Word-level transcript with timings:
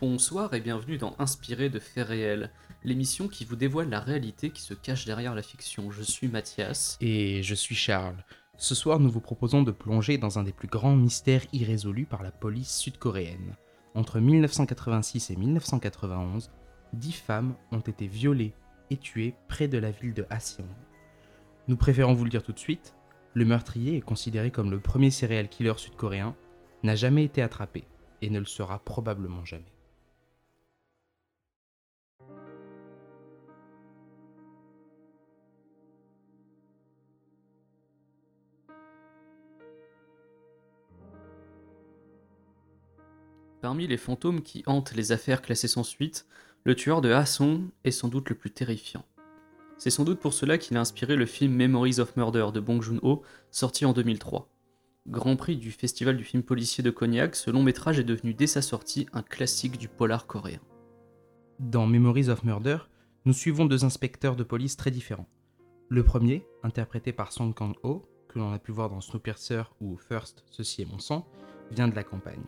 Bonsoir 0.00 0.54
et 0.54 0.62
bienvenue 0.62 0.96
dans 0.96 1.14
Inspiré 1.18 1.68
de 1.68 1.78
faits 1.78 2.08
réels, 2.08 2.50
l'émission 2.84 3.28
qui 3.28 3.44
vous 3.44 3.54
dévoile 3.54 3.90
la 3.90 4.00
réalité 4.00 4.48
qui 4.48 4.62
se 4.62 4.72
cache 4.72 5.04
derrière 5.04 5.34
la 5.34 5.42
fiction. 5.42 5.90
Je 5.90 6.02
suis 6.02 6.26
Mathias. 6.26 6.96
Et 7.02 7.42
je 7.42 7.54
suis 7.54 7.74
Charles. 7.74 8.24
Ce 8.56 8.74
soir, 8.74 8.98
nous 8.98 9.10
vous 9.10 9.20
proposons 9.20 9.62
de 9.62 9.72
plonger 9.72 10.16
dans 10.16 10.38
un 10.38 10.42
des 10.42 10.54
plus 10.54 10.68
grands 10.68 10.96
mystères 10.96 11.44
irrésolus 11.52 12.06
par 12.06 12.22
la 12.22 12.30
police 12.30 12.78
sud-coréenne. 12.78 13.56
Entre 13.94 14.20
1986 14.20 15.32
et 15.32 15.36
1991, 15.36 16.50
dix 16.94 17.12
femmes 17.12 17.54
ont 17.70 17.80
été 17.80 18.06
violées 18.06 18.54
et 18.88 18.96
tuées 18.96 19.34
près 19.48 19.68
de 19.68 19.76
la 19.76 19.90
ville 19.90 20.14
de 20.14 20.24
Haseong. 20.30 20.64
Nous 21.68 21.76
préférons 21.76 22.14
vous 22.14 22.24
le 22.24 22.30
dire 22.30 22.42
tout 22.42 22.52
de 22.52 22.58
suite, 22.58 22.94
le 23.34 23.44
meurtrier 23.44 23.98
est 23.98 24.00
considéré 24.00 24.50
comme 24.50 24.70
le 24.70 24.80
premier 24.80 25.10
serial 25.10 25.50
killer 25.50 25.74
sud-coréen, 25.76 26.34
n'a 26.84 26.96
jamais 26.96 27.24
été 27.24 27.42
attrapé 27.42 27.84
et 28.22 28.30
ne 28.30 28.38
le 28.38 28.46
sera 28.46 28.78
probablement 28.78 29.44
jamais. 29.44 29.74
Parmi 43.70 43.86
les 43.86 43.98
fantômes 43.98 44.42
qui 44.42 44.64
hantent 44.66 44.94
les 44.96 45.12
affaires 45.12 45.42
classées 45.42 45.68
sans 45.68 45.84
suite, 45.84 46.26
le 46.64 46.74
tueur 46.74 47.00
de 47.00 47.12
Hasson 47.12 47.68
est 47.84 47.92
sans 47.92 48.08
doute 48.08 48.28
le 48.28 48.34
plus 48.34 48.50
terrifiant. 48.50 49.04
C'est 49.78 49.90
sans 49.90 50.02
doute 50.02 50.18
pour 50.18 50.34
cela 50.34 50.58
qu'il 50.58 50.76
a 50.76 50.80
inspiré 50.80 51.14
le 51.14 51.24
film 51.24 51.52
Memories 51.52 52.00
of 52.00 52.16
Murder 52.16 52.48
de 52.52 52.58
Bong 52.58 52.82
Joon-ho, 52.82 53.22
sorti 53.52 53.84
en 53.84 53.92
2003. 53.92 54.48
Grand 55.06 55.36
prix 55.36 55.56
du 55.56 55.70
Festival 55.70 56.16
du 56.16 56.24
film 56.24 56.42
policier 56.42 56.82
de 56.82 56.90
Cognac, 56.90 57.36
ce 57.36 57.52
long 57.52 57.62
métrage 57.62 58.00
est 58.00 58.02
devenu 58.02 58.34
dès 58.34 58.48
sa 58.48 58.60
sortie 58.60 59.06
un 59.12 59.22
classique 59.22 59.78
du 59.78 59.86
polar 59.86 60.26
coréen. 60.26 60.58
Dans 61.60 61.86
Memories 61.86 62.28
of 62.28 62.42
Murder, 62.42 62.78
nous 63.24 63.32
suivons 63.32 63.66
deux 63.66 63.84
inspecteurs 63.84 64.34
de 64.34 64.42
police 64.42 64.76
très 64.76 64.90
différents. 64.90 65.28
Le 65.88 66.02
premier, 66.02 66.44
interprété 66.64 67.12
par 67.12 67.30
Song 67.30 67.54
Kang-ho, 67.54 68.04
que 68.26 68.40
l'on 68.40 68.52
a 68.52 68.58
pu 68.58 68.72
voir 68.72 68.90
dans 68.90 69.00
Snowpiercer 69.00 69.62
ou 69.80 69.96
First, 69.96 70.42
Ceci 70.50 70.82
est 70.82 70.90
mon 70.90 70.98
sang, 70.98 71.24
vient 71.70 71.86
de 71.86 71.94
la 71.94 72.02
campagne. 72.02 72.42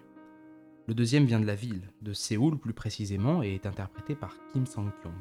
Le 0.89 0.95
deuxième 0.95 1.27
vient 1.27 1.39
de 1.39 1.47
la 1.47 1.55
ville, 1.55 1.93
de 2.03 2.13
Séoul 2.13 2.59
plus 2.59 2.73
précisément, 2.73 3.43
et 3.43 3.55
est 3.55 3.67
interprété 3.67 4.17
par 4.17 4.35
Kim 4.53 4.67
Sang-kyung. 4.67 5.13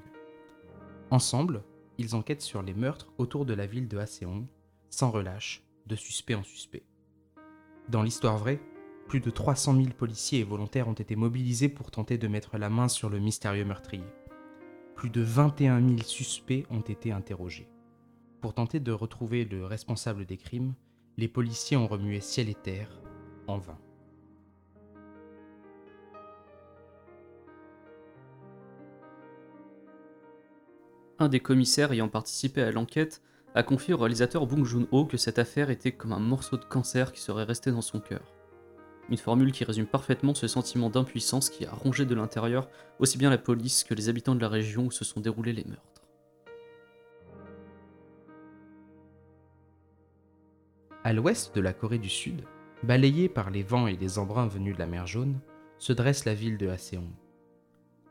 Ensemble, 1.11 1.63
ils 1.99 2.15
enquêtent 2.15 2.41
sur 2.41 2.63
les 2.63 2.73
meurtres 2.73 3.11
autour 3.19 3.45
de 3.45 3.53
la 3.53 3.67
ville 3.67 3.87
de 3.87 3.97
Haseong, 3.97 4.47
sans 4.89 5.11
relâche, 5.11 5.63
de 5.85 5.95
suspect 5.95 6.35
en 6.35 6.43
suspect. 6.43 6.83
Dans 7.89 8.01
l'histoire 8.01 8.37
vraie, 8.37 8.59
plus 9.07 9.19
de 9.19 9.29
300 9.29 9.75
000 9.75 9.87
policiers 9.89 10.39
et 10.39 10.43
volontaires 10.43 10.87
ont 10.87 10.93
été 10.93 11.15
mobilisés 11.15 11.69
pour 11.69 11.91
tenter 11.91 12.17
de 12.17 12.27
mettre 12.27 12.57
la 12.57 12.69
main 12.69 12.87
sur 12.87 13.09
le 13.09 13.19
mystérieux 13.19 13.65
meurtrier. 13.65 14.05
Plus 14.95 15.09
de 15.09 15.21
21 15.21 15.85
000 15.85 16.01
suspects 16.01 16.65
ont 16.69 16.81
été 16.81 17.11
interrogés. 17.11 17.69
Pour 18.39 18.53
tenter 18.53 18.79
de 18.79 18.91
retrouver 18.91 19.45
le 19.45 19.65
responsable 19.65 20.25
des 20.25 20.37
crimes, 20.37 20.73
les 21.17 21.27
policiers 21.27 21.77
ont 21.77 21.87
remué 21.87 22.21
ciel 22.21 22.49
et 22.49 22.55
terre, 22.55 23.01
en 23.47 23.59
vain. 23.59 23.77
Un 31.21 31.29
des 31.29 31.39
commissaires 31.39 31.91
ayant 31.91 32.09
participé 32.09 32.61
à 32.61 32.71
l'enquête 32.71 33.21
a 33.53 33.63
confié 33.63 33.93
au 33.93 33.97
réalisateur 33.97 34.47
Bong 34.47 34.65
Joon-ho 34.65 35.05
que 35.05 35.17
cette 35.17 35.39
affaire 35.39 35.69
était 35.69 35.91
comme 35.91 36.13
un 36.13 36.19
morceau 36.19 36.57
de 36.57 36.65
cancer 36.65 37.11
qui 37.11 37.21
serait 37.21 37.43
resté 37.43 37.71
dans 37.71 37.81
son 37.81 37.99
cœur. 37.99 38.33
Une 39.09 39.17
formule 39.17 39.51
qui 39.51 39.63
résume 39.63 39.85
parfaitement 39.85 40.33
ce 40.33 40.47
sentiment 40.47 40.89
d'impuissance 40.89 41.49
qui 41.49 41.65
a 41.65 41.71
rongé 41.71 42.05
de 42.05 42.15
l'intérieur 42.15 42.69
aussi 42.99 43.17
bien 43.17 43.29
la 43.29 43.37
police 43.37 43.83
que 43.83 43.93
les 43.93 44.09
habitants 44.09 44.35
de 44.35 44.41
la 44.41 44.47
région 44.47 44.85
où 44.85 44.91
se 44.91 45.03
sont 45.03 45.19
déroulés 45.19 45.53
les 45.53 45.65
meurtres. 45.65 46.01
À 51.03 51.13
l'ouest 51.13 51.53
de 51.55 51.61
la 51.61 51.73
Corée 51.73 51.97
du 51.97 52.09
Sud, 52.09 52.43
balayée 52.83 53.27
par 53.27 53.49
les 53.49 53.63
vents 53.63 53.87
et 53.87 53.97
les 53.97 54.17
embruns 54.17 54.47
venus 54.47 54.75
de 54.75 54.79
la 54.79 54.85
mer 54.85 55.07
Jaune, 55.07 55.39
se 55.77 55.93
dresse 55.93 56.25
la 56.25 56.35
ville 56.35 56.57
de 56.57 56.67
Haseong, 56.67 57.09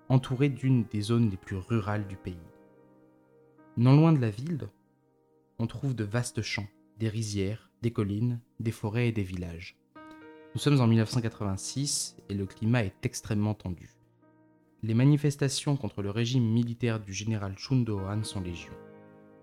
entourée 0.09 0.49
d'une 0.49 0.85
des 0.85 1.01
zones 1.01 1.31
les 1.31 1.37
plus 1.37 1.57
rurales 1.57 2.07
du 2.07 2.17
pays. 2.17 2.37
Non 3.77 3.97
loin 3.97 4.13
de 4.13 4.21
la 4.21 4.31
ville, 4.31 4.69
on 5.59 5.69
trouve 5.69 5.95
de 5.95 6.03
vastes 6.03 6.43
champs, 6.43 6.67
des 6.99 7.09
rizières, 7.09 7.71
des 7.83 7.93
collines, 7.93 8.41
des 8.59 8.73
forêts 8.73 9.09
et 9.09 9.13
des 9.13 9.23
villages. 9.23 9.77
Nous 10.55 10.61
sommes 10.61 10.81
en 10.81 10.89
1986 10.89 12.17
et 12.29 12.35
le 12.35 12.47
climat 12.47 12.83
est 12.83 13.07
extrêmement 13.07 13.55
tendu. 13.55 13.91
Les 14.83 14.95
manifestations 14.95 15.77
contre 15.77 16.03
le 16.03 16.11
régime 16.11 16.45
militaire 16.45 16.99
du 16.99 17.13
général 17.13 17.55
Chun 17.57 17.77
Do-han 17.77 18.25
sont 18.25 18.41
légion. 18.41 18.73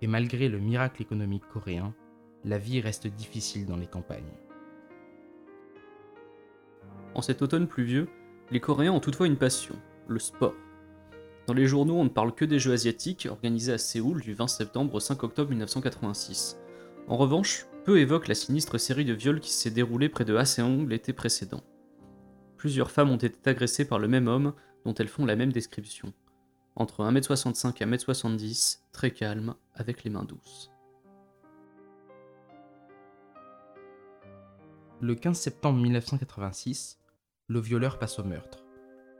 Et 0.01 0.07
malgré 0.07 0.49
le 0.49 0.59
miracle 0.59 1.01
économique 1.01 1.47
coréen, 1.47 1.95
la 2.43 2.57
vie 2.57 2.81
reste 2.81 3.07
difficile 3.07 3.65
dans 3.65 3.77
les 3.77 3.87
campagnes. 3.87 4.23
En 7.15 7.21
cet 7.21 7.41
automne 7.41 7.67
pluvieux, 7.67 8.09
les 8.51 8.59
Coréens 8.59 8.91
ont 8.91 8.99
toutefois 8.99 9.27
une 9.27 9.37
passion, 9.37 9.75
le 10.07 10.19
sport. 10.19 10.53
Dans 11.47 11.53
les 11.53 11.65
journaux, 11.65 11.95
on 11.95 12.03
ne 12.03 12.09
parle 12.09 12.35
que 12.35 12.43
des 12.43 12.59
Jeux 12.59 12.73
asiatiques 12.73 13.25
organisés 13.31 13.71
à 13.71 13.77
Séoul 13.77 14.19
du 14.19 14.33
20 14.33 14.49
septembre 14.49 14.93
au 14.95 14.99
5 14.99 15.23
octobre 15.23 15.49
1986. 15.51 16.57
En 17.07 17.15
revanche, 17.15 17.67
peu 17.85 18.01
évoquent 18.01 18.27
la 18.27 18.35
sinistre 18.35 18.77
série 18.77 19.05
de 19.05 19.13
viols 19.13 19.39
qui 19.39 19.53
s'est 19.53 19.71
déroulée 19.71 20.09
près 20.09 20.25
de 20.25 20.35
Haseong 20.35 20.89
l'été 20.89 21.13
précédent. 21.13 21.63
Plusieurs 22.57 22.91
femmes 22.91 23.11
ont 23.11 23.17
été 23.17 23.49
agressées 23.49 23.87
par 23.87 23.97
le 23.97 24.09
même 24.09 24.27
homme 24.27 24.53
dont 24.83 24.93
elles 24.95 25.07
font 25.07 25.25
la 25.25 25.37
même 25.37 25.53
description. 25.53 26.11
Entre 26.75 27.01
1m65 27.05 27.81
et 27.81 27.85
1m70, 27.85 28.79
très 28.91 29.11
calme, 29.11 29.55
avec 29.73 30.03
les 30.03 30.09
mains 30.09 30.25
douces. 30.25 30.69
Le 34.99 35.15
15 35.15 35.37
septembre 35.37 35.79
1986, 35.79 36.99
le 37.47 37.61
violeur 37.61 37.99
passe 37.99 38.19
au 38.19 38.25
meurtre. 38.25 38.65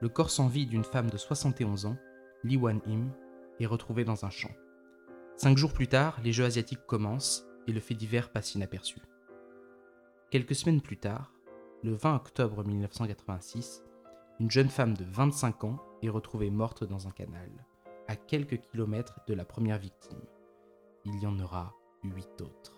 Le 0.02 0.10
corps 0.10 0.30
sans 0.30 0.50
vie 0.50 0.66
d'une 0.66 0.84
femme 0.84 1.10
de 1.10 1.18
71 1.18 1.86
ans 1.86 1.96
Lee 2.48 2.58
Wan-im, 2.58 3.12
est 3.60 3.66
retrouvé 3.66 4.06
dans 4.06 4.26
un 4.26 4.30
champ. 4.30 4.52
Cinq 5.36 5.58
jours 5.58 5.74
plus 5.74 5.88
tard, 5.88 6.20
les 6.24 6.32
Jeux 6.32 6.46
asiatiques 6.46 6.86
commencent 6.88 7.46
et 7.68 7.74
le 7.74 7.80
fait 7.80 7.94
divers 7.94 8.32
passe 8.32 8.56
inaperçu. 8.56 9.00
Quelques 10.32 10.56
semaines 10.56 10.82
plus 10.82 10.98
tard, 10.98 11.34
le 11.84 11.94
20 11.94 12.16
octobre 12.16 12.64
1986, 12.64 13.84
une 14.40 14.52
jeune 14.52 14.70
femme 14.70 14.96
de 14.96 15.06
25 15.06 15.64
ans 15.64 15.80
est 16.02 16.10
retrouvée 16.10 16.50
morte 16.50 16.84
dans 16.84 17.08
un 17.08 17.12
canal, 17.12 17.50
à 18.08 18.16
quelques 18.16 18.62
kilomètres 18.62 19.20
de 19.28 19.34
la 19.34 19.46
première 19.46 19.80
victime. 19.80 20.22
Il 21.06 21.20
y 21.22 21.28
en 21.28 21.40
aura 21.40 21.74
huit 22.04 22.42
autres. 22.42 22.77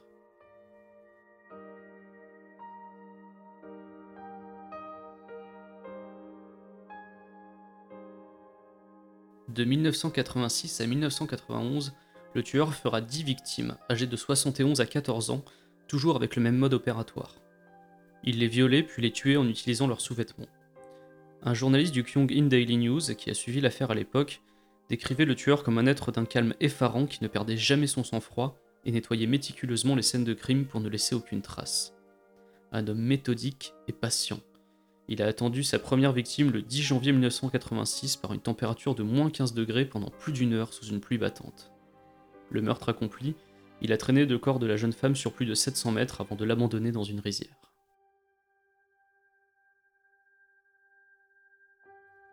De 9.53 9.63
1986 9.63 10.79
à 10.79 10.85
1991, 10.85 11.93
le 12.35 12.43
tueur 12.43 12.75
fera 12.75 13.01
10 13.01 13.23
victimes, 13.23 13.77
âgées 13.89 14.05
de 14.05 14.15
71 14.15 14.79
à 14.79 14.85
14 14.85 15.31
ans, 15.31 15.43
toujours 15.87 16.15
avec 16.15 16.35
le 16.35 16.43
même 16.43 16.57
mode 16.57 16.75
opératoire. 16.75 17.35
Il 18.23 18.37
les 18.37 18.47
violait 18.47 18.83
puis 18.83 19.01
les 19.01 19.11
tuait 19.11 19.37
en 19.37 19.47
utilisant 19.47 19.87
leurs 19.87 20.01
sous-vêtements. 20.01 20.49
Un 21.41 21.55
journaliste 21.55 21.93
du 21.93 22.03
Kyung-in 22.03 22.43
Daily 22.43 22.77
News, 22.77 23.01
qui 23.17 23.31
a 23.31 23.33
suivi 23.33 23.59
l'affaire 23.59 23.89
à 23.89 23.95
l'époque, 23.95 24.41
décrivait 24.87 25.25
le 25.25 25.35
tueur 25.35 25.63
comme 25.63 25.79
un 25.79 25.87
être 25.87 26.11
d'un 26.11 26.25
calme 26.25 26.53
effarant 26.59 27.07
qui 27.07 27.23
ne 27.23 27.27
perdait 27.27 27.57
jamais 27.57 27.87
son 27.87 28.03
sang-froid 28.03 28.55
et 28.85 28.91
nettoyait 28.91 29.25
méticuleusement 29.25 29.95
les 29.95 30.03
scènes 30.03 30.25
de 30.25 30.35
crime 30.35 30.65
pour 30.65 30.79
ne 30.79 30.89
laisser 30.89 31.15
aucune 31.15 31.41
trace. 31.41 31.95
Un 32.71 32.87
homme 32.87 33.01
méthodique 33.01 33.73
et 33.87 33.93
patient, 33.93 34.41
il 35.11 35.23
a 35.23 35.25
attendu 35.25 35.63
sa 35.63 35.79
première 35.79 36.13
victime 36.13 36.51
le 36.51 36.61
10 36.61 36.83
janvier 36.83 37.11
1986 37.11 38.15
par 38.17 38.31
une 38.31 38.39
température 38.39 38.93
de 38.93 39.01
moins 39.01 39.31
15 39.31 39.55
degrés 39.55 39.85
pendant 39.85 40.11
plus 40.11 40.31
d'une 40.31 40.53
heure 40.53 40.71
sous 40.71 40.85
une 40.85 41.01
pluie 41.01 41.17
battante. 41.17 41.71
Le 42.51 42.61
meurtre 42.61 42.89
accompli, 42.89 43.35
il 43.81 43.91
a 43.91 43.97
traîné 43.97 44.27
le 44.27 44.37
corps 44.37 44.59
de 44.59 44.67
la 44.67 44.77
jeune 44.77 44.93
femme 44.93 45.15
sur 45.15 45.33
plus 45.33 45.47
de 45.47 45.55
700 45.55 45.93
mètres 45.93 46.21
avant 46.21 46.35
de 46.35 46.45
l'abandonner 46.45 46.91
dans 46.91 47.03
une 47.03 47.21
rizière. 47.21 47.49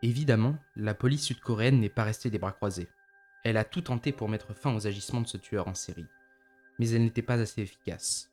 Évidemment, 0.03 0.59
la 0.77 0.93
police 0.93 1.23
sud-coréenne 1.23 1.81
n'est 1.81 1.89
pas 1.89 2.05
restée 2.05 2.29
les 2.29 2.39
bras 2.39 2.53
croisés. 2.53 2.89
Elle 3.43 3.57
a 3.57 3.65
tout 3.65 3.81
tenté 3.81 4.13
pour 4.13 4.29
mettre 4.29 4.53
fin 4.53 4.75
aux 4.75 4.87
agissements 4.87 5.23
de 5.23 5.27
ce 5.27 5.39
tueur 5.39 5.67
en 5.67 5.75
série. 5.75 6.05
Mais 6.79 6.91
elle 6.91 7.05
n'était 7.05 7.23
pas 7.23 7.41
assez 7.41 7.63
efficace. 7.63 8.31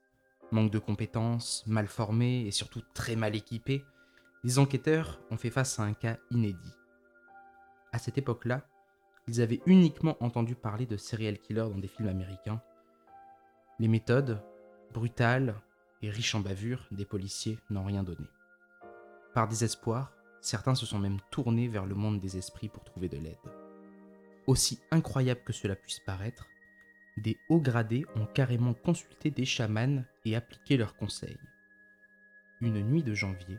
Manque 0.52 0.72
de 0.72 0.80
compétences, 0.80 1.64
mal 1.66 1.88
formée 1.88 2.46
et 2.46 2.52
surtout 2.52 2.82
très 2.94 3.16
mal 3.16 3.38
équipée, 3.38 3.86
les 4.44 4.60
enquêteurs 4.60 5.20
ont 5.32 5.38
fait 5.38 5.50
face 5.50 5.80
à 5.80 5.84
un 5.84 5.94
cas 5.94 6.18
inédit. 6.30 6.74
À 7.92 8.00
cette 8.00 8.18
époque-là, 8.18 8.68
ils 9.28 9.42
avaient 9.42 9.62
uniquement 9.66 10.18
entendu 10.22 10.56
parler 10.56 10.86
de 10.86 10.98
serial 10.98 11.40
killers 11.40 11.70
dans 11.70 11.78
des 11.78 11.88
films 11.88 12.10
américains. 12.10 12.62
Les 13.80 13.88
méthodes, 13.88 14.44
brutales 14.94 15.56
et 16.02 16.10
riches 16.10 16.36
en 16.36 16.42
bavures 16.42 16.86
des 16.92 17.06
policiers 17.06 17.58
n'ont 17.70 17.86
rien 17.86 18.04
donné. 18.04 18.28
Par 19.34 19.48
désespoir, 19.48 20.12
certains 20.42 20.76
se 20.76 20.86
sont 20.86 21.00
même 21.00 21.20
tournés 21.32 21.70
vers 21.70 21.86
le 21.86 21.96
monde 21.96 22.20
des 22.20 22.38
esprits 22.38 22.68
pour 22.68 22.84
trouver 22.84 23.08
de 23.08 23.18
l'aide. 23.18 23.38
Aussi 24.46 24.82
incroyable 24.92 25.42
que 25.46 25.54
cela 25.54 25.76
puisse 25.76 26.02
paraître, 26.02 26.46
des 27.16 27.38
hauts 27.48 27.62
gradés 27.62 28.06
ont 28.16 28.26
carrément 28.26 28.74
consulté 28.74 29.32
des 29.32 29.46
chamans 29.46 30.04
et 30.26 30.36
appliqué 30.36 30.76
leurs 30.76 30.98
conseils. 30.98 31.40
Une 32.60 32.82
nuit 32.82 33.04
de 33.04 33.14
janvier, 33.14 33.58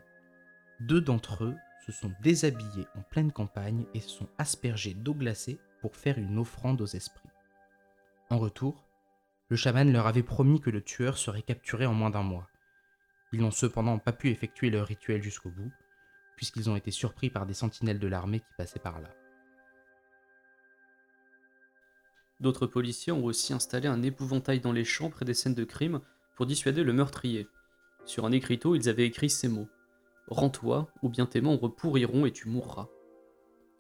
deux 0.80 1.00
d'entre 1.00 1.44
eux 1.44 1.56
se 1.86 1.92
sont 1.92 2.12
déshabillés 2.22 2.86
en 2.96 3.02
pleine 3.02 3.32
campagne 3.32 3.84
et 3.94 4.00
se 4.00 4.08
sont 4.08 4.28
aspergés 4.38 4.94
d'eau 4.94 5.14
glacée 5.14 5.58
pour 5.80 5.96
faire 5.96 6.18
une 6.18 6.38
offrande 6.38 6.80
aux 6.80 6.86
esprits. 6.86 7.28
En 8.30 8.38
retour, 8.38 8.84
le 9.48 9.56
chaman 9.56 9.92
leur 9.92 10.06
avait 10.06 10.22
promis 10.22 10.60
que 10.60 10.70
le 10.70 10.82
tueur 10.82 11.18
serait 11.18 11.42
capturé 11.42 11.86
en 11.86 11.92
moins 11.92 12.10
d'un 12.10 12.22
mois. 12.22 12.48
Ils 13.32 13.40
n'ont 13.40 13.50
cependant 13.50 13.98
pas 13.98 14.12
pu 14.12 14.30
effectuer 14.30 14.70
leur 14.70 14.86
rituel 14.86 15.22
jusqu'au 15.22 15.50
bout, 15.50 15.70
puisqu'ils 16.36 16.70
ont 16.70 16.76
été 16.76 16.90
surpris 16.90 17.30
par 17.30 17.46
des 17.46 17.54
sentinelles 17.54 17.98
de 17.98 18.08
l'armée 18.08 18.40
qui 18.40 18.54
passaient 18.56 18.78
par 18.78 19.00
là. 19.00 19.10
D'autres 22.40 22.66
policiers 22.66 23.12
ont 23.12 23.24
aussi 23.24 23.52
installé 23.52 23.86
un 23.86 24.02
épouvantail 24.02 24.60
dans 24.60 24.72
les 24.72 24.84
champs 24.84 25.10
près 25.10 25.24
des 25.24 25.34
scènes 25.34 25.54
de 25.54 25.64
crime 25.64 26.00
pour 26.36 26.46
dissuader 26.46 26.82
le 26.82 26.92
meurtrier. 26.92 27.46
Sur 28.06 28.26
un 28.26 28.32
écriteau, 28.32 28.74
ils 28.74 28.88
avaient 28.88 29.06
écrit 29.06 29.30
ces 29.30 29.48
mots 29.48 29.68
Rends-toi, 30.28 30.88
ou 31.02 31.08
bien 31.08 31.26
tes 31.26 31.40
membres 31.40 31.68
pourriront 31.68 32.26
et 32.26 32.32
tu 32.32 32.48
mourras. 32.48 32.88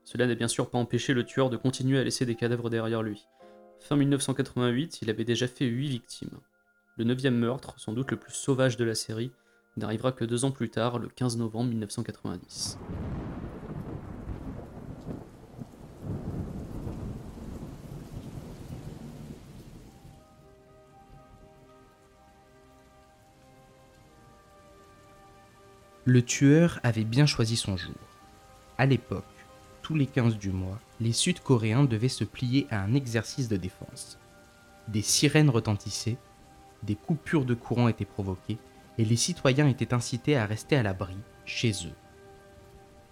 Cela 0.04 0.26
n'a 0.26 0.34
bien 0.34 0.48
sûr 0.48 0.70
pas 0.70 0.78
empêché 0.78 1.14
le 1.14 1.24
tueur 1.24 1.48
de 1.48 1.56
continuer 1.56 1.98
à 1.98 2.04
laisser 2.04 2.26
des 2.26 2.34
cadavres 2.34 2.68
derrière 2.68 3.02
lui. 3.02 3.26
Fin 3.80 3.96
1988, 3.96 5.00
il 5.02 5.10
avait 5.10 5.24
déjà 5.24 5.48
fait 5.48 5.64
8 5.64 5.88
victimes. 5.88 6.38
Le 6.96 7.04
neuvième 7.04 7.36
meurtre, 7.36 7.78
sans 7.78 7.92
doute 7.92 8.10
le 8.10 8.18
plus 8.18 8.34
sauvage 8.34 8.76
de 8.76 8.84
la 8.84 8.94
série, 8.94 9.32
n'arrivera 9.76 10.12
que 10.12 10.24
deux 10.24 10.44
ans 10.44 10.52
plus 10.52 10.70
tard, 10.70 10.98
le 10.98 11.08
15 11.08 11.38
novembre 11.38 11.70
1990. 11.70 12.78
Le 26.06 26.22
tueur 26.22 26.80
avait 26.82 27.04
bien 27.04 27.24
choisi 27.24 27.56
son 27.56 27.78
jour. 27.78 27.94
À 28.76 28.84
l'époque, 28.84 29.24
tous 29.80 29.94
les 29.94 30.06
15 30.06 30.36
du 30.36 30.50
mois, 30.50 30.78
les 31.00 31.12
Sud-Coréens 31.12 31.84
devaient 31.84 32.08
se 32.08 32.24
plier 32.24 32.66
à 32.70 32.82
un 32.82 32.92
exercice 32.92 33.48
de 33.48 33.56
défense. 33.56 34.18
Des 34.88 35.00
sirènes 35.00 35.48
retentissaient, 35.48 36.18
des 36.82 36.94
coupures 36.94 37.46
de 37.46 37.54
courant 37.54 37.88
étaient 37.88 38.04
provoquées, 38.04 38.58
et 38.98 39.04
les 39.06 39.16
citoyens 39.16 39.66
étaient 39.66 39.94
incités 39.94 40.36
à 40.36 40.44
rester 40.44 40.76
à 40.76 40.82
l'abri, 40.82 41.16
chez 41.46 41.70
eux. 41.86 41.94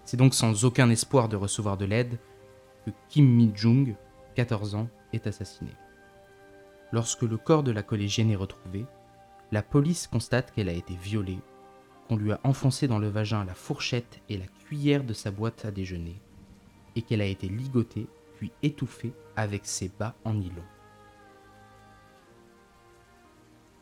C'est 0.05 0.17
donc 0.17 0.35
sans 0.35 0.63
aucun 0.63 0.91
espoir 0.91 1.29
de 1.29 1.35
recevoir 1.35 1.77
de 1.77 1.85
l'aide 1.85 2.19
que 2.85 2.91
Kim 3.09 3.25
Mi-jung, 3.25 3.95
14 4.35 4.75
ans, 4.75 4.87
est 5.13 5.25
assassiné. 5.25 5.71
Lorsque 6.91 7.23
le 7.23 7.37
corps 7.37 7.63
de 7.63 7.71
la 7.71 7.81
collégienne 7.81 8.29
est 8.29 8.35
retrouvé, 8.35 8.85
la 9.51 9.63
police 9.63 10.05
constate 10.05 10.51
qu'elle 10.51 10.69
a 10.69 10.73
été 10.73 10.95
violée 10.95 11.39
qu'on 12.07 12.17
lui 12.17 12.31
a 12.31 12.39
enfoncé 12.43 12.87
dans 12.87 12.99
le 12.99 13.09
vagin 13.09 13.45
la 13.45 13.53
fourchette 13.53 14.19
et 14.29 14.37
la 14.37 14.45
cuillère 14.65 15.03
de 15.03 15.13
sa 15.13 15.31
boîte 15.31 15.65
à 15.65 15.71
déjeuner, 15.71 16.15
et 16.95 17.01
qu'elle 17.01 17.21
a 17.21 17.25
été 17.25 17.47
ligotée 17.47 18.07
puis 18.37 18.51
étouffée 18.61 19.13
avec 19.35 19.65
ses 19.65 19.91
bas 19.99 20.15
en 20.25 20.33
nylon. 20.33 20.63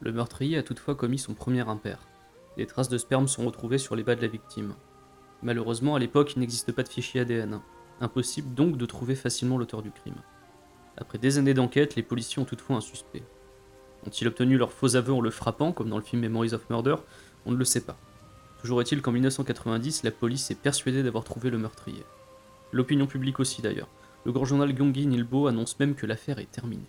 Le 0.02 0.12
meurtrier 0.12 0.58
a 0.58 0.64
toutefois 0.64 0.96
commis 0.96 1.20
son 1.20 1.34
premier 1.34 1.68
impair. 1.68 2.00
Des 2.58 2.66
traces 2.66 2.90
de 2.90 2.98
sperme 2.98 3.28
sont 3.28 3.46
retrouvées 3.46 3.78
sur 3.78 3.96
les 3.96 4.04
bas 4.04 4.16
de 4.16 4.22
la 4.22 4.28
victime. 4.28 4.74
Malheureusement, 5.44 5.96
à 5.96 6.00
l'époque, 6.00 6.34
il 6.36 6.40
n'existe 6.40 6.72
pas 6.72 6.84
de 6.84 6.90
fichier 6.90 7.22
ADN. 7.22 7.62
Impossible 8.00 8.54
donc 8.56 8.78
de 8.78 8.86
trouver 8.86 9.16
facilement 9.16 9.58
l'auteur 9.58 9.82
du 9.82 9.92
crime. 9.92 10.22
Après 10.98 11.18
des 11.18 11.38
années 11.38 11.54
d'enquête, 11.54 11.96
les 11.96 12.04
policiers 12.04 12.42
ont 12.42 12.46
toutefois 12.46 12.78
un 12.78 12.82
suspect. 12.82 13.24
Ont-ils 14.06 14.28
obtenu 14.28 14.58
leur 14.58 14.72
faux 14.72 14.96
aveu 14.96 15.14
en 15.14 15.22
le 15.22 15.30
frappant, 15.30 15.72
comme 15.72 15.90
dans 15.90 15.98
le 15.98 16.04
film 16.04 16.22
Memories 16.22 16.54
of 16.54 16.70
Murder? 16.70 16.96
On 17.46 17.52
ne 17.52 17.58
le 17.58 17.66
sait 17.66 17.82
pas. 17.86 17.98
Toujours 18.62 18.80
est-il 18.82 19.02
qu'en 19.02 19.12
1990, 19.12 20.04
la 20.04 20.12
police 20.12 20.52
est 20.52 20.62
persuadée 20.62 21.02
d'avoir 21.02 21.24
trouvé 21.24 21.50
le 21.50 21.58
meurtrier. 21.58 22.06
L'opinion 22.72 23.08
publique 23.08 23.40
aussi 23.40 23.64
d'ailleurs. 23.64 23.90
Le 24.24 24.32
grand 24.32 24.46
journal 24.46 24.72
Gyeonggi 24.72 25.08
Nilbo 25.08 25.48
annonce 25.48 25.80
même 25.80 25.96
que 25.96 26.06
l'affaire 26.06 26.38
est 26.38 26.52
terminée. 26.52 26.86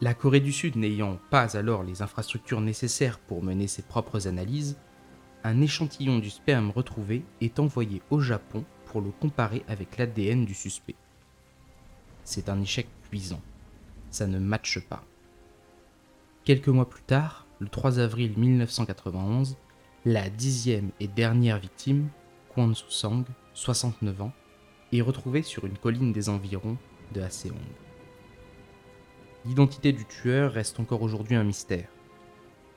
La 0.00 0.14
Corée 0.14 0.40
du 0.40 0.52
Sud 0.52 0.76
n'ayant 0.76 1.18
pas 1.30 1.56
alors 1.56 1.82
les 1.82 2.02
infrastructures 2.02 2.60
nécessaires 2.60 3.18
pour 3.18 3.42
mener 3.42 3.66
ses 3.66 3.82
propres 3.82 4.28
analyses, 4.28 4.76
un 5.42 5.60
échantillon 5.60 6.20
du 6.20 6.30
sperme 6.30 6.70
retrouvé 6.70 7.24
est 7.40 7.58
envoyé 7.58 8.02
au 8.10 8.20
Japon 8.20 8.64
pour 8.86 9.00
le 9.00 9.10
comparer 9.10 9.64
avec 9.66 9.98
l'ADN 9.98 10.44
du 10.44 10.54
suspect. 10.54 10.94
C'est 12.22 12.48
un 12.48 12.60
échec 12.60 12.86
cuisant. 13.08 13.42
Ça 14.10 14.26
ne 14.26 14.38
matche 14.38 14.78
pas. 14.78 15.04
Quelques 16.44 16.68
mois 16.68 16.90
plus 16.90 17.02
tard, 17.02 17.46
le 17.58 17.68
3 17.68 18.00
avril 18.00 18.34
1991, 18.36 19.56
la 20.04 20.28
dixième 20.28 20.90
et 21.00 21.08
dernière 21.08 21.58
victime, 21.58 22.10
Kwon 22.50 22.74
Soo-sang, 22.74 23.24
69 23.54 24.20
ans, 24.20 24.32
est 24.92 25.00
retrouvée 25.00 25.40
sur 25.40 25.64
une 25.64 25.78
colline 25.78 26.12
des 26.12 26.28
environs 26.28 26.76
de 27.14 27.22
Haseong. 27.22 27.56
L'identité 29.46 29.94
du 29.94 30.04
tueur 30.04 30.52
reste 30.52 30.78
encore 30.80 31.00
aujourd'hui 31.00 31.34
un 31.34 31.44
mystère. 31.44 31.88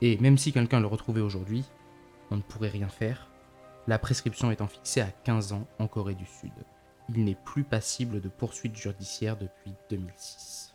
Et 0.00 0.16
même 0.16 0.38
si 0.38 0.50
quelqu'un 0.50 0.80
le 0.80 0.86
retrouvait 0.86 1.20
aujourd'hui, 1.20 1.66
on 2.30 2.36
ne 2.36 2.42
pourrait 2.42 2.70
rien 2.70 2.88
faire, 2.88 3.28
la 3.86 3.98
prescription 3.98 4.50
étant 4.50 4.66
fixée 4.66 5.02
à 5.02 5.10
15 5.10 5.52
ans 5.52 5.66
en 5.78 5.88
Corée 5.88 6.14
du 6.14 6.24
Sud. 6.24 6.52
Il 7.10 7.22
n'est 7.22 7.38
plus 7.44 7.64
passible 7.64 8.22
de 8.22 8.30
poursuites 8.30 8.76
judiciaires 8.76 9.36
depuis 9.36 9.74
2006. 9.90 10.67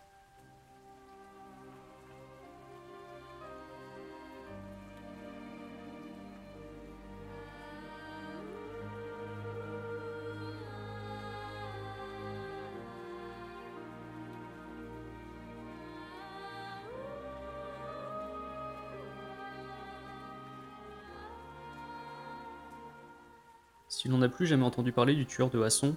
Si 24.04 24.10
l'on 24.10 24.18
n'a 24.18 24.28
plus 24.28 24.48
jamais 24.48 24.66
entendu 24.66 24.92
parler 24.92 25.16
du 25.16 25.26
tueur 25.26 25.50
de 25.50 25.62
Hasson, 25.62 25.96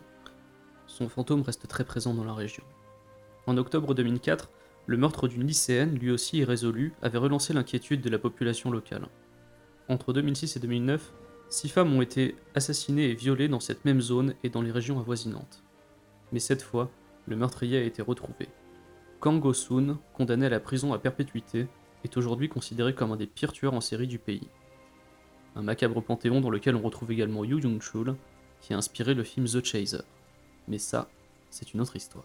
son 0.87 1.09
fantôme 1.09 1.43
reste 1.43 1.67
très 1.67 1.83
présent 1.83 2.15
dans 2.15 2.23
la 2.23 2.35
région. 2.35 2.63
En 3.49 3.57
octobre 3.57 3.95
2004, 3.95 4.49
le 4.87 4.97
meurtre 4.97 5.27
d'une 5.27 5.45
lycéenne, 5.45 5.99
lui 5.99 6.13
aussi 6.13 6.39
irrésolu, 6.39 6.93
avait 7.03 7.19
relancé 7.19 7.53
l'inquiétude 7.53 8.03
de 8.03 8.09
la 8.09 8.21
population 8.21 8.71
locale. 8.71 9.09
Entre 9.89 10.13
2006 10.13 10.55
et 10.55 10.61
2009, 10.61 11.15
six 11.49 11.69
femmes 11.69 11.93
ont 11.97 12.01
été 12.01 12.37
assassinées 12.55 13.11
et 13.11 13.15
violées 13.15 13.49
dans 13.49 13.59
cette 13.59 13.85
même 13.85 14.01
zone 14.01 14.35
et 14.45 14.51
dans 14.51 14.63
les 14.63 14.71
régions 14.71 15.01
avoisinantes. 15.01 15.65
Mais 16.31 16.39
cette 16.39 16.63
fois, 16.63 16.93
le 17.27 17.35
meurtrier 17.35 17.79
a 17.79 17.83
été 17.83 18.03
retrouvé. 18.03 18.49
Kang 19.19 19.41
Go-soon, 19.41 19.99
condamné 20.15 20.47
à 20.47 20.51
la 20.51 20.61
prison 20.61 20.93
à 20.93 21.01
perpétuité, 21.01 21.67
est 22.05 22.17
aujourd'hui 22.17 22.49
considéré 22.49 22.95
comme 22.95 23.11
un 23.11 23.17
des 23.17 23.27
pires 23.27 23.51
tueurs 23.51 23.75
en 23.75 23.81
série 23.81 24.07
du 24.07 24.21
pays 24.21 24.49
un 25.57 25.63
macabre 25.63 26.03
panthéon 26.03 26.41
dans 26.41 26.51
lequel 26.51 26.77
on 26.77 26.83
retrouve 26.83 27.11
également 27.11 27.45
Yu 27.45 27.61
Jung-chul, 27.61 28.15
qui 28.61 28.75
a 28.75 28.77
inspiré 28.77 29.15
le 29.15 29.25
film 29.25 29.47
The 29.47 29.65
Chaser. 29.65 30.03
Mais 30.69 30.79
ça, 30.79 31.09
c'est 31.51 31.73
une 31.73 31.81
autre 31.81 31.97
histoire. 31.97 32.25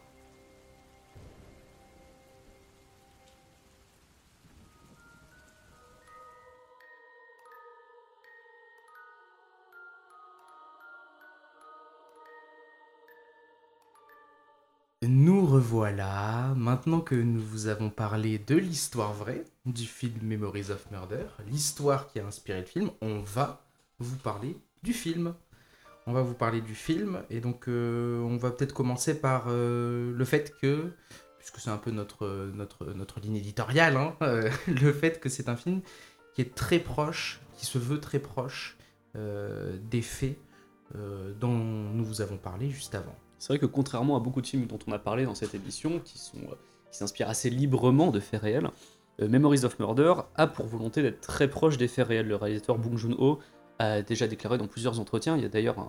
Nous 15.04 15.46
revoilà, 15.48 16.31
maintenant 16.62 17.02
que 17.02 17.16
nous 17.16 17.42
vous 17.42 17.68
avons 17.68 17.90
parlé 17.90 18.38
de 18.38 18.56
l'histoire 18.56 19.14
vraie 19.14 19.44
du 19.66 19.86
film 19.86 20.14
Memories 20.22 20.70
of 20.70 20.90
Murder, 20.92 21.26
l'histoire 21.48 22.08
qui 22.08 22.20
a 22.20 22.26
inspiré 22.26 22.60
le 22.60 22.66
film, 22.66 22.92
on 23.02 23.20
va 23.22 23.66
vous 24.00 24.18
parler 24.18 24.56
du 24.84 24.94
film. 24.94 25.34
On 26.08 26.14
va 26.14 26.22
vous 26.22 26.34
parler 26.34 26.62
du 26.62 26.74
film, 26.74 27.22
et 27.30 27.42
donc 27.42 27.68
euh, 27.68 28.20
on 28.22 28.38
va 28.38 28.50
peut-être 28.50 28.74
commencer 28.74 29.20
par 29.20 29.46
euh, 29.48 30.12
le 30.16 30.26
fait 30.26 30.56
que, 30.60 30.92
puisque 31.38 31.58
c'est 31.58 31.70
un 31.70 31.78
peu 31.78 31.92
notre, 31.92 32.52
notre, 32.56 32.86
notre 32.94 33.20
ligne 33.20 33.36
éditoriale, 33.36 33.98
hein, 33.98 34.16
euh, 34.22 34.50
le 34.68 34.94
fait 34.94 35.20
que 35.20 35.30
c'est 35.30 35.48
un 35.50 35.56
film 35.56 35.82
qui 36.34 36.42
est 36.42 36.56
très 36.56 36.80
proche, 36.80 37.40
qui 37.56 37.66
se 37.66 37.78
veut 37.78 38.00
très 38.00 38.20
proche 38.20 38.78
des 39.14 40.02
faits 40.02 40.38
dont 40.96 41.58
nous 41.58 42.06
vous 42.06 42.22
avons 42.22 42.38
parlé 42.38 42.70
juste 42.70 42.96
avant. 42.96 43.16
C'est 43.42 43.48
vrai 43.48 43.58
que 43.58 43.66
contrairement 43.66 44.16
à 44.16 44.20
beaucoup 44.20 44.40
de 44.40 44.46
films 44.46 44.68
dont 44.68 44.78
on 44.86 44.92
a 44.92 45.00
parlé 45.00 45.26
dans 45.26 45.34
cette 45.34 45.56
émission, 45.56 46.00
qui 46.06 46.20
sont 46.20 46.38
euh, 46.38 46.56
s'inspirent 46.92 47.28
assez 47.28 47.50
librement 47.50 48.12
de 48.12 48.20
faits 48.20 48.40
réels, 48.40 48.70
euh, 49.20 49.28
Memories 49.28 49.66
of 49.66 49.80
Murder 49.80 50.14
a 50.36 50.46
pour 50.46 50.68
volonté 50.68 51.02
d'être 51.02 51.22
très 51.22 51.50
proche 51.50 51.80
des 51.80 51.88
faits 51.88 52.08
réels. 52.08 52.28
Le 52.28 52.36
réalisateur 52.36 52.78
Bong 52.78 52.96
Joon-ho 52.96 53.40
a 53.80 54.04
déjà 54.04 54.28
déclaré 54.28 54.60
dans 54.60 54.68
plusieurs 54.68 55.00
entretiens, 55.00 55.38
il 55.38 55.42
y 55.42 55.46
a 55.48 55.50
d'ailleurs 55.50 55.80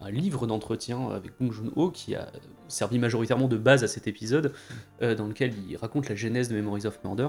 un, 0.00 0.10
livre 0.10 0.46
d'entretien 0.46 1.10
avec 1.10 1.38
Bong 1.38 1.52
Joon-ho 1.52 1.90
qui 1.90 2.14
a 2.14 2.32
servi 2.66 2.98
majoritairement 2.98 3.46
de 3.46 3.58
base 3.58 3.84
à 3.84 3.88
cet 3.88 4.06
épisode, 4.06 4.54
euh, 5.02 5.14
dans 5.14 5.26
lequel 5.26 5.52
il 5.68 5.76
raconte 5.76 6.08
la 6.08 6.14
genèse 6.14 6.48
de 6.48 6.54
Memories 6.54 6.86
of 6.86 6.98
Murder. 7.04 7.28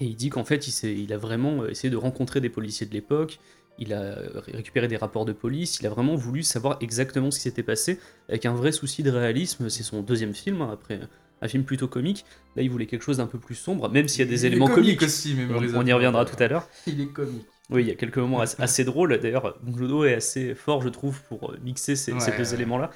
Et 0.00 0.04
il 0.04 0.16
dit 0.16 0.28
qu'en 0.28 0.44
fait, 0.44 0.68
il 0.82 1.12
a 1.14 1.18
vraiment 1.18 1.64
essayé 1.64 1.90
de 1.90 1.96
rencontrer 1.96 2.42
des 2.42 2.50
policiers 2.50 2.86
de 2.86 2.92
l'époque, 2.92 3.40
il 3.78 3.92
a 3.94 4.16
récupéré 4.52 4.88
des 4.88 4.96
rapports 4.96 5.24
de 5.24 5.32
police, 5.32 5.80
il 5.80 5.86
a 5.86 5.90
vraiment 5.90 6.14
voulu 6.14 6.42
savoir 6.42 6.76
exactement 6.80 7.30
ce 7.30 7.38
qui 7.38 7.42
s'était 7.44 7.62
passé, 7.62 7.98
avec 8.28 8.46
un 8.46 8.54
vrai 8.54 8.72
souci 8.72 9.02
de 9.02 9.10
réalisme. 9.10 9.68
C'est 9.68 9.82
son 9.82 10.02
deuxième 10.02 10.34
film, 10.34 10.62
hein, 10.62 10.70
après 10.72 11.00
un 11.40 11.48
film 11.48 11.64
plutôt 11.64 11.88
comique. 11.88 12.24
Là, 12.56 12.62
il 12.62 12.70
voulait 12.70 12.86
quelque 12.86 13.02
chose 13.02 13.16
d'un 13.18 13.26
peu 13.26 13.38
plus 13.38 13.54
sombre, 13.54 13.88
même 13.90 14.08
s'il 14.08 14.20
y 14.24 14.28
a 14.28 14.30
des 14.30 14.46
Il 14.46 14.46
éléments 14.46 14.68
comique 14.68 15.00
comiques. 15.00 15.02
aussi, 15.02 15.34
On, 15.50 15.58
Memories 15.58 15.72
on 15.74 15.84
y 15.86 15.92
reviendra 15.92 16.24
tout 16.24 16.40
à 16.42 16.48
l'heure. 16.48 16.68
Il 16.86 17.00
est 17.00 17.08
comique. 17.12 17.46
Oui, 17.70 17.82
il 17.82 17.88
y 17.88 17.90
a 17.90 17.94
quelques 17.94 18.18
moments 18.18 18.40
assez, 18.40 18.60
assez 18.62 18.84
drôles. 18.84 19.18
D'ailleurs, 19.18 19.58
Bong 19.62 19.76
Joon-ho 19.78 20.04
est 20.04 20.14
assez 20.14 20.54
fort, 20.54 20.82
je 20.82 20.88
trouve, 20.88 21.22
pour 21.22 21.50
euh, 21.50 21.58
mixer 21.62 21.96
ces, 21.96 22.12
deux 22.12 22.18
ouais. 22.18 22.54
éléments-là. 22.54 22.90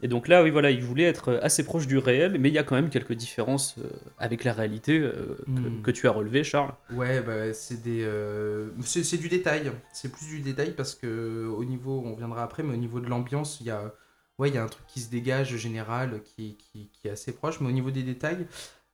Et 0.00 0.08
donc 0.08 0.28
là, 0.28 0.42
oui, 0.42 0.50
voilà, 0.50 0.70
il 0.70 0.82
voulait 0.82 1.04
être 1.04 1.40
assez 1.42 1.64
proche 1.64 1.86
du 1.86 1.98
réel, 1.98 2.38
mais 2.38 2.48
il 2.48 2.54
y 2.54 2.58
a 2.58 2.62
quand 2.64 2.76
même 2.76 2.90
quelques 2.90 3.14
différences 3.14 3.76
euh, 3.78 3.90
avec 4.18 4.44
la 4.44 4.52
réalité 4.52 4.98
euh, 4.98 5.36
que, 5.56 5.68
Hmm. 5.68 5.82
que 5.82 5.90
tu 5.90 6.06
as 6.06 6.12
relevé, 6.12 6.44
Charles. 6.44 6.74
Ouais, 6.90 7.20
bah, 7.22 7.52
c'est 7.52 7.82
des, 7.82 8.02
euh, 8.02 8.70
c'est 8.82 9.18
du 9.18 9.28
détail. 9.28 9.70
C'est 9.92 10.10
plus 10.10 10.26
du 10.26 10.40
détail 10.40 10.72
parce 10.74 10.94
que 10.94 11.46
au 11.46 11.64
niveau, 11.64 12.02
on 12.04 12.14
viendra 12.14 12.42
après, 12.42 12.62
mais 12.62 12.72
au 12.74 12.76
niveau 12.78 13.00
de 13.00 13.08
l'ambiance, 13.08 13.60
il 13.60 13.66
y 13.66 13.70
a, 13.70 13.92
ouais, 14.38 14.48
il 14.48 14.54
y 14.54 14.58
a 14.58 14.64
un 14.64 14.68
truc 14.68 14.86
qui 14.86 15.00
se 15.00 15.10
dégage 15.10 15.54
général, 15.56 16.22
qui, 16.22 16.56
qui, 16.56 16.88
qui 16.90 17.08
est 17.08 17.10
assez 17.10 17.32
proche. 17.32 17.60
Mais 17.60 17.68
au 17.68 17.72
niveau 17.72 17.90
des 17.90 18.02
détails, 18.02 18.46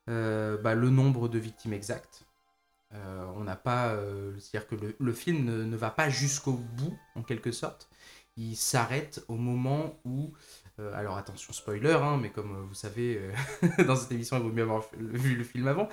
bah, 0.07 0.75
le 0.75 0.91
nombre 0.91 1.29
de 1.29 1.39
victimes 1.39 1.73
exactes, 1.73 2.25
on 2.93 3.45
n'a 3.45 3.57
pas, 3.57 3.97
c'est-à-dire 4.39 4.69
que 4.69 4.77
le, 4.77 4.97
le 4.99 5.13
film 5.13 5.45
ne, 5.45 5.65
ne 5.65 5.77
va 5.77 5.91
pas 5.91 6.09
jusqu'au 6.11 6.53
bout 6.55 6.97
en 7.17 7.23
quelque 7.23 7.53
sorte. 7.53 7.89
Il 8.37 8.57
s'arrête 8.57 9.25
au 9.29 9.37
moment 9.37 10.01
où 10.05 10.33
euh, 10.81 10.93
alors 10.95 11.17
attention, 11.17 11.53
spoiler, 11.53 11.93
hein, 11.93 12.19
mais 12.21 12.31
comme 12.31 12.57
euh, 12.57 12.63
vous 12.67 12.75
savez, 12.75 13.21
euh, 13.21 13.85
dans 13.87 13.95
cette 13.95 14.11
émission, 14.11 14.37
il 14.39 14.43
vaut 14.43 14.53
mieux 14.53 14.63
avoir 14.63 14.83
vu 14.99 15.37
le 15.37 15.45
film 15.45 15.69
avant. 15.69 15.89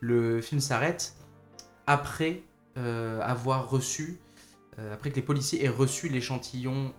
Le 0.00 0.40
film 0.40 0.60
s'arrête 0.60 1.14
après 1.86 2.42
avoir 2.76 3.70
reçu, 3.70 4.20
après 4.92 5.08
que 5.08 5.16
les 5.16 5.22
policiers 5.22 5.64
aient 5.64 5.70
reçu 5.70 6.10
l'échantillon 6.10 6.92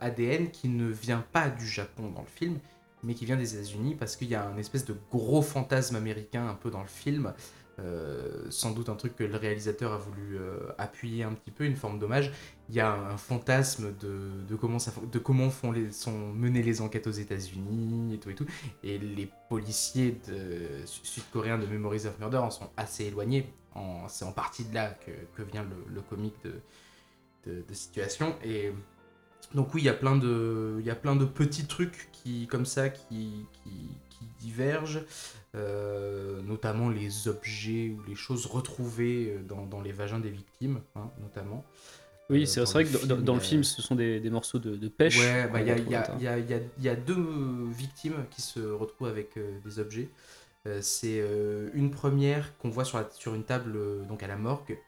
ADN 0.00 0.50
qui 0.50 0.70
ne 0.70 0.88
vient 0.88 1.22
pas 1.32 1.50
du 1.50 1.68
Japon 1.68 2.10
dans 2.10 2.22
le 2.22 2.26
film, 2.26 2.58
mais 3.02 3.12
qui 3.12 3.26
vient 3.26 3.36
des 3.36 3.54
États-Unis 3.54 3.96
parce 3.96 4.16
qu'il 4.16 4.28
y 4.28 4.34
a 4.34 4.46
un 4.46 4.56
espèce 4.56 4.86
de 4.86 4.96
gros 5.10 5.42
fantasme 5.42 5.96
américain 5.96 6.48
un 6.48 6.54
peu 6.54 6.70
dans 6.70 6.80
le 6.80 6.88
film. 6.88 7.34
Euh, 7.82 8.46
sans 8.50 8.72
doute 8.72 8.88
un 8.88 8.94
truc 8.94 9.16
que 9.16 9.24
le 9.24 9.36
réalisateur 9.36 9.92
a 9.92 9.96
voulu 9.96 10.36
euh, 10.36 10.58
appuyer 10.76 11.24
un 11.24 11.32
petit 11.32 11.50
peu, 11.50 11.64
une 11.64 11.76
forme 11.76 11.98
d'hommage. 11.98 12.30
Il 12.68 12.74
y 12.74 12.80
a 12.80 12.92
un, 12.92 13.16
fantasme 13.16 13.94
de, 13.98 14.56
comment, 14.56 14.78
sont 14.78 16.32
menées 16.34 16.62
les 16.62 16.80
enquêtes 16.80 17.06
aux 17.06 17.12
États-Unis 17.12 18.14
et 18.14 18.18
tout 18.18 18.30
et 18.30 18.34
tout. 18.34 18.46
Et 18.82 18.98
les 18.98 19.28
policiers 19.48 20.20
sud-coréens 20.84 21.58
de 21.58 21.66
Memories 21.66 22.06
of 22.06 22.18
Murder 22.18 22.38
en 22.38 22.50
sont 22.50 22.70
assez 22.76 23.06
éloignés. 23.06 23.52
C'est 24.08 24.24
en 24.24 24.32
partie 24.32 24.64
de 24.64 24.74
là 24.74 24.96
que, 25.34 25.42
vient 25.42 25.66
le, 25.88 26.00
comique 26.02 26.36
de, 27.46 27.74
situation. 27.74 28.36
Et 28.44 28.72
donc 29.54 29.74
oui, 29.74 29.82
il 29.82 29.86
y 29.86 29.88
a 29.88 29.94
plein 29.94 30.16
de, 30.16 31.24
petits 31.24 31.66
trucs 31.66 32.08
qui, 32.12 32.46
comme 32.46 32.66
ça 32.66 32.88
qui, 32.88 33.46
qui 34.20 34.26
divergent, 34.40 35.02
euh, 35.56 36.42
notamment 36.42 36.90
les 36.90 37.28
objets 37.28 37.90
ou 37.90 38.02
les 38.08 38.14
choses 38.14 38.46
retrouvées 38.46 39.34
euh, 39.38 39.42
dans, 39.42 39.66
dans 39.66 39.80
les 39.80 39.92
vagins 39.92 40.20
des 40.20 40.30
victimes, 40.30 40.80
hein, 40.96 41.10
notamment. 41.20 41.64
Oui, 42.30 42.42
Euh, 42.42 42.46
c'est 42.46 42.60
vrai 42.64 42.84
que 42.84 42.90
dans, 43.06 43.16
film, 43.16 43.24
dans 43.24 43.34
le 43.34 43.40
film, 43.40 43.64
ce 43.64 43.82
sont 43.82 43.96
des, 43.96 44.20
des 44.20 44.30
morceaux 44.30 44.58
de, 44.60 44.76
de 44.76 44.88
pêche. 44.88 45.16
Ouais, 45.16 45.48
bah, 45.48 45.60
il 45.60 45.66
y, 45.66 45.70
y 45.70 45.94
y 46.20 46.22
y 46.22 46.28
a- 46.28 46.38
il 46.78 46.84
y 46.84 46.88
a 46.88 46.94
deux 46.96 47.68
victimes 47.70 48.26
qui 48.30 48.42
se 48.42 48.60
retrouvent 48.60 49.08
avec 49.08 49.36
des 49.64 49.78
objets. 49.78 50.08
C'est 50.82 51.20
une 51.74 51.90
première 51.90 52.56
qu'on 52.58 52.70
voit 52.70 52.84
sur, 52.84 52.98
la- 52.98 53.10
sur 53.10 53.34
une 53.34 53.44
table 53.44 54.06
donc 54.06 54.22
à 54.22 54.26
la 54.28 54.36
morgue. 54.36 54.78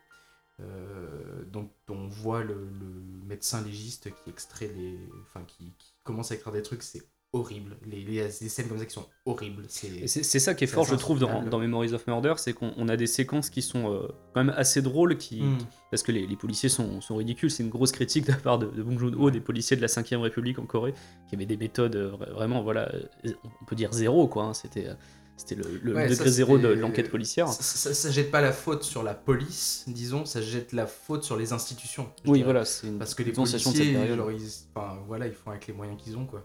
Euh, 0.61 1.45
donc 1.47 1.73
on 1.89 2.09
voit 2.09 2.45
le, 2.45 2.55
le 2.55 3.03
médecin 3.27 3.63
légiste 3.63 4.11
qui 4.15 4.31
extrait 4.31 4.69
les, 4.69 4.99
enfin 5.23 5.45
qui, 5.47 5.75
qui 5.79 5.95
commence 6.05 6.33
à 6.33 6.35
extraire 6.35 6.55
des 6.55 6.63
trucs, 6.63 6.83
c'est 6.85 7.03
horrible. 7.33 7.77
Les, 7.87 8.03
les, 8.05 8.23
des 8.25 8.31
scènes 8.31 8.69
comme 8.69 8.79
ça 8.79 8.85
qui 8.87 8.93
sont 8.93 9.07
horribles. 9.25 9.65
C'est 9.69 10.07
ça 10.39 10.55
qui 10.55 10.65
est 10.65 10.67
fort, 10.67 10.85
je 10.85 10.95
trouve, 10.95 11.19
dans, 11.19 11.59
Memories 11.59 11.93
of 11.95 12.07
Murder, 12.07 12.35
c'est 12.37 12.53
qu'on 12.53 12.73
on 12.77 12.89
a 12.89 12.97
des 12.97 13.07
séquences 13.07 13.49
qui 13.51 13.63
sont 13.63 13.91
euh, 13.93 14.09
quand 14.35 14.45
même 14.45 14.55
assez 14.57 14.83
drôles, 14.83 15.17
qui, 15.17 15.43
Hmm. 15.43 15.59
parce 15.91 16.03
que 16.03 16.13
les, 16.13 16.27
les 16.27 16.37
policiers 16.37 16.69
sont, 16.69 17.01
sont 17.01 17.17
ridicules. 17.17 17.51
C'est 17.51 17.63
une 17.63 17.71
grosse 17.71 17.93
critique 17.93 18.27
de 18.27 18.33
la 18.33 18.39
part 18.39 18.59
de, 18.59 18.67
de 18.67 18.83
Bong 18.83 18.99
Joon-ho, 18.99 19.31
des 19.31 19.41
policiers 19.41 19.77
de 19.77 19.83
la 19.83 19.89
5ème 19.89 20.19
République 20.21 20.59
en 20.59 20.67
Corée, 20.67 20.95
qui 21.29 21.35
avaient 21.35 21.47
des 21.47 21.57
méthodes 21.57 21.97
euh, 21.97 22.11
vra- 22.13 22.31
vraiment, 22.33 22.63
voilà, 22.63 22.93
euh, 22.95 23.31
on 23.61 23.65
peut 23.65 23.77
dire 23.77 23.93
zéro, 23.93 24.29
quoi. 24.29 24.45
hein. 24.45 24.55
C'était 24.55 24.89
euh, 24.89 24.95
c'était 25.39 25.55
le, 25.55 25.81
le 25.83 25.95
Ouais, 25.95 26.09
degré 26.09 26.27
ça, 26.27 26.31
zéro 26.31 26.59
de 26.59 26.69
l'enquête 26.69 27.11
policière. 27.11 27.49
ça, 27.49 27.63
ça- 27.63 27.95
ça 27.95 28.11
jette 28.11 28.31
pas 28.31 28.43
la 28.43 28.53
faute 28.53 28.83
sur 28.85 29.03
la 29.03 29.15
police, 29.15 29.85
disons, 29.89 30.25
ça 30.27 30.43
jette 30.43 30.73
la 30.73 30.87
faute 30.87 31.25
sur 31.25 31.37
les 31.37 31.53
institutions. 31.55 32.11
Oui, 32.27 32.33
dirais. 32.41 32.45
voilà, 32.45 32.65
c'est 32.67 32.87
une 32.87 32.99
Parce 32.99 33.15
que 33.15 33.23
les 33.23 33.35
sensation 33.35 33.71
de 33.71 33.77
policiers, 33.77 33.95
cette 33.95 34.03
période. 34.09 34.19
genre, 34.19 34.31
ils, 34.31 34.49
enfin, 34.75 34.99
voilà, 35.09 35.27
ils 35.27 35.33
font 35.33 35.51
avec 35.51 35.67
les 35.67 35.73
moyens 35.73 36.01
qu'ils 36.01 36.17
ont, 36.19 36.27
quoi. 36.27 36.45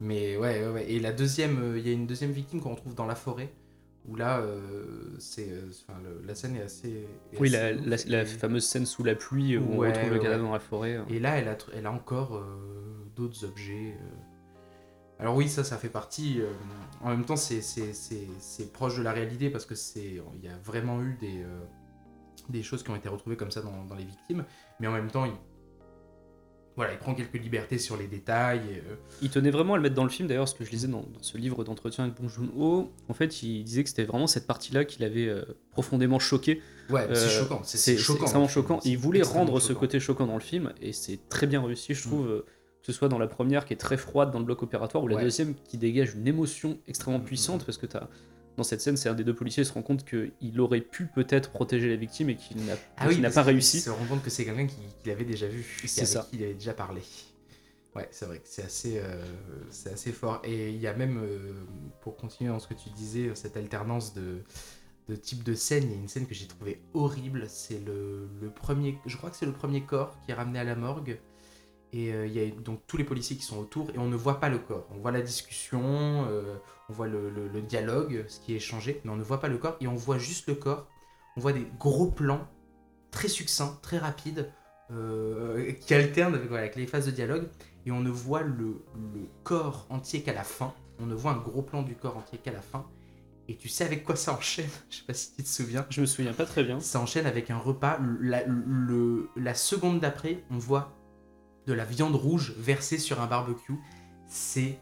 Mais 0.00 0.36
ouais, 0.36 0.60
ouais, 0.64 0.68
ouais. 0.72 0.90
Et 0.90 0.98
la 1.00 1.12
deuxième, 1.12 1.58
euh, 1.62 1.78
il 1.78 1.86
y 1.86 1.90
a 1.90 1.92
une 1.92 2.06
deuxième 2.06 2.32
victime 2.32 2.60
qu'on 2.60 2.74
retrouve 2.74 2.94
dans 2.94 3.06
la 3.06 3.14
forêt, 3.14 3.52
où 4.06 4.16
là, 4.16 4.38
euh, 4.40 5.14
c'est, 5.18 5.48
euh, 5.50 5.70
enfin, 5.88 5.98
le- 6.02 6.26
la 6.26 6.34
scène 6.34 6.56
est 6.56 6.62
assez. 6.62 7.06
est 7.32 7.40
Oui, 7.40 7.54
assez 7.54 7.74
la, 7.74 7.80
ouf, 7.80 7.86
la- 8.06 8.16
la 8.16 8.22
et- 8.22 8.26
fameuse 8.26 8.66
scène 8.66 8.86
sous 8.86 9.04
la 9.04 9.14
pluie 9.14 9.56
où 9.56 9.76
Ouais, 9.78 9.88
on 9.88 9.90
retrouve 9.92 10.10
le 10.10 10.16
ouais, 10.16 10.22
cadavre 10.22 10.42
ouais. 10.42 10.48
dans 10.48 10.52
la 10.52 10.60
forêt. 10.60 10.98
Et 11.08 11.18
là, 11.20 11.38
elle 11.38 11.48
a, 11.48 11.54
tr- 11.54 11.70
elle 11.74 11.86
a 11.86 11.92
encore 11.92 12.36
euh, 12.36 12.44
d'autres 13.16 13.44
objets. 13.44 13.94
euh. 14.00 14.14
Alors 15.20 15.36
oui, 15.36 15.48
ça, 15.48 15.62
ça 15.64 15.78
fait 15.78 15.88
partie. 15.88 16.40
euh, 16.40 16.50
en 17.00 17.10
même 17.10 17.24
temps, 17.24 17.36
c'est, 17.36 17.62
c'est, 17.62 17.92
c'est, 17.94 18.26
c'est 18.40 18.72
proche 18.72 18.98
de 18.98 19.02
la 19.02 19.12
réalité 19.12 19.48
parce 19.48 19.64
que 19.64 19.74
c'est, 19.76 20.20
il 20.34 20.44
y 20.44 20.48
a 20.48 20.56
vraiment 20.62 21.00
eu 21.02 21.16
des, 21.20 21.42
euh, 21.42 21.60
des 22.48 22.62
choses 22.64 22.82
qui 22.82 22.90
ont 22.90 22.96
été 22.96 23.08
retrouvées 23.08 23.36
comme 23.36 23.52
ça 23.52 23.62
dans, 23.62 23.84
dans 23.84 23.94
les 23.94 24.04
victimes, 24.04 24.44
mais 24.80 24.86
en 24.88 24.92
même 24.92 25.10
temps, 25.10 25.24
il, 25.24 25.32
voilà, 26.76 26.92
il 26.92 26.98
prend 26.98 27.14
quelques 27.14 27.34
libertés 27.34 27.78
sur 27.78 27.96
les 27.96 28.06
détails. 28.06 28.60
euh, 28.90 28.94
Il 29.22 29.30
tenait 29.30 29.50
vraiment 29.50 29.74
à 29.74 29.76
le 29.76 29.82
mettre 29.82 29.94
dans 29.94 30.02
le 30.04 30.10
film, 30.10 30.26
d'ailleurs, 30.28 30.48
ce 30.48 30.54
que 30.54 30.64
je 30.64 30.70
lisais 30.70 30.88
dans, 30.88 31.02
dans 31.02 31.22
ce 31.22 31.38
livre 31.38 31.62
d'entretien 31.64 32.04
avec 32.04 32.16
Bong 32.20 32.28
Joon-ho. 32.28 32.90
En 33.08 33.14
fait, 33.14 33.42
il 33.42 33.62
disait 33.64 33.82
que 33.84 33.88
c'était 33.88 34.04
vraiment 34.04 34.26
cette 34.26 34.46
partie-là 34.46 34.84
qui 34.84 35.00
l'avait 35.00 35.28
euh, 35.28 35.44
profondément 35.70 36.18
choqué. 36.18 36.60
Ouais, 36.90 37.06
c'est 37.12 37.26
Euh, 37.26 37.28
choquant. 37.28 37.60
C'est, 37.64 37.96
choquant. 37.96 38.22
extrêmement 38.22 38.48
film, 38.48 38.62
choquant. 38.64 38.80
il 38.84 38.98
voulait 38.98 39.22
rendre 39.22 39.60
ce 39.60 39.72
côté 39.72 40.00
choquant 40.00 40.26
dans 40.26 40.34
le 40.34 40.40
film, 40.40 40.72
et 40.80 40.92
c'est 40.92 41.18
très 41.28 41.46
bien 41.46 41.62
réussi, 41.64 41.94
je 41.94 42.06
Mm. 42.06 42.10
trouve. 42.10 42.44
Que 42.86 42.92
ce 42.92 42.98
soit 42.98 43.08
dans 43.08 43.18
la 43.18 43.28
première 43.28 43.64
qui 43.64 43.72
est 43.72 43.78
très 43.78 43.96
froide 43.96 44.30
dans 44.30 44.38
le 44.40 44.44
bloc 44.44 44.62
opératoire, 44.62 45.02
ou 45.02 45.08
la 45.08 45.16
Ouais. 45.16 45.22
deuxième 45.22 45.54
qui 45.54 45.78
dégage 45.78 46.14
une 46.16 46.28
émotion 46.28 46.76
extrêmement 46.86 47.18
Mm, 47.20 47.24
puissante, 47.24 47.62
mm. 47.62 47.64
parce 47.64 47.78
que 47.78 47.86
t'as 47.86 48.08
dans 48.56 48.62
cette 48.64 48.80
scène, 48.80 48.96
c'est 48.96 49.08
un 49.08 49.14
des 49.14 49.24
deux 49.24 49.34
policiers 49.34 49.62
qui 49.64 49.68
se 49.68 49.74
rend 49.74 49.82
compte 49.82 50.04
qu'il 50.04 50.60
aurait 50.60 50.80
pu 50.80 51.06
peut-être 51.06 51.50
protéger 51.50 51.88
la 51.88 51.96
victime 51.96 52.30
et 52.30 52.36
qu'il 52.36 52.64
n'a 52.64 52.74
Ah 52.96 53.08
oui, 53.08 53.14
qu'il 53.16 53.22
pas 53.22 53.30
qu'il 53.30 53.40
réussi. 53.42 53.80
se 53.80 53.90
rend 53.90 54.04
compte 54.06 54.22
que 54.22 54.30
c'est 54.30 54.44
quelqu'un 54.44 54.66
qui, 54.66 54.76
qui 55.02 55.08
l'avait 55.08 55.24
déjà 55.24 55.48
vu, 55.48 55.64
C'est 55.86 56.06
ça. 56.06 56.26
qui 56.30 56.36
il 56.36 56.44
avait 56.44 56.54
déjà 56.54 56.74
parlé. 56.74 57.02
Ouais, 57.94 58.08
c'est 58.10 58.26
vrai 58.26 58.38
que 58.38 58.48
c'est 58.48 58.64
assez, 58.64 58.98
euh, 58.98 59.24
c'est 59.70 59.92
assez 59.92 60.10
fort. 60.12 60.40
Et 60.44 60.70
il 60.70 60.80
y 60.80 60.86
a 60.88 60.94
même, 60.94 61.18
euh, 61.22 61.52
pour 62.00 62.16
continuer 62.16 62.50
dans 62.50 62.58
ce 62.58 62.66
que 62.66 62.74
tu 62.74 62.90
disais, 62.90 63.30
cette 63.36 63.56
alternance 63.56 64.14
de, 64.14 64.42
de 65.08 65.14
type 65.16 65.44
de 65.44 65.54
scène. 65.54 65.84
Il 65.84 65.90
y 65.90 65.94
a 65.94 65.96
une 65.98 66.08
scène 66.08 66.26
que 66.26 66.34
j'ai 66.34 66.46
trouvée 66.48 66.80
horrible. 66.92 67.44
C'est 67.48 67.78
le, 67.84 68.28
le 68.40 68.50
premier, 68.50 68.98
je 69.06 69.16
crois 69.16 69.30
que 69.30 69.36
c'est 69.36 69.46
le 69.46 69.52
premier 69.52 69.82
corps 69.84 70.16
qui 70.24 70.32
est 70.32 70.34
ramené 70.34 70.58
à 70.58 70.64
la 70.64 70.74
morgue. 70.74 71.20
Et 71.92 72.12
euh, 72.12 72.26
il 72.26 72.32
y 72.32 72.40
a 72.40 72.50
donc 72.50 72.80
tous 72.88 72.96
les 72.96 73.04
policiers 73.04 73.36
qui 73.36 73.44
sont 73.44 73.58
autour 73.58 73.90
et 73.90 73.98
on 73.98 74.08
ne 74.08 74.16
voit 74.16 74.40
pas 74.40 74.48
le 74.48 74.58
corps. 74.58 74.88
On 74.90 74.98
voit 74.98 75.12
la 75.12 75.22
discussion, 75.22 76.26
on 76.88 76.92
voit 76.92 77.06
le, 77.08 77.30
le- 77.30 77.48
le 77.48 77.62
dialogue, 77.62 78.24
ce 78.28 78.40
qui 78.40 78.52
est 78.52 78.56
échangé, 78.56 79.00
mais 79.04 79.10
on 79.10 79.16
ne 79.16 79.22
voit 79.22 79.40
pas 79.40 79.48
le 79.48 79.58
corps 79.58 79.76
et 79.80 79.86
on 79.86 79.94
voit 79.94 80.18
juste 80.18 80.46
le 80.48 80.54
corps. 80.54 80.86
On 81.36 81.40
voit 81.40 81.52
des 81.52 81.66
gros 81.78 82.10
plans 82.10 82.46
très 83.10 83.28
succincts, 83.28 83.78
très 83.82 83.98
rapides, 83.98 84.50
euh, 84.90 85.72
qui 85.80 85.94
alternent 85.94 86.34
avec, 86.34 86.48
voilà, 86.48 86.64
avec 86.64 86.76
les 86.76 86.86
phases 86.86 87.06
de 87.06 87.10
dialogue 87.10 87.48
et 87.86 87.90
on 87.90 88.00
ne 88.00 88.10
voit 88.10 88.42
le, 88.42 88.84
le 89.14 89.28
corps 89.42 89.86
entier 89.90 90.22
qu'à 90.22 90.34
la 90.34 90.44
fin. 90.44 90.74
On 91.00 91.06
ne 91.06 91.14
voit 91.14 91.32
un 91.32 91.38
gros 91.38 91.62
plan 91.62 91.82
du 91.82 91.94
corps 91.96 92.16
entier 92.16 92.38
qu'à 92.38 92.52
la 92.52 92.60
fin. 92.60 92.86
Et 93.48 93.56
tu 93.56 93.68
sais 93.68 93.84
avec 93.84 94.04
quoi 94.04 94.16
ça 94.16 94.32
enchaîne? 94.34 94.68
Je 94.90 94.98
sais 94.98 95.04
pas 95.06 95.14
si 95.14 95.34
tu 95.34 95.42
te 95.42 95.48
souviens. 95.48 95.86
Je 95.90 96.00
me 96.00 96.06
souviens 96.06 96.32
pas 96.32 96.46
très 96.46 96.64
bien. 96.64 96.80
Ça 96.80 97.00
enchaîne 97.00 97.26
avec 97.26 97.50
un 97.50 97.58
repas. 97.58 97.98
La, 98.20 98.42
le- 98.46 99.28
la 99.36 99.54
seconde 99.54 100.00
d'après, 100.00 100.44
on 100.50 100.58
voit 100.58 100.96
de 101.66 101.72
la 101.72 101.84
viande 101.84 102.14
rouge 102.14 102.54
versée 102.58 102.98
sur 102.98 103.20
un 103.20 103.26
barbecue. 103.26 103.74
C'est 104.28 104.78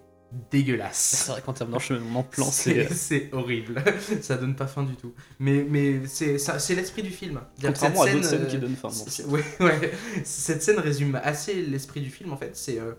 dégueulasse. 0.51 1.25
C'est 1.27 1.33
vrai 1.33 1.43
qu'en 1.43 1.53
termes 1.53 1.71
d'enchaînement 1.71 2.23
de 2.23 2.27
plan, 2.27 2.45
C'est 2.47 2.89
c'est. 2.89 2.95
c'est 3.29 3.35
horrible. 3.35 3.83
ça 4.23 4.37
donne 4.37 4.57
pas 4.57 4.67
faim 4.67 4.83
du 4.85 4.97
tout. 4.97 5.13
Mais, 5.39 5.65
mais 5.69 6.07
c'est 6.07 6.39
ça- 6.39 6.59
c'est 6.59 6.75
l'esprit 6.75 7.03
du 7.03 7.11
film. 7.11 7.41
Contrairement 7.63 8.03
à 8.03 8.11
d'autres 8.13 8.25
scènes 8.25 8.43
euh, 8.43 8.47
qui 8.47 8.59
donnent 8.59 8.77
faim. 8.77 8.89
Ouais, 9.29 9.43
ouais. 9.61 9.93
Cette 10.25 10.63
scène 10.63 10.79
résume 10.79 11.15
assez 11.23 11.55
l'esprit 11.63 12.01
du 12.01 12.11
film 12.11 12.33
en 12.33 12.37
fait. 12.37 12.57
C'est 12.57 12.79
euh, 12.79 12.95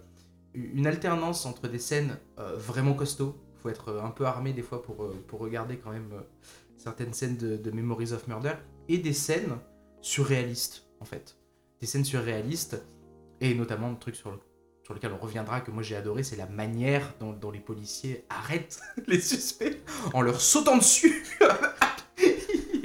une 0.53 0.85
alternance 0.87 1.45
entre 1.45 1.67
des 1.67 1.79
scènes 1.79 2.17
euh, 2.39 2.55
vraiment 2.57 2.93
costauds. 2.93 3.35
Faut 3.61 3.69
être 3.69 3.89
euh, 3.89 4.01
un 4.03 4.11
peu 4.11 4.25
armé 4.25 4.53
des 4.53 4.61
fois 4.61 4.81
pour, 4.83 5.03
euh, 5.03 5.15
pour 5.27 5.39
regarder 5.39 5.77
quand 5.77 5.91
même 5.91 6.09
euh, 6.13 6.21
certaines 6.77 7.13
scènes 7.13 7.37
de, 7.37 7.55
de 7.57 7.71
Memories 7.71 8.11
of 8.13 8.27
Murder 8.27 8.53
et 8.89 8.97
des 8.97 9.13
scènes 9.13 9.57
surréalistes, 10.01 10.83
en 10.99 11.05
fait. 11.05 11.37
Des 11.79 11.87
scènes 11.87 12.03
surréalistes, 12.05 12.81
et 13.41 13.53
notamment 13.55 13.89
le 13.89 13.97
truc 13.97 14.15
sur, 14.15 14.31
le- 14.31 14.39
sur 14.83 14.93
lequel 14.93 15.11
on 15.13 15.17
reviendra, 15.23 15.61
que 15.61 15.71
moi 15.71 15.81
j'ai 15.83 15.95
adoré, 15.95 16.23
c'est 16.23 16.35
la 16.35 16.45
manière 16.45 17.13
dont, 17.19 17.31
dont 17.31 17.51
les 17.51 17.59
policiers 17.59 18.25
arrêtent 18.29 18.79
les 19.07 19.19
suspects 19.21 19.81
en 20.13 20.21
leur 20.21 20.41
sautant 20.41 20.77
dessus. 20.77 21.25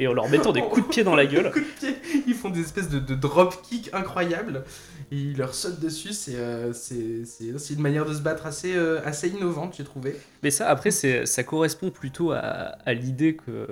Et 0.01 0.07
en 0.07 0.13
leur 0.13 0.29
mettant 0.29 0.53
des 0.53 0.61
coups 0.63 0.87
de 0.87 0.93
pied 0.93 1.03
dans 1.03 1.17
la 1.17 1.27
gueule. 1.27 1.51
Coups 1.53 1.65
de 1.67 1.87
pied. 1.89 2.23
Ils 2.29 2.35
font 2.35 2.51
des 2.51 2.61
espèces 2.61 2.89
de, 2.89 3.01
de 3.01 3.15
drop 3.17 3.61
kick 3.63 3.91
incroyables. 3.93 4.65
Et 5.11 5.17
ils 5.17 5.37
leur 5.37 5.55
sautent 5.55 5.81
dessus. 5.81 6.13
C'est 6.13 6.37
euh, 6.37 6.73
c'est- 6.73 7.25
c'est 7.25 7.53
aussi 7.53 7.75
une 7.75 7.81
manière 7.81 8.05
de 8.05 8.15
se 8.15 8.21
battre 8.21 8.47
assez, 8.47 8.77
euh, 8.77 9.01
assez 9.05 9.29
innovante, 9.29 9.75
j'ai 9.77 9.83
trouvé. 9.83 10.15
Mais 10.45 10.53
ça, 10.53 10.69
après, 10.69 10.93
c'est, 10.93 11.27
ça 11.27 11.43
correspond 11.43 11.91
plutôt 11.91 12.31
à, 12.31 12.39
à 12.41 12.93
l'idée 12.95 13.35
que. 13.35 13.67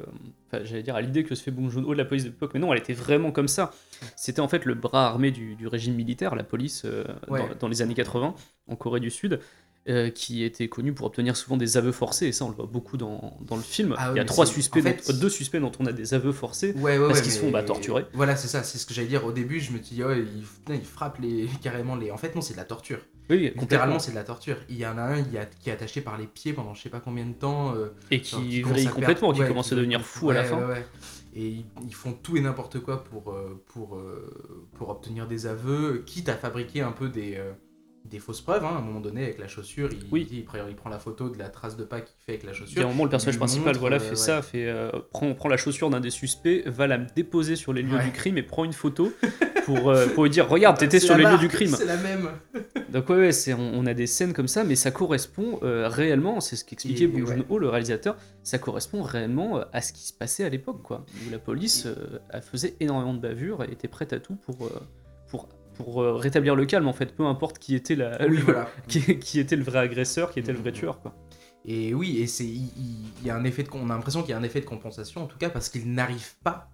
J'allais 0.64 0.82
dire 0.82 0.94
à 0.96 1.00
l'idée 1.00 1.24
que 1.24 1.34
se 1.34 1.42
fait 1.42 1.50
Bong 1.50 1.68
Joon-ho 1.70 1.92
de 1.92 1.98
la 1.98 2.04
police 2.04 2.24
de 2.24 2.28
l'époque, 2.30 2.50
mais 2.54 2.60
non, 2.60 2.72
elle 2.72 2.78
était 2.78 2.92
vraiment 2.94 3.32
comme 3.32 3.48
ça. 3.48 3.72
C'était 4.16 4.40
en 4.40 4.48
fait 4.48 4.64
le 4.64 4.74
bras 4.74 5.06
armé 5.06 5.30
du, 5.30 5.54
du 5.56 5.66
régime 5.66 5.94
militaire, 5.94 6.34
la 6.34 6.44
police, 6.44 6.82
euh, 6.84 7.04
Ouais. 7.28 7.40
dans, 7.40 7.54
dans 7.60 7.68
les 7.68 7.82
années 7.82 7.94
80, 7.94 8.34
en 8.68 8.76
Corée 8.76 9.00
du 9.00 9.10
Sud, 9.10 9.40
euh, 9.88 10.10
qui 10.10 10.42
était 10.42 10.66
connu 10.68 10.92
pour 10.92 11.06
obtenir 11.06 11.36
souvent 11.36 11.56
des 11.56 11.76
aveux 11.76 11.92
forcés, 11.92 12.26
et 12.26 12.32
ça, 12.32 12.44
on 12.44 12.48
le 12.48 12.56
voit 12.56 12.66
beaucoup 12.66 12.96
dans, 12.96 13.36
dans 13.42 13.54
le 13.56 13.62
film. 13.62 13.94
Ah 13.96 14.10
Il 14.12 14.16
y 14.16 14.20
a 14.20 14.24
trois 14.24 14.44
suspects, 14.44 14.80
en 14.80 14.82
fait- 14.82 15.12
dont- 15.12 15.18
deux 15.20 15.28
suspects 15.28 15.60
dont 15.60 15.70
on 15.78 15.86
a 15.86 15.92
des 15.92 16.12
aveux 16.12 16.32
forcés. 16.32 16.72
Ouais, 16.72 16.98
ouais, 16.98 17.06
Parce 17.06 17.20
qu'ils 17.20 17.30
se 17.30 17.38
font, 17.38 17.50
bah, 17.52 17.62
torturer. 17.62 18.04
Voilà, 18.12 18.34
c'est 18.34 18.48
ça, 18.48 18.64
c'est 18.64 18.78
ce 18.78 18.86
que 18.86 18.92
j'allais 18.94 19.06
dire. 19.06 19.24
Au 19.24 19.30
début, 19.32 19.60
je 19.60 19.70
me 19.70 19.78
dis, 19.78 20.02
oh, 20.02 20.10
il, 20.12 20.74
il 20.74 20.80
frappe 20.84 21.18
les, 21.20 21.46
carrément 21.62 21.94
les. 21.94 22.10
En 22.10 22.16
fait, 22.16 22.34
non, 22.34 22.40
c'est 22.40 22.54
de 22.54 22.58
la 22.58 22.64
torture. 22.64 22.98
Oui. 23.28 23.52
Littéralement, 23.56 23.98
c'est 23.98 24.12
de 24.12 24.16
la 24.16 24.24
torture. 24.24 24.56
Il 24.68 24.76
y 24.76 24.86
en 24.86 24.98
a 24.98 25.02
un 25.02 25.18
il 25.18 25.32
y 25.32 25.38
a, 25.38 25.46
qui 25.46 25.70
est 25.70 25.72
attaché 25.72 26.00
par 26.00 26.16
les 26.18 26.26
pieds 26.26 26.52
pendant 26.52 26.74
je 26.74 26.82
sais 26.82 26.90
pas 26.90 27.00
combien 27.00 27.26
de 27.26 27.32
temps. 27.32 27.74
euh, 27.74 27.88
Et 28.10 28.22
genre, 28.22 28.40
qui 28.40 28.62
vrille 28.62 28.86
complètement, 28.86 29.32
qui 29.32 29.40
ouais, 29.40 29.48
commence 29.48 29.72
à 29.72 29.76
devenir 29.76 30.02
fou 30.02 30.30
à 30.30 30.34
la 30.34 30.44
fin. 30.44 30.66
ouais. 30.68 30.86
Et 31.34 31.64
ils, 31.84 31.94
font 31.94 32.14
tout 32.14 32.38
et 32.38 32.40
n'importe 32.40 32.80
quoi 32.80 33.04
pour, 33.04 33.30
euh, 33.30 33.62
pour, 33.66 33.96
euh, 33.96 34.66
pour 34.74 34.88
obtenir 34.88 35.26
des 35.26 35.46
aveux, 35.46 36.02
quitte 36.06 36.30
à 36.30 36.34
fabriquer 36.34 36.80
un 36.80 36.92
peu 36.92 37.10
des, 37.10 37.38
des 38.10 38.18
fausses 38.18 38.40
preuves. 38.40 38.64
hein. 38.64 38.70
À 38.74 38.78
un 38.78 38.80
moment 38.80 39.00
donné, 39.00 39.22
avec 39.24 39.38
la 39.38 39.48
chaussure, 39.48 39.88
il, 39.92 39.98
Oui. 40.10 40.28
il, 40.30 40.44
prend, 40.44 40.58
il 40.68 40.74
prend 40.76 40.90
la 40.90 40.98
photo 40.98 41.28
de 41.28 41.38
la 41.38 41.48
trace 41.48 41.76
de 41.76 41.84
pas 41.84 42.00
qu'il 42.00 42.14
fait 42.24 42.32
avec 42.32 42.44
la 42.44 42.52
Il 42.52 42.54
y 42.54 42.56
a 42.56 42.60
chaussure. 42.64 42.84
un 42.84 42.88
moment, 42.88 43.04
le 43.04 43.10
personnage 43.10 43.38
principal 43.38 43.66
montre, 43.68 43.80
voilà, 43.80 43.96
euh, 43.96 44.00
fait 44.00 44.10
ouais. 44.10 44.16
ça, 44.16 44.42
fait, 44.42 44.66
euh, 44.66 44.90
prend, 45.12 45.32
prend 45.34 45.48
la 45.48 45.56
chaussure 45.56 45.90
d'un 45.90 46.00
des 46.00 46.10
suspects, 46.10 46.62
va 46.66 46.86
la 46.86 46.98
déposer 46.98 47.56
sur 47.56 47.72
les 47.72 47.82
lieux 47.82 47.96
Ouais. 47.96 48.04
du 48.04 48.12
crime 48.12 48.38
et 48.38 48.42
prend 48.42 48.64
une 48.64 48.72
photo 48.72 49.12
pour, 49.64 49.90
euh, 49.90 50.06
pour 50.08 50.24
lui 50.24 50.30
dire 50.30 50.48
Regarde, 50.48 50.78
t'étais 50.78 51.00
sur 51.00 51.16
les 51.16 51.24
lieux 51.24 51.38
du 51.38 51.48
crime. 51.48 51.74
C'est 51.76 51.84
la 51.86 51.96
même. 51.96 52.28
Donc, 52.88 53.08
ouais, 53.10 53.16
ouais, 53.16 53.32
c'est, 53.32 53.52
on, 53.52 53.72
on 53.74 53.84
a 53.86 53.94
des 53.94 54.06
scènes 54.06 54.32
comme 54.32 54.46
ça, 54.48 54.62
mais 54.64 54.76
ça 54.76 54.90
correspond 54.90 55.58
euh, 55.62 55.88
réellement, 55.88 56.40
c'est 56.40 56.54
ce 56.56 56.64
qu'expliquait 56.64 57.08
Bong. 57.08 57.26
Joon-ho, 57.26 57.58
le 57.58 57.68
réalisateur, 57.68 58.16
ça 58.44 58.58
correspond 58.58 59.02
réellement 59.02 59.58
euh, 59.58 59.64
à 59.72 59.82
ce 59.82 59.92
qui 59.92 60.06
se 60.06 60.12
passait 60.12 60.44
à 60.44 60.48
l'époque, 60.48 60.82
quoi. 60.82 61.04
Où 61.26 61.30
la 61.30 61.38
police 61.38 61.86
euh, 61.86 62.40
faisait 62.40 62.74
énormément 62.80 63.12
de 63.12 63.18
bavures 63.20 63.64
et 63.64 63.72
était 63.72 63.88
prête 63.88 64.12
à 64.12 64.20
tout 64.20 64.36
pour, 64.36 64.66
euh, 64.66 64.70
pour, 65.76 66.02
euh, 66.02 66.14
rétablir 66.14 66.54
le 66.56 66.66
calme, 66.66 66.88
en 66.88 66.92
fait, 66.92 67.14
peu 67.14 67.24
importe 67.26 67.58
qui 67.58 67.74
était, 67.74 67.96
la, 67.96 68.18
Oui, 68.26 68.36
le- 68.36 68.42
voilà. 68.42 68.68
qui, 68.88 69.18
qui 69.18 69.40
était 69.40 69.56
le 69.56 69.62
vrai 69.64 69.78
agresseur, 69.80 70.30
qui 70.30 70.38
était 70.40 70.52
le 70.52 70.58
vrai 70.58 70.70
Mhm. 70.70 70.76
tueur, 70.76 71.00
quoi. 71.00 71.14
Et 71.68 71.94
oui, 71.94 72.18
et 72.20 72.26
c'est 72.28 72.44
il 72.46 73.12
y 73.24 73.30
a 73.30 73.34
un 73.36 73.42
effet 73.44 73.64
de 73.64 73.68
on 73.72 73.90
a 73.90 73.94
l'impression 73.94 74.22
qu'il 74.22 74.30
y 74.30 74.34
a 74.34 74.38
un 74.38 74.42
effet 74.44 74.60
de 74.60 74.64
compensation 74.66 75.24
en 75.24 75.26
tout 75.26 75.36
cas 75.36 75.50
parce 75.50 75.68
qu'il 75.68 75.92
n'arrive 75.92 76.34
pas 76.44 76.70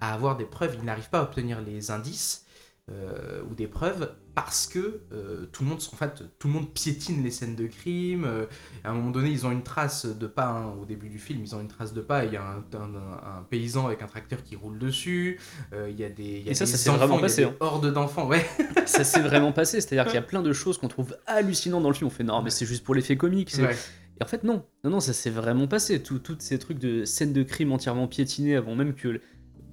à 0.00 0.14
avoir 0.14 0.36
des 0.36 0.44
preuves, 0.44 0.76
il 0.78 0.84
n'arrive 0.84 1.10
pas 1.10 1.18
à 1.18 1.22
obtenir 1.24 1.60
les 1.62 1.90
indices 1.90 2.45
euh, 2.90 3.42
ou 3.50 3.54
des 3.54 3.66
preuves 3.66 4.14
parce 4.36 4.66
que 4.66 5.00
euh, 5.12 5.46
tout 5.50 5.64
le 5.64 5.70
monde 5.70 5.80
en 5.92 5.96
fait 5.96 6.22
tout 6.38 6.46
le 6.46 6.52
monde 6.54 6.72
piétine 6.72 7.24
les 7.24 7.30
scènes 7.30 7.56
de 7.56 7.66
crime. 7.66 8.24
euh, 8.24 8.44
à 8.84 8.90
un 8.90 8.94
moment 8.94 9.10
donné, 9.10 9.30
ils 9.30 9.44
ont 9.46 9.50
une 9.50 9.62
trace 9.62 10.06
de 10.06 10.26
pas 10.26 10.48
hein, 10.50 10.74
au 10.80 10.84
début 10.84 11.08
du 11.08 11.18
film, 11.18 11.40
ils 11.42 11.54
ont 11.56 11.60
une 11.60 11.68
trace 11.68 11.92
de 11.94 12.00
pas. 12.00 12.24
Il 12.24 12.32
y 12.32 12.36
a 12.36 12.42
un, 12.42 12.58
un- 12.78 13.38
un 13.38 13.42
paysan 13.50 13.86
avec 13.86 14.02
un 14.02 14.06
tracteur 14.06 14.42
qui 14.44 14.54
roule 14.56 14.78
dessus. 14.78 15.40
euh, 15.72 15.88
il 15.90 15.98
y 15.98 16.04
a 16.04 16.10
des 16.10 16.22
il 16.40 16.44
y 16.44 16.48
a 16.48 16.50
Et 16.52 16.54
ça, 16.54 16.64
des 16.64 16.70
ça 16.72 16.90
enfants, 16.90 16.98
vraiment 16.98 17.14
il 17.14 17.16
y 17.16 17.20
a 17.20 17.22
passé, 17.22 17.42
des 17.42 17.48
hein. 17.48 17.56
hordes 17.60 17.92
d'enfants, 17.92 18.26
ouais. 18.28 18.44
ça 18.86 19.02
s'est 19.04 19.20
vraiment 19.22 19.52
passé. 19.52 19.80
C'est-à-dire 19.80 20.04
qu'il 20.04 20.14
y 20.14 20.18
a 20.18 20.22
plein 20.22 20.42
de 20.42 20.52
choses 20.52 20.78
qu'on 20.78 20.88
trouve 20.88 21.16
hallucinantes 21.26 21.82
dans 21.82 21.88
le 21.90 21.94
film. 21.94 22.06
On 22.06 22.10
fait 22.10 22.24
non, 22.24 22.42
mais 22.42 22.50
c'est 22.50 22.66
juste 22.66 22.84
pour 22.84 22.94
l'effet 22.94 23.16
comique. 23.16 23.50
c'est- 23.50 23.62
Ouais. 23.66 23.76
Et 24.18 24.24
en 24.24 24.26
fait, 24.26 24.44
non. 24.44 24.64
Non, 24.84 24.90
non, 24.92 25.00
ça 25.00 25.12
s'est 25.12 25.28
vraiment 25.28 25.66
passé. 25.66 26.02
Tout, 26.02 26.18
toutes 26.18 26.40
ces 26.40 26.58
trucs 26.58 26.78
de 26.78 27.04
scènes 27.04 27.34
de 27.34 27.42
crime 27.42 27.72
entièrement 27.72 28.06
piétinées 28.08 28.56
avant 28.56 28.74
même 28.74 28.94
que 28.94 29.20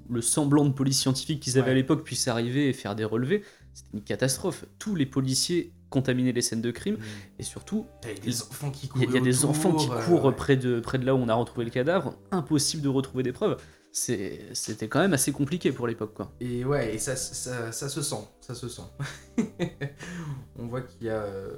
le, 0.10 0.22
semblant 0.22 0.66
de 0.66 0.72
police 0.74 1.00
scientifique 1.00 1.40
qu'ils 1.42 1.58
avaient 1.58 1.68
Ouais. 1.68 1.72
à 1.72 1.76
l'époque 1.76 2.04
puisse 2.04 2.28
arriver 2.28 2.70
et 2.70 2.74
faire 2.74 2.96
des 2.96 3.06
relevés. 3.06 3.44
C'était 3.74 3.90
une 3.98 4.04
catastrophe. 4.04 4.66
Tous 4.80 4.96
les 4.96 5.06
policiers 5.06 5.74
contaminaient 5.90 6.32
les 6.32 6.42
scènes 6.42 6.62
de 6.62 6.72
crime. 6.72 6.98
Et 7.40 7.44
surtout, 7.44 7.86
T'as 8.02 8.14
des 8.14 8.42
enfants 8.42 8.72
qui 8.72 8.90
il 8.96 9.02
y 9.02 9.04
a, 9.04 9.06
courent. 9.08 9.16
il 9.16 9.16
y 9.16 9.18
a 9.18 9.22
des 9.22 9.46
enfants 9.46 9.74
qui 9.74 9.90
euh, 9.90 10.02
courent 10.06 10.26
ouais. 10.26 10.32
près, 10.36 10.58
de, 10.58 10.80
près 10.80 10.98
de 11.00 11.06
là 11.06 11.16
où 11.16 11.18
on 11.20 11.30
a 11.30 11.34
retrouvé 11.34 11.66
le 11.66 11.72
cadavre. 11.72 12.16
Impossible 12.32 12.82
de 12.84 12.90
retrouver 12.90 13.24
des 13.24 13.32
preuves. 13.32 13.58
C'était 13.92 14.88
quand 14.90 15.00
même 15.00 15.14
assez 15.14 15.32
compliqué 15.32 15.72
pour 15.72 15.86
l'époque, 15.86 16.16
quoi. 16.16 16.32
Et 16.40 16.66
ouais, 16.66 16.96
et 16.96 16.98
ça, 16.98 17.16
ça, 17.16 17.72
ça 17.72 17.90
se 17.90 18.02
sent, 18.02 18.28
ça 18.42 18.56
se 18.56 18.68
sent. 18.68 18.82
On 20.58 20.66
voit 20.68 20.82
qu'il 20.82 21.08
y 21.08 21.10
a... 21.10 21.22
euh, 21.24 21.52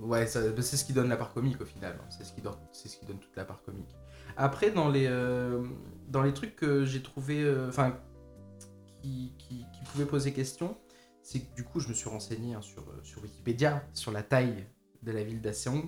Ouais, 0.00 0.24
bah, 0.34 0.62
c'est 0.62 0.76
ce 0.76 0.84
qui 0.84 0.92
donne 0.92 1.08
la 1.08 1.16
part 1.16 1.32
comique 1.32 1.60
au 1.60 1.64
final. 1.64 1.96
hein. 2.00 2.04
C'est 2.10 2.24
ce, 2.24 2.32
qui 2.32 2.40
donne- 2.40 2.54
c'est 2.72 2.88
ce 2.88 2.96
qui 2.98 3.06
donne 3.06 3.18
toute 3.18 3.36
la 3.36 3.44
part 3.44 3.62
comique. 3.62 3.94
Après, 4.36 4.70
dans 4.72 4.88
les, 4.88 5.06
euh, 5.06 5.62
dans 6.12 6.22
les 6.22 6.32
trucs 6.34 6.54
que 6.56 6.84
j'ai 6.84 7.02
trouvé... 7.02 7.42
euh, 7.42 7.68
Enfin, 7.68 7.98
qui, 9.02 9.32
qui, 9.38 9.66
qui 9.72 9.84
pouvaient 9.90 10.06
poser 10.06 10.32
question, 10.32 10.76
c'est 11.22 11.40
que 11.40 11.54
du 11.56 11.64
coup, 11.64 11.80
je 11.80 11.88
me 11.88 11.94
suis 11.94 12.08
renseigné 12.08 12.54
hein, 12.54 12.60
sur, 12.60 12.82
euh, 12.82 13.00
sur 13.02 13.22
Wikipédia, 13.22 13.84
sur 13.94 14.12
la 14.12 14.22
taille 14.22 14.64
de 15.02 15.10
la 15.10 15.24
ville 15.24 15.40
d'Aseong. 15.40 15.86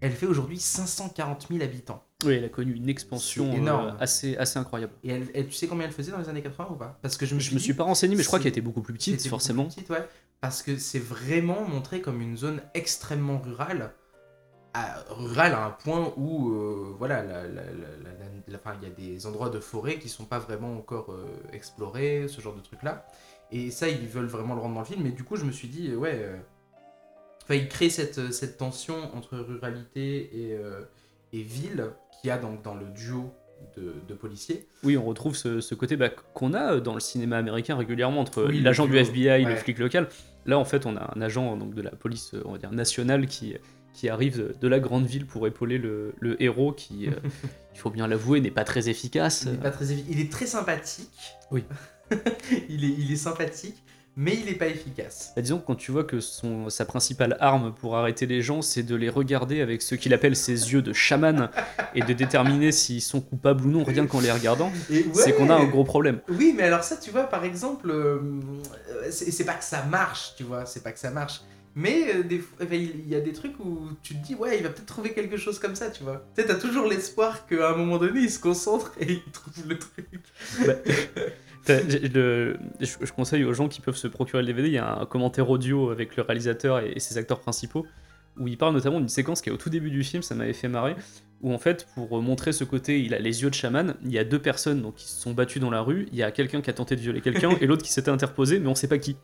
Elle 0.00 0.12
fait 0.12 0.26
aujourd'hui 0.26 0.58
540 0.58 1.46
000 1.50 1.62
habitants. 1.62 2.04
Oui, 2.24 2.34
elle 2.34 2.44
a 2.44 2.48
connu 2.48 2.72
une 2.74 2.88
expansion 2.88 3.50
euh, 3.52 3.56
énorme. 3.56 3.96
assez, 4.00 4.36
assez 4.36 4.58
incroyable. 4.58 4.92
Et, 5.04 5.10
elle, 5.10 5.46
tu 5.46 5.52
sais 5.52 5.68
combien 5.68 5.86
elle 5.86 5.92
faisait 5.92 6.10
dans 6.10 6.18
les 6.18 6.28
années 6.28 6.42
80 6.42 6.70
ou 6.72 6.76
pas? 6.76 6.98
Parce 7.02 7.16
que 7.16 7.24
je 7.24 7.34
me 7.34 7.40
Je 7.40 7.46
suis 7.46 7.54
me 7.54 7.60
suis 7.60 7.74
pas 7.74 7.84
renseigné, 7.84 8.16
mais 8.16 8.22
je 8.22 8.26
crois 8.26 8.40
qu'elle 8.40 8.48
était 8.48 8.60
beaucoup 8.60 8.82
plus 8.82 8.94
petite, 8.94 9.26
forcément. 9.28 9.66
plus 9.66 9.76
petite, 9.76 9.90
ouais, 9.90 10.06
parce 10.40 10.62
que 10.62 10.76
c'est 10.76 10.98
vraiment 10.98 11.66
montré 11.68 12.00
comme 12.00 12.20
une 12.20 12.36
zone 12.36 12.60
extrêmement 12.74 13.38
rurale. 13.38 13.94
À, 14.74 15.04
rurale 15.10 15.52
à 15.52 15.66
un 15.66 15.70
point 15.70 16.14
où, 16.16 16.50
euh, 16.54 16.94
voilà, 16.98 17.22
la- 17.22 17.42
la- 17.42 17.48
la- 17.48 17.62
la- 17.62 17.64
la- 18.04 18.48
la- 18.48 18.56
enfin, 18.56 18.74
il 18.80 18.88
y 18.88 18.90
a 18.90 18.94
des 18.94 19.26
endroits 19.26 19.50
de 19.50 19.60
forêt 19.60 19.98
qui 19.98 20.08
sont 20.08 20.24
pas 20.24 20.38
vraiment 20.38 20.74
encore 20.76 21.12
euh, 21.12 21.26
explorés, 21.52 22.24
ce 22.26 22.40
genre 22.40 22.54
de 22.54 22.60
trucs-là. 22.62 23.06
Et 23.50 23.70
ça, 23.70 23.88
ils 23.90 24.06
veulent 24.08 24.24
vraiment 24.24 24.54
le 24.54 24.60
rendre 24.62 24.74
dans 24.74 24.80
le 24.80 24.86
film. 24.86 25.02
Mais 25.02 25.10
du 25.10 25.24
coup, 25.24 25.36
je 25.36 25.44
me 25.44 25.52
suis 25.52 25.68
dit, 25.68 25.90
euh, 25.90 25.96
ouais, 25.96 26.12
euh, 26.14 26.36
enfin, 27.44 27.54
ils 27.54 27.68
créent 27.68 27.90
cette, 27.90 28.32
cette 28.32 28.56
tension 28.56 28.94
entre 29.14 29.36
ruralité 29.36 30.30
et, 30.32 30.54
euh, 30.56 30.80
et 31.34 31.42
ville 31.42 31.90
qu'il 32.20 32.28
y 32.28 32.30
a 32.30 32.38
donc 32.38 32.62
dans 32.62 32.74
le 32.74 32.86
duo 32.86 33.30
de, 33.76 33.94
de 34.08 34.14
policiers. 34.14 34.66
Oui, 34.84 34.96
on 34.96 35.04
retrouve 35.04 35.36
ce, 35.36 35.60
ce 35.60 35.74
côté 35.74 35.96
bah, 35.96 36.08
qu'on 36.08 36.54
a 36.54 36.80
dans 36.80 36.94
le 36.94 37.00
cinéma 37.00 37.36
américain 37.36 37.76
régulièrement 37.76 38.20
entre 38.22 38.44
Oui, 38.44 38.58
le 38.58 38.64
l'agent 38.64 38.86
du 38.86 38.96
FBI, 38.96 39.44
le 39.44 39.50
ouais. 39.50 39.56
flic 39.56 39.78
local. 39.78 40.08
Là, 40.46 40.58
en 40.58 40.64
fait, 40.64 40.86
on 40.86 40.96
a 40.96 41.12
un 41.14 41.20
agent 41.20 41.56
donc, 41.58 41.74
de 41.74 41.82
la 41.82 41.90
police, 41.90 42.32
euh, 42.32 42.42
on 42.46 42.52
va 42.52 42.58
dire 42.58 42.72
nationale, 42.72 43.26
qui, 43.26 43.54
qui 43.92 44.08
arrive 44.08 44.54
de, 44.60 44.68
la 44.68 44.80
grande 44.80 45.06
ville 45.06 45.26
pour 45.26 45.46
épauler 45.46 45.78
le, 45.78 46.14
le 46.20 46.42
héros, 46.42 46.72
qui, 46.72 47.08
euh, 47.08 47.12
il 47.74 47.78
faut 47.78 47.90
bien 47.90 48.06
l'avouer, 48.06 48.40
n'est 48.40 48.50
pas 48.50 48.64
très 48.64 48.88
efficace. 48.88 49.44
Il 49.46 49.54
est, 49.54 49.58
pas 49.58 49.70
très 49.70 49.86
effi- 49.86 50.04
il 50.08 50.20
est 50.20 50.32
très 50.32 50.46
sympathique. 50.46 51.36
Oui. 51.50 51.64
il, 52.68 52.84
est, 52.84 52.94
il 52.98 53.12
est 53.12 53.16
sympathique, 53.16 53.82
mais 54.16 54.34
il 54.34 54.46
n'est 54.46 54.54
pas 54.54 54.66
efficace. 54.66 55.32
Bah, 55.36 55.42
disons 55.42 55.58
que 55.58 55.66
quand 55.66 55.74
tu 55.74 55.92
vois 55.92 56.04
que 56.04 56.20
son, 56.20 56.68
sa 56.68 56.84
principale 56.84 57.36
arme 57.40 57.72
pour 57.74 57.96
arrêter 57.96 58.26
les 58.26 58.42
gens, 58.42 58.60
c'est 58.60 58.82
de 58.82 58.94
les 58.96 59.08
regarder 59.08 59.60
avec 59.60 59.82
ce 59.82 59.94
qu'il 59.94 60.12
appelle 60.14 60.36
ses 60.36 60.72
yeux 60.72 60.82
de 60.82 60.92
chaman 60.92 61.50
et 61.94 62.02
de 62.02 62.12
déterminer 62.12 62.72
s'ils 62.72 63.02
sont 63.02 63.20
coupables 63.20 63.66
ou 63.66 63.70
non 63.70 63.84
rien 63.84 64.06
qu'en 64.06 64.20
les 64.20 64.32
regardant, 64.32 64.70
c'est 65.12 65.32
qu'on 65.34 65.50
a 65.50 65.54
un 65.54 65.66
gros 65.66 65.84
problème. 65.84 66.20
Oui, 66.28 66.54
mais 66.56 66.64
alors 66.64 66.84
ça, 66.84 66.96
tu 66.96 67.10
vois, 67.10 67.24
par 67.24 67.44
exemple, 67.44 67.90
euh, 67.90 68.20
c'est 69.10 69.44
pas 69.44 69.54
que 69.54 69.64
ça 69.64 69.84
marche, 69.84 70.32
tu 70.36 70.44
vois, 70.44 70.66
c'est 70.66 70.82
pas 70.82 70.92
que 70.92 71.00
ça 71.00 71.10
marche. 71.10 71.42
Mais 71.74 72.14
euh, 72.14 72.22
des 72.22 72.38
fois- 72.38 72.58
enfin, 72.62 72.74
il 72.74 73.08
y 73.08 73.14
a 73.14 73.20
des 73.20 73.32
trucs 73.32 73.58
où 73.60 73.88
tu 74.02 74.14
te 74.14 74.24
dis, 74.26 74.34
ouais, 74.34 74.58
il 74.58 74.62
va 74.62 74.68
peut-être 74.68 74.86
trouver 74.86 75.12
quelque 75.12 75.36
chose 75.38 75.58
comme 75.58 75.74
ça, 75.74 75.90
tu 75.90 76.02
vois. 76.02 76.24
Tu 76.36 76.42
sais, 76.42 76.48
t'as 76.48 76.56
toujours 76.56 76.86
l'espoir 76.86 77.46
qu'à 77.46 77.70
un 77.70 77.76
moment 77.76 77.96
donné, 77.98 78.20
il 78.20 78.30
se 78.30 78.38
concentre 78.38 78.92
et 79.00 79.12
il 79.12 79.32
trouve 79.32 79.68
le 79.68 79.78
truc. 79.78 80.06
Le- 81.68 82.56
je, 82.80 82.86
je 83.00 83.12
conseille 83.12 83.44
aux 83.44 83.52
gens 83.54 83.68
qui 83.68 83.80
peuvent 83.80 83.96
se 83.96 84.08
procurer 84.08 84.42
le 84.42 84.46
DVD, 84.46 84.66
il 84.68 84.74
y 84.74 84.78
a 84.78 84.98
un 84.98 85.06
commentaire 85.06 85.48
audio 85.48 85.90
avec 85.90 86.16
le 86.16 86.22
réalisateur 86.24 86.80
et, 86.80 86.92
et 86.96 87.00
ses 87.00 87.18
acteurs 87.18 87.38
principaux, 87.40 87.86
où 88.36 88.48
il 88.48 88.58
parle 88.58 88.74
notamment 88.74 88.98
d'une 88.98 89.08
séquence 89.08 89.40
qui 89.40 89.48
est 89.48 89.52
au 89.52 89.56
tout 89.56 89.70
début 89.70 89.90
du 89.90 90.02
film, 90.02 90.22
ça 90.24 90.34
m'avait 90.34 90.54
fait 90.54 90.66
marrer, 90.68 90.96
où 91.40 91.52
en 91.52 91.58
fait, 91.58 91.86
pour 91.94 92.20
montrer 92.20 92.52
ce 92.52 92.64
côté, 92.64 93.00
il 93.00 93.14
a 93.14 93.20
les 93.20 93.42
yeux 93.42 93.50
de 93.50 93.54
chaman, 93.54 93.94
il 94.02 94.10
y 94.10 94.18
a 94.18 94.24
deux 94.24 94.40
personnes 94.40 94.82
donc, 94.82 94.96
qui 94.96 95.06
se 95.08 95.20
sont 95.20 95.34
battues 95.34 95.60
dans 95.60 95.70
la 95.70 95.82
rue, 95.82 96.08
il 96.10 96.18
y 96.18 96.24
a 96.24 96.32
quelqu'un 96.32 96.60
qui 96.62 96.70
a 96.70 96.72
tenté 96.72 96.96
de 96.96 97.00
violer 97.00 97.20
quelqu'un, 97.20 97.50
et 97.60 97.66
l'autre 97.66 97.84
qui 97.84 97.92
s'était 97.92 98.10
interposé, 98.10 98.58
mais 98.58 98.66
on 98.66 98.74
sait 98.74 98.88
pas 98.88 98.98
qui, 98.98 99.16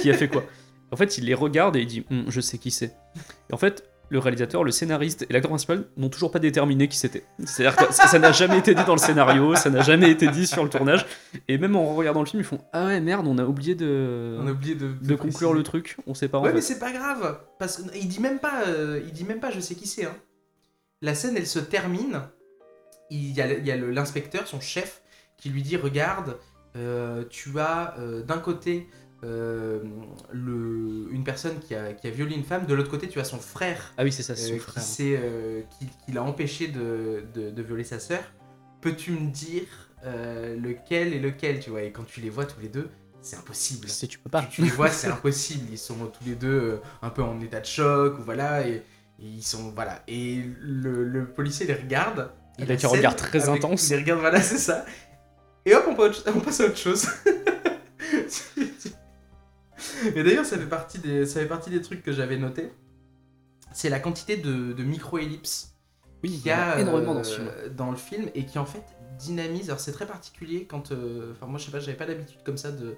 qui 0.00 0.10
a 0.10 0.14
fait 0.14 0.28
quoi. 0.28 0.44
En 0.92 0.96
fait, 0.96 1.18
il 1.18 1.24
les 1.24 1.34
regarde 1.34 1.76
et 1.76 1.80
il 1.80 1.86
dit 1.86 2.04
Hum, 2.10 2.24
Je 2.28 2.40
sais 2.40 2.58
qui 2.58 2.70
c'est. 2.70 2.96
Et 3.48 3.54
en 3.54 3.56
fait, 3.56 3.84
le 4.10 4.18
réalisateur, 4.18 4.64
le 4.64 4.72
scénariste 4.72 5.22
et 5.22 5.32
l'acteur 5.32 5.50
principal 5.50 5.84
n'ont 5.96 6.08
toujours 6.08 6.32
pas 6.32 6.40
déterminé 6.40 6.88
qui 6.88 6.98
c'était. 6.98 7.22
C'est-à-dire 7.44 7.76
que 7.76 7.94
ça 7.94 8.18
n'a 8.18 8.32
jamais 8.32 8.58
été 8.58 8.74
dit 8.74 8.84
dans 8.84 8.94
le 8.94 8.98
scénario, 8.98 9.54
ça 9.54 9.70
n'a 9.70 9.82
jamais 9.82 10.10
été 10.10 10.26
dit 10.28 10.46
sur 10.48 10.64
le 10.64 10.70
tournage. 10.70 11.06
Et 11.46 11.58
même 11.58 11.76
en 11.76 11.94
regardant 11.94 12.20
le 12.20 12.26
film, 12.26 12.40
ils 12.40 12.46
font 12.46 12.58
Ah 12.72 12.86
ouais, 12.86 13.00
merde, 13.00 13.26
on 13.28 13.38
a 13.38 13.44
oublié 13.44 13.76
de, 13.76 14.36
On 14.40 14.48
a 14.48 14.50
oublié 14.50 14.74
de, 14.74 14.92
de 15.00 15.14
conclure 15.14 15.52
le 15.52 15.62
truc, 15.62 15.96
on 16.08 16.14
sait 16.14 16.28
pas 16.28 16.38
en 16.38 16.42
Ouais, 16.42 16.52
mais 16.52 16.60
c'est 16.60 16.80
pas 16.80 16.92
grave, 16.92 17.38
parce 17.60 17.82
qu'il 17.82 18.08
dit 18.08 18.20
même 18.20 18.40
pas, 18.40 18.64
euh, 18.66 19.00
il 19.06 19.12
dit 19.12 19.24
même 19.24 19.38
pas, 19.38 19.52
je 19.52 19.60
sais 19.60 19.76
qui 19.76 19.86
c'est. 19.86 20.06
Hein. 20.06 20.16
La 21.02 21.14
scène, 21.14 21.36
elle 21.36 21.46
se 21.46 21.60
termine 21.60 22.20
il 23.10 23.32
y 23.32 23.40
a, 23.40 23.76
l'inspecteur, 23.76 24.46
son 24.46 24.60
chef, 24.60 25.02
qui 25.36 25.50
lui 25.50 25.62
dit 25.62 25.76
Regarde, 25.76 26.38
euh, 26.76 27.24
tu 27.28 27.58
as 27.58 27.94
euh, 27.98 28.22
d'un 28.22 28.38
côté 28.38 28.88
euh, 29.24 29.80
le, 30.32 31.08
une 31.12 31.24
personne 31.24 31.58
qui 31.60 31.74
a, 31.74 31.92
qui 31.92 32.06
a 32.06 32.10
violé 32.10 32.34
une 32.34 32.44
femme, 32.44 32.66
de 32.66 32.74
l'autre 32.74 32.90
côté, 32.90 33.08
tu 33.08 33.20
as 33.20 33.24
son 33.24 33.38
frère 33.38 33.92
Ah 33.98 34.04
oui, 34.04 34.12
c'est 34.12 34.22
ça, 34.22 34.34
c'est 34.36 34.52
euh, 34.52 34.58
son 34.58 34.62
frère. 34.64 34.82
qui, 34.84 35.14
euh, 35.14 35.60
qui, 35.78 35.86
qui 36.06 36.12
l'a 36.12 36.22
empêché 36.22 36.68
de, 36.68 37.24
de- 37.34 37.50
de 37.50 37.62
violer 37.62 37.84
sa 37.84 37.98
sœur. 37.98 38.22
Peux-tu 38.80 39.10
me 39.12 39.30
dire 39.30 39.64
lequel 40.02 41.12
et 41.12 41.18
lequel, 41.20 41.60
tu 41.60 41.68
vois? 41.70 41.82
Et 41.82 41.92
quand 41.92 42.04
tu 42.04 42.20
les 42.20 42.30
vois 42.30 42.46
tous 42.46 42.60
les 42.60 42.68
deux, 42.68 42.88
c'est 43.20 43.36
impossible. 43.36 43.86
C'est 43.88 44.06
tu 44.06 44.18
peux 44.18 44.30
pas. 44.30 44.40
Tu, 44.42 44.48
tu 44.48 44.62
les 44.62 44.70
vois, 44.70 44.88
c'est 44.88 45.08
impossible. 45.12 45.66
Ils 45.70 45.76
sont 45.78 45.94
tous 46.06 46.24
les 46.24 46.34
deux 46.34 46.80
un 47.02 47.10
peu 47.10 47.22
en 47.22 47.38
état 47.40 47.60
de 47.60 47.66
choc, 47.66 48.18
ou 48.18 48.22
voilà, 48.22 48.66
et, 48.66 48.76
et 48.76 48.82
ils 49.18 49.42
sont 49.42 49.70
voilà. 49.74 50.02
Et 50.08 50.42
le, 50.62 51.04
le 51.04 51.26
policier 51.26 51.66
les 51.66 51.74
regarde. 51.74 52.30
Il 52.58 52.70
a 52.72 52.74
un 52.74 52.88
regard 52.88 53.14
très 53.16 53.42
avec- 53.48 53.56
intense. 53.64 53.88
Il 53.90 53.96
les 53.96 54.00
regarde, 54.00 54.20
voilà, 54.20 54.40
c'est 54.40 54.56
ça. 54.56 54.86
Et 55.66 55.74
hop, 55.74 55.84
on 55.88 55.94
passe 56.40 56.60
à 56.60 56.64
autre 56.64 56.76
chose. 56.78 57.06
Mais 60.14 60.22
d'ailleurs, 60.22 60.44
ça 60.44 60.58
fait 60.58 60.66
partie 60.68 60.98
des, 60.98 61.26
ça 61.26 61.40
fait 61.40 61.46
partie 61.46 61.70
des 61.70 61.80
trucs 61.80 62.02
que 62.02 62.12
j'avais 62.12 62.36
notés. 62.36 62.72
C'est 63.72 63.88
la 63.88 64.00
quantité 64.00 64.36
de, 64.36 64.72
de 64.72 64.82
micro-ellipses 64.82 65.76
Oui, 66.22 66.30
qu'il 66.30 66.46
y 66.46 66.50
a 66.50 66.80
énormément 66.80 67.12
euh, 67.12 67.16
dans 67.16 67.24
ce 67.24 67.36
film. 67.36 67.50
dans 67.76 67.90
le 67.90 67.96
film 67.96 68.28
et 68.34 68.44
qui 68.44 68.58
en 68.58 68.66
fait 68.66 68.84
dynamise. 69.18 69.68
Alors 69.68 69.80
c'est 69.80 69.92
très 69.92 70.06
particulier 70.06 70.66
quand, 70.66 70.92
euh, 70.92 71.32
enfin 71.32 71.46
moi 71.46 71.58
je 71.58 71.66
sais 71.66 71.70
pas, 71.70 71.80
j'avais 71.80 71.96
pas 71.96 72.06
l'habitude 72.06 72.42
comme 72.44 72.56
ça 72.56 72.72
de 72.72 72.96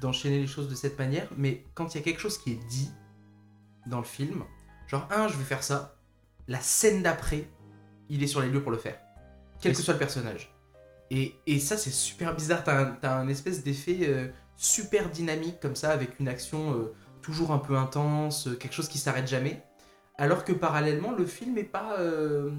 d'enchaîner 0.00 0.40
les 0.40 0.46
choses 0.46 0.68
de 0.68 0.74
cette 0.74 0.98
manière, 0.98 1.28
mais 1.36 1.64
quand 1.74 1.94
il 1.94 1.98
y 1.98 2.00
a 2.00 2.04
quelque 2.04 2.20
chose 2.20 2.36
qui 2.38 2.52
est 2.52 2.68
dit 2.68 2.90
dans 3.86 3.98
le 3.98 4.04
film, 4.04 4.44
genre 4.88 5.06
un, 5.10 5.28
je 5.28 5.36
vais 5.36 5.44
faire 5.44 5.62
ça, 5.62 5.96
la 6.48 6.60
scène 6.60 7.02
d'après, 7.02 7.48
il 8.08 8.22
est 8.22 8.26
sur 8.26 8.40
les 8.40 8.48
lieux 8.48 8.62
pour 8.62 8.72
le 8.72 8.76
faire, 8.78 8.98
quel 9.60 9.72
que 9.74 9.80
soit 9.80 9.94
le 9.94 9.98
personnage. 10.00 10.52
Et, 11.10 11.34
et 11.46 11.60
ça 11.60 11.76
c'est 11.76 11.92
super 11.92 12.34
bizarre. 12.34 12.64
T'as 12.64 12.80
un, 12.80 12.86
t'as 13.00 13.16
un 13.16 13.28
espèce 13.28 13.62
d'effet 13.62 13.98
euh, 14.02 14.28
super 14.56 15.10
dynamique 15.10 15.60
comme 15.60 15.76
ça 15.76 15.90
avec 15.90 16.18
une 16.20 16.28
action 16.28 16.74
euh, 16.74 16.94
toujours 17.22 17.52
un 17.52 17.58
peu 17.58 17.76
intense, 17.76 18.48
euh, 18.48 18.54
quelque 18.54 18.72
chose 18.74 18.88
qui 18.88 18.98
s'arrête 18.98 19.26
jamais. 19.26 19.62
Alors 20.16 20.44
que 20.44 20.52
parallèlement, 20.52 21.12
le 21.12 21.26
film 21.26 21.58
est 21.58 21.64
pas. 21.64 21.98
euh, 21.98 22.50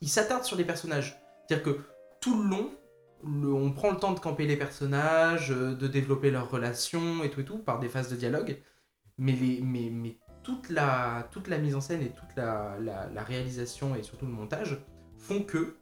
il 0.00 0.08
s'attarde 0.08 0.44
sur 0.44 0.56
les 0.56 0.64
personnages. 0.64 1.20
C'est-à-dire 1.46 1.64
que 1.74 1.80
tout 2.20 2.42
le 2.42 2.48
long, 2.48 2.70
le- 3.24 3.52
on 3.52 3.72
prend 3.72 3.90
le 3.90 3.96
temps 3.96 4.12
de 4.12 4.20
camper 4.20 4.46
les 4.46 4.56
personnages, 4.56 5.48
de 5.48 5.86
développer 5.86 6.30
leurs 6.30 6.50
relations 6.50 7.24
et 7.24 7.30
tout 7.30 7.40
et 7.40 7.44
tout, 7.44 7.58
par 7.58 7.78
des 7.80 7.88
phases 7.88 8.10
de 8.10 8.16
dialogue. 8.16 8.60
Mais, 9.16 9.32
les, 9.32 9.60
mais, 9.62 9.88
mais 9.90 10.18
toute, 10.44 10.68
la, 10.70 11.28
toute 11.32 11.48
la 11.48 11.58
mise 11.58 11.74
en 11.74 11.80
scène 11.80 12.02
et 12.02 12.10
toute 12.10 12.36
la, 12.36 12.76
la- 12.80 13.22
réalisation 13.24 13.94
et 13.96 14.02
surtout 14.02 14.26
le 14.26 14.32
montage 14.32 14.78
font 15.16 15.42
que, 15.42 15.76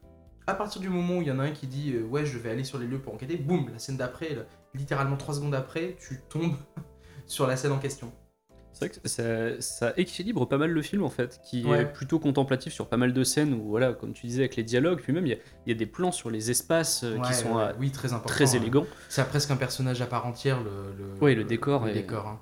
à 0.46 0.55
partir 0.55 0.81
du 0.81 0.88
moment 0.88 1.18
où 1.18 1.22
il 1.22 1.29
y 1.29 1.31
en 1.31 1.38
a 1.40 1.42
un 1.44 1.50
qui 1.50 1.66
dit 1.66 1.98
Ouais, 1.98 2.24
je 2.24 2.38
vais 2.38 2.50
aller 2.50 2.64
sur 2.64 2.79
les 2.79 2.87
lieux 2.87 3.00
pour 3.00 3.12
enquêter, 3.14 3.37
boum, 3.37 3.68
la 3.70 3.79
scène 3.79 3.96
d'après, 3.96 4.46
littéralement 4.77 5.17
trois 5.17 5.35
secondes 5.35 5.55
après, 5.55 5.97
tu 5.99 6.21
tombes 6.29 6.55
sur 7.27 7.47
la 7.47 7.57
scène 7.57 7.73
en 7.73 7.79
question. 7.79 8.12
C'est 8.73 8.89
vrai 8.91 8.95
que 9.01 9.09
ça, 9.09 9.59
ça 9.62 9.95
équilibre 9.97 10.45
pas 10.47 10.59
mal 10.59 10.71
le 10.71 10.83
film 10.83 11.03
en 11.03 11.09
fait, 11.09 11.41
qui 11.43 11.65
Ouais. 11.65 11.81
est 11.81 11.85
plutôt 11.87 12.19
contemplatif 12.19 12.75
sur 12.75 12.89
pas 12.89 12.99
mal 12.99 13.15
de 13.15 13.25
scènes 13.25 13.55
où, 13.55 13.69
voilà, 13.71 13.95
comme 13.95 14.12
tu 14.12 14.27
disais, 14.27 14.43
avec 14.43 14.57
les 14.57 14.65
dialogues, 14.65 15.01
puis 15.01 15.15
même 15.15 15.25
il 15.27 15.31
y 15.31 15.33
a, 15.35 15.39
il 15.65 15.73
y 15.73 15.75
a 15.75 15.79
des 15.79 15.87
plans 15.87 16.12
sur 16.12 16.29
les 16.29 16.51
espaces 16.51 17.03
euh, 17.03 17.17
Ouais, 17.17 17.23
qui 17.27 17.33
sont 17.33 17.55
ouais, 17.57 17.71
oui, 17.81 17.91
très 17.91 18.12
important. 18.12 18.29
très 18.29 18.55
hein. 18.55 18.61
élégants. 18.61 18.87
C'est 19.09 19.27
presque 19.29 19.51
un 19.51 19.57
personnage 19.57 20.03
à 20.03 20.07
part 20.07 20.27
entière, 20.27 20.62
le, 20.62 20.71
le, 20.99 21.23
Ouais, 21.23 21.35
le 21.35 21.45
décor 21.45 21.87
le 21.87 21.93
décor, 21.95 22.27
hein. 22.27 22.41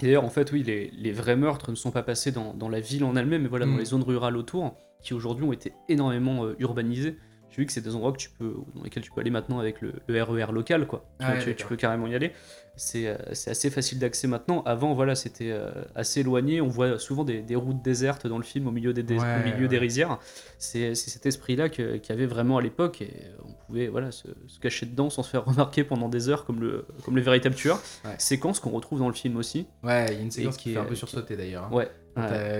Et 0.00 0.06
d'ailleurs, 0.06 0.24
en 0.24 0.30
fait, 0.30 0.52
oui, 0.52 0.62
les, 0.62 0.90
les 0.90 1.10
vrais 1.10 1.36
meurtres 1.36 1.70
ne 1.70 1.76
sont 1.76 1.90
pas 1.90 2.02
passés 2.04 2.30
dans, 2.30 2.52
dans 2.54 2.68
la 2.68 2.78
ville 2.80 3.02
en 3.02 3.16
elle-même, 3.16 3.42
mais 3.42 3.48
voilà, 3.48 3.64
dans 3.66 3.72
Mm. 3.72 3.78
les 3.78 3.84
zones 3.86 4.02
rurales 4.04 4.36
autour, 4.36 4.76
qui 5.02 5.14
aujourd'hui 5.14 5.44
ont 5.46 5.52
été 5.54 5.72
énormément 5.88 6.44
euh, 6.44 6.54
urbanisées. 6.60 7.16
J'ai 7.56 7.62
vu 7.62 7.66
que 7.66 7.72
c'est 7.72 7.80
des 7.80 7.94
endroits 7.94 8.12
que 8.12 8.18
tu 8.18 8.28
peux, 8.28 8.54
dans 8.74 8.82
lesquels 8.82 9.02
tu 9.02 9.10
peux 9.10 9.22
aller 9.22 9.30
maintenant 9.30 9.58
avec 9.58 9.80
le, 9.80 9.94
le 10.08 10.22
RER 10.22 10.52
local, 10.52 10.86
quoi. 10.86 11.06
Tu, 11.18 11.24
Ah 11.26 11.32
ouais, 11.32 11.38
tu- 11.42 11.56
tu 11.56 11.64
peux 11.66 11.76
carrément 11.76 12.06
y 12.06 12.14
aller. 12.14 12.32
C'est 12.78 13.06
euh, 13.06 13.16
c'est 13.32 13.50
assez 13.50 13.70
facile 13.70 13.98
d'accès 13.98 14.28
maintenant. 14.28 14.62
Avant, 14.66 14.92
voilà, 14.92 15.14
c'était 15.14 15.50
euh, 15.50 15.70
assez 15.94 16.20
éloigné. 16.20 16.60
On 16.60 16.68
voit 16.68 16.98
souvent 16.98 17.24
des, 17.24 17.40
des 17.40 17.56
routes 17.56 17.80
désertes 17.82 18.26
dans 18.26 18.36
le 18.36 18.44
film, 18.44 18.66
au 18.66 18.70
milieu 18.72 18.92
des, 18.92 19.02
dés- 19.02 19.18
Ouais, 19.18 19.36
au 19.40 19.44
milieu 19.50 19.68
des 19.68 19.76
ouais. 19.76 19.80
rizières. 19.80 20.18
C'est 20.58 20.94
cet 20.94 21.24
esprit-là 21.24 21.70
qu'il 21.70 22.02
y 22.06 22.12
avait 22.12 22.26
vraiment 22.26 22.58
à 22.58 22.60
l'époque, 22.62 23.00
et 23.00 23.14
on 23.42 23.52
pouvait 23.66 23.88
voilà, 23.88 24.10
se, 24.12 24.28
se 24.46 24.60
cacher 24.60 24.84
dedans 24.84 25.08
sans 25.08 25.22
se 25.22 25.30
faire 25.30 25.44
remarquer 25.46 25.82
pendant 25.84 26.10
des 26.10 26.28
heures 26.28 26.44
comme 26.44 26.60
le, 26.60 26.84
comme 27.06 27.16
le 27.16 27.22
véritable 27.22 27.54
tueur. 27.54 27.80
Séquence 28.18 28.60
qu'on 28.60 28.68
retrouve 28.70 28.98
dans 28.98 29.08
le 29.08 29.14
film 29.14 29.36
aussi. 29.38 29.66
Ouais, 29.82 30.08
il 30.10 30.14
y 30.14 30.18
a 30.18 30.22
une 30.22 30.30
séquence 30.30 30.58
qui 30.58 30.64
qui 30.64 30.72
fait 30.74 30.80
un 30.80 30.84
peu 30.84 30.94
sursauter 30.94 31.36
d'ailleurs. 31.36 31.64
hein. 31.64 31.70
Ouais. 31.72 31.88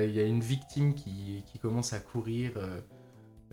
Il 0.06 0.14
y 0.14 0.20
a 0.20 0.24
une 0.24 0.40
victime 0.40 0.94
qui, 0.94 1.42
qui 1.52 1.58
commence 1.58 1.92
à 1.92 1.98
courir 1.98 2.52
euh, 2.56 2.80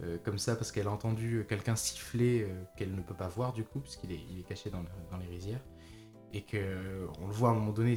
euh, 0.02 0.18
comme 0.24 0.38
ça 0.40 0.56
parce 0.56 0.72
qu'elle 0.72 0.88
a 0.88 0.92
entendu 0.92 1.46
quelqu'un 1.48 1.76
siffler 1.76 2.44
euh, 2.44 2.64
qu'elle 2.78 2.96
ne 2.96 3.02
peut 3.02 3.14
pas 3.14 3.28
voir 3.28 3.54
du 3.54 3.64
coup, 3.64 3.80
puisqu'il 3.80 4.12
est, 4.12 4.16
est 4.40 4.44
caché 4.48 4.70
dans, 4.70 4.82
le- 4.82 4.88
dans 5.12 5.18
les 5.18 5.28
rizières. 5.28 5.64
Et 6.34 6.42
que 6.42 6.58
euh, 6.58 7.06
on 7.22 7.28
le 7.28 7.34
voit 7.34 7.50
à 7.50 7.52
un 7.52 7.56
moment 7.56 7.74
donné 7.74 7.96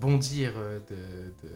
bondir 0.00 0.54
euh, 0.56 0.80
de- 0.80 1.48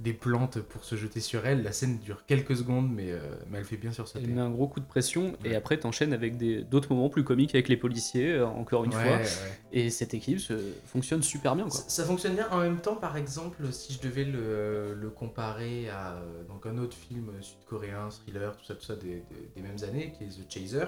des 0.00 0.12
plantes 0.12 0.58
pour 0.60 0.84
se 0.84 0.96
jeter 0.96 1.20
sur 1.20 1.46
elle. 1.46 1.62
La 1.62 1.72
scène 1.72 1.98
dure 1.98 2.26
quelques 2.26 2.56
secondes, 2.56 2.90
mais, 2.92 3.12
euh, 3.12 3.20
mais 3.48 3.58
elle 3.58 3.64
fait 3.64 3.76
bien 3.76 3.92
sursauter. 3.92 4.24
Elle 4.24 4.34
met 4.34 4.40
un 4.40 4.50
gros 4.50 4.66
coup 4.66 4.80
de 4.80 4.84
pression 4.86 5.34
et 5.44 5.54
après 5.54 5.78
t'enchaînes 5.78 6.12
avec 6.12 6.36
d'autres 6.68 6.92
moments 6.92 7.08
plus 7.08 7.22
comiques 7.24 7.54
avec 7.54 7.68
les 7.68 7.76
policiers, 7.76 8.32
euh, 8.32 8.46
encore 8.46 8.84
une 8.84 8.94
Ouais, 8.94 9.02
fois. 9.02 9.16
ouais. 9.16 9.24
Et 9.72 9.90
cette 9.90 10.12
équipe 10.12 10.40
se- 10.40 10.72
fonctionne 10.86 11.22
super 11.22 11.54
bien 11.54 11.64
quoi. 11.64 11.72
Ça, 11.78 11.84
ça 11.88 12.04
fonctionne 12.04 12.34
bien. 12.34 12.48
En 12.50 12.58
même 12.60 12.78
temps, 12.80 12.96
par 12.96 13.16
exemple, 13.16 13.72
si 13.72 13.92
je 13.92 14.00
devais 14.00 14.24
le, 14.24 14.94
le 14.94 15.10
comparer 15.10 15.88
à 15.88 16.14
euh, 16.14 16.42
donc 16.48 16.66
un 16.66 16.76
autre 16.78 16.96
film 16.96 17.30
sud-coréen, 17.40 18.08
thriller, 18.10 18.56
tout 18.56 18.64
ça, 18.64 18.74
tout 18.74 18.84
ça, 18.84 18.96
des, 18.96 19.22
des- 19.30 19.50
des 19.56 19.62
mêmes 19.62 19.78
années, 19.88 20.12
qui 20.18 20.24
est 20.24 20.28
The 20.28 20.52
Chaser. 20.52 20.86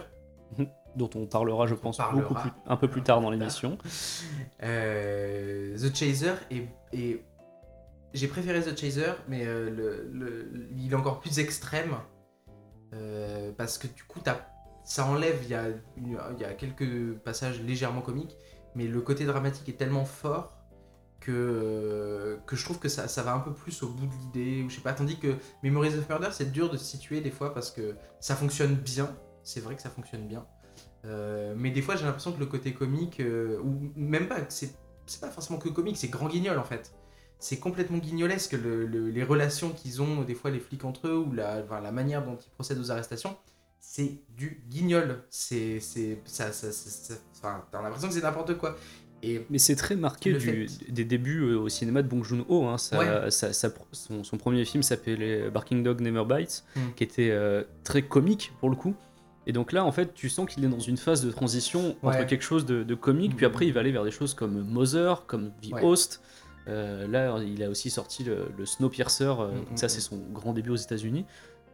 Dont 0.97 1.11
on 1.15 1.27
parlera, 1.27 1.67
je 1.67 1.75
pense, 1.75 1.97
parlera. 1.99 2.23
beaucoup 2.29 2.41
plus, 2.41 2.51
un 2.67 2.77
peu 2.77 2.89
plus 2.89 3.03
tard 3.03 3.21
dans 3.21 3.31
l'émission. 3.31 3.79
Euh, 4.63 5.77
The 5.77 5.95
Chaser 5.95 6.33
est, 6.51 6.69
est- 6.93 7.23
J'ai 8.17 8.29
préféré 8.29 8.63
The 8.63 8.75
Chaser, 8.75 9.13
mais 9.29 9.43
euh, 9.45 10.45
il 10.75 10.91
est 10.91 10.95
encore 10.95 11.21
plus 11.21 11.39
extrême. 11.39 11.97
euh, 12.95 13.53
parce 13.53 13.77
que 13.77 13.87
du 13.89 14.05
coup, 14.05 14.21
ça 14.85 15.07
enlève. 15.07 15.39
Il 15.43 15.51
y 15.51 16.45
a, 16.45 16.55
quelques 16.55 17.13
passages 17.19 17.61
légèrement 17.61 18.01
comiques, 18.01 18.35
mais 18.75 18.87
le 18.87 19.03
côté 19.03 19.27
dramatique 19.27 19.69
est 19.69 19.77
tellement 19.77 20.07
fort 20.07 20.57
que, 21.21 22.39
que 22.47 22.57
je 22.57 22.65
trouve 22.65 22.79
que 22.79 22.89
ça, 22.89 23.23
va 23.23 23.35
un 23.35 23.41
peu 23.41 23.53
plus 23.53 23.83
au 23.83 23.91
bout 23.91 24.07
de 24.07 24.15
l'idée. 24.15 24.63
Ou 24.63 24.71
je 24.71 24.77
sais 24.77 24.81
pas. 24.81 24.95
Tandis 24.95 25.19
que 25.19 25.35
Memories 25.63 25.99
of 25.99 26.09
Murder, 26.09 26.29
c'est 26.33 26.51
dur 26.51 26.71
de 26.71 26.79
se 26.79 26.87
situer 26.87 27.21
des 27.21 27.31
fois 27.31 27.53
parce 27.53 27.71
que 27.71 27.97
ça 28.21 28.35
fonctionne 28.35 28.77
bien. 28.77 29.15
C'est 29.43 29.61
vrai 29.61 29.77
que 29.77 29.83
ça 29.83 29.91
fonctionne 29.91 30.27
bien. 30.27 30.47
Euh, 31.05 31.55
mais 31.55 31.71
des 31.71 31.83
fois, 31.83 31.97
j'ai 31.97 32.07
l'impression 32.07 32.33
que 32.33 32.41
le 32.41 32.47
côté 32.47 32.73
comique, 32.73 33.21
euh, 33.21 33.61
ou 33.61 33.93
même 33.95 34.27
pas, 34.27 34.39
c'est 34.49 34.75
pas 35.21 35.29
forcément 35.29 35.59
que 35.59 35.69
comique, 35.69 35.99
c'est 35.99 36.09
grand 36.09 36.29
guignol 36.29 36.59
en 36.59 36.65
fait. 36.65 36.95
C'est 37.39 37.59
complètement 37.59 37.99
guignolesque 37.99 38.53
le- 38.53 38.87
le- 38.87 39.11
les 39.11 39.23
relations 39.23 39.71
qu'ils 39.71 40.01
ont, 40.03 40.23
des 40.23 40.35
fois 40.35 40.51
les 40.51 40.61
flics 40.61 40.85
entre 40.85 41.09
eux, 41.09 41.17
ou 41.17 41.33
la, 41.33 41.63
enfin, 41.65 41.81
la 41.81 41.93
manière 41.93 42.25
dont 42.25 42.37
ils 42.45 42.51
procèdent 42.51 42.79
aux 42.79 42.91
arrestations. 42.91 43.37
C'est 43.79 44.21
du 44.37 44.63
guignol. 44.69 45.23
C'est. 45.31 45.81
c'est- 45.81 46.19
ça, 46.25 46.51
ça, 46.53 46.73
ça- 46.73 46.91
ça- 46.91 47.21
enfin, 47.37 47.65
T'as 47.71 47.83
l'impression 47.83 48.09
que 48.09 48.15
c'est 48.15 48.23
n'importe 48.23 48.57
quoi. 48.57 48.77
Et 49.23 49.47
Mais 49.49 49.59
c'est 49.59 49.77
très 49.77 49.97
marqué 49.97 50.33
du- 50.35 50.67
des 50.89 51.05
débuts 51.05 51.41
euh, 51.43 51.59
au 51.59 51.69
cinéma 51.69 52.03
de 52.03 52.09
Bong 52.09 52.23
Joon-ho. 52.23 52.65
hein. 52.67 52.77
Ouais. 52.93 53.31
son, 53.93 54.25
son 54.25 54.37
premier 54.37 54.65
film 54.65 54.83
s'appelait 54.83 55.51
Barking 55.51 55.83
Dog 55.83 56.01
Never 56.01 56.25
Bites, 56.25 56.65
Mm. 56.75 56.81
qui 56.97 57.05
était 57.05 57.31
euh, 57.31 57.63
très 57.85 58.03
comique 58.03 58.53
pour 58.61 58.69
le 58.71 58.77
coup. 58.77 58.95
Et 59.47 59.53
donc 59.53 59.73
là, 59.73 59.85
en 59.85 59.93
fait, 59.93 60.13
tu 60.15 60.29
sens 60.29 60.53
qu'il 60.53 60.65
est 60.65 60.69
dans 60.69 60.81
une 60.81 60.97
phase 60.97 61.25
de 61.25 61.31
transition 61.31 61.97
entre 62.03 62.27
quelque 62.27 62.43
chose 62.43 62.67
de, 62.67 62.83
de 62.83 62.95
comique, 62.95 63.37
puis 63.37 63.47
Mhm. 63.47 63.53
après 63.53 63.67
il 63.67 63.73
va 63.73 63.81
aller 63.81 63.93
vers 63.93 64.05
des 64.05 64.11
choses 64.11 64.35
comme 64.35 64.63
Mother, 64.63 65.25
comme 65.27 65.53
The 65.63 65.73
Ouais. 65.73 65.83
Host. 65.85 66.21
Euh, 66.69 67.07
là, 67.07 67.39
il 67.43 67.63
a 67.63 67.71
aussi 67.71 67.91
sorti 67.91 68.25
le, 68.25 68.49
le 68.57 68.67
Snowpiercer, 68.67 69.25
euh, 69.25 69.53
Mhm, 69.53 69.65
donc 69.67 69.79
ça 69.79 69.89
c'est 69.89 70.01
son 70.01 70.17
grand 70.33 70.53
début 70.53 70.71
aux 70.71 70.77
États-Unis. 70.77 71.25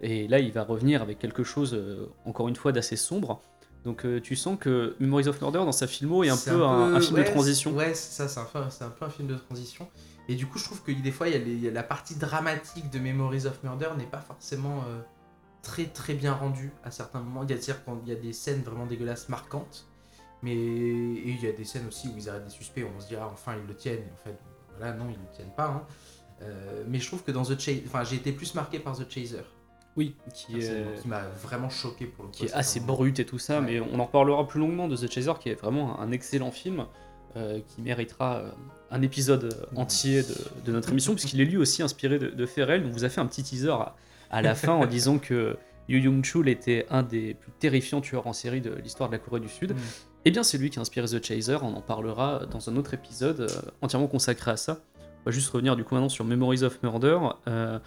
Et 0.03 0.27
là, 0.29 0.39
il 0.41 0.53
va 0.53 0.65
revenir 0.65 1.01
avec 1.01 1.19
quelque 1.19 1.45
chose, 1.45 1.75
euh, 1.75 2.07
encore 2.25 2.49
une 2.49 2.57
fois, 2.57 2.73
d'assez 2.73 2.97
sombre. 2.97 3.41
Donc 3.85 4.05
euh, 4.05 4.21
tu 4.21 4.37
sens 4.37 4.57
que 4.61 4.95
Memories 5.01 5.29
of 5.29 5.41
Murder 5.41 5.59
dans 5.59 5.73
sa 5.73 5.87
filmo 5.87 6.23
est 6.25 6.29
un 6.29 6.37
peu 6.37 6.63
un, 6.65 6.95
un 6.95 7.01
film 7.01 7.15
ouais, 7.17 7.25
de 7.25 7.31
transition. 7.31 7.73
Ouais, 7.73 7.95
c'est 7.95 8.13
ça, 8.13 8.29
c'est 8.29 8.39
un, 8.41 8.45
peu- 8.45 8.59
un 8.85 8.91
peu 8.91 9.05
un 9.05 9.11
film 9.11 9.29
de 9.29 9.35
transition. 9.35 9.89
Et 10.29 10.35
du 10.37 10.47
coup, 10.47 10.59
je 10.59 10.65
trouve 10.65 10.83
que 10.83 10.93
des 10.93 11.11
fois, 11.11 11.29
il 11.29 11.33
y, 11.33 11.37
a 11.37 11.39
les- 11.45 11.53
il 11.53 11.63
y 11.65 11.69
a 11.69 11.73
la 11.73 11.83
partie 11.83 12.15
dramatique 12.17 12.91
de 12.91 12.99
Memories 13.01 13.47
of 13.47 13.61
Murder 13.65 13.89
n'est 13.99 14.05
pas 14.07 14.21
forcément 14.21 14.85
très 15.63 15.87
très 15.87 16.15
bien 16.15 16.33
rendue 16.33 16.73
à 16.85 16.91
certains 16.91 17.21
moments. 17.21 17.43
Il 17.45 17.51
y 17.51 17.55
a, 17.55 17.57
c'est-à-dire 17.57 17.85
quand 17.85 18.01
il 18.05 18.09
y 18.09 18.13
a 18.13 18.21
des 18.21 18.33
scènes 18.33 18.63
vraiment 18.63 18.87
dégueulasses, 18.87 19.29
marquantes. 19.29 19.87
Mais 20.43 20.55
et 20.55 21.29
il 21.29 21.41
y 21.43 21.47
a 21.49 21.53
des 21.53 21.65
scènes 21.65 21.87
aussi 21.87 22.09
où 22.09 22.15
ils 22.17 22.29
arrêtent 22.29 22.45
des 22.45 22.51
suspects, 22.51 22.83
où 22.83 22.89
on 22.97 23.01
se 23.01 23.07
dit, 23.09 23.15
ah, 23.17 23.31
enfin, 23.33 23.55
ils 23.61 23.67
le 23.67 23.75
tiennent. 23.77 24.01
Et 24.01 24.13
en 24.13 24.17
fait, 24.25 24.37
voilà, 24.79 24.93
non, 24.95 25.05
ils 25.11 25.19
ne 25.19 25.35
tiennent 25.35 25.55
pas. 25.57 25.67
hein. 25.69 25.83
Euh, 26.43 26.83
mais 26.89 26.99
je 26.99 27.07
trouve 27.07 27.23
que 27.23 27.31
dans 27.31 27.43
The 27.45 27.59
Chaser, 27.59 27.85
enfin, 27.87 28.03
j'ai 28.05 28.17
été 28.17 28.33
plus 28.33 28.55
marqué 28.55 28.79
par 28.81 28.97
The 28.97 29.09
Chaser, 29.09 29.43
Oui, 29.97 30.17
qui 30.35 30.59
est, 30.59 31.01
qui 31.01 31.07
m'a 31.09 31.23
vraiment 31.43 31.69
choqué 31.71 32.07
pour 32.07 32.25
le 32.25 32.31
coup. 32.31 32.37
qui 32.37 32.47
est 32.47 32.53
assez 32.53 32.81
vraiment- 32.81 32.95
brut 32.95 33.21
et 33.21 33.25
tout 33.27 33.39
ça, 33.39 33.61
Ouais. 33.61 33.67
mais 33.67 33.81
on 33.81 34.01
en 34.01 34.07
reparlera 34.07 34.47
plus 34.49 34.59
longuement 34.61 34.89
de 34.89 34.97
The 34.97 35.11
Chaser, 35.11 35.35
qui 35.39 35.51
est 35.51 35.55
vraiment 35.61 36.01
un 36.01 36.11
excellent 36.11 36.51
film, 36.51 36.87
euh, 37.37 37.61
qui 37.69 37.81
méritera 37.81 38.39
euh, 38.39 38.51
un 38.91 39.03
épisode 39.03 39.67
entier 39.77 40.23
de, 40.23 40.35
de 40.65 40.73
notre 40.73 40.91
émission, 40.91 41.15
puisqu'il 41.15 41.41
est 41.41 41.45
lui 41.45 41.57
aussi 41.59 41.83
inspiré 41.83 42.19
de, 42.19 42.29
de 42.29 42.47
Ferrell. 42.47 42.85
On 42.87 42.91
vous 42.91 43.05
a 43.05 43.09
fait 43.09 43.21
un 43.21 43.27
petit 43.27 43.43
teaser 43.45 43.71
à, 43.71 43.95
à 44.31 44.43
la 44.43 44.55
fin 44.57 44.73
en 44.73 44.87
disant 44.87 45.19
que 45.19 45.57
Yu 45.89 46.01
Young-chul 46.01 46.49
était 46.49 46.87
un 46.91 47.03
des 47.03 47.35
plus 47.35 47.53
terrifiants 47.59 48.01
tueurs 48.01 48.27
en 48.27 48.33
série 48.33 48.61
de 48.61 48.71
l'histoire 48.83 49.09
de 49.09 49.15
la 49.15 49.19
Corée 49.19 49.41
du 49.41 49.49
Sud. 49.49 49.73
Mm. 49.73 49.79
Eh 50.25 50.31
bien, 50.31 50.43
c'est 50.43 50.57
lui 50.59 50.71
qui 50.71 50.79
a 50.79 50.83
inspiré 50.83 51.07
The 51.09 51.25
Chaser, 51.25 51.59
on 51.63 51.75
en 51.75 51.81
parlera 51.81 52.43
dans 52.51 52.69
un 52.71 52.77
autre 52.77 52.95
épisode 52.95 53.41
euh, 53.41 53.49
entièrement 53.81 54.07
consacré 54.07 54.53
à 54.53 54.57
ça. 54.57 54.79
On 55.01 55.25
va 55.27 55.33
juste 55.33 55.51
revenir 55.51 55.75
du 55.77 55.85
coup 55.85 55.95
maintenant 55.95 56.09
sur 56.09 56.25
Memories 56.25 56.63
of 56.63 56.83
Murder 56.83 57.19
euh, 57.49 57.79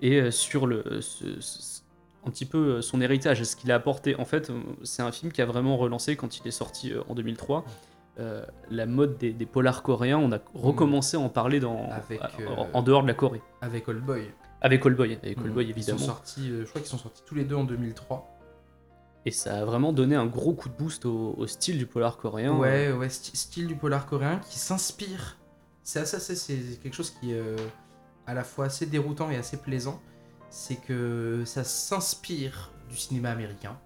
et 0.00 0.20
euh, 0.20 0.30
sur 0.30 0.66
le, 0.66 1.00
ce- 1.00 1.40
ce- 1.40 1.80
un 2.24 2.30
petit 2.30 2.44
peu 2.46 2.80
son 2.80 3.00
héritage, 3.00 3.42
ce 3.42 3.56
qu'il 3.56 3.70
a 3.72 3.74
apporté. 3.74 4.14
En 4.16 4.24
fait, 4.24 4.50
c'est 4.84 5.02
un 5.02 5.10
film 5.12 5.32
qui 5.32 5.42
a 5.42 5.46
vraiment 5.46 5.76
relancé 5.76 6.14
quand 6.16 6.38
il 6.38 6.46
est 6.48 6.52
sorti 6.52 6.92
en 7.08 7.14
2003. 7.14 7.64
euh, 8.20 8.44
la 8.70 8.86
mode 8.86 9.16
des, 9.18 9.32
des 9.32 9.46
polars 9.46 9.82
coréens, 9.82 10.18
on 10.18 10.30
a 10.32 10.38
recommencé 10.54 11.16
à 11.16 11.20
en 11.20 11.28
parler 11.30 11.60
dans, 11.60 11.88
Avec, 11.90 12.20
en- 12.22 12.26
euh, 12.62 12.64
en 12.72 12.82
dehors 12.82 13.02
de 13.02 13.08
la 13.08 13.14
Corée. 13.14 13.40
Avec 13.60 13.88
Oldboy. 13.88 14.30
Avec 14.64 14.84
Oldboy, 14.86 15.18
avec 15.22 15.38
Oldboy 15.40 15.64
Ils 15.66 15.70
évidemment. 15.70 15.98
sont 15.98 16.06
sortis, 16.06 16.50
euh, 16.50 16.64
je 16.64 16.68
crois 16.70 16.80
qu'ils 16.80 16.90
sont 16.90 16.98
sortis 16.98 17.22
tous 17.26 17.34
les 17.34 17.44
deux 17.44 17.56
en 17.56 17.64
2003. 17.64 18.28
Et 19.26 19.30
ça 19.30 19.60
a 19.60 19.64
vraiment 19.64 19.92
donné 19.92 20.16
un 20.16 20.26
gros 20.26 20.52
coup 20.54 20.68
de 20.68 20.74
boost 20.74 21.04
au, 21.04 21.34
au 21.36 21.46
style 21.46 21.78
du 21.78 21.86
polar 21.86 22.16
coréen. 22.16 22.56
Ouais, 22.56 22.90
ouais, 22.92 23.08
style 23.08 23.66
du 23.66 23.76
polar 23.76 24.06
coréen 24.06 24.38
qui 24.38 24.58
s'inspire. 24.58 25.36
C'est 25.82 25.98
assez, 26.00 26.18
c'est- 26.20 26.36
c'est 26.36 26.76
quelque 26.80 26.94
chose 26.94 27.10
qui 27.10 27.32
est 27.32 27.38
euh, 27.38 27.56
à 28.26 28.34
la 28.34 28.44
fois 28.44 28.66
assez 28.66 28.86
déroutant 28.86 29.30
et 29.30 29.36
assez 29.36 29.56
plaisant. 29.58 30.00
C'est 30.50 30.76
que 30.76 31.42
ça 31.44 31.64
s'inspire 31.64 32.72
du 32.88 32.96
cinéma 32.96 33.30
américain. 33.30 33.78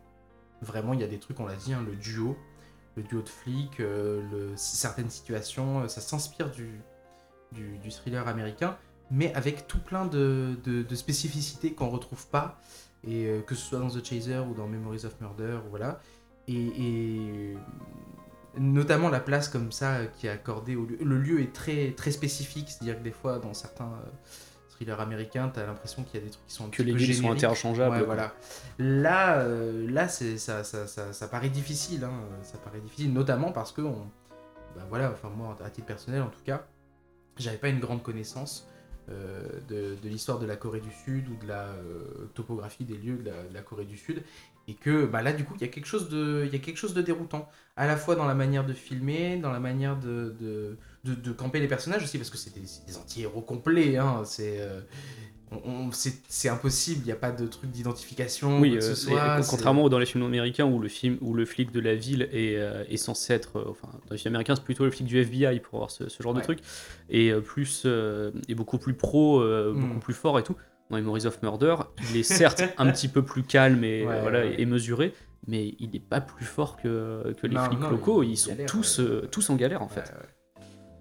Vraiment, 0.63 0.95
il 0.95 1.01
y 1.01 1.05
a 1.05 1.09
des 1.09 1.19
trucs, 1.19 1.39
on 1.41 1.47
l'a 1.47 1.55
dit, 1.57 1.73
hein, 1.75 1.83
le 1.87 1.97
duo, 1.97 2.37
le 2.97 3.03
duo 3.03 3.21
de 3.23 3.29
flics, 3.29 3.81
euh, 3.81 4.23
le- 4.33 4.53
certaines 4.57 5.11
situations, 5.11 5.87
ça 5.89 6.01
s'inspire 6.01 6.51
du, 6.51 6.81
du, 7.53 7.79
du 7.79 7.91
thriller 7.91 8.27
américain, 8.27 8.77
mais 9.11 9.33
avec 9.35 9.67
tout 9.67 9.79
plein 9.79 10.07
de, 10.07 10.57
de- 10.65 10.83
de 10.83 10.95
spécificités 10.95 11.73
qu'on 11.73 11.89
retrouve 11.89 12.27
pas, 12.29 12.59
et 13.07 13.27
euh, 13.27 13.41
que 13.43 13.55
ce 13.55 13.63
soit 13.65 13.79
dans 13.79 13.89
The 13.89 14.05
Chaser 14.05 14.39
ou 14.39 14.55
dans 14.55 14.67
Memories 14.67 15.05
of 15.07 15.21
Murder, 15.21 15.59
voilà. 15.71 16.01
Et, 16.49 16.55
et, 16.57 17.57
notamment 18.59 19.09
la 19.11 19.21
place 19.21 19.49
comme 19.49 19.71
ça 19.73 19.95
euh, 19.97 20.07
qui 20.07 20.27
est 20.27 20.31
accordée 20.31 20.77
au 20.77 20.85
lieu. 20.87 20.99
Le 21.03 21.19
lieu 21.19 21.41
est 21.41 21.53
très, 21.53 21.93
très 21.93 22.11
spécifique, 22.11 22.69
c'est-à-dire 22.71 22.99
que 22.99 23.03
des 23.05 23.11
fois, 23.13 23.39
dans 23.39 23.53
certains 23.55 23.85
euh, 23.85 24.09
thrillers 24.71 25.01
américains, 25.01 25.51
t'as 25.53 25.67
l'impression 25.67 26.03
qu'il 26.05 26.21
y 26.21 26.23
a 26.23 26.27
des 26.27 26.31
trucs 26.33 26.47
qui 26.47 26.55
sont 26.55 26.67
un 26.67 26.71
Que 26.71 26.83
les 26.83 26.95
villes 26.95 27.15
sont 27.15 27.31
interchangeables. 27.31 27.97
Ouais, 27.97 28.03
voilà. 28.05 28.35
Là, 28.79 29.39
euh, 29.41 29.91
là 29.91 30.09
c'est, 30.09 30.39
ça, 30.39 30.65
ça, 30.65 30.87
ça, 30.87 31.13
ça 31.13 31.29
paraît 31.29 31.51
difficile. 31.51 32.05
hein. 32.05 32.13
Ça 32.43 32.59
paraît 32.59 32.81
difficile, 32.81 33.13
notamment 33.13 33.53
parce 33.53 33.73
que, 33.73 33.83
on, 33.83 34.09
bah 34.75 34.83
voilà, 34.89 35.11
enfin 35.13 35.29
moi, 35.37 35.57
à 35.65 35.71
titre 35.71 35.87
personnel 35.87 36.23
en 36.23 36.29
tout 36.29 36.43
cas, 36.45 36.65
j'avais 37.37 37.59
pas 37.59 37.69
une 37.69 37.81
grande 37.81 38.03
connaissance 38.03 38.69
de, 39.09 39.97
de 40.03 40.09
l'histoire 40.09 40.39
de 40.39 40.47
la 40.47 40.57
Corée 40.57 40.81
du 40.81 40.91
Sud 41.05 41.29
ou 41.29 41.37
de 41.43 41.49
la 41.49 41.67
euh, 41.69 42.29
topographie 42.35 42.85
des 42.85 42.97
lieux 42.97 43.19
de 43.19 43.31
la, 43.55 43.63
Corée 43.63 43.85
du 43.85 43.97
Sud. 43.97 44.23
Et 44.69 44.75
que 44.75 45.07
bah 45.07 45.23
là, 45.23 45.33
du 45.33 45.45
coup, 45.45 45.55
il 45.57 45.61
y, 45.61 45.65
a 45.65 45.69
quelque 45.69 45.87
chose 45.87 46.09
de- 46.09 46.49
y 46.53 46.57
a 46.57 46.59
quelque 46.59 46.77
chose 46.77 46.93
de 46.93 47.01
déroutant. 47.01 47.49
À 47.77 47.87
la 47.87 47.97
fois 47.97 48.17
dans 48.17 48.27
la 48.27 48.35
manière 48.35 48.67
de 48.67 48.73
filmer, 48.73 49.37
dans 49.37 49.53
la 49.53 49.61
manière 49.61 49.97
de, 49.97 50.35
de, 51.05 51.33
camper 51.33 51.61
les 51.61 51.69
personnages 51.69 52.03
aussi, 52.03 52.19
parce 52.19 52.31
que 52.31 52.37
c'est 52.37 52.53
des, 52.53 52.67
des 52.87 52.97
anti-héros 52.97 53.43
complets. 53.43 53.97
Hein. 53.97 54.23
C'est, 54.25 54.61
euh, 54.61 54.81
c'est, 56.29 56.49
impossible, 56.49 57.01
il 57.03 57.07
n'y 57.07 57.13
a 57.13 57.17
pas 57.17 57.31
de 57.33 57.47
truc 57.47 57.71
d'identification. 57.71 58.59
Oui, 58.61 58.77
euh, 58.77 58.81
ce 58.81 58.95
soit, 58.95 59.41
contrairement 59.49 59.89
dans 59.89 59.99
les 59.99 60.07
films 60.07 60.25
américains 60.25 60.67
où 60.67 60.79
le 60.81 60.89
film 60.89 61.19
où 61.21 61.35
le 61.35 61.45
flic 61.45 61.71
de 61.73 61.81
la 61.81 61.95
ville 61.95 62.29
est, 62.33 62.57
euh, 62.57 62.85
est 62.89 62.97
censé 62.97 63.33
être, 63.33 63.59
euh, 63.59 63.65
enfin 63.71 63.89
dans 64.07 64.13
les 64.13 64.19
films 64.19 64.35
américains 64.35 64.57
c'est 64.57 64.65
plutôt 64.65 64.85
le 64.85 64.91
flic 64.91 65.07
du 65.07 65.19
FBI 65.19 65.61
pour 65.61 65.75
avoir 65.79 65.91
ce, 65.91 66.09
ce 66.09 66.23
genre 66.23 66.35
de 66.35 66.41
truc 66.41 66.59
et 67.09 67.33
plus 67.35 67.87
et 68.49 68.55
beaucoup 68.55 68.79
plus 68.79 68.95
pro, 68.95 69.41
Mm. 69.41 69.81
beaucoup 69.89 70.01
plus 70.01 70.15
fort 70.15 70.39
et 70.39 70.43
tout. 70.43 70.57
Dans 70.91 70.97
Memories 70.97 71.27
of 71.27 71.43
Murder, 71.43 71.77
il 72.11 72.17
est 72.19 72.23
certes 72.23 72.63
un 72.79 72.91
petit 72.93 73.09
peu 73.09 73.23
plus 73.25 73.43
calme 73.43 73.83
et 73.83 74.07
Ouais, 74.07 74.21
voilà 74.21 74.41
ouais. 74.41 74.55
et 74.61 74.67
mesuré, 74.67 75.13
mais 75.49 75.75
il 75.81 75.91
n'est 75.91 75.99
pas 76.01 76.21
plus 76.21 76.45
fort 76.45 76.77
que, 76.77 77.35
que 77.41 77.47
les 77.49 77.57
Non, 77.57 77.65
flics 77.65 77.81
non, 77.81 77.91
locaux. 77.91 78.23
il 78.23 78.31
Ils 78.31 78.37
sont 78.37 78.51
galère, 78.51 78.67
tous 78.67 79.01
tous 79.33 79.51
en 79.51 79.57
galère 79.57 79.83
en 79.83 79.89
fait. 79.89 80.13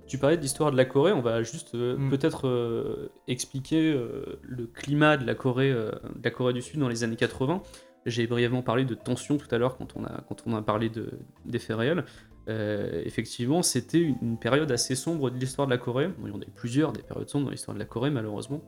Tu 0.07 0.17
parlais 0.17 0.37
de 0.37 0.41
l'histoire 0.41 0.71
de 0.71 0.77
la 0.77 0.85
Corée, 0.85 1.11
on 1.11 1.21
va 1.21 1.41
juste 1.43 1.75
euh, 1.75 1.97
Mm. 1.97 2.09
peut-être 2.09 2.47
euh, 2.47 3.11
expliquer 3.27 3.91
euh, 3.91 4.39
le 4.43 4.67
climat 4.67 5.17
de 5.17 5.25
la 5.25 5.35
Corée, 5.35 5.71
de 5.71 5.91
la 6.23 6.31
Corée 6.31 6.53
du 6.53 6.61
Sud 6.61 6.79
dans 6.79 6.89
les 6.89 7.03
années 7.03 7.15
80. 7.15 7.61
J'ai 8.05 8.27
brièvement 8.27 8.61
parlé 8.61 8.85
de 8.85 8.93
tension 8.93 9.37
tout 9.37 9.47
à 9.49 9.57
l'heure 9.57 9.77
quand 9.77 9.95
on 9.95 10.05
a 10.05 10.23
quand 10.27 10.43
on 10.45 10.53
a 10.55 10.61
parlé 10.61 10.89
de, 10.89 11.09
des 11.45 11.59
faits 11.59 11.77
réels. 11.77 12.05
Effectivement, 12.47 13.63
c'était 13.63 13.99
une, 13.99 14.17
une 14.21 14.37
période 14.37 14.71
assez 14.71 14.93
sombre 14.93 15.31
de 15.31 15.37
l'histoire 15.39 15.67
de 15.67 15.71
la 15.71 15.79
Corée. 15.79 16.09
Bon, 16.09 16.27
il 16.27 16.33
y 16.33 16.35
en 16.35 16.39
a 16.39 16.43
eu 16.43 16.53
plusieurs 16.53 16.93
des 16.93 17.01
périodes 17.01 17.27
sombres 17.29 17.45
dans 17.45 17.51
l'histoire 17.51 17.73
de 17.73 17.79
la 17.79 17.85
Corée, 17.85 18.11
malheureusement. 18.11 18.61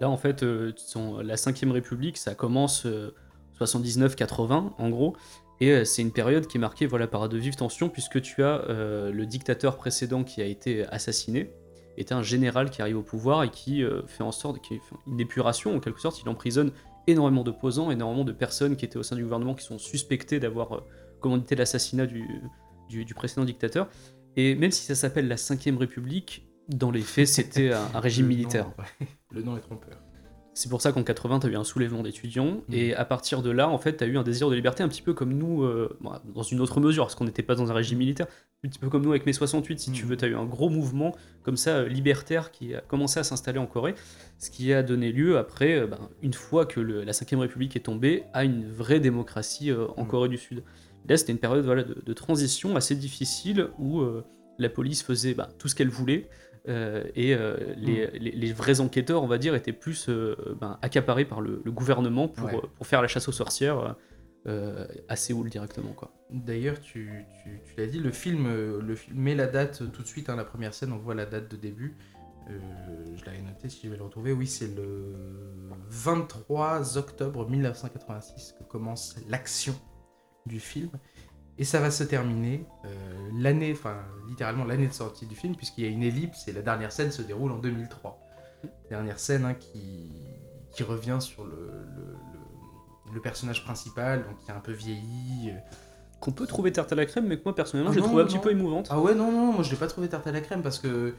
Là, 0.00 0.08
en 0.08 0.16
fait, 0.16 0.42
la 0.42 1.34
5ème 1.34 1.72
République, 1.72 2.18
ça 2.18 2.34
commence 2.34 2.86
euh, 2.86 3.14
79-80, 3.60 4.72
en 4.78 4.90
gros, 4.90 5.16
et 5.60 5.70
euh, 5.72 5.84
c'est 5.84 6.02
une 6.02 6.12
période 6.12 6.46
qui 6.46 6.56
est 6.56 6.60
marquée 6.60 6.86
voilà, 6.86 7.06
par 7.06 7.28
de 7.28 7.36
vives 7.38 7.56
tensions, 7.56 7.88
puisque 7.88 8.20
tu 8.22 8.42
as 8.42 8.62
euh, 8.68 9.10
le 9.12 9.26
dictateur 9.26 9.76
précédent 9.76 10.24
qui 10.24 10.40
a 10.42 10.44
été 10.46 10.86
assassiné, 10.86 11.50
était 11.96 12.14
un 12.14 12.22
général 12.22 12.70
qui 12.70 12.80
arrive 12.80 12.96
au 12.98 13.02
pouvoir 13.02 13.42
et 13.42 13.50
qui 13.50 13.82
euh, 13.82 14.02
fait 14.06 14.22
en 14.22 14.30
sorte 14.32 14.60
qu'il 14.62 14.78
fait 14.78 14.94
une 15.08 15.18
épuration, 15.20 15.74
en 15.74 15.80
quelque 15.80 16.00
sorte, 16.00 16.22
il 16.22 16.28
emprisonne 16.28 16.70
énormément 17.08 17.42
d'opposants, 17.42 17.90
énormément 17.90 18.24
de 18.24 18.32
personnes 18.32 18.76
qui 18.76 18.84
étaient 18.84 18.98
au 18.98 19.02
sein 19.02 19.16
du 19.16 19.22
gouvernement 19.24 19.54
qui 19.54 19.64
sont 19.64 19.78
suspectées 19.78 20.38
d'avoir 20.38 20.72
euh, 20.72 20.80
commandité 21.20 21.56
l'assassinat 21.56 22.06
du, 22.06 22.24
du, 22.88 23.04
du 23.04 23.14
précédent 23.14 23.44
dictateur. 23.44 23.88
Et 24.36 24.54
même 24.54 24.70
si 24.70 24.84
ça 24.84 24.94
s'appelle 24.94 25.26
la 25.26 25.34
5ème 25.36 25.76
République, 25.76 26.44
dans 26.68 26.90
les 26.92 27.00
faits, 27.00 27.26
c'était 27.26 27.72
un, 27.72 27.82
un 27.94 27.98
régime 28.00 28.26
Le 28.26 28.30
nom- 28.32 28.36
militaire. 28.38 28.66
ouais, 28.78 29.06
Le 29.32 29.42
nom 29.42 29.56
est 29.56 29.60
trompeur. 29.60 29.98
C'est 30.58 30.68
pour 30.68 30.82
ça 30.82 30.90
qu'en 30.90 31.04
80, 31.04 31.38
tu 31.38 31.46
as 31.46 31.50
eu 31.50 31.54
un 31.56 31.62
soulèvement 31.62 32.02
d'étudiants, 32.02 32.62
Mhm. 32.68 32.74
et 32.74 32.92
à 32.92 33.04
partir 33.04 33.42
de 33.42 33.50
là, 33.50 33.68
en 33.68 33.78
fait, 33.78 33.98
tu 33.98 34.02
as 34.02 34.08
eu 34.08 34.18
un 34.18 34.24
désir 34.24 34.50
de 34.50 34.56
liberté 34.56 34.82
un 34.82 34.88
petit 34.88 35.02
peu 35.02 35.14
comme 35.14 35.32
nous, 35.32 35.62
euh, 35.62 35.96
bon, 36.00 36.10
dans 36.34 36.42
une 36.42 36.60
autre 36.60 36.80
mesure, 36.80 37.04
parce 37.04 37.14
qu'on 37.14 37.26
n'était 37.26 37.44
pas 37.44 37.54
dans 37.54 37.70
un 37.70 37.74
régime 37.74 37.98
militaire, 37.98 38.26
un 38.64 38.68
petit 38.68 38.80
peu 38.80 38.88
comme 38.88 39.02
nous 39.04 39.10
avec 39.10 39.24
mai 39.24 39.32
68, 39.32 39.78
si 39.78 39.92
tu 39.92 40.02
Mhm. 40.02 40.10
veux, 40.10 40.16
tu 40.16 40.24
as 40.24 40.28
eu 40.28 40.34
un 40.34 40.44
gros 40.46 40.68
mouvement 40.68 41.14
comme 41.44 41.56
ça, 41.56 41.76
euh, 41.76 41.88
libertaire, 41.88 42.50
qui 42.50 42.74
a 42.74 42.80
commencé 42.80 43.20
à 43.20 43.22
s'installer 43.22 43.60
en 43.60 43.66
Corée, 43.66 43.94
ce 44.38 44.50
qui 44.50 44.72
a 44.72 44.82
donné 44.82 45.12
lieu, 45.12 45.38
après, 45.38 45.78
euh, 45.78 45.86
ben, 45.86 46.08
une 46.22 46.34
fois 46.34 46.66
que 46.66 46.80
le- 46.80 47.04
la 47.04 47.12
5ème 47.12 47.38
République 47.38 47.76
est 47.76 47.84
tombée, 47.84 48.24
à 48.32 48.42
une 48.42 48.66
vraie 48.68 48.98
démocratie 48.98 49.70
euh, 49.70 49.86
en 49.96 50.02
Mhm. 50.02 50.08
Corée 50.08 50.28
du 50.28 50.38
Sud. 50.38 50.64
Là, 51.08 51.16
c'était 51.16 51.30
une 51.30 51.38
période 51.38 51.64
voilà, 51.64 51.84
de, 51.84 52.02
de 52.04 52.12
transition 52.14 52.74
assez 52.74 52.96
difficile, 52.96 53.68
où 53.78 54.00
euh, 54.00 54.24
la 54.58 54.68
police 54.68 55.04
faisait 55.04 55.34
ben, 55.34 55.46
tout 55.60 55.68
ce 55.68 55.76
qu'elle 55.76 55.88
voulait, 55.88 56.28
euh, 56.68 57.04
et 57.14 57.34
euh, 57.34 57.56
les, 57.76 58.06
les- 58.18 58.30
les 58.32 58.52
vrais 58.52 58.80
enquêteurs, 58.80 59.22
on 59.22 59.26
va 59.26 59.38
dire, 59.38 59.54
étaient 59.54 59.72
plus 59.72 60.08
euh, 60.08 60.34
ben, 60.60 60.78
accaparés 60.82 61.24
par 61.24 61.40
le, 61.40 61.62
le 61.64 61.72
gouvernement 61.72 62.28
pour, 62.28 62.46
Ouais. 62.46 62.60
pour 62.76 62.86
faire 62.86 63.02
la 63.02 63.08
chasse 63.08 63.28
aux 63.28 63.32
sorcières 63.32 63.96
à 65.08 65.16
Séoul 65.16 65.50
directement. 65.50 65.92
Quoi. 65.92 66.10
D'ailleurs, 66.30 66.80
tu, 66.80 67.10
tu- 67.42 67.60
tu 67.66 67.74
l'as 67.78 67.86
dit, 67.86 67.98
le 67.98 68.10
film, 68.10 68.48
le 68.78 68.94
film 68.94 69.18
met 69.20 69.34
la 69.34 69.46
date 69.46 69.82
tout 69.92 70.00
de 70.02 70.06
suite, 70.06 70.30
hein, 70.30 70.36
la 70.36 70.44
première 70.44 70.72
scène, 70.72 70.90
on 70.92 70.96
voit 70.96 71.14
la 71.14 71.26
date 71.26 71.50
de 71.50 71.56
début. 71.56 71.98
Je 72.48 73.24
l'avais 73.26 73.42
noté 73.42 73.68
si 73.68 73.80
je 73.84 73.90
vais 73.90 73.98
le 73.98 74.04
retrouver. 74.04 74.32
Oui, 74.32 74.46
c'est 74.46 74.74
le 74.74 75.12
23 75.90 76.96
octobre 76.96 77.48
1986 77.48 78.54
que 78.58 78.64
commence 78.64 79.16
l'action 79.28 79.74
du 80.46 80.60
film. 80.60 80.88
Et 81.58 81.64
ça 81.64 81.80
va 81.80 81.90
se 81.90 82.04
terminer 82.04 82.64
euh, 82.84 82.88
l'année, 83.36 83.72
enfin 83.72 83.96
littéralement 84.28 84.64
l'année 84.64 84.86
de 84.86 84.92
sortie 84.92 85.26
du 85.26 85.34
film, 85.34 85.56
puisqu'il 85.56 85.84
y 85.84 85.86
a 85.88 85.90
une 85.90 86.02
ellipse 86.04 86.46
et 86.48 86.52
la 86.52 86.62
dernière 86.62 86.92
scène 86.92 87.10
se 87.10 87.22
déroule 87.22 87.50
en 87.52 87.58
2003. 87.58 88.18
Dernière 88.90 89.18
scène 89.18 89.44
hein, 89.44 89.54
qui, 89.54 90.12
qui 90.72 90.82
revient 90.84 91.18
sur 91.20 91.44
le, 91.44 91.50
le- 91.96 92.12
le- 92.12 93.14
le 93.14 93.20
personnage 93.20 93.64
principal, 93.64 94.24
donc 94.24 94.38
qui 94.44 94.50
est 94.50 94.54
un 94.54 94.60
peu 94.60 94.72
vieilli. 94.72 95.50
euh, 95.50 95.54
Qu'on 96.20 96.30
peut 96.32 96.46
trouver 96.46 96.70
tarte 96.72 96.92
à 96.92 96.94
la 96.94 97.06
crème, 97.06 97.26
mais 97.26 97.38
que 97.38 97.42
moi 97.44 97.54
personnellement 97.54 97.90
Ah 97.90 97.94
j'ai 97.94 98.02
trouvé 98.02 98.20
un 98.22 98.24
non. 98.26 98.30
petit 98.30 98.38
peu 98.38 98.50
émouvante. 98.50 98.86
Ah 98.90 99.00
ouais, 99.00 99.14
non, 99.14 99.32
non, 99.32 99.52
moi 99.52 99.62
je 99.64 99.70
l'ai 99.70 99.76
pas 99.76 99.86
trouvé 99.88 100.08
tarte 100.08 100.26
à 100.26 100.32
la 100.32 100.40
crème 100.42 100.62
parce 100.62 100.78
que 100.78 101.14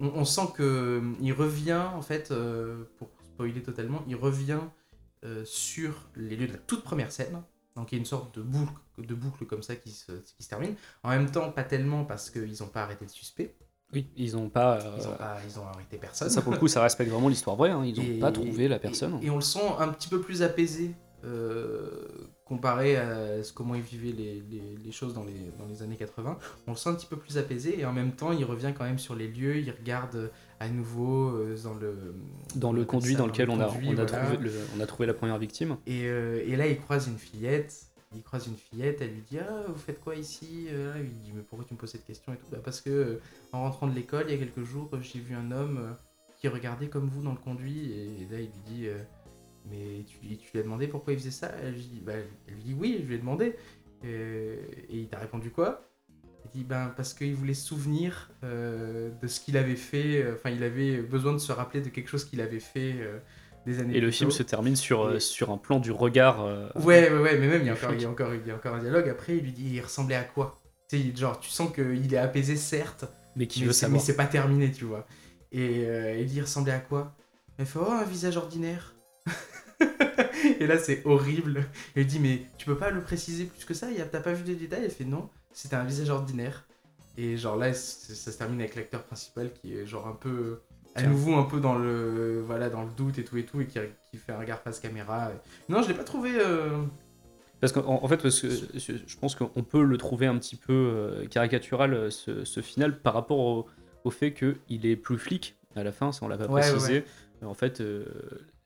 on, 0.00 0.08
on 0.08 0.24
sent 0.24 0.48
que 0.54 0.62
euh, 0.62 1.00
il 1.20 1.32
revient, 1.32 1.80
en 1.94 2.02
fait, 2.02 2.30
euh, 2.30 2.84
pour 2.98 3.08
spoiler 3.34 3.62
totalement, 3.62 4.02
il 4.08 4.16
revient 4.16 4.60
euh, 5.24 5.42
sur 5.44 6.08
les 6.16 6.36
lieux 6.36 6.46
de 6.48 6.52
la 6.54 6.58
toute 6.58 6.82
première 6.82 7.12
scène. 7.12 7.42
Donc 7.76 7.92
il 7.92 7.96
y 7.96 7.98
a 7.98 8.00
une 8.00 8.06
sorte 8.06 8.34
de 8.36 8.42
boucle, 8.42 8.72
de 8.98 9.14
boucle 9.14 9.44
comme 9.46 9.62
ça 9.62 9.76
qui 9.76 9.90
se, 9.90 10.12
qui 10.36 10.42
se 10.42 10.48
termine. 10.48 10.74
En 11.02 11.10
même 11.10 11.30
temps, 11.30 11.50
pas 11.52 11.62
tellement 11.64 12.04
parce 12.04 12.30
qu'ils 12.30 12.56
n'ont 12.60 12.68
pas 12.68 12.82
arrêté 12.82 13.04
le 13.04 13.10
suspect, 13.10 13.54
Oui, 13.92 14.08
ils 14.16 14.36
ont 14.36 14.48
pas. 14.48 14.78
euh, 14.80 14.96
ils 14.98 15.06
ont, 15.08 15.12
pas, 15.16 15.36
ils 15.46 15.58
ont 15.60 15.66
arrêté 15.66 15.98
personne. 15.98 16.28
ça 16.30 16.42
pour 16.42 16.52
le 16.52 16.58
coup, 16.58 16.68
ça 16.68 16.82
respecte 16.82 17.10
vraiment 17.10 17.28
l'histoire 17.28 17.54
vraie. 17.56 17.70
hein, 17.70 17.84
Ils 17.84 18.00
ont 18.00 18.02
Et- 18.04 18.18
pas 18.18 18.32
trouvé 18.32 18.66
la 18.66 18.78
personne. 18.78 19.18
Et, 19.22 19.26
et 19.26 19.30
on 19.30 19.36
le 19.36 19.42
sent 19.42 19.60
un 19.78 19.88
petit 19.88 20.08
peu 20.08 20.20
plus 20.20 20.42
apaisé 20.42 20.94
euh, 21.24 22.06
comparé 22.44 22.96
à 22.96 23.42
ce, 23.42 23.52
comment 23.52 23.74
il 23.74 23.82
vivait 23.82 24.12
les, 24.12 24.40
les- 24.50 24.76
les 24.82 24.92
choses 24.92 25.12
dans 25.14 25.24
les, 25.24 25.50
dans 25.58 25.66
les 25.66 25.82
années 25.82 25.96
80. 25.96 26.38
On 26.66 26.70
le 26.72 26.76
sent 26.76 26.90
un 26.90 26.94
petit 26.94 27.06
peu 27.06 27.16
plus 27.16 27.36
apaisé 27.38 27.80
et 27.80 27.84
en 27.84 27.92
même 27.92 28.12
temps 28.12 28.32
il 28.32 28.44
revient 28.44 28.72
quand 28.76 28.84
même 28.84 28.98
sur 28.98 29.14
les 29.14 29.28
lieux, 29.28 29.58
il 29.58 29.70
regarde 29.70 30.30
à 30.60 30.68
nouveau 30.68 31.30
euh, 31.30 31.56
dans 31.62 31.74
le... 31.74 32.14
dans 32.54 32.72
le 32.72 32.82
appelle 32.82 32.86
conduit 32.86 33.12
ça, 33.12 33.18
dans 33.18 33.26
lequel 33.26 33.46
le 33.46 33.52
on 33.52 33.60
a, 33.60 33.68
on, 33.86 33.98
a 33.98 34.04
trouvé 34.06 34.36
le- 34.38 34.52
on 34.76 34.80
a 34.80 34.86
trouvé 34.86 35.06
la 35.06 35.14
première 35.14 35.38
victime. 35.38 35.76
Et, 35.86 36.06
euh, 36.06 36.42
et 36.46 36.56
là 36.56 36.66
il 36.66 36.78
croise 36.78 37.08
une 37.08 37.18
fillette. 37.18 37.86
Il 38.14 38.22
croise 38.22 38.46
une 38.46 38.56
fillette, 38.56 39.00
elle 39.02 39.10
lui 39.10 39.22
dit 39.28 39.38
Ah, 39.38 39.64
vous 39.68 39.74
faites 39.78 40.00
quoi 40.00 40.14
ici? 40.14 40.68
Euh, 40.70 40.94
Il 40.98 41.02
lui 41.04 41.18
dit 41.24 41.32
Mais 41.34 41.42
pourquoi 41.42 41.66
tu 41.66 41.74
me 41.74 41.78
poses 41.78 41.90
cette 41.90 42.06
question 42.06 42.32
et 42.32 42.36
tout 42.36 42.46
Bah, 42.50 42.58
Parce 42.64 42.80
que 42.80 42.90
euh, 42.90 43.20
en 43.52 43.62
rentrant 43.62 43.86
de 43.88 43.94
l'école, 43.94 44.24
il 44.28 44.32
y 44.32 44.34
a 44.34 44.38
quelques 44.38 44.64
jours, 44.64 44.88
j'ai 45.02 45.18
vu 45.18 45.34
un 45.34 45.50
homme 45.50 45.78
euh, 45.78 45.92
qui 46.38 46.48
regardait 46.48 46.88
comme 46.88 47.08
vous 47.08 47.22
dans 47.22 47.32
le 47.32 47.38
conduit. 47.38 47.92
Et, 47.92 48.26
là, 48.30 48.40
il 48.40 48.46
lui 48.46 48.62
dit 48.64 48.86
euh, 48.86 48.96
mais 49.68 50.04
tu, 50.06 50.18
lui- 50.26 50.38
tu 50.38 50.50
lui 50.52 50.60
as 50.60 50.62
demandé 50.62 50.86
pourquoi 50.86 51.12
il 51.12 51.18
faisait 51.18 51.30
ça? 51.30 51.50
Elle 51.62 51.74
lui, 51.74 51.82
dit, 51.82 52.00
bah, 52.00 52.12
elle 52.46 52.54
lui 52.54 52.62
dit 52.62 52.74
oui, 52.78 52.98
je 53.02 53.06
lui 53.08 53.16
ai 53.16 53.18
demandé. 53.18 53.56
Euh, 54.04 54.62
et 54.88 54.98
il 54.98 55.08
t'a 55.08 55.18
répondu 55.18 55.50
quoi? 55.50 55.82
Il 56.54 56.60
dit 56.60 56.64
ben 56.64 56.92
parce 56.96 57.14
qu'il 57.14 57.34
voulait 57.34 57.54
se 57.54 57.66
souvenir 57.66 58.30
euh, 58.44 59.10
de 59.20 59.26
ce 59.26 59.40
qu'il 59.40 59.56
avait 59.56 59.76
fait. 59.76 60.22
euh, 60.22 60.34
Enfin, 60.34 60.50
il 60.50 60.62
avait 60.62 60.98
besoin 60.98 61.32
de 61.32 61.38
se 61.38 61.52
rappeler 61.52 61.80
de 61.80 61.88
quelque 61.88 62.08
chose 62.08 62.24
qu'il 62.24 62.40
avait 62.40 62.60
fait 62.60 62.94
euh, 63.00 63.18
des 63.66 63.80
années 63.80 63.96
Et 63.96 64.00
le 64.00 64.10
film 64.10 64.30
se 64.30 64.42
termine 64.42 64.76
sur, 64.76 65.12
Et- 65.12 65.20
sur 65.20 65.50
un 65.50 65.58
plan 65.58 65.80
du 65.80 65.90
regard. 65.90 66.42
euh, 66.42 66.68
Ouais, 66.76 67.10
ouais, 67.10 67.18
ouais, 67.18 67.38
mais 67.38 67.48
même 67.48 67.62
il 67.62 67.66
y, 67.66 67.70
a 67.70 67.74
encore, 67.74 67.92
il, 67.94 68.02
y 68.02 68.04
a 68.04 68.10
encore, 68.10 68.34
il 68.34 68.46
y 68.46 68.50
a 68.50 68.54
encore 68.54 68.74
un 68.74 68.78
dialogue. 68.80 69.08
Après, 69.08 69.36
il 69.36 69.42
lui 69.42 69.52
dit 69.52 69.70
il 69.74 69.80
ressemblait 69.80 70.14
à 70.16 70.24
quoi? 70.24 70.58
Tu 70.88 70.98
sais, 70.98 71.16
genre, 71.16 71.40
tu 71.40 71.50
sens 71.50 71.72
qu'il 71.74 72.14
est 72.14 72.18
apaisé, 72.18 72.54
certes, 72.56 73.06
mais 73.34 73.46
qui 73.46 73.64
veut 73.64 73.72
c'est- 73.72 73.88
mais 73.88 73.98
c'est 73.98 74.16
pas 74.16 74.26
terminé, 74.26 74.70
tu 74.70 74.84
vois. 74.84 75.06
Et 75.52 75.82
il 76.20 76.26
dit 76.26 76.36
il 76.36 76.42
ressemblait 76.42 76.72
à 76.72 76.80
quoi? 76.80 77.14
Elle 77.58 77.66
fait 77.66 77.78
oh, 77.80 77.90
un 77.90 78.04
visage 78.04 78.36
ordinaire. 78.36 78.94
et 80.60 80.66
là, 80.66 80.78
c'est 80.78 81.02
horrible. 81.04 81.64
Il 81.96 82.06
dit 82.06 82.20
mais 82.20 82.42
tu 82.58 82.66
peux 82.66 82.76
pas 82.76 82.90
le 82.90 83.00
préciser 83.00 83.46
plus 83.46 83.64
que 83.64 83.74
ça? 83.74 83.88
T'as 84.12 84.20
pas 84.20 84.32
vu 84.32 84.44
des 84.44 84.54
détails? 84.54 84.84
Elle 84.84 84.90
fait 84.90 85.04
non, 85.04 85.28
c'était 85.56 85.76
un 85.76 85.84
visage 85.84 86.10
ordinaire. 86.10 86.64
Et 87.18 87.36
genre 87.38 87.56
là, 87.56 87.72
ça 87.72 88.30
se 88.30 88.36
termine 88.36 88.60
avec 88.60 88.74
l'acteur 88.76 89.02
principal 89.02 89.50
qui 89.52 89.74
est 89.74 89.86
genre 89.86 90.06
un 90.06 90.12
peu. 90.12 90.60
À 90.94 91.02
nouveau 91.02 91.34
un 91.34 91.42
peu 91.42 91.60
dans 91.60 91.74
le 91.76 92.40
voilà 92.46 92.70
dans 92.70 92.82
le 92.82 92.88
doute 92.96 93.18
et 93.18 93.24
tout 93.24 93.36
et 93.36 93.44
tout 93.44 93.60
et 93.60 93.66
qui, 93.66 93.78
qui 94.10 94.16
fait 94.16 94.32
un 94.32 94.38
regard 94.38 94.60
face 94.60 94.80
caméra. 94.80 95.30
Non, 95.68 95.82
je 95.82 95.88
l'ai 95.88 95.94
pas 95.94 96.04
trouvé. 96.04 96.30
euh, 96.38 96.70
Parce 97.60 97.72
qu'en 97.74 98.02
en 98.02 98.08
fait, 98.08 98.16
parce 98.16 98.40
que 98.40 98.48
je 98.48 99.16
pense 99.18 99.34
qu'on 99.34 99.62
peut 99.62 99.82
le 99.82 99.98
trouver 99.98 100.26
un 100.26 100.38
petit 100.38 100.56
peu 100.56 100.72
euh, 100.72 101.26
caricatural, 101.26 101.92
euh, 101.92 102.10
ce, 102.10 102.44
ce 102.44 102.60
final, 102.62 102.98
par 102.98 103.12
rapport 103.12 103.38
au, 103.40 103.66
au 104.04 104.10
fait 104.10 104.32
qu'il 104.32 104.86
est 104.86 104.96
plus 104.96 105.18
flic 105.18 105.56
à 105.74 105.82
la 105.84 105.92
fin, 105.92 106.12
ça 106.12 106.20
on 106.24 106.28
l'a 106.28 106.38
pas 106.38 106.46
Ouais, 106.46 106.62
ouais, 106.62 106.70
précisé. 106.70 107.04
En 107.44 107.52
fait, 107.52 107.82
euh, 107.82 108.06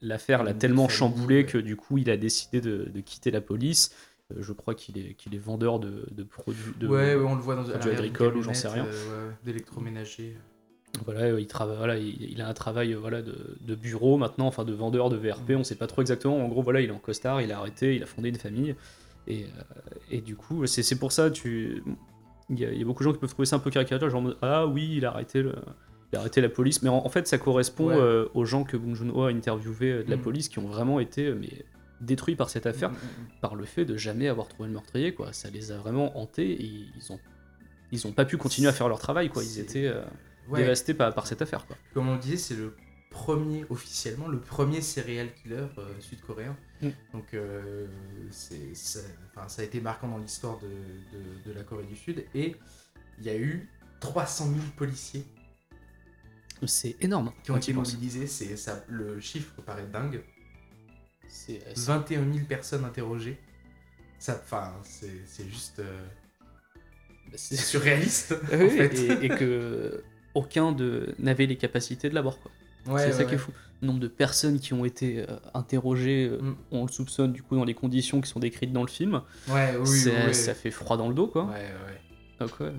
l'affaire 0.00 0.44
l'a 0.44 0.54
tellement 0.54 0.88
chamboulé 0.88 1.46
que 1.46 1.58
du 1.58 1.74
coup, 1.74 1.98
il 1.98 2.10
a 2.10 2.16
décidé 2.16 2.60
de, 2.60 2.88
de 2.94 3.00
quitter 3.00 3.32
la 3.32 3.40
police. 3.40 3.92
Euh, 4.32 4.36
je 4.40 4.52
crois 4.52 4.74
qu'il 4.74 4.98
est, 4.98 5.14
qu'il 5.14 5.34
est 5.34 5.38
vendeur 5.38 5.78
de, 5.78 6.06
de 6.10 6.22
produits. 6.22 6.72
De, 6.78 6.86
ouais, 6.88 7.14
ouais, 7.14 7.24
on 7.24 7.34
le 7.34 7.40
voit 7.40 7.56
dans 7.56 7.68
à 7.68 7.72
produits 7.78 7.90
agricoles 7.90 8.36
ou 8.36 8.42
j'en 8.42 8.54
sais 8.54 8.68
camionnette, 8.68 8.94
euh, 9.10 9.30
d'électroménager. 9.44 10.36
Voilà, 11.04 11.20
euh, 11.20 11.40
il, 11.40 11.46
travaille, 11.46 11.76
voilà, 11.76 11.96
il, 11.98 12.20
il 12.32 12.40
a 12.42 12.48
un 12.48 12.54
travail 12.54 12.94
voilà, 12.94 13.22
de, 13.22 13.56
de 13.60 13.74
bureau 13.74 14.16
maintenant, 14.16 14.46
enfin 14.46 14.64
de 14.64 14.72
vendeur 14.72 15.08
de 15.08 15.16
VRP, 15.16 15.52
on 15.56 15.62
sait 15.64 15.76
pas 15.76 15.86
trop 15.86 16.00
exactement. 16.00 16.44
En 16.44 16.48
gros, 16.48 16.62
voilà, 16.62 16.80
il 16.80 16.88
est 16.88 16.92
en 16.92 16.98
costard, 16.98 17.40
il 17.42 17.52
a 17.52 17.58
arrêté, 17.58 17.94
il 17.96 18.02
a 18.02 18.06
fondé 18.06 18.28
une 18.28 18.36
famille. 18.36 18.74
Et, 19.28 19.46
et 20.10 20.20
du 20.20 20.34
coup, 20.34 20.66
c'est 20.66 20.82
c'est 20.82 20.98
pour 20.98 21.12
ça, 21.12 21.30
tu... 21.30 21.82
il, 22.48 22.58
y 22.58 22.64
a, 22.64 22.72
il 22.72 22.78
y 22.78 22.82
a 22.82 22.84
beaucoup 22.84 23.02
de 23.04 23.08
gens 23.08 23.12
qui 23.12 23.20
peuvent 23.20 23.30
trouver 23.30 23.46
ça 23.46 23.56
un 23.56 23.60
peu 23.60 23.70
caricatural, 23.70 24.10
genre 24.10 24.34
ah 24.42 24.66
oui, 24.66 24.94
il 24.96 25.04
a 25.06 25.10
arrêté, 25.10 25.42
le... 25.42 25.54
il 26.12 26.16
a 26.16 26.20
arrêté 26.20 26.40
la 26.40 26.48
police. 26.48 26.82
Mais 26.82 26.88
en, 26.88 27.08
fait, 27.08 27.28
ça 27.28 27.38
correspond 27.38 27.88
Ouais. 27.88 27.96
euh, 27.96 28.26
aux 28.34 28.44
gens 28.44 28.64
que 28.64 28.76
Bong 28.76 28.94
Joon-ho 28.94 29.22
a 29.22 29.28
interviewé 29.30 30.02
de 30.02 30.10
la 30.10 30.16
Mm. 30.16 30.22
police 30.22 30.48
qui 30.48 30.58
ont 30.58 30.66
vraiment 30.66 30.98
été 30.98 31.32
mais, 31.34 31.64
détruits 32.00 32.36
par 32.36 32.48
cette 32.50 32.66
affaire 32.66 32.90
Mm, 32.90 32.94
mm, 32.94 32.96
mm. 33.36 33.40
par 33.40 33.54
le 33.54 33.64
fait 33.64 33.84
de 33.84 33.96
jamais 33.96 34.28
avoir 34.28 34.48
trouvé 34.48 34.68
le 34.68 34.72
meurtrier. 34.74 35.14
Quoi. 35.14 35.32
Ça 35.32 35.50
les 35.50 35.72
a 35.72 35.76
vraiment 35.78 36.18
hantés 36.18 36.50
et 36.52 36.64
ils 36.96 37.12
ont, 37.12 37.20
ils 37.92 38.06
ont 38.06 38.12
pas 38.12 38.24
pu 38.24 38.36
continuer 38.36 38.68
à 38.68 38.72
faire 38.72 38.88
leur 38.88 38.98
travail. 38.98 39.28
Quoi. 39.30 39.42
Ils 39.44 39.58
étaient 39.58 39.86
euh, 39.86 40.02
Ouais, 40.48 40.60
dévastés 40.62 40.94
par, 40.94 41.14
par 41.14 41.26
cette 41.26 41.42
affaire. 41.42 41.66
Quoi. 41.66 41.76
comme 41.94 42.08
on 42.08 42.14
le 42.14 42.18
disait, 42.20 42.36
c'est 42.36 42.56
le 42.56 42.74
premier, 43.10 43.64
officiellement, 43.70 44.26
le 44.28 44.40
premier 44.40 44.80
serial 44.80 45.28
killer 45.34 45.66
euh, 45.78 45.88
sud-coréen. 46.00 46.56
Donc, 47.12 47.34
euh, 47.34 47.86
c'est, 48.30 48.74
ça, 48.74 49.00
ça 49.48 49.62
a 49.62 49.64
été 49.64 49.80
marquant 49.80 50.08
dans 50.08 50.18
l'histoire 50.18 50.58
de, 50.60 50.66
de- 50.66 51.50
de 51.50 51.52
la 51.56 51.62
Corée 51.62 51.84
du 51.84 51.94
Sud. 51.96 52.24
Et 52.34 52.56
il 53.18 53.24
y 53.26 53.28
a 53.28 53.36
eu 53.36 53.68
300 54.00 54.46
000 54.46 54.56
policiers 54.76 55.24
C'est 56.66 56.96
énorme. 57.02 57.32
qui 57.44 57.50
ont 57.50 57.56
été 57.56 57.72
mobilisés. 57.72 58.26
C'est, 58.26 58.56
ça, 58.56 58.84
le 58.88 59.20
chiffre 59.20 59.60
paraît 59.62 59.86
dingue. 59.86 60.22
C'est 61.32 61.60
c'est- 61.74 61.86
21 61.86 62.24
000 62.32 62.46
personnes 62.48 62.84
interrogées. 62.84 63.38
Ça, 64.18 64.38
enfin, 64.42 64.74
c'est, 64.82 65.22
c'est 65.26 65.48
juste 65.48 65.78
euh, 65.78 66.00
bah, 67.26 67.36
c'est 67.36 67.56
surréaliste. 67.56 68.34
Ah 68.52 68.56
en 68.56 68.60
oui, 68.60 68.70
fait. 68.70 68.94
et, 68.94 69.24
et 69.26 69.28
que 69.30 70.02
aucun 70.34 70.72
de 70.72 71.14
n'avait 71.18 71.46
les 71.46 71.56
capacités 71.56 72.08
de 72.10 72.14
l'avoir. 72.14 72.38
quoi. 72.38 72.50
Ouais, 72.86 73.00
c'est 73.00 73.06
ouais, 73.08 73.12
ça 73.12 73.24
qui 73.24 73.34
est 73.34 73.38
fou. 73.38 73.52
Le 73.82 73.86
nombre 73.86 74.00
de 74.00 74.08
personnes 74.08 74.58
qui 74.60 74.74
ont 74.74 74.84
été 74.84 75.20
euh, 75.20 75.36
interrogées, 75.54 76.28
euh, 76.30 76.38
Mm. 76.42 76.56
on 76.72 76.86
le 76.86 76.92
soupçonne 76.92 77.32
du 77.32 77.42
coup 77.42 77.56
dans 77.56 77.64
les 77.64 77.74
conditions 77.74 78.20
qui 78.20 78.28
sont 78.28 78.40
décrites 78.40 78.72
dans 78.72 78.82
le 78.82 78.88
film. 78.88 79.22
Ouais, 79.48 79.74
oui, 79.78 79.88
oui. 80.26 80.34
Ça 80.34 80.54
fait 80.54 80.70
froid 80.70 80.96
dans 80.98 81.08
le 81.08 81.14
dos, 81.14 81.26
quoi. 81.28 81.44
Ouais, 81.46 81.52
ouais. 81.54 82.00
Donc, 82.46 82.58
ouais. 82.60 82.72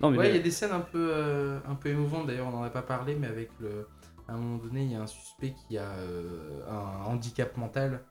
Non, 0.00 0.10
mais 0.10 0.18
Ouais, 0.18 0.28
il 0.30 0.36
y 0.36 0.38
a 0.38 0.42
des 0.42 0.50
scènes 0.50 0.72
un 0.72 0.80
peu, 0.80 1.08
euh, 1.10 1.58
un 1.66 1.74
peu 1.74 1.88
émouvantes, 1.88 2.26
d'ailleurs, 2.26 2.48
on 2.48 2.50
n'en 2.50 2.62
a 2.62 2.68
pas 2.70 2.82
parlé, 2.82 3.14
mais 3.14 3.28
avec 3.28 3.48
le. 3.60 3.86
À 4.28 4.32
un 4.34 4.38
moment 4.38 4.58
donné, 4.58 4.82
il 4.84 4.92
y 4.92 4.94
a 4.96 5.02
un 5.02 5.06
suspect 5.06 5.54
qui 5.68 5.78
a 5.78 5.88
euh, 5.90 6.60
un 6.68 7.04
handicap 7.04 7.56
mental. 7.56 8.02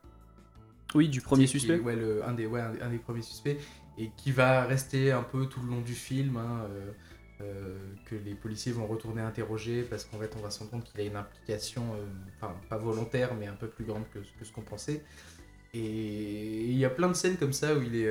oui, 0.93 1.09
du 1.09 1.21
premier 1.21 1.43
Qui- 1.45 1.51
suspect. 1.59 1.79
ouais, 1.79 1.95
le, 1.95 2.23
un, 2.25 2.33
des, 2.33 2.45
ouais, 2.45 2.61
un, 2.61 2.71
des- 2.71 2.81
un 2.81 2.89
des 2.89 2.99
premiers 2.99 3.21
suspects. 3.21 3.57
Et 3.97 4.11
qui 4.17 4.31
va 4.31 4.63
rester 4.65 5.11
un 5.11 5.23
peu 5.23 5.45
tout 5.47 5.61
le 5.61 5.69
long 5.69 5.81
du 5.81 5.93
film, 5.93 6.37
hein, 6.37 6.65
euh, 6.69 6.91
euh, 7.41 7.77
que 8.05 8.15
les 8.15 8.33
policiers 8.35 8.71
vont 8.71 8.87
retourner 8.87 9.21
interroger, 9.21 9.83
parce 9.83 10.05
qu'en 10.05 10.17
fait, 10.19 10.33
on 10.37 10.41
va 10.41 10.49
se 10.51 10.59
rendre 10.59 10.71
compte 10.71 10.83
qu'il 10.85 10.99
a 11.01 11.03
une 11.03 11.15
implication, 11.17 11.83
enfin, 12.37 12.53
pas 12.69 12.77
volontaire, 12.77 13.33
mais 13.35 13.47
un 13.47 13.53
peu 13.55 13.67
plus 13.67 13.83
grande 13.85 14.03
que, 14.13 14.19
que 14.19 14.45
ce 14.45 14.51
qu'on 14.53 14.61
pensait. 14.61 15.03
Et 15.73 16.65
il 16.71 16.77
y 16.77 16.85
a 16.85 16.89
plein 16.89 17.09
de 17.09 17.13
scènes 17.13 17.35
comme 17.37 17.51
ça 17.53 17.75
où 17.75 17.81
il 17.81 17.95
est. 17.95 18.09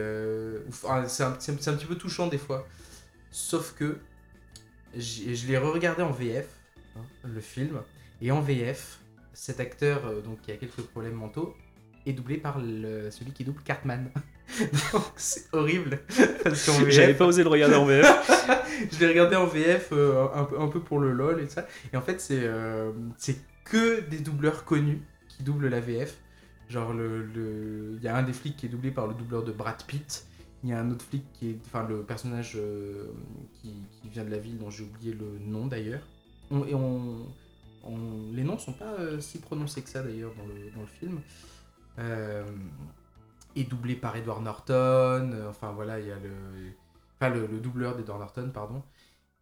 enfin, 0.69 1.07
c'est 1.09 1.23
un, 1.23 1.33
petit 1.33 1.87
peu 1.87 1.97
touchant 1.97 2.27
des 2.29 2.37
fois. 2.39 2.67
Sauf 3.31 3.75
que 3.75 3.99
je 4.95 5.47
l'ai 5.47 5.57
re-regardé 5.59 6.03
en 6.03 6.11
VF, 6.13 6.47
hein, 6.97 7.01
le 7.25 7.41
film. 7.41 7.81
Et 8.25 8.31
en 8.33 8.41
VF, 8.41 9.01
cet 9.35 9.61
acteur, 9.61 10.07
euh, 10.07 10.21
donc, 10.23 10.41
qui 10.41 10.51
a 10.51 10.57
quelques 10.57 10.81
problèmes 10.81 11.15
mentaux, 11.15 11.55
est 12.07 12.13
doublé 12.15 12.39
par 12.39 12.59
le- 12.59 13.11
celui 13.11 13.33
qui 13.33 13.45
double 13.45 13.63
Cartman. 13.63 14.11
donc 14.93 15.03
c'est 15.17 15.45
horrible. 15.55 16.01
J'avais 16.89 17.15
pas 17.15 17.27
osé 17.27 17.43
le 17.43 17.49
regarder 17.49 17.77
en 17.77 17.85
VF. 17.87 18.07
je 18.93 18.99
l'ai 19.01 19.09
regardé 19.09 19.37
en 19.37 19.47
VF 19.47 19.91
euh, 19.93 20.27
un, 20.35 20.45
peu- 20.45 20.61
un 20.61 20.69
peu 20.69 20.81
pour 20.81 20.99
le 21.01 21.13
LOL 21.13 21.41
et 21.43 21.49
ça. 21.49 21.67
Et 21.93 21.97
en 21.97 22.03
fait, 22.03 22.21
c'est 22.21 22.41
euh, 22.43 22.93
c'est 23.17 23.37
que 23.65 24.01
des 24.01 24.19
doubleurs 24.19 24.65
connus 24.65 25.01
qui 25.29 25.43
doublent 25.43 25.69
la 25.69 25.81
VF. 25.81 26.17
Genre, 26.71 26.93
le- 26.95 27.23
le- 27.25 27.95
il 27.99 28.03
y 28.03 28.09
a 28.09 28.17
un 28.17 28.23
des 28.23 28.33
flics 28.33 28.57
qui 28.57 28.67
est 28.67 28.71
doublé 28.71 28.91
par 28.91 29.07
le 29.07 29.15
doubleur 29.15 29.43
de 29.45 29.53
Brad 29.53 29.83
Pitt. 29.87 30.25
Il 30.63 30.71
y 30.71 30.73
a 30.73 30.81
un 30.81 30.91
autre 30.91 31.05
flic 31.05 31.25
qui 31.35 31.51
est. 31.51 31.59
Enfin, 31.67 31.87
le 31.89 32.03
personnage 32.03 32.55
euh, 32.57 33.07
qui, 33.61 33.73
qui 34.01 34.09
vient 34.09 34.25
de 34.25 34.31
la 34.31 34.39
ville 34.39 34.57
dont 34.59 34.71
j'ai 34.71 34.85
oublié 34.85 35.13
le 35.13 35.39
nom 35.41 35.67
d'ailleurs. 35.67 36.07
On- 36.51 36.65
et 36.67 36.75
on, 36.75 37.27
les 38.33 38.45
noms 38.45 38.59
sont 38.59 38.73
pas 38.73 38.95
euh, 38.95 39.21
si 39.21 39.39
prononcés 39.39 39.83
que 39.83 39.89
ça 39.89 40.03
d'ailleurs 40.03 40.33
dans 40.35 40.47
le, 40.47 40.87
film. 40.87 41.21
Euh, 41.99 42.45
et 43.57 43.65
doublé 43.65 43.95
par 43.95 44.17
Edward 44.17 44.43
Norton. 44.43 45.31
euh, 45.33 45.49
enfin 45.49 45.73
voilà, 45.73 46.01
il 46.01 46.07
y 46.07 46.13
a 46.13 46.19
le. 46.19 46.33
Enfin, 47.17 47.33
le, 47.33 47.47
le 47.47 47.61
doubleur 47.61 47.97
d'Edward 47.97 48.21
Norton, 48.21 48.51
pardon. 48.53 48.83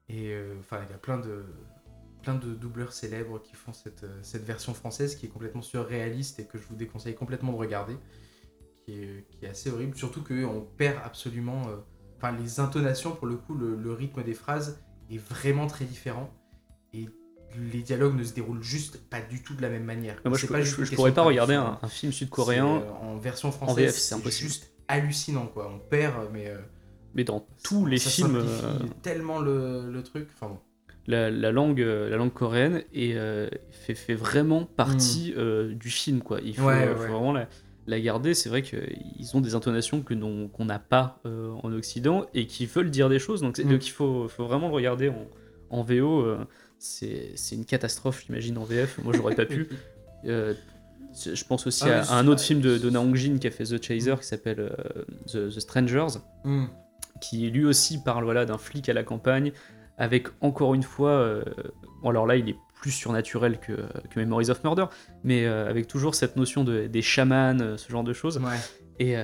Et 0.09 0.37
enfin, 0.61 0.81
il 0.87 0.91
y 0.91 0.95
a 0.95 0.99
plein 0.99 1.17
de, 1.19 2.55
doubleurs 2.55 2.93
célèbres 2.93 3.41
qui 3.41 3.55
font 3.55 3.73
cette, 3.73 4.05
version 4.45 4.75
française 4.75 5.17
qui 5.17 5.25
est 5.25 5.31
complètement 5.31 5.63
surréaliste 5.63 6.39
et 6.39 6.45
que 6.45 6.59
je 6.59 6.67
vous 6.67 6.77
déconseille 6.77 7.15
complètement 7.15 7.53
de 7.53 7.57
regarder. 7.57 7.97
Qui 8.85 8.93
est, 9.41 9.47
assez 9.49 9.71
horrible. 9.71 9.97
Surtout 9.97 10.23
qu'on 10.23 10.67
perd 10.77 10.99
absolument. 11.03 11.63
Enfin, 12.19 12.33
les 12.33 12.61
intonations, 12.61 13.13
pour 13.13 13.27
le 13.27 13.37
coup, 13.37 13.55
le 13.55 13.93
rythme 13.93 14.23
des 14.23 14.35
phrases 14.35 14.85
est 15.11 15.19
vraiment 15.19 15.67
très 15.67 15.87
différent. 15.87 16.31
Les 17.73 17.81
dialogues 17.83 18.17
ne 18.17 18.25
se 18.25 18.33
déroulent 18.33 18.63
juste 18.63 18.99
pas 19.11 19.21
du 19.21 19.43
tout 19.43 19.55
de 19.55 19.63
la 19.63 19.69
même 19.69 19.85
manière. 19.85 20.17
Moi, 20.25 20.39
je, 20.39 20.47
pas 20.47 20.63
je- 20.63 20.85
je 20.85 20.95
pourrais 20.95 21.13
pas 21.13 21.23
regarder 21.23 21.55
un, 21.55 21.79
un 21.83 21.89
film 21.89 22.13
sud-coréen, 22.13 22.67
euh, 22.67 22.91
en 23.03 23.17
version 23.19 23.53
française. 23.53 23.95
C'est 23.95 24.31
juste 24.31 24.73
hallucinant, 24.89 25.47
quoi. 25.47 25.71
On 25.75 25.79
perd, 25.79 26.15
mais. 26.33 26.49
euh, 26.49 26.59
mais 27.15 27.25
dans 27.25 27.47
tous 27.63 27.85
les 27.87 27.99
ça 27.99 28.09
films, 28.11 28.37
euh, 28.37 28.79
tellement 29.03 29.39
le, 29.39 29.91
le 29.91 30.03
truc. 30.03 30.29
Enfin 30.35 30.49
bon. 30.55 30.59
la, 31.07 31.31
la 31.31 31.53
langue, 31.53 31.81
euh, 31.83 32.09
la 32.09 32.17
langue 32.17 32.33
coréenne 32.33 32.83
est, 32.95 33.15
euh, 33.17 33.49
fait, 33.71 33.95
fait 33.95 34.15
vraiment 34.15 34.65
partie 34.65 35.35
euh, 35.37 35.75
du 35.75 35.91
film. 35.91 36.23
Quoi. 36.23 36.41
Il 36.43 36.57
faut. 36.57 36.65
Ouais, 36.65 36.87
faut 36.95 37.01
ouais. 37.03 37.09
vraiment 37.09 37.33
la, 37.35 37.49
la 37.87 38.01
garder. 38.01 38.33
C'est 38.33 38.49
vrai 38.49 38.63
qu'ils 38.63 39.37
ont 39.37 39.43
des 39.43 39.55
intonations 39.55 40.01
que 40.01 40.15
qu'on 40.15 40.65
n'a 40.65 40.79
pas 40.79 41.21
en 41.25 41.71
Occident 41.73 42.25
et 42.33 42.47
qui 42.47 42.65
veulent 42.65 42.91
dire 42.91 43.11
des 43.11 43.19
choses. 43.19 43.43
Donc, 43.43 43.57
c'est- 43.59 43.65
Mm. 43.65 43.71
donc 43.73 43.87
il 43.87 43.91
faut, 43.91 44.27
faut 44.29 44.47
vraiment 44.47 44.69
le 44.69 44.75
regarder 44.75 45.11
en, 45.11 45.27
en 45.69 45.83
VO. 45.83 46.25
C'est 46.85 47.55
une 47.55 47.65
catastrophe, 47.65 48.25
j'imagine, 48.27 48.59
en 48.59 48.65
VF. 48.65 48.99
Moi, 49.05 49.13
j'aurais 49.17 49.35
pas 49.35 49.47
pu. 49.47 49.69
Euh, 50.25 50.55
je 51.35 51.43
pense 51.45 51.67
aussi 51.67 51.83
Ah, 51.85 52.03
à, 52.03 52.13
à 52.15 52.19
un 52.21 52.29
autre 52.29 52.41
film 52.43 52.61
de, 52.61 52.79
de 52.79 52.91
Na 52.91 53.01
Hong-jin 53.01 53.39
qui 53.41 53.49
a 53.49 53.51
fait 53.51 53.65
The 53.65 53.83
Chaser 53.83 54.15
qui 54.21 54.25
s'appelle 54.29 54.61
euh, 54.61 55.03
The, 55.27 55.53
The 55.53 55.59
Strangers 55.59 56.19
Mm. 56.45 56.67
qui 57.21 57.51
lui 57.51 57.65
aussi 57.65 58.01
parle 58.05 58.23
voilà, 58.23 58.45
d'un 58.47 58.57
flic 58.57 58.89
à 58.89 58.93
la 58.93 59.03
campagne, 59.03 59.51
avec 59.99 60.29
encore 60.41 60.75
une 60.75 60.85
fois, 60.85 61.11
euh, 61.11 61.43
bon, 62.05 62.11
alors 62.11 62.29
là 62.29 62.37
il 62.37 62.49
est 62.49 62.57
plus 62.81 62.93
surnaturel 62.93 63.59
que, 63.59 63.73
que 64.11 64.21
Memories 64.21 64.51
of 64.51 64.63
Murder, 64.63 64.85
mais 65.25 65.45
avec 65.45 65.89
toujours 65.89 66.15
cette 66.15 66.37
notion 66.37 66.63
de, 66.63 66.87
des 66.87 67.03
chamans, 67.03 67.77
ce 67.77 67.91
genre 67.91 68.05
de 68.05 68.13
choses. 68.13 68.39
Ouais. 68.39 68.57
Et, 69.01 69.17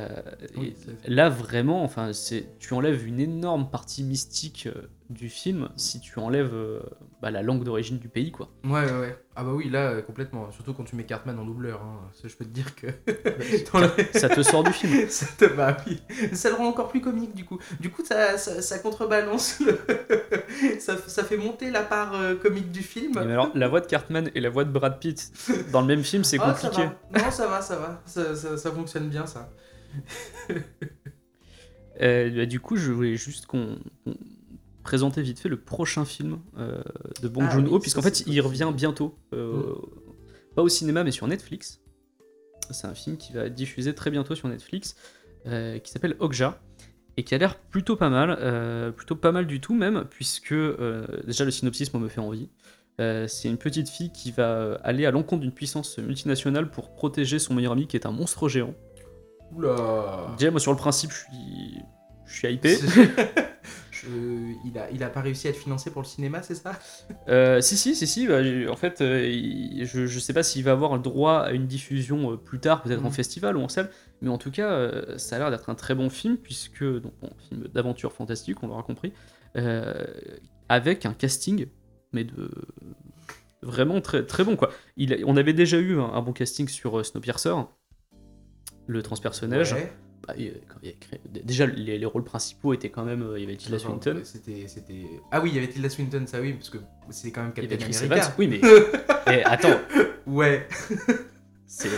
Oui, 0.57 0.67
et 0.67 0.75
c'est- 0.77 1.09
là 1.09 1.29
vraiment, 1.29 1.85
enfin, 1.85 2.13
c'est, 2.13 2.59
tu 2.59 2.75
enlèves 2.75 3.07
une 3.07 3.21
énorme 3.21 3.71
partie 3.71 4.03
mystique 4.03 4.69
du 5.11 5.29
film 5.31 5.71
si 5.77 6.01
tu 6.01 6.19
enlèves 6.19 6.53
euh, 6.55 6.81
bah, 7.23 7.31
la 7.31 7.43
langue 7.43 7.65
d'origine 7.65 7.99
du 7.99 8.09
pays, 8.09 8.31
quoi. 8.31 8.51
Ouais, 8.65 8.85
ouais, 8.85 9.01
ouais. 9.01 9.19
Ah 9.37 9.45
bah 9.45 9.53
oui, 9.55 9.71
là, 9.71 9.91
euh, 9.93 10.03
complètement. 10.03 10.51
Surtout 10.51 10.75
quand 10.75 10.85
tu 10.85 10.97
mets 10.97 11.05
Cartman 11.05 11.39
en 11.39 11.45
doubleur. 11.45 11.81
Hein. 11.83 12.11
Ça, 12.13 12.29
Je 12.29 12.35
peux 12.37 12.45
te 12.45 12.51
dire 12.51 12.75
que... 12.75 12.87
Dans 13.73 13.81
le- 13.81 13.91
Ça 14.19 14.29
te 14.29 14.43
sort 14.43 14.65
du 14.65 14.73
film. 14.73 15.09
ça, 15.09 15.27
te... 15.39 15.45
bah, 15.47 15.77
oui. 15.87 16.03
ça 16.35 16.51
le 16.51 16.57
rend 16.57 16.67
encore 16.69 16.89
plus 16.89 17.01
comique, 17.01 17.35
du 17.35 17.45
coup. 17.45 17.59
Du 17.81 17.91
coup, 17.91 18.05
ça, 18.05 18.37
ça, 18.37 18.61
ça 18.61 18.79
contrebalance. 18.81 19.61
le- 19.61 19.79
ça, 20.81 20.97
ça 20.99 21.25
fait 21.25 21.37
monter 21.39 21.71
la 21.71 21.83
part 21.83 22.15
euh, 22.15 22.35
comique 22.35 22.71
du 22.71 22.83
film. 22.83 23.13
Mais 23.15 23.33
alors, 23.33 23.51
la 23.55 23.69
voix 23.69 23.81
de 23.81 23.87
Cartman 23.87 24.31
et 24.35 24.41
la 24.41 24.51
voix 24.51 24.65
de 24.65 24.71
Brad 24.71 24.99
Pitt 24.99 25.33
dans 25.73 25.81
le 25.81 25.87
même 25.87 26.03
film, 26.05 26.25
c'est 26.25 26.39
Ah, 26.41 26.55
ça 26.55 26.69
compliqué. 26.69 26.89
va. 27.13 27.19
Non, 27.25 27.31
ça 27.31 27.47
va, 27.47 27.61
ça 27.63 27.77
va. 27.77 28.03
Ça, 28.07 28.35
ça, 28.37 28.57
ça 28.59 28.71
fonctionne 28.73 29.09
bien, 29.09 29.27
ça. 29.27 29.49
Euh, 32.01 32.31
bah, 32.31 32.47
du 32.47 32.61
coup, 32.61 32.77
je 32.77 32.93
voulais 32.93 33.17
juste 33.17 33.47
qu'on 33.47 33.79
qu'on 34.05 34.15
présente 34.89 35.19
vite 35.19 35.39
fait 35.39 35.51
le 35.51 35.59
prochain 35.61 36.07
film 36.07 36.39
euh, 36.57 36.81
de 37.21 37.29
Bong 37.29 37.45
Ah 37.47 37.53
Joon-ho, 37.55 37.75
oui, 37.75 37.79
puisqu'en 37.81 38.01
fait, 38.01 38.23
il 38.27 38.41
revient 38.41 38.73
bientôt. 38.75 39.19
euh, 39.35 39.75
Pas 40.57 40.63
au 40.63 40.69
cinéma, 40.71 41.05
mais 41.05 41.11
sur 41.11 41.27
Netflix. 41.27 41.81
C'est 42.71 42.87
un 42.87 42.95
film 42.95 43.19
qui 43.19 43.35
va 43.35 43.45
être 43.45 43.55
diffusé 43.55 43.95
très 43.95 44.11
bientôt 44.11 44.35
sur 44.35 44.49
Netflix, 44.49 44.97
euh, 45.47 45.79
qui 45.79 45.93
s'appelle 45.93 46.17
Okja, 46.21 46.59
et 47.19 47.23
qui 47.23 47.35
a 47.35 47.39
l'air 47.39 47.59
plutôt 47.59 47.97
pas 47.97 48.09
mal, 48.09 48.35
euh, 48.41 48.91
plutôt 48.91 49.15
pas 49.15 49.31
mal 49.31 49.47
du 49.47 49.61
tout 49.61 49.75
même, 49.75 50.07
puisque 50.09 50.53
euh, 50.53 51.07
déjà 51.27 51.45
le 51.45 51.51
synopsis 51.51 51.93
moi, 51.93 52.03
me 52.03 52.09
fait 52.09 52.21
envie. 52.23 52.49
Euh, 52.99 53.29
c'est 53.29 53.49
une 53.49 53.59
petite 53.59 53.91
fille 53.91 54.11
qui 54.11 54.31
va 54.33 54.81
aller 54.83 55.05
à 55.05 55.11
l'encontre 55.11 55.43
d'une 55.43 55.53
puissance 55.53 55.99
multinationale 55.99 56.71
pour 56.71 56.95
protéger 56.95 57.39
son 57.39 57.53
meilleur 57.53 57.73
ami 57.73 57.87
qui 57.87 57.97
est 57.97 58.07
un 58.07 58.11
monstre 58.13 58.49
géant. 58.49 58.75
Oula. 59.53 60.35
Déjà, 60.39 60.51
moi 60.51 60.61
sur 60.61 60.73
le 60.73 60.79
principe, 60.79 61.11
je 61.13 61.19
suis, 61.19 61.75
je 62.27 62.33
suis 62.39 62.55
hypé. 62.55 62.79
Je- 64.03 64.55
il, 64.65 64.79
a, 64.79 64.91
il 64.91 65.03
a 65.03 65.09
pas 65.09 65.21
réussi 65.21 65.47
à 65.47 65.51
être 65.51 65.57
financé 65.57 65.91
pour 65.91 66.03
le 66.03 66.07
cinéma, 66.07 66.43
c'est 66.43 66.55
ça? 66.55 66.79
Euh, 67.29 67.61
si, 67.61 67.77
si, 67.77 67.95
si, 67.95 68.07
si. 68.07 68.27
bah, 68.27 68.41
en 68.71 68.77
fait, 68.77 69.01
euh, 69.01 69.23
je, 69.85 70.07
je 70.07 70.19
sais 70.19 70.33
pas 70.33 70.43
s'il 70.43 70.65
va 70.65 70.73
avoir 70.73 70.95
le 70.97 71.03
droit 71.03 71.39
à 71.41 71.53
une 71.53 71.67
diffusion 71.67 72.33
euh, 72.33 72.37
plus 72.37 72.59
tard, 72.61 72.83
peut-être 72.83 73.03
en 73.05 73.09
Mhm. 73.09 73.13
festival 73.15 73.57
ou 73.57 73.61
en 73.63 73.69
salle, 73.69 73.91
mais 74.21 74.29
en 74.31 74.39
tout 74.39 74.51
cas, 74.51 74.91
ça 75.19 75.37
a 75.37 75.39
l'air 75.39 75.51
d'être 75.51 75.69
un 75.71 75.75
très 75.75 75.95
bon 75.95 76.11
film, 76.11 76.37
puisque, 76.37 76.83
donc, 76.85 77.13
bon, 77.21 77.31
film 77.49 77.69
d'aventure 77.69 78.13
fantastique, 78.13 78.63
on 78.63 78.69
l'aura 78.69 78.83
compris, 78.83 79.13
avec 80.69 81.07
un 81.07 81.13
casting, 81.15 81.67
mais 82.13 82.25
de. 82.25 82.51
Vraiment 83.61 84.01
très, 84.01 84.25
très 84.25 84.45
bon, 84.45 84.55
quoi. 84.55 84.71
Il, 84.97 85.25
on 85.27 85.37
avait 85.37 85.53
déjà 85.53 85.79
eu 85.79 85.99
un, 85.99 86.05
un 86.13 86.23
bon 86.23 86.33
casting 86.33 86.69
sur 86.69 87.05
Snowpiercer, 87.05 87.55
le 88.87 89.03
transpersonnage. 89.03 89.73
Ouais. 89.73 89.93
Bah, 90.27 90.35
il- 90.37 90.53
quand 90.69 90.77
il 90.83 90.95
créé- 90.99 91.21
déjà, 91.45 91.67
les, 91.67 91.99
les 91.99 92.07
rôles 92.07 92.25
principaux 92.25 92.75
étaient 92.75 92.91
quand 92.91 93.05
même. 93.05 93.23
euh, 93.23 93.39
Il 93.39 93.43
y 93.43 93.45
avait 93.47 93.57
Tilda 93.57 93.79
Swinton. 93.79 94.21
C'était, 94.25 94.65
c'était... 94.69 95.07
Ah 95.31 95.41
oui, 95.41 95.51
il 95.51 95.55
y 95.55 95.59
avait 95.59 95.69
Tilda 95.69 95.89
Swinton, 95.89 96.25
ça 96.27 96.41
oui, 96.41 96.53
parce 96.55 96.71
que 96.71 96.79
c'est 97.11 97.31
quand 97.31 97.43
même 97.43 97.53
Captain 97.53 97.77
America. 97.77 98.05
Evans. 98.05 98.33
Oui, 98.39 98.47
mais. 98.49 98.61
et 99.35 99.45
attends, 99.45 99.79
Ouais. 100.27 100.67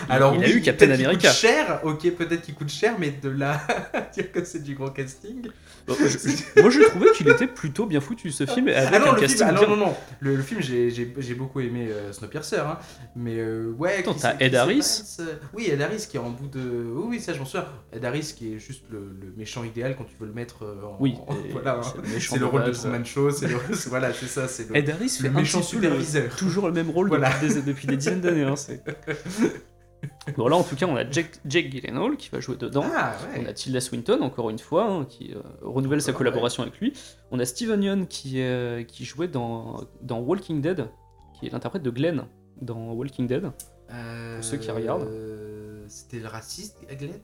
Alors 0.08 0.34
il 0.34 0.40
oui, 0.40 0.46
a 0.46 0.48
eu 0.50 0.60
Captain 0.60 0.90
America. 0.90 1.28
coûte 1.28 1.36
cher, 1.38 1.80
ok, 1.84 2.10
peut-être 2.16 2.42
qu'il 2.42 2.54
coûte 2.54 2.70
cher, 2.70 2.96
mais 2.98 3.10
de 3.10 3.28
là 3.28 3.60
dire 4.14 4.32
que 4.32 4.44
c'est 4.44 4.62
du 4.62 4.74
gros 4.74 4.90
casting. 4.90 5.46
Bon, 5.86 5.94
je- 5.98 6.08
je- 6.08 6.60
moi, 6.60 6.70
je 6.70 6.80
trouvais 6.88 7.10
qu'il 7.12 7.28
était 7.28 7.46
plutôt 7.46 7.86
bien 7.86 8.00
foutu 8.00 8.30
ce 8.30 8.46
film, 8.46 8.68
avec 8.68 8.90
ah 8.92 8.98
non, 8.98 9.12
un 9.12 9.14
le 9.14 9.20
casting 9.20 9.46
film, 9.46 9.56
ah 9.58 9.60
non, 9.62 9.68
non, 9.68 9.76
non, 9.86 9.96
le, 10.20 10.36
le 10.36 10.42
film, 10.42 10.60
j'ai, 10.60 11.34
beaucoup 11.34 11.60
aimé 11.60 11.88
euh, 11.90 12.12
Snowpiercer, 12.12 12.58
hein, 12.58 12.78
mais 13.16 13.36
euh, 13.38 13.72
ouais. 13.78 13.98
Attends, 14.00 14.14
t'as 14.14 14.34
Ed 14.40 14.54
Harris 14.54 15.02
euh, 15.20 15.34
Oui, 15.54 15.68
Ed 15.70 15.80
Harris 15.80 16.06
qui 16.10 16.16
est 16.16 16.20
en 16.20 16.30
bout 16.30 16.48
de. 16.48 16.60
Oui, 16.60 17.04
oui, 17.08 17.20
ça, 17.20 17.32
je 17.32 17.38
m'en 17.38 17.44
souviens. 17.44 17.66
Ed 17.92 18.04
Harris 18.04 18.34
qui 18.36 18.52
est 18.54 18.58
juste 18.58 18.82
le, 18.90 18.98
le 18.98 19.32
méchant 19.36 19.64
idéal 19.64 19.94
quand 19.96 20.04
tu 20.04 20.14
veux 20.20 20.26
le 20.26 20.32
mettre 20.34 20.64
euh, 20.64 20.82
en. 20.84 20.96
Oui, 21.00 21.14
en- 21.26 21.34
voilà, 21.52 21.76
hein. 21.84 22.02
c'est 22.18 22.32
le 22.34 22.40
de 22.40 22.44
rôle 22.44 22.64
de. 22.64 22.72
Truman 22.72 23.04
Show, 23.04 23.30
c'est 23.30 23.46
voilà, 23.88 24.12
c'est 24.12 24.26
ça, 24.26 24.46
Ed 24.74 24.90
Harris 24.90 25.08
fait 25.20 25.28
le 25.28 25.30
méchant 25.34 25.62
superviseur. 25.62 26.34
toujours 26.36 26.66
le 26.66 26.72
même 26.74 26.90
rôle 26.90 27.10
depuis, 27.10 27.48
des, 27.48 27.62
depuis 27.62 27.86
des 27.86 27.96
dizaines 27.96 28.20
d'années. 28.20 28.40
bon, 30.36 30.48
là, 30.48 30.56
en 30.56 30.62
tout 30.62 30.76
cas, 30.76 30.86
on 30.86 30.96
a 30.96 31.08
Jake, 31.10 31.40
Jake 31.46 31.70
Gyllenhaal 31.70 32.16
qui 32.16 32.28
va 32.30 32.40
jouer 32.40 32.56
dedans. 32.56 32.84
Ah 32.94 33.16
On 33.38 33.46
a 33.46 33.52
Tilda 33.52 33.80
Swinton, 33.80 34.20
encore 34.22 34.50
une 34.50 34.58
fois, 34.58 34.84
hein, 34.84 35.04
qui 35.06 35.32
euh, 35.34 35.40
renouvelle 35.62 36.02
sa 36.02 36.12
collaboration 36.12 36.62
avec 36.62 36.78
lui. 36.80 36.92
On 37.30 37.38
a 37.38 37.44
Steven 37.44 37.82
Yeun 37.82 38.06
qui, 38.06 38.40
euh, 38.40 38.82
qui 38.84 39.04
jouait 39.04 39.28
dans, 39.28 39.84
dans 40.02 40.20
Walking 40.20 40.60
Dead, 40.60 40.86
qui 41.38 41.46
est 41.46 41.50
l'interprète 41.50 41.82
de 41.82 41.90
Glenn 41.90 42.24
dans 42.60 42.92
Walking 42.92 43.26
Dead. 43.26 43.50
Euh, 43.92 44.40
ceux 44.42 44.56
qui 44.58 44.70
regardent. 44.70 45.08
euh, 45.08 45.84
C'était 45.88 46.18
le 46.20 46.28
raciste, 46.28 46.78
Glenn? 46.98 47.20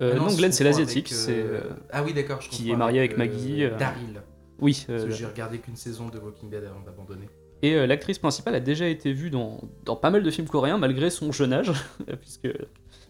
Ah 0.00 0.14
non, 0.14 0.26
Glenn, 0.34 0.52
c'est 0.52 0.64
l'asiatique. 0.64 1.08
c'est 1.08 1.44
Ah 1.90 2.02
oui, 2.02 2.12
d'accord. 2.12 2.40
je 2.42 2.50
qui 2.50 2.70
est 2.70 2.76
marié 2.76 2.98
avec 2.98 3.16
Maggie, 3.16 3.64
Daryl. 3.78 4.22
Oui, 4.58 4.84
Parce 4.86 5.04
que 5.04 5.10
j'ai 5.10 5.26
regardé 5.26 5.58
qu'une 5.58 5.76
saison 5.76 6.08
de 6.08 6.18
Walking 6.18 6.48
Dead 6.50 6.64
avant 6.64 6.80
d'abandonner. 6.80 7.28
Et 7.62 7.74
euh, 7.74 7.86
l'actrice 7.86 8.18
principale 8.18 8.54
a 8.54 8.60
déjà 8.60 8.86
été 8.86 9.12
vue 9.12 9.30
dans, 9.30 9.60
dans 9.84 9.96
pas 9.96 10.10
mal 10.10 10.22
de 10.22 10.30
films 10.30 10.46
coréens 10.48 10.76
malgré 10.78 11.08
son 11.10 11.32
jeune 11.32 11.52
âge, 11.52 11.72
puisque 12.20 12.48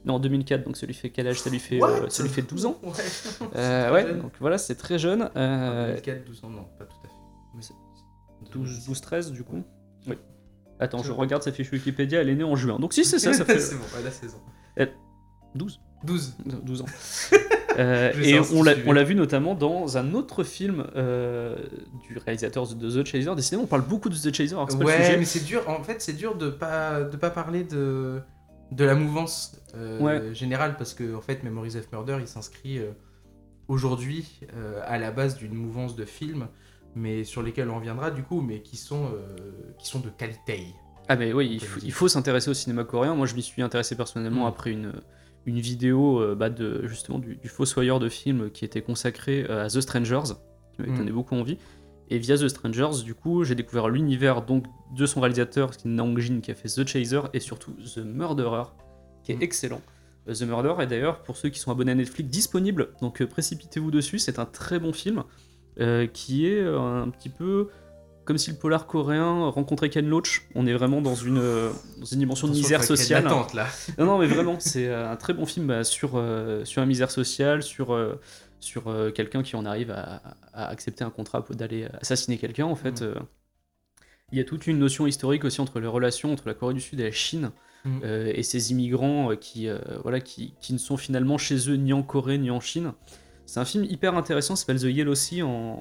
non 0.05 0.15
en 0.15 0.19
2004 0.21 0.65
donc 0.65 0.77
ça 0.77 0.87
lui 0.87 0.95
fait 0.95 1.11
quel 1.11 1.27
âge? 1.27 1.41
Ça 1.41 1.51
lui 1.51 1.59
fait 1.59 1.83
euh, 1.83 2.09
ça 2.09 2.23
lui 2.23 2.29
fait 2.31 2.43
12 2.43 2.67
ans. 2.67 2.79
Ouais. 2.85 2.93
Euh, 3.57 3.93
ouais, 3.93 4.15
donc 4.15 4.33
voilà 4.41 4.57
c'est 4.59 4.77
très 4.77 4.99
jeune. 4.99 5.31
Euh, 5.37 5.89
2004, 5.89 6.25
12 6.25 6.45
ans, 6.45 6.51
non, 6.51 6.65
pas 6.79 6.85
tout 6.85 6.97
à 7.05 7.09
fait. 7.09 7.15
Mais 7.57 7.63
c'est- 7.63 7.75
12 8.53 8.87
12 8.87 9.01
13 9.01 9.33
du 9.33 9.43
coup? 9.43 9.63
Oui. 10.07 10.15
Attends, 10.79 11.03
je 11.03 11.11
regarde 11.11 11.43
sa 11.43 11.51
fiche 11.53 11.73
Wikipédia, 11.73 12.21
elle 12.21 12.29
est 12.29 12.35
née 12.37 12.45
en 12.45 12.55
juin. 12.55 12.79
Donc 12.79 12.93
si 12.93 13.05
c'est 13.05 13.19
ça, 13.19 13.33
ça 13.33 13.45
fait 13.47 13.59
c'est 13.59 13.75
bon, 13.75 13.83
ouais, 13.97 14.05
la 14.05 14.11
saison. 14.13 14.39
12 15.57 15.81
12. 16.05 16.37
12 16.45 16.83
ans. 16.83 16.87
Euh, 17.79 18.13
et 18.23 18.39
on 18.39 18.63
l'a, 18.63 18.73
suivais. 18.75 18.89
on 18.89 18.93
l'a 18.93 19.05
vu 19.05 19.15
notamment 19.15 19.55
dans 19.55 19.99
un 19.99 20.15
autre 20.15 20.45
film 20.45 20.87
euh, 20.97 21.57
du 22.09 22.17
réalisateur 22.19 22.67
de 22.75 23.03
The 23.03 23.05
Chaser. 23.07 23.35
Décidément, 23.35 23.65
on 23.65 23.67
parle 23.67 23.87
beaucoup 23.87 24.09
de 24.09 24.15
The 24.17 24.35
Chaser, 24.35 24.55
alors 24.55 24.67
que 24.67 24.73
c'est 24.73 24.79
pas 24.79 24.85
le 24.85 24.91
Ouais, 24.91 25.05
sujet. 25.05 25.19
mais 25.19 25.25
c'est 25.25 25.45
dur. 25.45 25.69
En 25.69 25.83
fait, 25.83 26.01
c'est 26.01 26.15
dur 26.15 26.37
de 26.37 26.49
pas 26.51 27.03
de 27.03 27.17
pas 27.17 27.31
parler 27.31 27.65
de 27.65 28.21
de 28.73 28.85
la 28.85 28.95
mouvance 28.95 29.61
euh, 29.77 30.01
Ouais. 30.01 30.35
générale 30.35 30.77
parce 30.77 30.95
que 30.95 31.15
en 31.15 31.21
fait, 31.21 31.43
Memories 31.45 31.77
of 31.77 31.91
Murder, 31.93 32.17
il 32.21 32.27
s'inscrit 32.27 32.81
aujourd'hui 33.69 34.41
à 34.87 34.99
la 34.99 35.11
base 35.11 35.37
d'une 35.37 35.55
mouvance 35.55 35.97
de 35.97 36.05
films, 36.05 36.49
mais 36.95 37.25
sur 37.25 37.43
lesquels 37.43 37.69
on 37.71 37.77
reviendra 37.77 38.11
du 38.11 38.23
coup, 38.23 38.41
mais 38.41 38.61
qui 38.61 38.77
sont 38.77 39.11
qui 39.79 39.89
sont 39.89 40.01
de 40.01 40.09
qualité. 40.11 40.67
Ah 41.09 41.15
mais 41.17 41.33
oui, 41.33 41.49
il 41.53 41.61
faut, 41.65 41.81
il 41.85 41.93
faut 41.93 42.09
s'intéresser 42.09 42.51
au 42.51 42.55
cinéma 42.55 42.83
coréen. 42.83 43.15
Moi, 43.15 43.27
je 43.27 43.35
m'y 43.37 43.43
suis 43.43 43.63
intéressé 43.63 43.95
personnellement 43.97 44.45
Mm. 44.45 44.49
après 44.49 44.73
une, 44.73 44.93
une 45.47 45.59
vidéo 45.61 46.21
euh, 46.21 46.35
bah, 46.35 46.51
de 46.51 46.87
justement 46.87 47.19
du, 47.19 47.37
du 47.37 47.49
fossoyeur 47.49 47.99
de 48.01 48.09
film 48.09 48.51
qui 48.51 48.65
était 48.65 48.83
consacré 48.83 49.47
euh, 49.49 49.65
à 49.65 49.69
The 49.69 49.81
Strangers, 49.81 50.35
qui 50.75 50.81
m'avait 50.83 50.93
Mm. 50.93 50.99
donné 50.99 51.13
beaucoup 51.13 51.35
envie. 51.35 51.57
Et 52.11 52.19
via 52.19 52.37
The 52.37 52.49
Strangers, 52.49 53.03
du 53.05 53.15
coup, 53.15 53.43
j'ai 53.45 53.55
découvert 53.55 53.89
l'univers 53.89 54.43
donc 54.43 54.67
de 54.95 55.07
son 55.07 55.21
réalisateur, 55.21 55.77
qui 55.77 55.89
est 55.89 55.91
Naong 55.91 56.19
Jin, 56.19 56.41
qui 56.41 56.51
a 56.51 56.55
fait 56.55 56.69
The 56.69 56.87
Chaser 56.87 57.21
et 57.33 57.41
surtout 57.41 57.73
The 57.73 57.99
Murderer, 57.99 58.65
qui 59.25 59.33
est 59.33 59.37
Mm. 59.37 59.43
excellent. 59.43 59.81
Euh, 60.29 60.35
The 60.35 60.43
Murderer 60.43 60.85
est 60.85 60.87
d'ailleurs, 60.87 61.23
pour 61.23 61.37
ceux 61.37 61.49
qui 61.49 61.59
sont 61.59 61.71
abonnés 61.71 61.93
à 61.93 61.95
Netflix, 61.97 62.29
disponible. 62.29 62.91
Donc 63.01 63.25
précipitez-vous 63.25 63.91
dessus. 63.91 64.19
C'est 64.19 64.39
un 64.39 64.45
très 64.47 64.79
bon 64.79 64.93
film 64.93 65.25
euh, 65.81 66.07
qui 66.07 66.47
est 66.47 66.63
un 66.67 67.09
petit 67.11 67.29
peu 67.29 67.69
comme 68.27 68.37
si 68.39 68.51
le 68.51 68.57
polar 68.57 68.87
coréen 68.87 69.49
rencontrait 69.49 69.89
Ken 69.89 70.07
Loach. 70.07 70.43
On 70.55 70.67
est 70.67 70.75
vraiment 70.75 71.01
dans 71.01 71.15
une, 71.15 71.39
euh, 71.39 71.71
dans 71.99 72.05
une 72.05 72.19
dimension 72.19 72.47
de 72.49 72.53
misère 72.53 72.85
sociale. 72.85 73.25
l'attente, 73.25 73.55
là. 73.55 73.67
Non, 73.99 74.05
non, 74.05 74.19
mais 74.19 74.27
vraiment, 74.27 74.57
c'est 74.61 74.89
euh, 74.89 75.11
un 75.11 75.17
très 75.17 75.33
bon 75.33 75.47
film 75.47 75.67
bah, 75.69 75.85
sur, 75.85 76.13
euh, 76.17 76.65
sur 76.65 76.81
la 76.83 76.87
misère 76.87 77.11
sociale, 77.11 77.63
sur, 77.63 77.95
euh, 77.95 78.21
sur 78.61 78.85
quelqu'un 79.15 79.43
qui 79.43 79.57
en 79.57 79.65
arrive 79.65 79.91
à, 79.93 80.21
à 80.53 80.67
accepter 80.69 81.05
un 81.05 81.11
contrat 81.11 81.45
pour- 81.45 81.57
d'aller 81.57 81.89
assassiner 82.03 82.37
quelqu'un. 82.37 82.67
En 82.67 82.75
fait, 82.77 83.01
Mm. 83.03 83.15
il 84.33 84.39
y 84.39 84.41
a 84.41 84.45
toute 84.45 84.67
une 84.67 84.79
notion 84.79 85.07
historique 85.07 85.45
aussi 85.45 85.61
entre 85.61 85.79
les 85.81 85.87
relations 85.87 86.33
entre 86.33 86.49
la 86.49 86.55
Corée 86.55 86.75
du 86.75 86.81
Sud 86.81 87.01
et 87.01 87.05
la 87.05 87.11
Chine. 87.13 87.51
Mm. 87.85 88.01
et 88.35 88.43
ces 88.43 88.73
immigrants 88.73 89.37
qui, 89.37 89.69
voilà, 90.03 90.19
qui, 90.21 90.55
qui 90.61 90.73
ne 90.73 90.79
sont 90.79 90.97
finalement 90.97 91.39
chez 91.39 91.71
eux 91.71 91.77
ni 91.77 91.93
en 91.93 92.03
Corée 92.03 92.37
ni 92.39 92.51
en 92.51 92.59
Chine. 92.59 92.93
C'est 93.45 93.61
un 93.61 93.65
film 93.65 93.85
hyper 93.85 94.17
intéressant, 94.17 94.57
s'appelle 94.57 94.81
The 94.81 94.87
Yellow 94.87 95.15
Sea 95.15 95.43
en, 95.45 95.81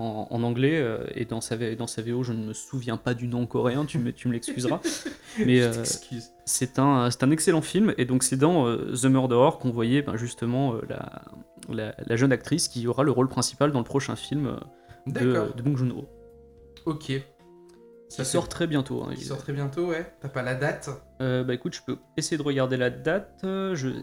en, 0.00 0.28
en 0.30 0.42
anglais, 0.42 0.78
euh, 0.80 1.04
et 1.14 1.24
dans 1.24 1.40
sa, 1.40 1.56
V- 1.56 1.76
dans 1.76 1.86
sa 1.86 2.02
VO, 2.02 2.22
je 2.22 2.32
ne 2.32 2.44
me 2.46 2.52
souviens 2.52 2.96
pas 2.96 3.14
du 3.14 3.28
nom 3.28 3.46
coréen, 3.46 3.84
tu 3.84 3.98
me, 3.98 4.12
tu 4.12 4.28
me 4.28 4.32
l'excuseras. 4.32 4.80
Mais 5.46 5.60
euh, 5.60 5.84
c'est 6.44 6.78
un, 6.78 7.08
excellent 7.30 7.62
film, 7.62 7.94
et 7.98 8.04
donc 8.04 8.22
c'est 8.22 8.36
dans 8.36 8.66
euh, 8.66 8.92
The 9.00 9.04
Murderer 9.06 9.50
qu'on 9.60 9.70
voyait 9.70 10.02
ben, 10.02 10.16
justement 10.16 10.74
la, 10.88 11.22
la, 11.68 11.94
la 12.06 12.16
jeune 12.16 12.32
actrice 12.32 12.68
qui 12.68 12.86
aura 12.86 13.02
le 13.04 13.10
rôle 13.10 13.28
principal 13.28 13.72
dans 13.72 13.78
le 13.80 13.84
prochain 13.84 14.16
film 14.16 14.58
de, 15.06 15.52
de 15.56 15.62
Bong 15.62 15.76
Joon-ho. 15.76 16.08
Ok. 16.86 17.12
Ça 18.08 18.24
sort 18.24 18.48
très 18.48 18.66
bientôt. 18.66 19.04
hein, 19.04 19.10
Il 19.12 19.22
sort 19.22 19.38
très 19.38 19.52
bientôt, 19.52 19.86
ouais. 19.90 20.04
T'as 20.20 20.28
pas 20.28 20.42
la 20.42 20.56
date? 20.56 20.90
Euh, 21.22 21.44
bah 21.44 21.54
écoute, 21.54 21.74
je 21.76 21.80
peux 21.86 21.96
essayer 22.16 22.36
de 22.36 22.42
regarder 22.42 22.76
la 22.76 22.90
date. 22.90 23.38
je- 23.44 24.00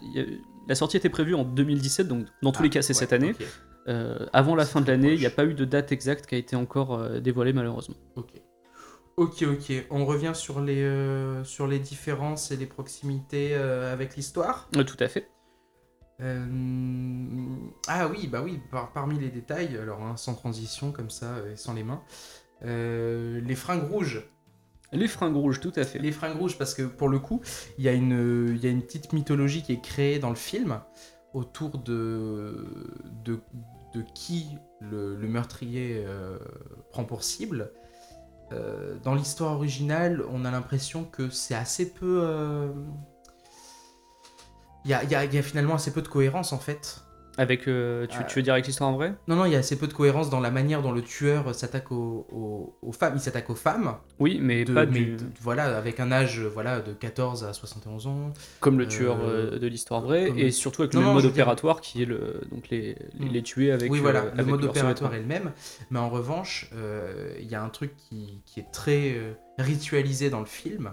la 0.68 0.74
sortie 0.74 0.96
était 0.96 1.08
prévue 1.10 1.34
en 1.34 1.44
2017, 1.44 2.08
donc 2.08 2.26
dans 2.42 2.52
tous 2.52 2.62
les 2.62 2.70
cas 2.70 2.80
c'est 2.82 2.92
Ah, 2.92 2.96
ouais, 2.96 3.00
cette 3.00 3.12
année. 3.12 3.34
Euh, 3.88 4.26
avant 4.32 4.54
la 4.54 4.66
fin 4.66 4.80
de 4.80 4.86
l'année, 4.86 5.14
il 5.14 5.18
n'y 5.20 5.26
a 5.26 5.30
pas 5.30 5.44
eu 5.44 5.54
de 5.54 5.64
date 5.64 5.92
exacte 5.92 6.26
qui 6.26 6.34
a 6.34 6.38
été 6.38 6.54
encore 6.56 6.94
euh, 6.94 7.20
dévoilée 7.20 7.52
malheureusement. 7.52 7.96
Ok. 8.16 8.32
Ok, 9.16 9.42
ok. 9.42 9.72
On 9.90 10.04
revient 10.04 10.32
sur 10.34 10.60
les, 10.60 10.82
euh, 10.82 11.42
sur 11.42 11.66
les 11.66 11.78
différences 11.80 12.50
et 12.50 12.56
les 12.56 12.66
proximités 12.66 13.54
avec 13.54 14.14
l'histoire. 14.14 14.68
Tout 14.70 14.96
à 15.00 15.08
fait. 15.08 15.30
Ah 16.20 18.08
oui, 18.10 18.26
bah 18.26 18.42
oui, 18.44 18.60
par- 18.70 18.92
parmi 18.92 19.18
les 19.18 19.28
détails, 19.30 19.76
alors 19.76 20.02
hein, 20.02 20.16
sans 20.16 20.34
transition 20.34 20.92
comme 20.92 21.10
ça, 21.10 21.36
et 21.52 21.56
sans 21.56 21.74
les 21.74 21.84
mains, 21.84 22.02
les 22.62 23.54
fringues 23.54 23.88
rouges. 23.90 24.28
Les 24.92 25.08
fringues 25.08 25.36
rouges, 25.36 25.60
tout 25.60 25.72
à 25.76 25.84
fait. 25.84 25.98
Les 25.98 26.12
fringues 26.12 26.38
rouges, 26.38 26.56
parce 26.58 26.74
que 26.74 26.82
pour 26.82 27.08
le 27.08 27.18
coup, 27.18 27.40
il 27.76 27.84
y, 27.84 27.88
a 27.88 27.92
une- 27.92 28.48
il 28.54 28.64
y 28.64 28.66
a 28.66 28.70
une 28.70 28.82
petite 28.82 29.12
mythologie 29.12 29.62
qui 29.62 29.72
est 29.72 29.80
créée 29.82 30.18
dans 30.18 30.30
le 30.30 30.36
film 30.36 30.80
autour 31.34 31.78
de, 31.78 32.66
de, 33.24 33.38
de 33.94 34.02
qui 34.14 34.58
le, 34.80 35.16
meurtrier 35.16 36.04
euh, 36.06 36.38
prend 36.90 37.04
pour 37.04 37.22
cible. 37.22 37.72
Euh, 38.52 38.96
dans 39.02 39.14
l'histoire 39.14 39.54
originale, 39.54 40.24
on 40.30 40.44
a 40.44 40.50
l'impression 40.50 41.04
que 41.04 41.30
c'est 41.30 41.54
assez 41.54 41.92
peu... 41.92 42.20
euh, 42.22 42.72
il 44.84 44.90
y 44.90 44.94
a 44.94 45.42
finalement 45.42 45.74
assez 45.74 45.92
peu 45.92 46.00
de 46.00 46.08
cohérence 46.08 46.52
en 46.52 46.58
fait. 46.58 47.02
Avec, 47.38 47.68
euh, 47.68 48.06
tu, 48.08 48.18
tu 48.26 48.34
veux 48.34 48.42
dire 48.42 48.52
avec 48.54 48.66
l'histoire 48.66 48.90
en 48.90 48.94
vrai? 48.96 49.14
Non, 49.28 49.36
non, 49.36 49.44
il 49.44 49.52
y 49.52 49.54
a 49.56 49.58
assez 49.60 49.78
peu 49.78 49.86
de 49.86 49.92
cohérence 49.92 50.28
dans 50.28 50.40
la 50.40 50.50
manière 50.50 50.82
dont 50.82 50.90
le 50.92 51.02
tueur 51.02 51.54
s'attaque 51.54 51.92
aux, 51.92 52.26
aux- 52.32 52.76
aux 52.82 52.92
femmes. 52.92 53.12
Il 53.14 53.20
s'attaque 53.20 53.48
aux 53.48 53.54
femmes, 53.54 53.94
Oui, 54.18 54.40
mais 54.42 54.64
de- 54.64 54.74
pas 54.74 54.86
mais 54.86 54.98
du... 54.98 55.16
de- 55.16 55.24
voilà, 55.40 55.76
avec 55.78 56.00
un 56.00 56.10
âge 56.10 56.40
voilà, 56.40 56.80
de 56.80 56.92
14 56.92 57.44
à 57.44 57.52
71 57.52 58.08
ans. 58.08 58.32
comme 58.60 58.76
le 58.78 58.84
euh, 58.84 58.88
tueur 58.88 59.18
euh, 59.22 59.58
de 59.58 59.66
l'histoire 59.68 60.00
vraie, 60.00 60.26
comme- 60.28 60.38
et 60.38 60.50
surtout 60.50 60.82
avec 60.82 60.94
Non, 60.94 61.00
le 61.00 61.06
non, 61.06 61.12
mode 61.14 61.22
dire- 61.22 61.30
opératoire 61.30 61.80
qui 61.80 62.02
est 62.02 62.06
le, 62.06 62.40
donc 62.50 62.68
les, 62.70 62.96
les, 63.18 63.26
Mm. 63.28 63.32
les 63.32 63.42
tuer 63.42 63.70
avec 63.70 63.90
oui, 63.92 63.98
euh, 63.98 64.02
voilà, 64.02 64.24
le 64.36 64.44
mode 64.44 64.64
opératoire 64.64 65.14
est 65.14 65.20
le 65.20 65.26
même. 65.26 65.52
Mais 65.90 66.00
en 66.00 66.10
revanche, 66.10 66.68
euh, 66.74 67.32
il 67.40 67.46
y 67.46 67.54
a 67.54 67.62
un 67.62 67.68
truc 67.68 67.92
qui, 67.96 68.42
qui 68.46 68.58
est 68.58 68.70
très 68.72 69.12
euh, 69.14 69.32
ritualisé 69.58 70.28
dans 70.28 70.40
le 70.40 70.46
film. 70.46 70.92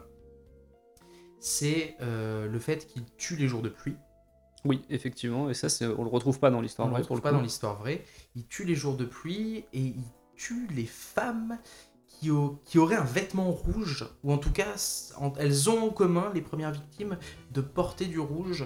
C'est 1.39 1.95
euh, 2.01 2.47
le 2.47 2.59
fait 2.59 2.87
qu'il 2.87 3.03
tue 3.17 3.35
les 3.35 3.47
jours 3.47 3.61
de 3.61 3.69
pluie. 3.69 3.95
Oui, 4.65 4.81
effectivement, 4.89 5.49
et 5.49 5.53
ça, 5.53 5.69
c'est- 5.69 5.85
on 5.85 6.03
le 6.03 6.09
retrouve 6.09 6.39
pas 6.39 6.49
dans 6.51 6.59
l'histoire 6.61 6.87
On 6.87 6.89
ne 6.89 6.93
vraie 6.95 7.01
le 7.03 7.07
pour 7.07 7.15
retrouve 7.17 7.29
le 7.31 7.33
pas 7.33 7.37
dans 7.37 7.43
l'histoire 7.43 7.75
vraie. 7.77 8.03
Il 8.35 8.45
tue 8.47 8.65
les 8.65 8.75
jours 8.75 8.97
de 8.97 9.05
pluie 9.05 9.65
et 9.73 9.79
il 9.79 10.03
tue 10.35 10.67
les 10.75 10.85
femmes 10.85 11.57
qui, 12.07 12.31
au- 12.31 12.59
qui 12.65 12.79
auraient 12.79 12.95
un 12.95 13.03
vêtement 13.03 13.51
rouge, 13.51 14.05
ou 14.23 14.31
en 14.33 14.37
tout 14.37 14.51
cas, 14.51 14.73
en- 15.17 15.33
elles 15.37 15.69
ont 15.69 15.83
en 15.85 15.89
commun, 15.89 16.31
les 16.33 16.41
premières 16.41 16.71
victimes, 16.71 17.17
de 17.51 17.61
porter 17.61 18.05
du 18.05 18.19
rouge. 18.19 18.65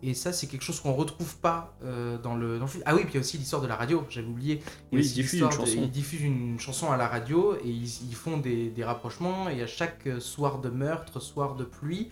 Et 0.00 0.14
ça, 0.14 0.32
c'est 0.32 0.46
quelque 0.46 0.62
chose 0.62 0.78
qu'on 0.80 0.92
retrouve 0.94 1.38
pas 1.38 1.76
euh, 1.82 2.18
dans, 2.18 2.36
le, 2.36 2.58
dans 2.58 2.66
le 2.66 2.70
film. 2.70 2.84
Ah 2.86 2.94
oui, 2.94 3.00
puis 3.02 3.10
il 3.10 3.14
y 3.14 3.16
a 3.18 3.20
aussi 3.20 3.36
l'histoire 3.36 3.60
de 3.60 3.66
la 3.66 3.74
radio, 3.74 4.04
j'avais 4.08 4.28
oublié. 4.28 4.62
Oui, 4.92 5.00
ils 5.04 5.12
diffusent 5.12 5.40
une 5.40 5.48
de- 5.48 5.52
chanson. 5.52 5.78
Ils 5.82 5.90
diffusent 5.90 6.22
une 6.22 6.60
chanson 6.60 6.92
à 6.92 6.96
la 6.96 7.08
radio 7.08 7.56
et 7.56 7.68
ils, 7.68 8.04
ils 8.08 8.14
font 8.14 8.36
des, 8.38 8.70
des 8.70 8.84
rapprochements. 8.84 9.48
Et 9.48 9.60
à 9.60 9.66
chaque 9.66 10.08
soir 10.20 10.60
de 10.60 10.68
meurtre, 10.70 11.18
soir 11.20 11.56
de 11.56 11.64
pluie, 11.64 12.10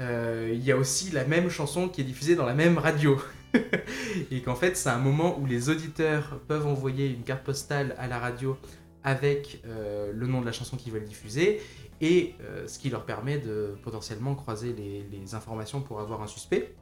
il 0.00 0.64
y 0.64 0.72
a 0.72 0.76
aussi 0.76 1.10
la 1.10 1.24
même 1.24 1.48
chanson 1.48 1.88
qui 1.88 2.00
est 2.00 2.04
diffusée 2.04 2.36
dans 2.36 2.46
la 2.46 2.54
même 2.54 2.78
radio. 2.78 3.18
et 4.30 4.42
qu'en 4.42 4.54
fait, 4.54 4.76
c'est 4.76 4.88
un 4.88 4.98
moment 4.98 5.38
où 5.38 5.46
les 5.46 5.68
auditeurs 5.68 6.40
peuvent 6.48 6.66
envoyer 6.66 7.08
une 7.08 7.22
carte 7.22 7.44
postale 7.44 7.94
à 7.98 8.06
la 8.08 8.18
radio 8.18 8.56
avec 9.02 9.62
euh, 9.66 10.12
le 10.14 10.26
nom 10.26 10.40
de 10.40 10.46
la 10.46 10.52
chanson 10.52 10.76
qu'ils 10.76 10.92
veulent 10.92 11.04
diffuser 11.04 11.60
et 12.00 12.34
euh, 12.40 12.66
ce 12.66 12.78
qui 12.78 12.90
leur 12.90 13.04
permet 13.04 13.38
de 13.38 13.76
potentiellement 13.82 14.34
croiser 14.34 14.72
les, 14.72 15.06
les 15.10 15.34
informations 15.34 15.80
pour 15.80 16.00
avoir 16.00 16.22
un 16.22 16.26
suspect. 16.26 16.74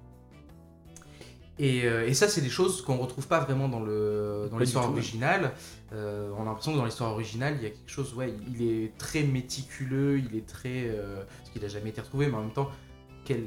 Et, 1.59 1.85
euh, 1.85 2.07
et 2.07 2.15
ça, 2.15 2.29
c'est 2.29 2.41
des 2.41 2.49
choses 2.49 2.83
qu'on 2.83 2.97
retrouve 2.97 3.29
pas 3.29 3.41
vraiment 3.41 3.69
dans 3.69 3.81
dans 3.81 4.59
l'histoire 4.59 4.87
ouais. 4.87 4.93
originale. 4.93 5.53
Euh, 5.93 6.31
on 6.39 6.43
a 6.43 6.45
l'impression 6.47 6.73
que 6.73 6.79
dans 6.79 6.85
l'histoire 6.85 7.13
originale, 7.13 7.57
il 7.59 7.63
y 7.63 7.67
a 7.67 7.71
quelque 7.71 7.91
chose, 7.91 8.15
ouais, 8.15 8.35
il 8.51 8.63
est 8.63 8.97
très 8.97 9.23
méticuleux, 9.23 10.19
il 10.19 10.37
est 10.37 10.47
très, 10.47 10.89
euh, 10.89 11.23
parce 11.39 11.51
qu'il 11.51 11.63
n'a 11.63 11.69
jamais 11.69 11.91
été 11.91 12.01
retrouvé, 12.01 12.27
mais 12.29 12.35
en 12.35 12.41
même 12.41 12.53
temps, 12.53 12.71
quel 13.25 13.45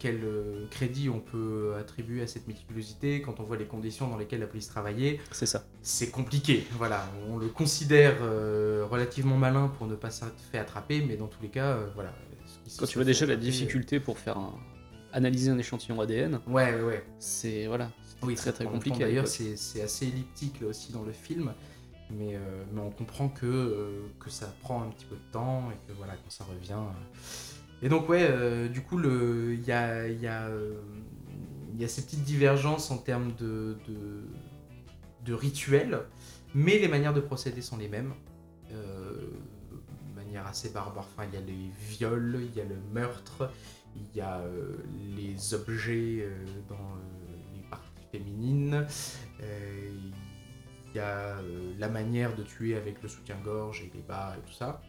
quel 0.00 0.20
euh, 0.22 0.66
crédit 0.70 1.08
on 1.08 1.18
peut 1.20 1.74
attribuer 1.80 2.20
à 2.20 2.26
cette 2.26 2.46
méticulosité 2.46 3.22
quand 3.22 3.40
on 3.40 3.42
voit 3.42 3.56
les 3.56 3.64
conditions 3.64 4.06
dans 4.06 4.18
lesquelles 4.18 4.40
la 4.40 4.46
police 4.46 4.68
travaillait 4.68 5.18
C'est 5.30 5.46
ça. 5.46 5.64
c'est 5.80 6.10
compliqué. 6.10 6.66
Voilà, 6.72 7.08
on 7.30 7.38
le 7.38 7.48
considère 7.48 8.16
euh, 8.20 8.84
relativement 8.90 9.36
malin 9.38 9.68
pour 9.78 9.86
ne 9.86 9.94
pas 9.94 10.10
s'être 10.10 10.38
fait 10.52 10.58
attraper, 10.58 11.00
mais 11.00 11.16
dans 11.16 11.26
tous 11.28 11.40
les 11.40 11.48
cas, 11.48 11.68
euh, 11.76 11.86
voilà. 11.94 12.12
se 12.66 12.78
Quand 12.80 12.84
tu 12.86 12.98
vois 12.98 13.04
déjà 13.06 13.24
la 13.24 13.36
difficulté 13.36 13.98
pour 13.98 14.18
faire 14.18 14.36
un- 14.36 14.52
analyser 15.14 15.50
un 15.50 15.56
échantillon 15.58 15.98
ADN, 16.02 16.38
Ouais, 16.48 16.74
ouais, 16.74 16.82
ouais. 16.82 17.04
c'est 17.18 17.66
voilà, 17.66 17.90
Oui, 18.22 18.34
très 18.34 18.52
très 18.52 18.66
compliqué. 18.66 18.98
D'ailleurs, 18.98 19.26
c'est 19.28 19.56
c'est 19.56 19.80
assez 19.80 20.06
elliptique 20.06 20.60
là 20.60 20.66
aussi 20.66 20.92
dans 20.92 21.02
le 21.04 21.12
film, 21.12 21.54
mais, 22.10 22.34
euh, 22.34 22.64
mais 22.74 22.80
on 22.82 22.90
comprend 22.90 23.30
que, 23.30 23.46
euh, 23.46 24.02
que 24.20 24.28
ça 24.28 24.52
prend 24.60 24.82
un 24.82 24.88
petit 24.90 25.06
peu 25.06 25.16
de 25.16 25.32
temps 25.32 25.70
et 25.70 25.86
que 25.88 25.96
voilà, 25.96 26.12
quand 26.12 26.30
ça 26.30 26.44
revient. 26.44 26.72
euh. 26.74 27.53
Et 27.84 27.90
donc, 27.90 28.08
ouais, 28.08 28.26
euh, 28.30 28.66
du 28.66 28.80
coup, 28.80 28.98
euh, 28.98 29.54
il 29.54 29.62
y 29.62 29.70
a 31.84 31.88
ces 31.88 32.02
petites 32.02 32.24
divergences 32.24 32.90
en 32.90 32.96
termes 32.96 33.34
de, 33.34 33.76
rituels, 35.28 36.00
mais 36.54 36.78
les 36.78 36.88
manières 36.88 37.12
de 37.12 37.20
procéder 37.20 37.60
sont 37.60 37.76
les 37.76 37.88
mêmes. 37.88 38.14
Euh, 38.72 39.18
de 40.08 40.14
manière 40.16 40.46
assez 40.46 40.70
barbare. 40.70 41.06
Enfin, 41.14 41.28
il 41.30 41.34
y 41.34 41.36
a 41.36 41.44
les 41.44 41.70
viols, 41.90 42.40
il 42.40 42.56
y 42.56 42.62
a 42.62 42.64
le 42.64 42.78
meurtre, 42.94 43.50
il 43.94 44.16
y 44.16 44.22
a 44.22 44.40
les 45.14 45.52
objets 45.52 46.26
dans 46.70 46.96
les 47.54 47.60
parties 47.68 48.06
féminines, 48.10 48.86
il 49.40 50.96
y 50.96 51.00
a 51.00 51.36
la 51.78 51.88
manière 51.90 52.34
de 52.34 52.44
tuer 52.44 52.76
avec 52.76 53.02
le 53.02 53.08
soutien-gorge 53.10 53.82
et 53.82 53.90
les 53.94 54.02
bas 54.02 54.34
et 54.38 54.48
tout 54.48 54.54
ça. 54.54 54.80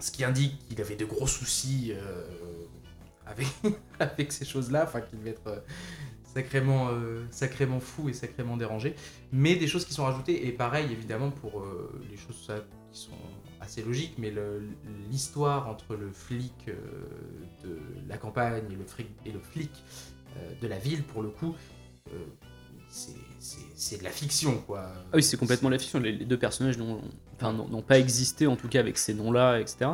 Ce 0.00 0.10
qui 0.10 0.24
indique 0.24 0.58
qu'il 0.66 0.80
avait 0.80 0.96
de 0.96 1.04
gros 1.04 1.26
soucis 1.26 1.92
euh, 1.92 2.24
avec, 3.98 4.32
ces 4.32 4.44
choses-là, 4.44 4.84
enfin 4.84 5.00
qu'il 5.02 5.18
devait 5.18 5.30
être 5.30 5.46
euh, 5.46 5.60
sacrément, 6.24 6.88
euh, 6.88 7.24
sacrément 7.30 7.80
fou 7.80 8.08
et 8.08 8.12
sacrément 8.12 8.56
dérangé. 8.56 8.94
Mais 9.32 9.56
des 9.56 9.68
choses 9.68 9.84
qui 9.84 9.92
sont 9.92 10.04
rajoutées, 10.04 10.46
et 10.46 10.52
pareil 10.52 10.90
évidemment 10.90 11.30
pour 11.30 11.64
les 12.10 12.16
choses 12.16 12.42
ça, 12.46 12.56
qui 12.92 12.98
sont 12.98 13.10
assez 13.60 13.82
logiques, 13.82 14.14
mais 14.18 14.32
l'histoire 15.10 15.68
entre 15.68 15.94
le 15.94 16.10
flic 16.10 16.70
de 17.62 17.78
la 18.08 18.16
campagne 18.16 18.64
et 19.26 19.30
le, 19.32 19.38
flic 19.38 19.70
de 20.60 20.66
la 20.66 20.78
ville, 20.78 21.02
pour 21.02 21.22
le 21.22 21.28
coup, 21.28 21.54
c'est- 22.88 23.98
de 23.98 24.04
la 24.04 24.10
fiction, 24.10 24.58
quoi. 24.66 24.92
Ah 25.12 25.16
oui, 25.16 25.22
c'est 25.22 25.36
complètement 25.36 25.68
la 25.68 25.78
fiction. 25.78 26.00
Les, 26.00 26.12
deux 26.12 26.38
personnages 26.38 26.78
enfin, 26.80 27.00
n'ont- 27.42 27.82
pas 27.82 27.98
existé, 27.98 28.46
en 28.46 28.56
tout 28.56 28.68
cas 28.68 28.80
avec 28.80 28.98
ces 28.98 29.14
noms-là, 29.14 29.58
etc. 29.60 29.92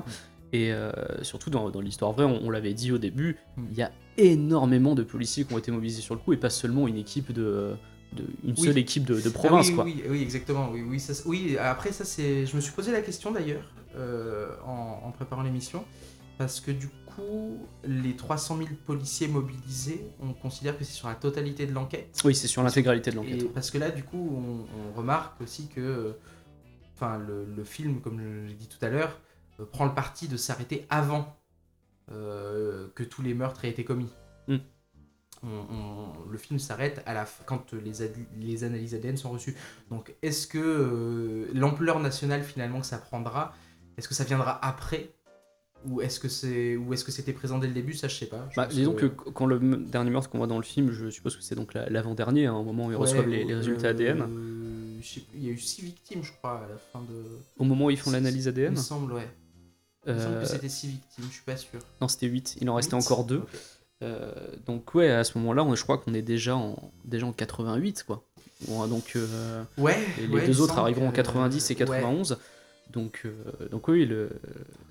Et 0.52 0.72
euh, 0.72 0.90
surtout 1.22 1.50
dans, 1.50 1.70
dans 1.70 1.80
l'histoire 1.80 2.12
vraie, 2.12 2.24
on, 2.24 2.40
on 2.44 2.50
l'avait 2.50 2.74
dit 2.74 2.92
au 2.92 2.98
début, 2.98 3.36
Mm. 3.56 3.64
il 3.72 3.76
y 3.78 3.82
a 3.82 3.90
énormément 4.18 4.94
de 4.94 5.02
policiers 5.02 5.44
qui 5.44 5.52
ont 5.54 5.58
été 5.58 5.70
mobilisés 5.70 6.00
sur 6.02 6.14
le 6.14 6.20
coup 6.20 6.32
et 6.32 6.36
pas 6.36 6.50
seulement 6.50 6.86
une 6.88 6.96
équipe 6.96 7.32
de, 7.32 7.74
de- 8.12 8.24
une 8.44 8.54
Oui. 8.56 8.64
seule 8.64 8.78
équipe 8.78 9.04
de, 9.04 9.14
de 9.20 9.28
Ah 9.28 9.30
province, 9.30 9.68
oui, 9.68 9.74
quoi. 9.74 9.84
Oui, 9.84 10.02
oui, 10.08 10.22
exactement. 10.22 10.70
Oui, 10.72 10.82
oui, 10.88 11.00
ça, 11.00 11.14
c'est- 11.14 11.26
oui, 11.28 11.56
après, 11.58 11.92
ça, 11.92 12.04
c'est. 12.04 12.46
Je 12.46 12.56
me 12.56 12.60
suis 12.60 12.72
posé 12.72 12.92
la 12.92 13.00
question 13.02 13.30
d'ailleurs 13.32 13.64
euh, 13.96 14.48
en, 14.66 15.02
en 15.06 15.10
préparant 15.10 15.42
l'émission. 15.42 15.84
Parce 16.38 16.60
que 16.60 16.70
du 16.70 16.88
coup, 17.06 17.56
les 17.84 18.14
300 18.14 18.58
000 18.58 18.68
policiers 18.84 19.26
mobilisés, 19.26 20.06
on 20.20 20.34
considère 20.34 20.76
que 20.78 20.84
c'est 20.84 20.92
sur 20.92 21.08
la 21.08 21.14
totalité 21.14 21.64
de 21.66 21.72
l'enquête. 21.72 22.08
Oui, 22.26 22.34
c'est 22.34 22.46
sur 22.46 22.62
l'intégralité 22.62 23.10
de 23.10 23.16
l'enquête. 23.16 23.52
parce 23.54 23.70
que 23.70 23.78
là, 23.78 23.90
du 23.90 24.02
coup, 24.02 24.30
on, 24.36 24.66
on 24.92 24.98
remarque 24.98 25.40
aussi 25.40 25.68
que 25.68 26.14
enfin, 26.96 27.18
le, 27.18 27.44
le 27.44 27.64
film, 27.64 28.00
comme 28.00 28.18
je 28.20 28.48
l'ai 28.48 28.54
dit 28.54 28.68
tout 28.68 28.84
à 28.84 28.88
l'heure, 28.88 29.20
euh, 29.60 29.64
prend 29.64 29.84
le 29.84 29.94
parti 29.94 30.28
de 30.28 30.36
s'arrêter 30.36 30.86
avant 30.90 31.36
euh, 32.12 32.88
que 32.94 33.02
tous 33.02 33.22
les 33.22 33.34
meurtres 33.34 33.64
aient 33.64 33.70
été 33.70 33.84
commis. 33.84 34.10
Mm. 34.48 34.56
On- 35.42 35.48
on- 35.48 36.30
le 36.30 36.38
film 36.38 36.58
s'arrête 36.58 37.02
à 37.06 37.12
la 37.14 37.26
quand 37.44 37.72
les, 37.72 37.92
les 38.38 38.64
analyses 38.64 38.94
ADN 38.94 39.16
sont 39.16 39.30
reçues. 39.30 39.54
Donc, 39.90 40.14
est-ce 40.22 40.46
que 40.46 40.58
euh, 40.58 41.46
l'ampleur 41.52 42.00
nationale 42.00 42.42
finalement 42.42 42.80
que 42.80 42.86
ça 42.86 42.98
prendra, 42.98 43.54
est-ce 43.98 44.08
que 44.08 44.14
ça 44.14 44.24
viendra 44.24 44.64
après? 44.64 45.10
Ou 45.84 46.00
est-ce 46.00 46.18
que 46.18 46.28
c'est 46.28 46.76
ou 46.76 46.94
est-ce 46.94 47.04
que 47.04 47.12
c'était 47.12 47.34
présent 47.34 47.58
dès 47.58 47.66
le 47.68 47.74
début? 47.74 47.92
Ça, 47.92 48.08
je 48.08 48.16
sais 48.16 48.26
pas. 48.26 48.48
Je 48.50 48.56
Bah, 48.56 48.66
disons 48.66 48.94
que 48.94 49.06
quand 49.06 49.46
le 49.46 49.58
dernier 49.76 50.10
meurtre 50.10 50.30
qu'on 50.30 50.38
voit 50.38 50.46
dans 50.46 50.56
le 50.56 50.64
film, 50.64 50.90
je 50.90 51.10
suppose 51.10 51.36
que 51.36 51.42
c'est 51.42 51.54
donc 51.54 51.74
la- 51.74 51.88
l'avant-dernier, 51.90 52.46
hein, 52.46 52.54
au 52.54 52.64
moment 52.64 52.86
où 52.86 52.90
ils 52.90 52.94
Ouais, 52.94 53.00
reçoivent 53.02 53.28
les, 53.28 53.44
les 53.44 53.54
résultats 53.54 53.90
ADN. 53.90 54.26
Euh, 55.06 55.20
sais 55.20 55.22
il 55.34 55.44
y 55.44 55.48
a 55.48 55.52
eu 55.52 55.58
six 55.58 55.82
victimes, 55.82 56.22
je 56.22 56.32
crois, 56.32 56.58
à 56.64 56.68
la 56.68 56.76
fin 56.92 57.00
de. 57.00 57.24
Au 57.58 57.64
moment 57.64 57.86
où 57.86 57.90
ils 57.90 57.96
font 57.98 58.10
l'analyse 58.10 58.44
Il 58.44 58.48
ADN, 58.48 58.72
me 58.72 58.76
semble, 58.76 59.12
ouais. 59.12 59.28
Il 60.06 60.12
me 60.14 60.20
semble 60.20 60.34
euh, 60.36 60.42
que 60.42 60.48
c'était 60.48 60.68
six 60.68 60.86
victimes, 60.88 61.24
je 61.28 61.32
suis 61.34 61.42
pas 61.44 61.56
sûr. 61.56 61.80
non, 62.00 62.08
c'était 62.08 62.26
8. 62.28 62.58
Il 62.60 62.70
en 62.70 62.74
restait 62.76 62.94
encore 62.94 63.24
deux. 63.24 63.38
Ok. 63.38 63.48
Euh, 64.02 64.30
donc 64.66 64.94
ouais, 64.94 65.10
à 65.10 65.24
ce 65.24 65.38
moment-là, 65.38 65.66
je 65.74 65.82
crois 65.82 65.98
qu'on 65.98 66.12
est 66.14 66.22
déjà 66.22 66.54
en, 66.56 66.92
déjà 67.04 67.26
en 67.26 67.32
88, 67.32 68.04
quoi. 68.06 68.22
Bon, 68.68 68.86
donc 68.86 69.12
euh, 69.16 69.64
Ouais. 69.78 69.96
les, 70.18 70.26
les 70.26 70.32
ouais, 70.34 70.40
il 70.42 70.46
deux 70.46 70.60
autres 70.60 70.78
arriveront 70.78 71.08
en 71.08 71.10
que- 71.10 71.16
90 71.16 71.70
et 71.70 71.74
ouais. 71.74 71.78
91. 71.78 72.38
Donc, 72.92 73.22
euh, 73.24 73.68
donc 73.70 73.88
oui, 73.88 74.06
le, 74.06 74.30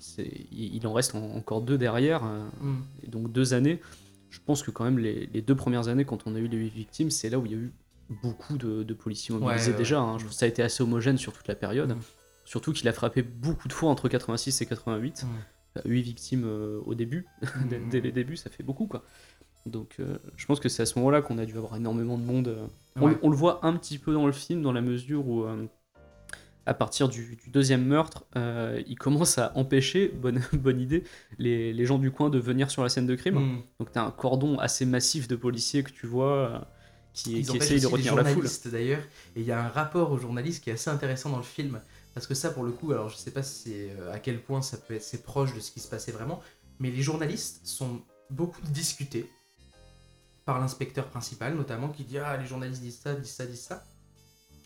c'est- 0.00 0.30
il, 0.52 0.74
il 0.76 0.86
en 0.86 0.92
reste 0.92 1.14
en- 1.14 1.34
encore 1.36 1.62
deux 1.62 1.78
derrière, 1.78 2.24
euh, 2.24 2.44
Hmm. 2.60 2.82
et 3.02 3.06
donc 3.08 3.32
deux 3.32 3.54
années. 3.54 3.80
Je 4.28 4.38
pense 4.44 4.62
que 4.62 4.70
quand 4.70 4.84
même 4.84 4.98
les, 4.98 5.30
les 5.32 5.40
deux 5.40 5.54
premières 5.54 5.88
années, 5.88 6.04
quand 6.04 6.26
on 6.26 6.34
a 6.34 6.38
eu 6.38 6.46
les 6.48 6.58
huit 6.58 6.74
victimes, 6.74 7.10
c'est 7.10 7.30
là 7.30 7.38
où 7.38 7.46
il 7.46 7.52
y 7.52 7.54
a 7.54 7.58
eu 7.58 7.72
beaucoup 8.22 8.56
de, 8.58 8.82
de 8.82 8.94
policiers 8.94 9.34
mobilisés 9.34 9.72
Ouais, 9.72 9.76
déjà. 9.78 10.00
hein. 10.00 10.18
Je 10.18 10.28
ça 10.28 10.44
a 10.46 10.48
été 10.48 10.62
assez 10.62 10.82
homogène 10.82 11.18
sur 11.18 11.32
toute 11.32 11.48
la 11.48 11.54
période. 11.54 11.90
Mm. 11.96 12.00
Surtout 12.44 12.72
qu'il 12.72 12.86
a 12.88 12.92
frappé 12.92 13.22
beaucoup 13.22 13.66
de 13.68 13.72
fois 13.72 13.90
entre 13.90 14.08
86 14.08 14.60
et 14.62 14.66
88. 14.66 15.24
Mm. 15.24 15.80
8 15.90 16.02
victimes 16.02 16.44
euh, 16.46 16.80
au 16.86 16.94
début, 16.94 17.26
dès, 17.68 17.78
Mm. 17.78 17.88
dès 17.90 18.00
les 18.00 18.12
débuts, 18.12 18.36
ça 18.36 18.48
fait 18.50 18.62
beaucoup 18.62 18.86
quoi. 18.86 19.02
Donc 19.66 19.96
euh, 19.98 20.16
je 20.36 20.46
pense 20.46 20.60
que 20.60 20.68
c'est 20.68 20.82
à 20.82 20.86
ce 20.86 20.98
moment-là 20.98 21.22
qu'on 21.22 21.38
a 21.38 21.44
dû 21.44 21.56
avoir 21.58 21.76
énormément 21.76 22.16
de 22.18 22.22
monde. 22.22 22.48
euh. 22.48 22.66
On, 22.96 23.08
Ouais. 23.08 23.18
on 23.22 23.28
le 23.30 23.36
voit 23.36 23.66
un 23.66 23.74
petit 23.76 23.98
peu 23.98 24.12
dans 24.14 24.26
le 24.26 24.32
film, 24.32 24.62
dans 24.62 24.72
la 24.72 24.80
mesure 24.80 25.26
où, 25.28 25.44
à 26.64 26.74
partir 26.74 27.08
du, 27.08 27.36
du 27.36 27.50
deuxième 27.50 27.84
meurtre, 27.84 28.24
euh, 28.36 28.82
il 28.86 28.96
commence 28.96 29.38
à 29.38 29.52
empêcher, 29.56 30.08
bonne, 30.08 30.40
bonne 30.52 30.80
idée, 30.80 31.04
les, 31.38 31.72
les 31.72 31.84
gens 31.84 31.98
du 31.98 32.10
coin 32.10 32.28
de 32.30 32.38
venir 32.38 32.70
sur 32.70 32.82
la 32.82 32.88
scène 32.88 33.06
de 33.06 33.14
crime. 33.14 33.34
Mm. 33.38 33.62
Donc 33.80 33.92
tu 33.92 33.98
as 33.98 34.04
un 34.04 34.10
cordon 34.10 34.58
assez 34.58 34.86
massif 34.86 35.28
de 35.28 35.36
policiers 35.36 35.82
que 35.82 35.90
tu 35.90 36.06
vois 36.06 36.66
qui, 37.16 37.40
Ils 37.40 37.46
qui 37.48 37.56
essayent 37.56 37.80
de 37.80 37.86
retenir 37.86 38.14
la 38.14 38.22
foule. 38.24 38.32
journalistes 38.34 38.68
d'ailleurs. 38.68 39.02
Et 39.34 39.40
il 39.40 39.46
y 39.46 39.52
a 39.52 39.60
un 39.64 39.68
rapport 39.68 40.12
aux 40.12 40.18
journalistes 40.18 40.62
qui 40.62 40.70
est 40.70 40.74
assez 40.74 40.90
intéressant 40.90 41.30
dans 41.30 41.38
le 41.38 41.42
film. 41.42 41.80
Parce 42.14 42.26
que 42.26 42.34
ça, 42.34 42.50
pour 42.50 42.62
le 42.62 42.72
coup, 42.72 42.92
alors 42.92 43.08
je 43.08 43.16
sais 43.16 43.30
pas 43.30 43.42
si 43.42 43.62
c'est, 43.64 43.90
euh, 43.98 44.12
à 44.12 44.18
quel 44.18 44.42
point 44.42 44.62
ça 44.62 44.76
peut 44.76 44.94
être 44.94 45.02
c'est 45.02 45.22
proche 45.22 45.54
de 45.54 45.60
ce 45.60 45.70
qui 45.70 45.80
se 45.80 45.88
passait 45.88 46.12
vraiment, 46.12 46.40
mais 46.78 46.90
les 46.90 47.02
journalistes 47.02 47.60
sont 47.66 48.02
beaucoup 48.30 48.60
discutés 48.68 49.30
par 50.44 50.60
l'inspecteur 50.60 51.08
principal, 51.08 51.54
notamment, 51.54 51.88
qui 51.88 52.04
dit 52.04 52.18
Ah, 52.18 52.36
les 52.36 52.46
journalistes 52.46 52.82
disent 52.82 53.00
ça, 53.00 53.14
disent 53.14 53.32
ça, 53.32 53.46
disent 53.46 53.62
ça. 53.62 53.84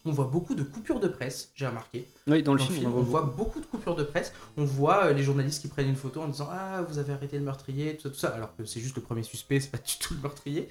On 0.07 0.13
voit 0.13 0.25
beaucoup 0.27 0.55
de 0.55 0.63
coupures 0.63 0.99
de 0.99 1.09
presse, 1.09 1.51
j'ai 1.55 1.67
remarqué. 1.67 2.09
Oui, 2.27 2.43
dans 2.43 2.55
le 2.55 2.59
Dans 2.59 2.65
film, 2.65 2.77
le 2.77 2.81
film, 2.87 2.95
on 2.97 3.03
voit 3.03 3.23
beaucoup 3.23 3.61
de 3.61 3.67
coupures 3.67 3.97
de 3.97 4.03
presse. 4.05 4.33
On 4.57 4.65
voit 4.65 5.05
euh, 5.07 5.13
les 5.13 5.23
journalistes 5.23 5.61
qui 5.61 5.69
prennent 5.69 5.89
une 5.91 5.97
photo 5.97 6.23
en 6.23 6.29
disant 6.29 6.49
Ah, 6.51 6.83
vous 6.89 6.99
avez 6.99 7.13
arrêté 7.13 7.37
le 7.39 7.45
meurtrier, 7.45 7.97
tout 7.97 8.05
ça, 8.05 8.09
tout 8.11 8.19
ça. 8.19 8.29
Alors 8.29 8.57
que 8.57 8.65
c'est 8.65 8.81
juste 8.81 8.97
le 8.97 9.03
premier 9.03 9.23
suspect, 9.23 9.61
c'est 9.61 9.71
pas 9.71 9.77
du 9.79 9.97
tout 10.01 10.15
le 10.15 10.21
meurtrier. 10.21 10.69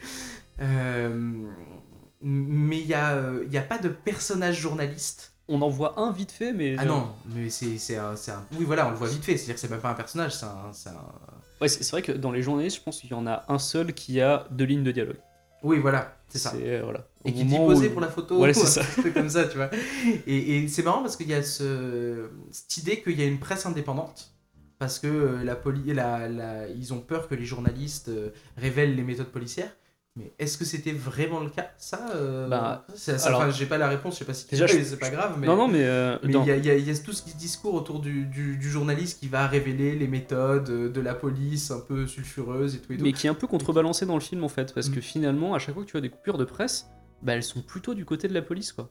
Euh, 0.62 1.48
mais 2.22 2.80
il 2.80 2.88
n'y 2.88 2.94
a, 2.94 3.14
euh, 3.14 3.46
y 3.50 3.58
a 3.58 3.62
pas 3.62 3.78
de 3.78 3.90
personnage 3.90 4.60
journaliste. 4.60 5.34
On 5.48 5.62
en 5.62 5.70
voit 5.70 6.00
un 6.00 6.12
vite 6.12 6.32
fait, 6.32 6.52
mais. 6.54 6.76
Ah 6.78 6.86
non, 6.86 7.10
mais 7.34 7.50
c'est 7.50 7.78
c'est 7.78 7.98
un, 7.98 8.16
c'est 8.16 8.32
un- 8.32 8.46
Oui, 8.58 8.66
voilà, 8.66 8.88
on 8.88 8.92
le 8.92 8.98
voit 8.98 9.08
vite 9.08 9.24
fait. 9.24 9.36
C'est-à-dire 9.38 9.56
que 9.56 9.62
c'est 9.62 9.70
même 9.70 9.80
pas 9.80 9.90
un 9.90 9.96
personnage, 9.96 10.34
c'est 10.36 10.46
un. 10.46 10.72
c'est 10.74 10.90
un- 10.90 11.14
Ouais, 11.62 11.68
c'est 11.68 11.84
c'est 11.84 11.92
vrai 11.92 12.02
que 12.02 12.12
dans 12.12 12.32
les 12.32 12.42
journalistes, 12.42 12.78
je 12.78 12.84
pense 12.84 13.00
qu'il 13.00 13.10
y 13.10 13.14
en 13.14 13.26
a 13.28 13.46
un 13.48 13.60
seul 13.60 13.94
qui 13.94 14.22
a 14.22 14.48
deux 14.52 14.66
lignes 14.66 14.84
de 14.84 14.92
dialogue. 14.92 15.18
Oui, 15.64 15.80
voilà, 15.80 16.18
c'est 16.30 16.38
ça. 16.40 16.54
euh, 16.56 16.82
voilà. 16.84 17.08
Et 17.26 17.34
qui 17.34 17.44
dit 17.44 17.56
poser 17.58 17.88
où- 17.90 17.92
pour 17.92 18.02
la 18.02 18.08
photo, 18.10 18.40
c'est 18.54 18.66
ça. 18.66 18.82
comme 19.14 19.30
ça, 19.30 19.46
tu 19.48 19.58
vois. 19.58 19.70
Et, 20.26 20.58
et 20.58 20.68
c'est 20.68 20.84
marrant 20.84 21.02
parce 21.02 21.18
qu'il 21.18 21.28
y 21.28 21.34
a 21.34 21.44
ce, 21.44 22.30
cette 22.52 22.78
idée 22.78 23.02
qu'il 23.02 23.20
y 23.20 23.24
a 23.24 23.26
une 23.26 23.40
presse 23.40 23.66
indépendante. 23.66 24.32
Parce 24.78 25.00
que 25.00 25.08
euh, 25.08 25.44
la 25.44 25.58
poli 25.58 25.94
la, 25.94 26.30
la- 26.30 26.70
ils 26.70 26.94
ont 26.94 27.02
peur 27.02 27.28
que 27.28 27.36
les 27.36 27.44
journalistes 27.44 28.08
euh, 28.08 28.30
révèlent 28.56 28.96
les 28.96 29.04
méthodes 29.04 29.28
policières. 29.28 29.76
Mais 30.16 30.34
est-ce 30.40 30.58
que 30.58 30.66
c'était 30.66 30.92
vraiment 30.92 31.40
le 31.40 31.50
cas? 31.50 31.70
Ça, 31.78 32.10
euh, 32.16 32.48
Bah, 32.48 32.86
ça- 32.96 33.18
ça- 33.18 33.28
alors- 33.30 33.42
enfin, 33.42 33.52
j'ai 33.52 33.66
pas 33.68 33.78
la 33.78 33.88
réponse, 33.88 34.16
je 34.16 34.20
sais 34.20 34.26
pas 34.26 34.34
si 34.34 34.48
Déjà, 34.50 34.68
c'est 34.68 35.00
pas 35.00 35.10
grave. 35.12 35.38
Mais... 35.40 35.48
Non, 35.48 35.56
non, 35.56 35.68
mais. 35.68 35.84
euh, 35.84 36.18
Mais 36.24 36.34
il 36.34 36.46
y, 36.46 36.52
a, 36.52 36.58
il 36.58 36.66
y 36.66 36.70
a- 36.72 36.76
il 36.76 36.86
y 36.88 36.92
a 36.92 36.98
tout 36.98 37.14
ce 37.14 37.24
discours 37.38 37.74
autour 37.76 38.00
du, 38.00 38.26
du- 38.26 38.58
du 38.58 38.70
journaliste 38.70 39.20
qui 39.22 39.28
va 39.28 39.48
révéler 39.48 39.96
les 39.96 40.08
méthodes 40.08 40.70
euh, 40.70 40.90
de 40.90 41.00
la 41.02 41.14
police 41.14 41.72
un 41.72 41.80
peu 41.80 42.06
sulfureuses 42.08 42.76
et 42.76 42.80
tout 42.80 42.92
et 42.94 42.98
tout. 42.98 43.04
mais 43.04 43.14
qui 43.14 43.28
est 43.28 43.30
un 43.30 43.34
peu 43.36 43.48
contrebalancé 43.48 44.06
dans 44.06 44.16
le 44.16 44.20
film 44.20 44.44
en 44.44 44.50
fait, 44.50 44.74
parce 44.74 44.90
Mm. 44.90 44.96
que 44.96 45.02
finalement, 45.02 45.54
à 45.54 45.60
chaque 45.60 45.76
fois 45.76 45.86
que 45.86 45.90
tu 45.90 45.96
as 45.98 46.02
des 46.02 46.10
coupures 46.10 46.38
de 46.38 46.46
presse, 46.46 46.88
bah, 47.22 47.34
elles 47.34 47.44
sont 47.44 47.62
plutôt 47.62 47.94
du 47.94 48.04
côté 48.04 48.28
de 48.28 48.34
la 48.34 48.42
police 48.42 48.74
quoi. 48.74 48.90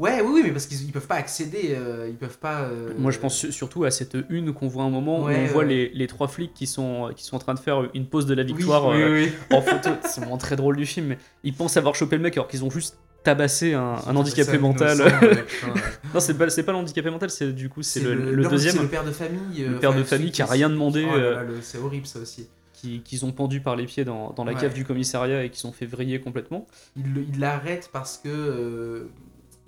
Ouais, 0.00 0.20
oui, 0.22 0.30
oui, 0.32 0.40
mais 0.44 0.50
parce 0.50 0.64
qu'ils 0.66 0.82
ils 0.82 0.92
peuvent 0.92 1.06
pas 1.06 1.16
accéder, 1.16 1.74
euh, 1.76 2.06
ils 2.08 2.16
peuvent 2.16 2.38
pas. 2.38 2.62
euh, 2.62 2.92
Moi 2.98 3.10
je 3.12 3.18
pense 3.18 3.36
su- 3.36 3.52
surtout 3.52 3.84
à 3.84 3.90
cette 3.90 4.16
une 4.30 4.54
qu'on 4.54 4.66
voit 4.66 4.84
un 4.84 4.88
moment 4.90 5.22
Ouais, 5.24 5.36
où 5.36 5.38
on 5.42 5.46
voit 5.52 5.64
les, 5.64 5.90
les 5.90 6.06
trois 6.06 6.26
flics 6.26 6.54
qui 6.54 6.66
sont, 6.66 7.10
qui 7.14 7.22
sont 7.24 7.36
en 7.36 7.38
train 7.38 7.52
de 7.54 7.58
faire 7.58 7.86
une 7.92 8.06
pause 8.06 8.24
de 8.24 8.32
la 8.34 8.42
victoire 8.42 8.88
oui, 8.88 8.96
euh, 9.02 9.12
oui, 9.12 9.32
oui. 9.50 9.56
en 9.56 9.60
photo. 9.60 9.90
C'est 10.06 10.20
vraiment 10.22 10.38
très 10.38 10.56
drôle 10.56 10.76
du 10.76 10.86
film, 10.86 11.08
mais 11.08 11.18
ils 11.44 11.52
pensent 11.54 11.76
avoir 11.76 11.94
chopé 11.94 12.16
le 12.16 12.22
mec 12.22 12.34
alors 12.36 12.48
qu'ils 12.48 12.64
ont 12.64 12.70
juste 12.70 12.96
tabassé 13.24 13.74
un, 13.74 13.96
un 14.06 14.16
handicapé 14.16 14.56
mental. 14.56 14.96
non, 16.14 16.20
c'est 16.20 16.32
pas, 16.38 16.48
c'est 16.48 16.62
pas 16.62 16.72
l'handicapé 16.72 17.10
mental, 17.10 17.28
c'est 17.28 17.52
du 17.52 17.68
coup 17.68 17.82
c'est 17.82 18.00
le, 18.00 18.14
le 18.14 18.42
non, 18.42 18.48
deuxième 18.48 18.76
c'est 18.76 18.82
le 18.82 18.88
père 18.88 19.04
de 19.04 19.12
famille. 19.12 19.58
Le 19.64 19.74
euh, 19.76 19.78
père 19.78 19.94
de 19.94 20.02
famille 20.02 20.30
qui 20.30 20.40
a 20.40 20.46
rien 20.46 20.70
demandé, 20.70 21.06
Oh 21.06 21.16
le- 21.16 21.58
c'est 21.60 21.76
horrible 21.78 22.06
ça 22.06 22.18
aussi. 22.20 22.48
qui- 22.72 23.00
qu'ils 23.02 23.26
ont 23.26 23.32
pendu 23.32 23.60
par 23.60 23.76
les 23.76 23.84
pieds 23.84 24.06
dans, 24.06 24.30
dans 24.32 24.44
la 24.44 24.54
Ouais. 24.54 24.60
cave 24.62 24.72
du 24.72 24.86
commissariat 24.86 25.44
et 25.44 25.50
qui 25.50 25.60
sont 25.60 25.72
fait 25.72 25.84
vriller 25.84 26.20
complètement. 26.20 26.66
Il 26.96 27.12
le- 27.12 27.24
il 27.30 27.38
l'arrête 27.38 27.90
parce 27.92 28.16
que 28.16 28.28
euh, 28.30 29.10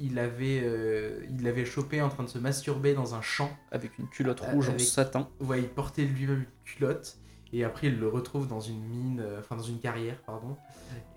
il 0.03 0.19
avait, 0.19 0.61
euh, 0.63 1.25
il 1.31 1.43
l'avait 1.45 1.65
chopé 1.65 2.03
en 2.03 2.09
train 2.09 2.25
de 2.25 2.29
se 2.29 2.39
masturber 2.39 2.93
dans 2.95 3.15
un 3.15 3.23
champ. 3.23 3.51
Avec 3.71 3.97
une 3.99 4.09
culotte 4.09 4.43
Euh, 4.43 4.53
rouge 4.53 4.69
en 4.69 4.79
satin. 4.79 5.29
Ouais, 5.41 5.61
il 5.61 5.69
portait 5.69 6.03
lui-même 6.05 6.41
une 6.41 6.47
culotte. 6.65 7.17
Et 7.55 7.65
après, 7.65 7.87
il 7.89 7.99
le 8.01 8.09
retrouve 8.09 8.49
dans 8.49 8.61
une 8.61 8.83
mine, 8.83 9.21
euh, 9.25 9.39
enfin 9.41 9.57
dans 9.57 9.63
une 9.63 9.79
carrière, 9.79 10.17
pardon. 10.27 10.57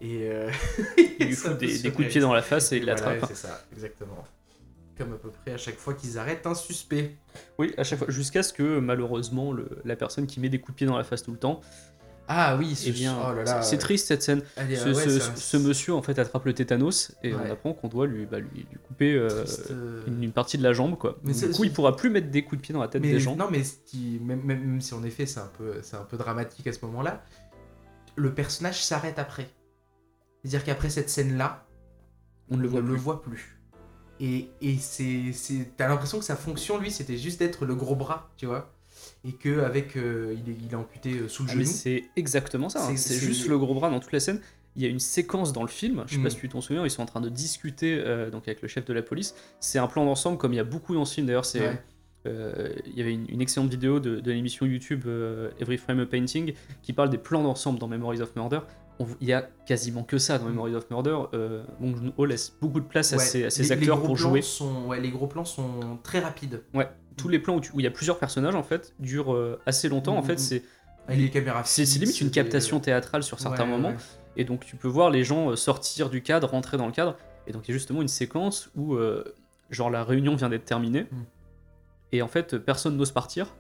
Et 0.02 0.30
euh, 0.30 0.50
Il 1.20 1.28
lui 1.28 1.34
fout 1.34 1.58
des, 1.58 1.80
des 1.80 1.92
coups 1.92 2.08
de 2.08 2.12
pied 2.12 2.22
dans 2.22 2.34
la 2.34 2.42
face 2.42 2.72
et 2.74 2.78
il 2.78 2.84
Voilà, 2.84 3.02
l'attrape. 3.02 3.30
c'est 3.30 3.48
ça, 3.48 3.62
exactement. 3.74 4.24
Comme 4.98 5.14
à 5.14 5.18
peu 5.18 5.30
près 5.30 5.52
à 5.54 5.58
chaque 5.58 5.76
fois 5.78 5.94
qu'ils 5.94 6.18
arrêtent 6.18 6.46
un 6.48 6.54
suspect. 6.56 7.16
Oui, 7.58 7.74
à 7.78 7.84
chaque 7.84 8.00
fois, 8.00 8.10
jusqu'à 8.10 8.44
ce 8.44 8.54
que 8.54 8.80
malheureusement 8.80 9.52
le- 9.52 9.80
la 9.84 9.96
personne 9.98 10.26
qui 10.28 10.40
met 10.40 10.48
des 10.50 10.60
coups 10.60 10.74
de 10.74 10.78
pied 10.78 10.88
dans 10.88 10.98
la 10.98 11.04
face 11.04 11.24
tout 11.24 11.32
le 11.32 11.38
temps, 11.38 11.60
Ah 12.28 12.56
oui, 12.58 12.76
eh 12.88 12.92
bien, 12.92 13.16
oh 13.24 13.34
là 13.36 13.44
là, 13.44 13.62
c'est 13.62 13.70
c'est 13.72 13.78
triste 13.78 14.08
cette 14.08 14.24
scène. 14.24 14.42
Ce, 14.58 14.62
euh, 14.62 14.94
ouais, 14.96 15.04
ce- 15.04 15.20
ça- 15.20 15.36
ce 15.36 15.58
monsieur 15.58 15.94
en 15.94 16.02
fait 16.02 16.18
attrape 16.18 16.44
le 16.46 16.54
tétanos 16.54 17.12
et 17.24 17.34
on 17.36 17.38
Ouais. 17.40 17.52
apprend 17.52 17.74
qu'on 17.74 17.88
doit 17.88 18.08
lui, 18.08 18.26
bah, 18.26 18.40
lui, 18.40 18.50
lui 18.72 18.78
couper 18.88 19.14
euh, 19.14 19.44
triste, 19.44 19.68
euh, 19.70 20.02
une, 20.08 20.24
une 20.24 20.32
partie 20.32 20.58
de 20.58 20.64
la 20.64 20.74
jambe 20.74 20.98
quoi. 20.98 21.18
Mais 21.24 21.34
du 21.34 21.40
c'est- 21.40 21.52
coup, 21.52 21.64
il 21.66 21.72
pourra 21.72 21.96
plus 21.96 22.10
mettre 22.10 22.32
des 22.32 22.44
coups 22.44 22.58
de 22.60 22.66
pied 22.66 22.74
dans 22.74 22.82
la 22.82 22.88
tête 22.88 23.04
mais, 23.04 23.12
des 23.12 23.20
gens. 23.20 23.36
Non, 23.36 23.48
mais 23.52 23.64
ce 23.64 23.76
qui, 23.86 24.20
même, 24.24 24.42
même, 24.44 24.60
même 24.66 24.82
si 24.82 24.94
en 24.96 25.04
effet 25.04 25.28
c'est 25.28 25.40
un, 25.40 25.52
peu, 25.58 25.76
c'est 25.84 25.98
un 25.98 26.04
peu 26.04 26.18
dramatique 26.18 26.66
à 26.66 26.74
ce 26.74 26.84
moment-là, 26.86 27.24
le 28.16 28.34
personnage 28.34 28.84
s'arrête 28.84 29.20
après. 29.20 29.48
C'est-à-dire 30.44 30.64
qu'après 30.64 30.90
cette 30.90 31.10
scène-là, 31.12 31.68
On 32.50 32.58
ne 32.58 32.62
le 32.64 32.68
voit 32.68 32.82
plus. 32.82 32.90
le 32.90 32.96
voit 32.96 33.22
plus. 33.22 33.60
Et, 34.20 34.50
et 34.62 34.78
c'est, 34.78 35.32
c'est, 35.34 35.74
t'as 35.78 35.88
l'impression 35.88 36.18
que 36.20 36.26
sa 36.26 36.36
fonction, 36.36 36.80
lui, 36.80 36.90
c'était 36.90 37.18
juste 37.18 37.38
d'être 37.40 37.66
le 37.66 37.76
gros 37.76 37.96
bras, 37.96 38.32
tu 38.38 38.46
vois. 38.46 38.72
Et 39.28 39.32
que 39.34 39.62
avec, 39.62 39.96
euh, 39.98 40.36
il, 40.46 40.52
est, 40.52 40.58
il 40.66 40.72
est 40.72 40.76
amputé 40.76 41.14
euh, 41.14 41.28
sous 41.28 41.44
le 41.44 41.50
Ah, 41.50 41.54
genou. 41.54 41.66
c'est 41.66 42.04
exactement 42.16 42.70
ça. 42.70 42.86
hein. 42.88 42.96
C'est- 42.96 43.16
juste 43.16 43.48
le 43.48 43.58
gros 43.58 43.74
bras 43.74 43.90
dans 43.90 44.00
toute 44.00 44.12
la 44.12 44.20
scène. 44.20 44.40
Il 44.76 44.84
y 44.84 44.86
a 44.86 44.90
une 44.90 45.00
séquence 45.00 45.54
dans 45.54 45.62
le 45.64 45.70
film, 45.70 46.04
je 46.06 46.14
sais 46.14 46.20
Mm. 46.20 46.24
pas 46.24 46.30
si 46.30 46.38
tu 46.38 46.50
t'en 46.50 46.62
souviens, 46.62 46.84
ils 46.86 46.92
sont 46.92 47.02
en 47.02 47.06
train 47.08 47.22
de 47.22 47.30
discuter 47.30 47.98
euh, 47.98 48.30
donc 48.30 48.48
avec 48.48 48.62
le 48.62 48.68
chef 48.68 48.86
de 48.86 48.94
la 48.94 49.02
police. 49.02 49.34
C'est 49.60 49.80
un 49.80 49.88
plan 49.88 50.06
d'ensemble 50.06 50.38
comme 50.38 50.54
il 50.54 50.58
y 50.58 50.60
a 50.60 50.64
beaucoup 50.66 50.94
dans 50.94 51.06
ce 51.06 51.16
film 51.16 51.28
d'ailleurs. 51.28 51.46
C'est 51.46 51.62
Ouais. 51.62 51.82
euh, 52.28 52.70
il 52.86 52.98
y 52.98 53.02
avait 53.02 53.14
une, 53.14 53.26
une 53.30 53.42
excellente 53.42 53.70
vidéo 53.72 54.00
de, 54.00 54.20
de 54.20 54.32
l'émission 54.32 54.66
YouTube 54.66 55.06
Every 55.60 55.78
Frame 55.78 56.00
a 56.02 56.06
Painting 56.06 56.54
qui 56.84 56.92
parle 56.94 57.10
des 57.10 57.18
plans 57.18 57.42
d'ensemble 57.44 57.80
dans 57.80 57.88
Memories 57.88 58.22
of 58.22 58.36
Murder. 58.36 58.60
On- 59.00 59.08
il 59.22 59.28
y 59.28 59.34
a 59.34 59.42
quasiment 59.66 60.04
que 60.04 60.18
ça 60.18 60.38
dans 60.40 60.46
Memories 60.46 60.76
of 60.76 60.90
Murder. 60.90 61.18
Bong 61.80 61.96
Joon-ho 61.98 62.26
laisse 62.26 62.54
beaucoup 62.62 62.80
de 62.80 62.86
place 62.86 63.14
à 63.14 63.18
Ouais, 63.18 63.24
les- 63.34 63.42
les 63.58 63.72
acteurs 63.72 64.02
pour 64.04 64.18
jouer. 64.18 64.42
Sont, 64.42 64.86
ouais, 64.88 65.00
les 65.00 65.10
gros 65.10 65.28
plans 65.28 65.46
sont 65.46 66.00
très 66.04 66.20
rapides. 66.20 66.62
Tous 67.18 67.28
les 67.30 67.40
plans 67.40 67.56
où 67.56 67.62
tu- 67.62 67.72
où 67.74 67.80
il 67.80 67.84
y 67.84 67.88
a 67.88 67.92
plusieurs 67.92 68.20
personnages 68.20 68.56
en 68.56 68.64
fait 68.64 68.94
durent 69.00 69.34
euh, 69.34 69.60
assez 69.66 69.88
longtemps. 69.90 70.18
En 70.18 70.22
Mm, 70.22 70.26
fait, 70.26 70.36
mm. 70.36 70.38
c'est 70.40 70.64
les 71.10 71.30
caméras 71.30 71.64
c'est 71.66 71.84
limite 71.86 72.20
une 72.22 72.32
captation 72.32 72.80
théâtrale 72.80 73.22
sur 73.24 73.40
certains 73.40 73.64
Ouais, 73.64 73.70
moments. 73.70 73.90
ouais. 73.90 73.96
Et 74.38 74.44
donc 74.44 74.66
tu 74.66 74.76
peux 74.76 74.88
voir 74.88 75.10
les 75.12 75.24
gens 75.24 75.52
euh, 75.52 75.56
sortir 75.56 76.10
du 76.10 76.22
cadre, 76.22 76.50
rentrer 76.50 76.78
dans 76.78 76.88
le 76.88 76.92
cadre. 76.92 77.16
Et 77.48 77.52
donc 77.52 77.68
il 77.68 77.72
y 77.72 77.74
a 77.74 77.78
justement 77.78 78.02
une 78.02 78.08
séquence 78.08 78.70
où 78.76 78.96
euh, 78.96 79.24
genre 79.70 79.90
la 79.90 80.04
réunion 80.04 80.36
vient 80.36 80.50
d'être 80.50 80.66
terminée. 80.66 81.04
Mm. 81.04 81.16
Et 82.12 82.22
en 82.22 82.28
fait 82.28 82.58
personne 82.58 82.98
n'ose 82.98 83.12
partir. 83.12 83.54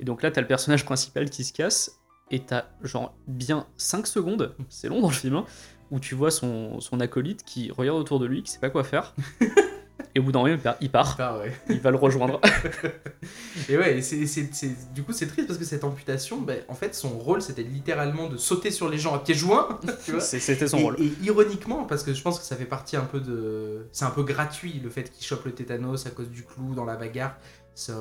Et 0.00 0.04
donc 0.04 0.22
là 0.22 0.30
t'as 0.30 0.40
le 0.40 0.46
personnage 0.46 0.84
principal 0.84 1.30
qui 1.30 1.44
se 1.44 1.52
casse. 1.52 1.98
Et 2.30 2.40
t'as 2.40 2.64
genre 2.82 3.14
bien 3.26 3.66
5 3.76 4.06
secondes, 4.06 4.54
c'est 4.70 4.88
long 4.88 5.00
dans 5.02 5.08
le 5.08 5.14
film, 5.14 5.36
hein, 5.36 5.44
où 5.90 6.00
tu 6.00 6.14
vois 6.14 6.30
son, 6.30 6.80
son 6.80 6.98
acolyte 7.00 7.44
qui 7.44 7.70
regarde 7.70 7.98
autour 7.98 8.18
de 8.20 8.24
lui, 8.26 8.42
qui 8.42 8.50
sait 8.50 8.58
pas 8.58 8.70
quoi 8.70 8.84
faire. 8.84 9.14
et 10.14 10.20
au 10.20 10.22
bout 10.22 10.32
d'un 10.32 10.40
moment 10.40 10.52
il 10.54 10.58
part- 10.60 10.76
il 10.80 10.90
part, 10.90 11.38
ouais. 11.38 11.52
il 11.68 11.80
va 11.80 11.90
le 11.90 11.96
rejoindre. 11.96 12.40
Et 13.68 13.76
ouais, 13.76 13.98
et 13.98 14.02
c'est, 14.02 14.26
c'est- 14.26 14.52
c'est- 14.52 14.92
du 14.92 15.02
coup 15.02 15.12
c'est 15.12 15.26
triste 15.26 15.46
parce 15.46 15.58
que 15.58 15.64
cette 15.64 15.84
amputation, 15.84 16.40
ben, 16.40 16.60
en 16.68 16.74
fait 16.74 16.94
son 16.94 17.10
rôle 17.10 17.42
c'était 17.42 17.62
littéralement 17.62 18.28
de 18.28 18.36
sauter 18.36 18.70
sur 18.70 18.88
les 18.88 18.98
gens 18.98 19.14
à 19.14 19.18
pieds 19.20 19.34
joints, 19.34 19.78
tu 20.04 20.12
vois. 20.12 20.20
C'était 20.20 20.66
son 20.68 20.78
et, 20.78 20.82
rôle. 20.82 20.96
et 21.00 21.12
ironiquement, 21.22 21.84
parce 21.84 22.02
que 22.02 22.14
je 22.14 22.22
pense 22.22 22.38
que 22.38 22.44
ça 22.44 22.56
fait 22.56 22.64
partie 22.64 22.96
un 22.96 23.04
peu 23.04 23.20
de... 23.20 23.86
C'est 23.92 24.04
un 24.04 24.10
peu 24.10 24.22
gratuit 24.24 24.80
le 24.82 24.90
fait 24.90 25.10
qu'il 25.10 25.24
chope 25.26 25.44
le 25.44 25.52
tétanos 25.52 26.06
à 26.06 26.10
cause 26.10 26.28
du 26.30 26.42
clou 26.42 26.74
dans 26.74 26.84
la 26.84 26.96
bagarre. 26.96 27.36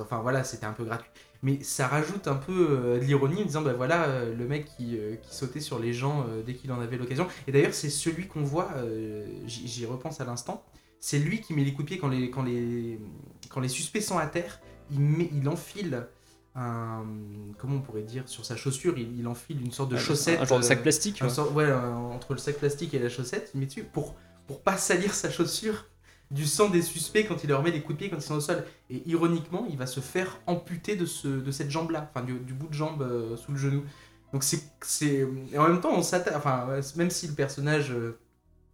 Enfin 0.02 0.20
voilà, 0.22 0.44
c'était 0.44 0.66
un 0.66 0.74
peu 0.74 0.84
gratuit. 0.84 1.10
Mais 1.44 1.60
ça 1.64 1.88
rajoute 1.88 2.28
un 2.28 2.36
peu 2.36 2.68
euh, 2.70 3.00
de 3.00 3.04
l'ironie 3.06 3.42
en 3.42 3.46
disant, 3.46 3.62
bah 3.62 3.74
voilà, 3.74 4.04
euh, 4.04 4.36
le 4.36 4.46
mec 4.46 4.66
qui, 4.78 4.98
euh, 4.98 5.16
qui 5.16 5.34
sautait 5.36 5.60
sur 5.60 5.80
les 5.80 5.92
gens 5.92 6.26
euh, 6.30 6.44
dès 6.46 6.54
qu'il 6.54 6.72
en 6.72 6.80
avait 6.80 6.98
l'occasion. 6.98 7.26
Et 7.48 7.52
d'ailleurs, 7.52 7.74
c'est 7.74 7.90
celui 7.90 8.28
qu'on 8.28 8.44
voit, 8.44 8.70
j'y 9.48 9.68
j'y 9.68 9.86
repense 9.88 10.22
à 10.22 10.26
l'instant, 10.26 10.64
c'est 11.02 11.20
lui 11.20 11.42
qui 11.42 11.54
met 11.54 11.64
les 11.66 11.74
coups 11.74 11.84
de 11.86 11.88
pied 11.90 11.98
quand 11.98 12.08
les, 12.08 12.30
quand 12.32 12.44
les, 12.44 12.98
quand 13.50 13.60
les 13.60 13.68
suspects 13.68 14.00
sont 14.02 14.18
à 14.18 14.28
terre. 14.28 14.62
Il, 14.92 15.00
met, 15.02 15.30
il 15.34 15.50
enfile 15.50 16.08
un. 16.56 17.04
Comment 17.58 17.78
on 17.78 17.82
pourrait 17.82 18.04
dire 18.04 18.24
Sur 18.30 18.46
sa 18.46 18.56
chaussure, 18.56 18.98
il, 18.98 19.18
il 19.20 19.28
enfile 19.28 19.60
une 19.62 19.72
sorte 19.72 19.90
de 19.92 19.98
chaussette. 19.98 20.40
Un 20.40 20.46
genre 20.46 20.60
de 20.60 20.64
sac 20.64 20.80
euh, 20.80 20.82
plastique. 20.84 21.20
ouais. 21.22 21.30
sort- 21.30 21.54
ouais, 21.54 21.66
un- 21.70 21.96
entre 21.96 22.34
le 22.34 22.40
sac 22.40 22.58
plastique 22.58 22.94
et 22.94 23.00
la 23.00 23.10
chaussette, 23.10 23.52
il 23.54 23.60
met 23.60 23.66
dessus 23.66 23.84
pour, 23.84 24.16
pour 24.48 24.62
pas 24.62 24.78
salir 24.78 25.14
sa 25.14 25.30
chaussure 25.32 25.86
du 26.30 26.46
sang 26.46 26.70
des 26.70 26.82
suspects 26.82 27.26
quand 27.28 27.44
il 27.44 27.50
leur 27.50 27.62
met 27.64 27.72
des 27.74 27.82
coups 27.82 27.96
de 27.96 28.00
pied 28.00 28.10
quand 28.10 28.18
ils 28.18 28.22
sont 28.22 28.36
au 28.36 28.42
sol. 28.42 28.64
Et 28.90 29.02
ironiquement, 29.10 29.66
il 29.70 29.78
va 29.78 29.88
se 29.88 30.00
faire 30.02 30.40
amputer 30.46 30.96
de, 30.96 31.06
ce, 31.06 31.28
de 31.28 31.52
cette 31.52 31.70
jambe-là, 31.72 32.10
enfin 32.14 32.24
du, 32.24 32.34
du 32.40 32.54
bout 32.54 32.68
de 32.68 32.74
jambe 32.74 33.02
euh, 33.02 33.36
sous 33.38 33.52
le 33.54 33.58
genou. 33.58 33.84
Donc 34.34 34.44
c'est. 34.44 34.62
Et 35.52 35.58
en 35.58 35.68
même 35.68 35.82
temps, 35.82 35.92
on 35.94 36.04
s'attaque. 36.04 36.36
Enfin, 36.36 36.68
même 36.96 37.10
si 37.10 37.28
le 37.28 37.34
personnage. 37.34 37.92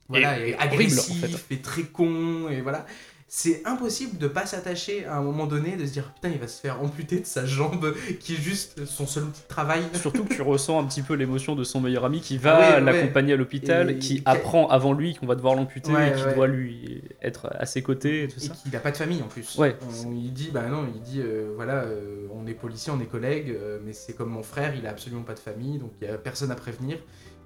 Voilà, 0.09 0.39
Et- 0.39 0.49
et 0.51 0.55
horrible, 0.55 0.73
agressif 0.73 1.23
en 1.23 1.27
fait. 1.27 1.53
et 1.55 1.57
très 1.61 1.83
con, 1.83 2.49
et 2.49 2.61
voilà. 2.61 2.85
c'est 3.29 3.61
impossible 3.65 4.17
de 4.17 4.29
pas 4.29 4.45
s'attacher 4.45 5.03
à 5.05 5.17
un 5.17 5.21
moment 5.21 5.47
donné, 5.47 5.75
de 5.75 5.85
se 5.85 5.91
dire 5.91 6.13
putain, 6.13 6.29
il 6.29 6.39
va 6.39 6.47
se 6.47 6.61
faire 6.61 6.81
amputer 6.81 7.19
de 7.19 7.25
sa 7.25 7.45
jambe, 7.45 7.93
qui 8.21 8.35
est 8.35 8.41
juste 8.41 8.85
son 8.85 9.05
seul 9.05 9.25
outil 9.25 9.41
de 9.41 9.47
travail. 9.49 9.81
Surtout 9.95 10.23
que 10.23 10.33
tu 10.33 10.41
ressens 10.41 10.79
un 10.81 10.85
petit 10.85 11.01
peu 11.01 11.13
l'émotion 11.13 11.53
de 11.53 11.65
son 11.65 11.81
meilleur 11.81 12.05
ami 12.05 12.21
qui 12.21 12.37
va 12.37 12.57
Ouais, 12.77 12.79
l'accompagner 12.81 13.33
à 13.33 13.35
l'hôpital, 13.35 13.91
Et 13.91 13.99
qui 13.99 14.21
apprend 14.23 14.69
avant 14.69 14.93
lui 14.93 15.13
qu'on 15.15 15.25
va 15.25 15.35
devoir 15.35 15.55
l'amputer 15.55 15.91
Ouais, 15.91 16.11
et 16.11 16.13
qui 16.13 16.35
doit 16.35 16.47
lui 16.47 17.01
être 17.21 17.49
à 17.51 17.65
ses 17.65 17.81
côtés 17.83 18.23
et 18.23 18.27
tout 18.29 18.39
Et 18.39 18.47
ça. 18.47 18.53
qu'il 18.53 18.71
n'a 18.71 18.79
pas 18.79 18.91
de 18.91 18.97
famille 18.97 19.21
en 19.21 19.27
plus. 19.27 19.57
Ouais. 19.57 19.75
On- 20.05 20.13
il 20.13 20.31
dit, 20.31 20.49
bah 20.53 20.67
non, 20.69 20.87
il 20.95 21.01
dit, 21.01 21.19
euh, 21.19 21.51
voilà, 21.53 21.81
euh, 21.83 22.27
on 22.33 22.47
est 22.47 22.53
policier, 22.53 22.93
on 22.95 23.01
est 23.01 23.07
collègues, 23.11 23.49
euh, 23.49 23.79
mais 23.85 23.91
c'est 23.91 24.13
comme 24.13 24.29
mon 24.29 24.43
frère, 24.43 24.73
il 24.73 24.87
a 24.87 24.91
absolument 24.91 25.23
pas 25.23 25.33
de 25.33 25.39
famille, 25.39 25.79
donc 25.79 25.91
il 26.01 26.07
y 26.07 26.09
a 26.09 26.17
personne 26.17 26.49
à 26.51 26.55
prévenir. 26.55 26.97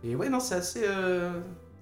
Et 0.04 0.16
ouais, 0.16 0.30
non, 0.30 0.40
c'est 0.40 0.54
assez. 0.56 0.84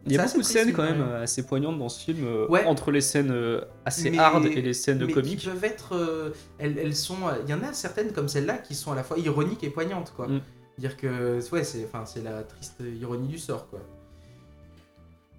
Il 0.10 0.16
y 0.16 0.18
a 0.20 0.26
beaucoup 0.26 0.40
de 0.40 0.44
scènes 0.44 0.74
quand 0.74 0.84
même 0.84 1.02
ouais. 1.02 1.08
euh, 1.08 1.24
assez 1.24 1.46
poignantes 1.46 1.78
dans 1.80 1.90
ce 1.90 2.04
film, 2.04 2.26
euh, 2.26 2.48
Ouais. 2.48 2.66
entre 2.66 2.92
les 2.92 3.02
scènes 3.02 3.32
euh, 3.32 3.62
assez 3.86 4.10
Mais- 4.10 4.18
hard 4.20 4.46
et 4.46 4.62
les 4.62 4.74
scènes 4.74 4.98
de 4.98 5.06
mais 5.06 5.14
comique. 5.14 5.40
qui 5.40 5.48
peuvent 5.48 5.64
être. 5.64 6.34
elles, 6.58 6.78
elles 6.78 6.96
sont. 6.96 7.18
Il 7.46 7.50
y 7.50 7.54
en 7.54 7.62
a 7.64 7.74
certaines 7.74 8.12
comme 8.12 8.28
celle-là 8.28 8.58
qui 8.58 8.76
sont 8.76 8.92
à 8.92 8.96
la 8.96 9.04
fois 9.04 9.18
ironiques 9.20 9.64
et 9.64 9.70
poignantes, 9.70 10.14
quoi. 10.16 10.28
Mm. 10.28 10.42
Dire 10.78 10.96
que, 10.98 11.40
ouais, 11.52 11.64
c'est 11.64 11.84
enfin, 11.86 12.06
c'est 12.06 12.24
la 12.24 12.44
triste 12.44 12.82
ironie 13.00 13.28
du 13.28 13.38
sort, 13.38 13.68
quoi. 13.70 13.80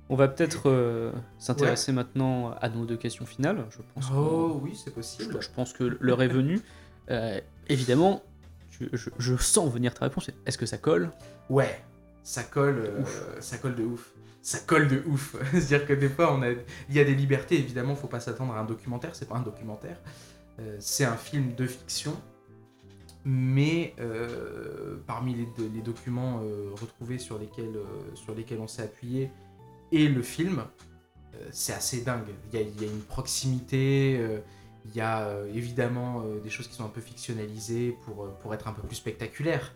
On 0.09 0.17
va 0.17 0.27
peut-être 0.29 0.69
euh, 0.69 1.13
s'intéresser 1.39 1.93
maintenant 1.93 2.53
à 2.61 2.69
nos 2.69 2.85
deux 2.85 2.97
questions 2.97 3.27
finales. 3.27 3.65
Je 3.71 3.79
pense, 3.95 4.07
que- 4.09 4.15
Oh 4.15 4.61
oui, 4.63 4.73
c'est 4.83 4.93
possible. 4.93 5.37
je 5.41 5.49
pense 5.55 5.73
que 5.73 5.97
l'heure 6.01 6.23
est 6.23 6.29
venue. 6.29 6.61
Euh, 7.11 7.41
évidemment, 7.69 8.23
je, 8.71 8.87
je 9.19 9.37
sens 9.37 9.73
venir 9.73 9.95
ta 9.95 10.05
réponse. 10.07 10.29
Est-ce 10.47 10.59
que 10.59 10.67
ça 10.67 10.79
colle? 10.79 11.11
Ouais, 11.49 11.81
ça 12.25 12.43
colle, 12.43 12.79
euh, 12.87 13.03
ça 13.41 13.57
colle 13.59 13.77
de 13.77 13.85
ouf. 13.85 14.11
Ça 14.43 14.59
colle 14.61 14.89
de 14.89 15.03
ouf. 15.07 15.37
C'est-à-dire 15.53 15.87
que 15.87 15.93
des 15.93 16.09
fois, 16.09 16.39
il 16.89 16.95
y 16.95 17.01
a 17.01 17.05
des 17.05 17.15
libertés. 17.15 17.59
Évidemment, 17.59 17.95
faut 17.95 18.09
pas 18.09 18.21
s'attendre 18.21 18.55
à 18.55 18.61
un 18.61 18.65
documentaire. 18.65 19.15
C'est 19.15 19.29
pas 19.29 19.37
un 19.37 19.43
documentaire. 19.43 19.99
Euh, 20.59 20.77
c'est 20.81 21.05
un 21.05 21.17
film 21.17 21.55
de 21.55 21.67
fiction. 21.67 22.17
Mais 23.25 23.95
euh, 24.01 24.97
parmi 25.07 25.35
les, 25.35 25.45
do- 25.45 25.71
les 25.75 25.83
documents 25.83 26.41
euh, 26.43 26.71
retrouvés 26.81 27.19
sur 27.19 27.39
lesquels, 27.39 27.79
on 28.59 28.67
s'est 28.67 28.83
appuyé 28.83 29.31
et 29.93 30.09
le 30.09 30.23
film, 30.23 30.65
c'est 31.51 31.73
assez 31.73 32.01
dingue. 32.03 32.29
Il 32.53 32.59
y 32.59 32.85
a, 32.85 32.87
une 32.87 33.01
proximité. 33.03 34.21
il 34.87 34.95
y 34.95 35.01
a 35.01 35.29
évidemment 35.53 36.23
des 36.43 36.49
choses 36.51 36.69
qui 36.69 36.75
sont 36.75 36.85
un 36.85 36.89
peu 36.91 37.01
fictionnalisées 37.01 37.97
pour, 38.05 38.31
pour 38.41 38.55
être 38.55 38.69
un 38.69 38.73
peu 38.73 38.83
plus 38.83 38.97
spectaculaires. 38.97 39.73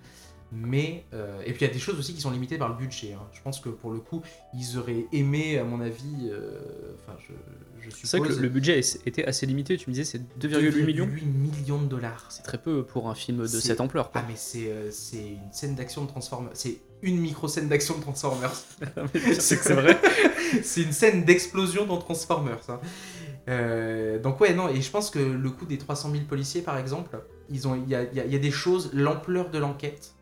Mais, 0.54 1.04
euh, 1.12 1.40
et 1.44 1.52
puis 1.52 1.64
il 1.64 1.68
y 1.68 1.70
a 1.70 1.72
des 1.72 1.80
choses 1.80 1.98
aussi 1.98 2.14
qui 2.14 2.20
sont 2.20 2.30
limitées 2.30 2.58
par 2.58 2.68
le 2.68 2.76
budget. 2.76 3.12
hein. 3.14 3.22
Je 3.32 3.40
pense 3.42 3.58
que 3.60 3.68
pour 3.70 3.90
le 3.90 3.98
coup, 3.98 4.22
ils 4.54 4.78
auraient 4.78 5.06
aimé, 5.12 5.58
à 5.58 5.64
mon 5.64 5.80
avis, 5.80 6.28
euh, 6.30 6.60
enfin, 7.02 7.18
je, 7.18 7.32
je 7.80 7.90
suppose. 7.90 8.10
C'est 8.10 8.18
vrai 8.18 8.28
que 8.28 8.34
le, 8.34 8.40
le 8.42 8.48
budget 8.48 8.80
était 9.06 9.24
assez 9.24 9.46
limité. 9.46 9.76
Tu 9.76 9.90
me 9.90 9.94
disais 9.94 10.04
c'est 10.04 10.22
2,8 10.40 10.84
millions 10.84 11.06
2,8 11.06 11.24
millions 11.24 11.80
de 11.82 11.86
dollars. 11.86 12.26
C'est 12.30 12.42
très 12.44 12.58
peu 12.58 12.84
pour 12.84 13.08
un 13.10 13.14
film 13.14 13.38
de 13.42 13.46
cette 13.46 13.80
ampleur. 13.80 14.10
Quoi. 14.12 14.20
Ah, 14.22 14.26
mais 14.28 14.36
c'est 14.36 14.68
euh, 14.70 14.90
une 15.14 15.52
scène 15.52 15.74
d'action 15.74 16.04
de 16.04 16.08
Transformers. 16.08 16.52
C'est 16.54 16.78
une 17.02 17.18
micro-scène 17.18 17.68
d'action 17.68 17.96
de 17.96 18.02
Transformers. 18.02 18.54
c'est 19.38 19.56
que 19.58 19.64
c'est 19.64 19.74
vrai. 19.74 19.98
c'est 20.62 20.82
une 20.82 20.92
scène 20.92 21.24
d'explosion 21.24 21.84
dans 21.86 21.98
Transformers. 21.98 22.60
hein. 22.68 22.80
Euh, 23.48 24.18
donc 24.18 24.40
ouais, 24.40 24.54
non, 24.54 24.68
et 24.68 24.80
je 24.80 24.90
pense 24.90 25.10
que 25.10 25.18
le 25.18 25.50
coup 25.50 25.66
des 25.66 25.76
300 25.78 26.10
000 26.12 26.24
policiers, 26.24 26.62
par 26.62 26.78
exemple, 26.78 27.18
ils 27.50 27.68
ont, 27.68 27.74
il 27.74 27.88
y 27.92 27.94
y 27.94 28.30
y 28.32 28.36
a 28.36 28.38
des 28.38 28.50
choses, 28.50 28.90
l'ampleur 28.94 29.50
de 29.50 29.58
l'enquête, 29.58 30.14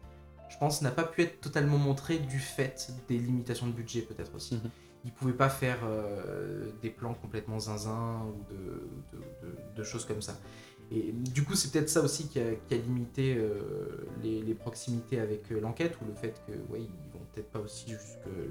pense, 0.63 0.81
n'a 0.83 0.93
pas 0.93 1.03
pu 1.03 1.23
être 1.23 1.41
totalement 1.41 1.77
montrée 1.77 2.19
du 2.19 2.39
fait 2.39 2.93
des 3.09 3.19
limitations 3.19 3.67
de 3.67 3.73
budget, 3.73 4.03
peut-être 4.03 4.33
aussi. 4.37 4.55
Mhm. 4.55 4.71
Ils 5.05 5.11
pouvaient 5.13 5.33
pas 5.33 5.49
faire 5.49 5.79
euh, 5.85 6.67
des 6.83 6.91
plans 6.91 7.15
complètement 7.15 7.59
zinzin 7.59 8.23
ou 8.29 8.53
de, 8.53 8.63
de- 9.13 9.49
de- 9.49 9.77
de 9.77 9.83
choses 9.83 10.05
comme 10.05 10.23
ça. 10.23 10.35
Et 10.93 11.13
du 11.13 11.43
coup, 11.43 11.57
c'est 11.57 11.73
peut-être 11.73 11.89
ça 11.89 12.01
aussi 12.03 12.29
qui 12.29 12.39
a, 12.39 12.55
qui 12.69 12.75
a 12.75 12.77
limité 12.77 13.35
euh, 13.37 14.07
les, 14.23 14.41
les 14.43 14.55
proximités 14.55 15.19
avec 15.19 15.51
euh, 15.51 15.59
l'enquête, 15.61 15.97
ou 16.01 16.05
le 16.07 16.15
fait 16.15 16.41
que, 16.47 16.53
ouais, 16.73 16.81
ils 16.83 17.11
vont 17.13 17.25
peut-être 17.35 17.51
pas 17.51 17.59
aussi 17.59 17.93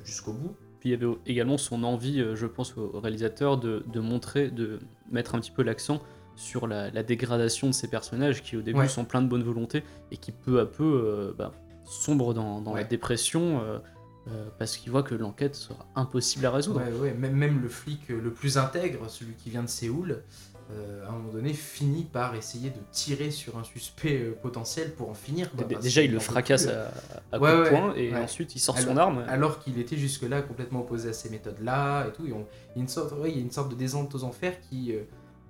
jusqu'au 0.03 0.33
bout. 0.33 0.53
Puis 0.81 0.89
il 0.89 0.91
y 0.91 0.95
avait 0.95 1.15
également 1.25 1.57
son 1.57 1.83
envie, 1.85 2.21
je 2.35 2.45
pense, 2.47 2.75
au 2.75 2.99
réalisateur 2.99 3.57
de, 3.57 3.85
de 3.87 3.99
montrer, 4.01 4.49
de 4.51 4.79
mettre 5.09 5.35
un 5.35 5.39
petit 5.39 5.51
peu 5.51 5.61
l'accent 5.63 6.01
sur 6.35 6.67
la, 6.67 6.89
la 6.89 7.03
dégradation 7.03 7.67
de 7.67 7.73
ces 7.73 7.87
personnages 7.87 8.41
qui 8.41 8.57
au 8.57 8.61
début 8.61 8.79
Ouais. 8.79 8.87
sont 8.89 9.05
pleins 9.05 9.21
de 9.21 9.27
bonne 9.29 9.43
volonté 9.43 9.83
et 10.11 10.17
qui 10.17 10.31
peu 10.31 10.59
à 10.59 10.65
peu 10.65 10.83
euh, 10.83 11.33
bah, 11.37 11.51
sombrent 11.91 12.33
dans, 12.33 12.61
dans 12.61 12.73
la 12.73 12.83
dépression 12.83 13.61
euh, 13.61 13.79
euh, 14.27 14.47
parce 14.59 14.77
qu'ils 14.77 14.91
voient 14.91 15.03
que 15.03 15.15
l'enquête 15.15 15.55
sera 15.55 15.85
impossible 15.95 16.45
à 16.45 16.51
résoudre. 16.51 16.79
Ouais, 16.81 16.91
ouais, 16.99 17.13
même, 17.13 17.35
même 17.35 17.61
le 17.61 17.69
flic 17.69 18.09
le 18.09 18.31
plus 18.31 18.57
intègre, 18.57 19.09
celui 19.09 19.33
qui 19.33 19.49
vient 19.49 19.63
de 19.63 19.67
Séoul, 19.69 20.23
euh, 20.71 21.05
à 21.05 21.09
un 21.09 21.13
moment 21.13 21.33
donné, 21.33 21.53
finit 21.53 22.03
par 22.05 22.33
essayer 22.35 22.69
de 22.69 22.79
tirer 22.91 23.29
sur 23.31 23.57
un 23.57 23.63
suspect 23.63 24.19
potentiel 24.41 24.91
pour 24.93 25.09
en 25.09 25.13
finir. 25.13 25.51
quoi, 25.51 25.65
Déjà, 25.65 26.01
qu'il 26.01 26.11
il 26.11 26.13
le 26.13 26.19
fracasse 26.19 26.67
plus. 26.67 26.71
à, 26.71 26.91
à 27.33 27.39
Ouais, 27.39 27.65
de 27.65 27.69
poing 27.69 27.93
et 27.95 28.15
ensuite 28.15 28.55
il 28.55 28.59
sort 28.59 28.77
Alors- 28.77 28.89
son 28.91 28.97
arme. 28.97 29.25
Alors 29.27 29.59
qu'il 29.59 29.77
était 29.79 29.97
jusque-là 29.97 30.43
complètement 30.43 30.81
opposé 30.81 31.09
à 31.09 31.13
ces 31.13 31.29
méthodes-là 31.29 32.07
et 32.07 32.11
tout. 32.13 32.25
Et 32.27 32.31
on- 32.31 32.45
il, 32.75 32.77
y 32.77 32.79
a 32.79 32.83
une 32.83 32.87
sorte, 32.87 33.11
ouais, 33.13 33.31
il 33.31 33.35
y 33.37 33.39
a 33.39 33.41
une 33.43 33.51
sorte 33.51 33.69
de 33.69 33.75
descente 33.75 34.15
aux 34.15 34.23
enfers 34.23 34.61
qui, 34.69 34.93
euh, 34.93 35.01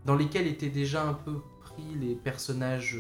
dans 0.06 0.16
lesquels 0.16 0.48
étaient 0.48 0.70
déjà 0.70 1.04
un 1.04 1.14
peu 1.14 1.34
pris 1.62 1.84
les 2.00 2.16
personnages, 2.16 2.98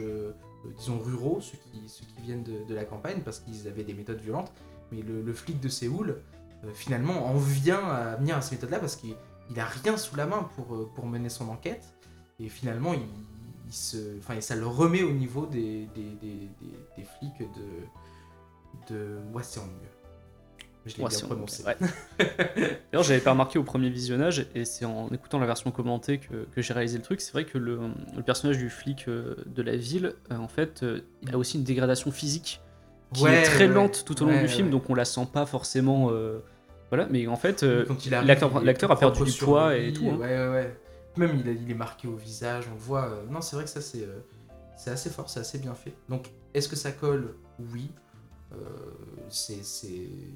disons, 0.78 0.99
ruraux, 0.99 1.39
ceux 1.41 1.57
qui, 1.57 2.22
viennent 2.22 2.43
de, 2.43 2.74
la 2.74 2.86
campagne, 2.86 3.22
parce 3.24 3.39
qu'ils 3.39 3.68
avaient 3.68 3.84
des 3.84 3.93
méthodes 3.93 4.22
violentes. 4.22 4.51
Mais 4.91 5.01
le, 5.01 5.34
flic 5.34 5.59
de 5.59 5.70
Séoul, 5.70 6.22
euh, 6.64 6.72
finalement, 6.74 7.28
en 7.28 7.38
vient 7.38 7.84
à 7.86 8.16
venir 8.16 8.36
à 8.36 8.41
ces 8.41 8.55
méthodes-là 8.55 8.80
parce 8.80 8.95
qu'il 8.95 9.16
il 9.49 9.59
a 9.59 9.66
rien 9.66 9.97
sous 9.97 10.16
la 10.16 10.26
main 10.26 10.49
pour, 10.55 10.76
euh, 10.76 10.89
pour 10.95 11.05
mener 11.05 11.30
son 11.30 11.49
enquête. 11.49 11.93
Et 12.39 12.49
finalement, 12.49 12.93
il, 12.93 13.74
se, 13.74 14.20
ça 14.39 14.55
le 14.55 14.68
remet 14.68 15.03
au 15.03 15.12
niveau 15.12 15.45
des, 15.45 15.88
des, 15.95 17.03
flics 17.03 17.39
de, 17.39 18.93
de 18.93 19.20
Hwaseong. 19.34 19.70
Je 20.86 20.97
l'ai 20.97 21.03
bien 21.07 21.19
prononcé. 21.27 21.63
ouais. 21.63 21.77
D'ailleurs, 22.91 23.03
j'avais 23.03 23.19
pas 23.19 23.32
remarqué 23.32 23.59
au 23.59 23.63
premier 23.63 23.89
visionnage, 23.89 24.47
et 24.55 24.65
c'est 24.65 24.86
en 24.86 25.09
écoutant 25.09 25.38
la 25.39 25.45
version 25.45 25.69
commentée 25.71 26.17
que, 26.19 26.45
que 26.55 26.61
j'ai 26.61 26.73
réalisé 26.73 26.97
le 26.97 27.03
truc. 27.03 27.21
C'est 27.21 27.32
vrai 27.34 27.45
que 27.45 27.57
le, 27.57 27.79
le 28.15 28.23
personnage 28.23 28.57
du 28.57 28.69
flic 28.69 29.07
euh, 29.07 29.36
de 29.45 29.61
la 29.61 29.75
ville, 29.75 30.13
euh, 30.32 30.38
en 30.38 30.47
fait, 30.47 30.84
euh, 30.84 31.01
il 31.21 31.34
a 31.34 31.38
aussi 31.38 31.57
une 31.57 31.63
dégradation 31.63 32.11
physique 32.11 32.61
qui 33.13 33.23
Ouais, 33.23 33.41
est 33.41 33.43
très 33.43 33.67
lente 33.67 34.03
tout 34.05 34.21
au 34.23 34.25
long 34.25 34.39
du 34.41 34.47
film, 34.47 34.69
donc 34.69 34.89
on 34.89 34.95
la 34.95 35.05
sent 35.05 35.27
pas 35.32 35.45
forcément. 35.45 36.09
euh, 36.11 36.39
voilà, 36.89 37.07
mais 37.09 37.27
en 37.27 37.36
fait, 37.38 37.63
l'acteur- 37.63 38.91
a 38.91 38.95
perdu 38.97 39.23
du 39.23 39.32
poids 39.34 39.75
et 39.77 39.93
tout, 39.93 40.09
hein. 40.09 40.17
Ouais, 40.17 40.49
ouais. 40.49 40.77
Même 41.17 41.38
il, 41.43 41.49
a- 41.49 41.51
il 41.51 41.69
est 41.69 41.73
marqué 41.75 42.07
au 42.07 42.15
visage, 42.15 42.65
on 42.71 42.73
le 42.75 42.79
voit. 42.79 43.05
euh, 43.05 43.23
Non, 43.29 43.41
c'est 43.41 43.55
vrai 43.57 43.65
que 43.65 43.69
ça, 43.71 43.82
c'est 43.82 44.03
euh, 44.03 44.19
c'est 44.77 44.89
assez 44.91 45.09
fort, 45.09 45.29
c'est 45.29 45.41
assez 45.41 45.57
bien 45.59 45.75
fait. 45.75 45.93
Donc, 46.09 46.32
est-ce 46.53 46.67
que 46.69 46.75
ça 46.77 46.91
colle? 46.91 47.36
Oui. 47.73 47.91
Euh, 48.54 48.58
c'est, 49.30 49.64
c'est- 49.64 49.88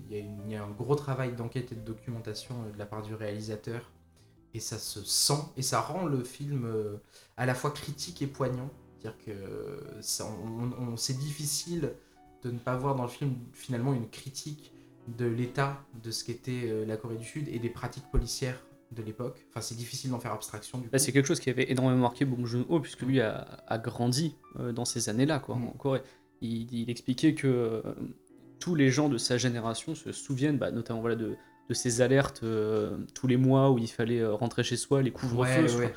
il, 0.09 0.11
y 0.11 0.15
a 0.15 0.51
y 0.51 0.55
un 0.55 0.69
gros 0.69 0.95
travail 0.95 1.33
d'enquête 1.33 1.71
et 1.71 1.75
de 1.75 1.81
documentation 1.81 2.55
euh, 2.67 2.71
de 2.71 2.77
la 2.77 2.85
part 2.85 3.01
du 3.01 3.13
réalisateur. 3.13 3.91
Et 4.53 4.59
ça 4.61 4.77
se 4.77 5.03
sent, 5.03 5.33
et 5.57 5.61
ça 5.61 5.81
rend 5.81 6.05
le 6.05 6.23
film 6.23 6.63
euh, 6.65 6.97
à 7.35 7.45
la 7.45 7.53
fois 7.55 7.71
critique 7.71 8.21
et 8.21 8.27
poignant. 8.27 8.69
C'est-à-dire 8.99 9.17
que 9.25 10.01
ça- 10.01 10.25
on- 10.25 10.71
on- 10.93 10.97
c'est 10.97 11.17
difficile 11.17 11.91
de 12.43 12.51
ne 12.51 12.57
pas 12.59 12.75
voir 12.77 12.95
dans 12.95 13.03
le 13.03 13.09
film 13.09 13.35
finalement 13.53 13.93
une 13.93 14.09
critique 14.09 14.71
de 15.17 15.25
l'état 15.25 15.83
de 16.03 16.09
ce 16.09 16.23
qu'était 16.23 16.85
la 16.87 16.95
Corée 16.97 17.17
du 17.17 17.25
Sud 17.25 17.47
et 17.49 17.59
des 17.59 17.69
pratiques 17.69 18.09
policières 18.11 18.59
de 18.91 19.03
l'époque. 19.03 19.45
Enfin, 19.49 19.61
c'est 19.61 19.75
difficile 19.75 20.11
d'en 20.11 20.19
faire 20.19 20.31
abstraction 20.31 20.77
du 20.79 20.87
c'est 20.97 21.11
quelque 21.11 21.25
chose 21.27 21.39
qui 21.39 21.49
avait 21.49 21.69
énormément 21.71 22.01
marqué 22.03 22.23
Bong 22.23 22.45
Joon-ho, 22.45 22.79
puisque 22.79 23.01
lui 23.01 23.19
a, 23.19 23.41
a 23.67 23.77
grandi 23.77 24.35
euh, 24.59 24.71
dans 24.71 24.85
ces 24.85 25.09
années-là, 25.09 25.39
quoi, 25.39 25.55
Mm. 25.55 25.67
en 25.67 25.71
Corée. 25.71 26.01
Il, 26.45 26.73
il 26.73 26.89
expliquait 26.89 27.33
que 27.33 27.47
euh, 27.47 27.81
tous 28.59 28.75
les 28.75 28.89
gens 28.91 29.09
de 29.09 29.17
sa 29.17 29.37
génération 29.37 29.95
se 29.95 30.11
souviennent, 30.11 30.57
bah, 30.57 30.71
notamment 30.71 31.01
voilà, 31.01 31.15
de, 31.15 31.35
de 31.69 31.73
ces 31.73 32.01
alertes 32.01 32.41
euh, 32.43 32.97
tous 33.13 33.27
les 33.27 33.37
mois 33.37 33.71
où 33.71 33.77
il 33.77 33.87
fallait 33.89 34.19
euh, 34.21 34.33
rentrer 34.33 34.63
chez 34.63 34.77
soi, 34.77 35.01
les 35.01 35.11
couvre-feux. 35.11 35.65
Ouais, 35.65 35.85
ouais. 35.85 35.93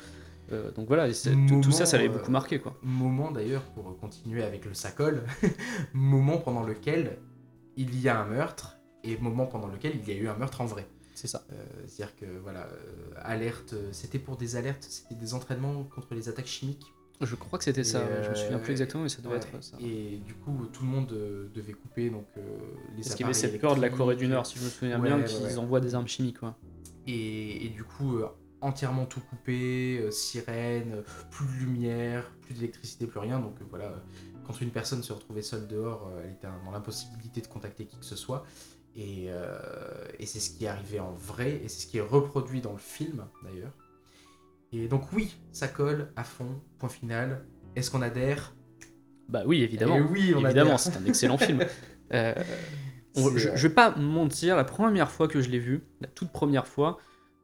Euh, 0.51 0.71
donc 0.71 0.87
voilà, 0.87 1.13
c'est- 1.13 1.35
tout, 1.47 1.71
ça, 1.71 1.85
ça 1.85 1.97
l'avait 1.97 2.07
Moment, 2.09 2.19
beaucoup 2.19 2.31
marqué. 2.31 2.59
Quoi. 2.59 2.75
Moment 2.81 3.31
d'ailleurs, 3.31 3.61
pour 3.75 3.95
continuer 3.99 4.43
avec 4.43 4.65
le 4.65 4.73
sacol, 4.73 5.23
moment 5.93 6.37
pendant 6.37 6.63
lequel 6.63 7.17
il 7.77 7.99
y 8.01 8.09
a 8.09 8.19
un 8.19 8.25
meurtre 8.25 8.77
et 9.03 9.15
moment 9.17 9.45
pendant 9.45 9.67
lequel 9.67 9.93
il 9.95 10.07
y 10.11 10.17
a 10.17 10.19
eu 10.19 10.27
un 10.27 10.35
meurtre 10.35 10.61
en 10.61 10.65
vrai. 10.65 10.87
C'est 11.13 11.27
ça. 11.27 11.43
Euh, 11.51 11.55
C'est-à-dire 11.85 12.15
que 12.15 12.25
voilà, 12.41 12.67
alerte, 13.17 13.75
c'était 13.91 14.19
pour 14.19 14.37
des 14.37 14.55
alertes, 14.55 14.85
c'était 14.89 15.15
des 15.15 15.33
entraînements 15.33 15.83
contre 15.83 16.13
les 16.15 16.29
attaques 16.29 16.47
chimiques. 16.47 16.85
Je 17.21 17.35
crois 17.35 17.59
que 17.59 17.65
c'était 17.65 17.83
ça, 17.83 18.01
je 18.23 18.29
me 18.29 18.35
souviens 18.35 18.57
euh, 18.57 18.61
plus 18.61 18.71
exactement, 18.71 19.03
mais 19.03 19.09
ça 19.09 19.21
devait 19.21 19.35
Ouais. 19.35 19.41
être 19.41 19.61
ça. 19.63 19.75
Et 19.81 20.17
du 20.25 20.33
coup, 20.35 20.67
tout 20.71 20.83
le 20.83 20.89
monde 20.89 21.11
euh, 21.11 21.49
devait 21.53 21.73
couper 21.73 22.09
donc 22.09 22.25
euh, 22.37 22.41
les 22.95 23.01
Parce 23.03 23.15
qu'il 23.15 23.21
y 23.21 23.23
avait 23.25 23.33
cette 23.33 23.59
peur 23.59 23.75
de 23.75 23.81
la 23.81 23.89
Corée 23.89 24.15
du. 24.15 24.27
Nord, 24.27 24.45
si 24.45 24.57
je 24.57 24.63
me 24.63 24.69
souviens 24.69 24.99
Ouais, 25.01 25.09
bien, 25.09 25.17
ouais, 25.19 25.25
qu'ils 25.25 25.43
ouais. 25.45 25.57
envoient 25.57 25.81
des 25.81 25.95
armes 25.95 26.07
chimiques. 26.07 26.39
Quoi. 26.39 26.55
Et, 27.07 27.65
et 27.65 27.69
du 27.69 27.83
coup, 27.83 28.17
euh, 28.19 28.27
entièrement 28.61 29.05
tout 29.05 29.19
coupé, 29.19 29.99
euh, 29.99 30.11
sirène, 30.11 31.03
plus 31.31 31.45
de 31.45 31.65
lumière, 31.65 32.31
plus 32.41 32.53
d'électricité, 32.53 33.05
plus 33.05 33.19
rien. 33.19 33.39
Donc 33.39 33.59
euh, 33.61 33.65
voilà, 33.69 34.01
quand 34.47 34.61
une 34.61 34.71
personne 34.71 35.03
se 35.03 35.11
retrouvait 35.11 35.41
seule 35.41 35.67
dehors, 35.67 36.07
euh, 36.13 36.21
elle 36.23 36.31
était 36.31 36.47
dans 36.65 36.71
l'impossibilité 36.71 37.41
de 37.41 37.47
contacter 37.47 37.85
qui 37.85 37.97
que 37.97 38.05
ce 38.05 38.15
soit. 38.15 38.45
Et, 38.95 39.25
euh, 39.27 39.57
et 40.19 40.25
c'est 40.25 40.39
ce 40.39 40.49
qui 40.51 40.65
est 40.65 40.67
arrivé 40.69 40.99
en 40.99 41.11
vrai, 41.11 41.61
et 41.63 41.67
c'est 41.67 41.81
ce 41.81 41.87
qui 41.87 41.97
est 41.97 42.01
reproduit 42.01 42.59
dans 42.61 42.71
le 42.73 42.79
film 42.79 43.25
d'ailleurs. 43.43 43.71
Et 44.71 44.87
donc 44.87 45.11
oui, 45.13 45.35
ça 45.51 45.67
colle 45.67 46.11
à 46.15 46.23
fond, 46.23 46.61
point 46.77 46.89
final. 46.89 47.45
Est-ce 47.75 47.89
qu'on 47.91 48.01
adhère? 48.01 48.53
Bah 49.27 49.43
oui, 49.45 49.61
évidemment. 49.63 49.97
Oui, 50.11 50.33
on 50.35 50.39
évidemment, 50.45 50.77
c'est 50.77 50.95
un 50.97 51.05
excellent 51.05 51.37
film. 51.37 51.63
Euh, 52.11 52.33
on- 53.15 53.37
je, 53.37 53.49
euh, 53.49 53.51
je 53.55 53.67
vais 53.67 53.73
pas 53.75 53.91
mentir, 53.95 54.55
la 54.55 54.63
première 54.63 55.11
fois 55.11 55.27
que 55.27 55.41
je 55.41 55.49
l'ai 55.51 55.59
vu, 55.59 55.83
la 56.01 56.07
toute 56.07 56.31
première 56.31 56.65
fois, 56.65 56.97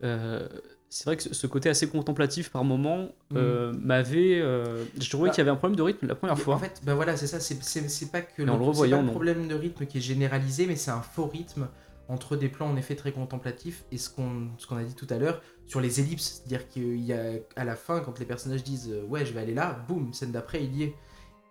euh, 0.04 0.50
c'est 0.90 1.06
vrai 1.06 1.18
que 1.18 1.22
ce- 1.22 1.46
côté 1.46 1.70
assez 1.70 1.88
contemplatif 1.88 2.50
par 2.50 2.64
moment 2.64 3.10
euh, 3.36 3.72
m'avait. 3.80 4.40
euh, 4.42 4.84
je 5.00 5.08
trouvais 5.08 5.26
Mm. 5.26 5.28
Bah, 5.28 5.34
qu'il 5.36 5.38
y 5.38 5.42
avait 5.44 5.52
un 5.52 5.56
problème 5.56 5.76
de 5.76 5.84
rythme 5.84 6.08
la 6.08 6.16
première 6.16 6.40
fois. 6.40 6.56
En 6.56 6.58
fait, 6.58 6.82
bah 6.84 6.96
voilà, 6.96 7.16
c'est 7.16 7.28
ça. 7.28 7.40
C'est, 7.40 8.12
pas 8.12 8.22
que 8.22 8.42
le 8.42 8.52
revoyant, 8.54 8.98
pas 9.02 9.04
le 9.04 9.10
problème 9.12 9.48
de 9.48 9.54
rythme 9.54 9.86
qui 9.86 10.00
est 10.00 10.02
généralisé, 10.02 10.66
mais 10.66 10.76
c'est 10.78 10.90
un 10.90 11.02
faux 11.04 11.28
rythme 11.28 11.68
entre 12.08 12.36
des 12.38 12.50
plans 12.50 12.68
en 12.72 12.76
effet 12.76 12.96
très 12.96 13.12
contemplatifs 13.12 13.84
et 13.92 14.00
ce 14.00 14.10
qu'on, 14.10 14.50
ce 14.58 14.66
qu'on 14.66 14.78
a 14.78 14.84
dit 14.84 14.96
tout 14.96 15.08
à 15.12 15.20
l'heure 15.20 15.44
sur 15.68 15.82
les 15.82 16.00
ellipses. 16.00 16.42
C'est-à-dire 16.46 16.68
qu'il 16.68 17.00
y 17.02 17.14
a 17.14 17.34
à 17.56 17.64
la 17.64 17.76
fin, 17.76 18.00
quand 18.00 18.20
les 18.20 18.26
personnages 18.26 18.64
disent 18.64 18.90
euh, 18.92 19.04
ouais, 19.06 19.26
je 19.26 19.34
vais 19.34 19.42
aller 19.42 19.54
là, 19.54 19.74
boum, 19.88 20.14
scène 20.14 20.32
d'après, 20.32 20.64
il 20.64 20.76
y 20.76 20.84
est. 20.84 20.96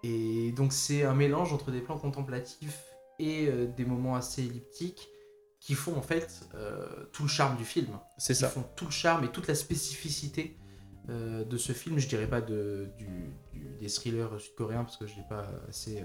Et 0.03 0.53
donc 0.53 0.73
c'est 0.73 1.05
un 1.05 1.15
mélange 1.15 1.53
entre 1.53 1.71
des 1.71 1.81
plans 1.81 1.99
contemplatifs 1.99 2.85
et 3.19 3.49
euh, 3.49 3.67
des 3.67 3.85
moments 3.85 4.17
assez 4.17 4.43
elliptiques 4.43 5.09
qui 5.61 5.75
font 5.75 5.97
en 5.97 6.03
fait 6.03 6.43
euh, 6.55 6.87
tout 7.13 7.23
le 7.23 7.29
charme 7.29 7.57
du 7.57 7.65
film. 7.65 7.89
c'est 8.19 8.35
qui 8.35 8.41
ça. 8.41 8.49
font 8.51 8.65
tout 8.77 8.85
le 8.85 8.91
charme 8.91 9.25
et 9.25 9.29
toute 9.29 9.47
la 9.49 9.55
spécificité 9.55 10.59
euh, 11.09 11.43
de 11.45 11.57
ce 11.57 11.73
film. 11.73 11.99
Je 11.99 12.07
dirais 12.07 12.27
pas 12.29 12.43
de, 12.43 12.91
du, 12.99 13.07
du- 13.55 13.65
des 13.81 13.89
thrillers 13.89 14.39
sud-coréens 14.39 14.85
parce 14.85 14.99
que 14.99 15.07
je 15.07 15.15
l'ai 15.17 15.27
pas 15.29 15.47
assez, 15.69 16.05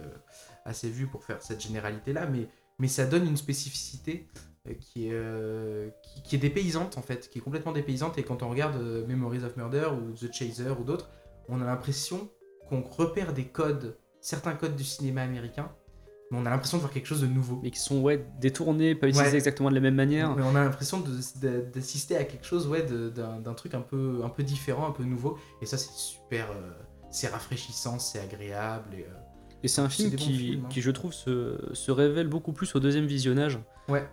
assez 0.63 0.89
vu 0.89 1.07
pour 1.07 1.23
faire 1.25 1.41
cette 1.41 1.59
généralité-là, 1.61 2.25
mais, 2.25 2.47
mais 2.79 2.87
ça 2.87 3.05
donne 3.05 3.25
une 3.27 3.37
spécificité 3.37 4.27
qui, 4.79 5.07
est, 5.07 5.13
euh, 5.13 5.89
qui, 6.03 6.21
qui 6.23 6.35
est 6.35 6.39
dépaysante 6.39 6.97
en 6.97 7.01
fait, 7.01 7.29
qui 7.29 7.39
est 7.39 7.41
complètement 7.41 7.71
dépaysante. 7.71 8.17
Et 8.17 8.23
quand 8.23 8.43
on 8.43 8.49
regarde 8.49 8.75
euh, 8.75 9.05
Memories 9.07 9.43
of 9.43 9.55
Murder 9.57 9.89
ou 9.93 10.13
The 10.13 10.31
Chaser 10.33 10.71
ou 10.79 10.83
d'autres, 10.83 11.09
on 11.47 11.61
a 11.61 11.65
l'impression 11.65 12.29
qu'on 12.67 12.81
repère 12.81 13.33
des 13.33 13.45
codes, 13.45 13.97
certains 14.21 14.53
codes 14.53 14.75
du 14.75 14.83
cinéma 14.83 15.21
américain, 15.23 15.71
mais 16.31 16.37
on 16.37 16.45
a 16.45 16.51
l'impression 16.51 16.77
de 16.77 16.81
voir 16.81 16.93
quelque 16.93 17.07
chose 17.07 17.21
de 17.21 17.27
nouveau. 17.27 17.59
Mais 17.63 17.71
qui 17.71 17.79
sont 17.79 18.01
ouais, 18.01 18.23
détournés, 18.39 18.93
pas 18.93 19.07
utilisés 19.07 19.31
Ouais. 19.31 19.35
exactement 19.35 19.69
de 19.69 19.75
la 19.75 19.81
même 19.81 19.95
manière. 19.95 20.35
Mais 20.35 20.43
on 20.43 20.55
a 20.55 20.63
l'impression 20.63 21.03
d'assister 21.73 22.15
à 22.17 22.23
quelque 22.23 22.45
chose 22.45 22.67
ouais, 22.67 22.85
d'un 22.85 23.53
truc 23.55 23.73
un 23.73 23.81
peu, 23.81 24.21
un 24.23 24.29
peu 24.29 24.43
différent, 24.43 24.87
un 24.87 24.91
peu 24.91 25.03
nouveau. 25.03 25.39
Et 25.61 25.65
ça, 25.65 25.77
c'est 25.79 25.91
super. 25.93 26.51
euh, 26.51 26.71
c'est 27.09 27.27
rafraîchissant, 27.29 27.97
c'est 27.97 28.19
agréable. 28.19 28.93
Et, 28.93 29.01
euh, 29.01 29.57
Et 29.63 29.67
c'est 29.67 29.81
un 29.81 29.89
film 29.89 30.11
qui, 30.11 30.37
films, 30.37 30.65
hein. 30.65 30.67
qui, 30.69 30.81
je 30.81 30.91
trouve, 30.91 31.11
se, 31.13 31.57
se 31.73 31.89
révèle 31.91 32.27
beaucoup 32.27 32.53
plus 32.53 32.75
au 32.75 32.79
deuxième 32.79 33.07
visionnage. 33.07 33.57
Ouais. 33.87 34.07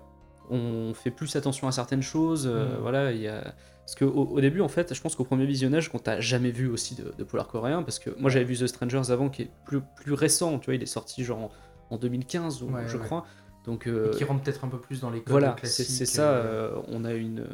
On 0.51 0.93
fait 0.95 1.11
plus 1.11 1.35
attention 1.37 1.69
à 1.69 1.73
certaines 1.73 2.03
choses. 2.03 2.47
euh, 2.47 2.77
Mm. 2.77 2.81
Voilà, 2.83 3.13
il 3.13 3.21
y 3.21 3.29
a... 3.29 3.55
Parce 3.85 3.95
qu'au 3.95 4.07
au 4.25 4.41
début, 4.41 4.61
en 4.63 4.69
fait, 4.69 4.93
je 4.95 5.01
pense 5.01 5.15
qu'au 5.15 5.23
premier 5.25 5.47
visionnage, 5.47 5.91
quand 5.93 6.01
t'as 6.01 6.19
jamais 6.21 6.51
vu 6.51 6.69
aussi 6.69 6.97
de, 6.97 7.13
de 7.17 7.25
polar 7.25 7.47
coréen, 7.47 7.85
parce 7.85 8.01
que 8.01 8.11
moi 8.19 8.31
j'avais 8.31 8.45
vu 8.45 8.57
The 8.57 8.67
Strangers 8.67 9.11
avant, 9.13 9.29
qui 9.29 9.43
est 9.43 9.51
plus, 9.65 9.81
plus 9.95 10.13
récent, 10.13 10.59
tu 10.59 10.67
vois, 10.67 10.75
il 10.75 10.83
est 10.83 10.87
sorti 10.87 11.23
genre 11.23 11.39
en, 11.39 11.51
en 11.91 11.97
2015, 11.97 12.63
ou- 12.65 12.67
Ouais, 12.71 12.83
je 12.89 12.97
ouais. 12.97 13.05
crois. 13.05 13.25
Donc, 13.65 13.87
euh, 13.87 14.13
qui 14.13 14.25
rentre 14.25 14.43
peut-être 14.43 14.65
un 14.65 14.69
peu 14.69 14.79
plus 14.81 15.01
dans 15.01 15.11
les 15.11 15.19
codes 15.21 15.31
voilà, 15.31 15.57
c'est 15.63 15.85
ça. 16.07 16.31
euh, 16.31 16.73
euh, 16.77 16.83
on, 16.89 17.05
a 17.05 17.13
une, 17.15 17.45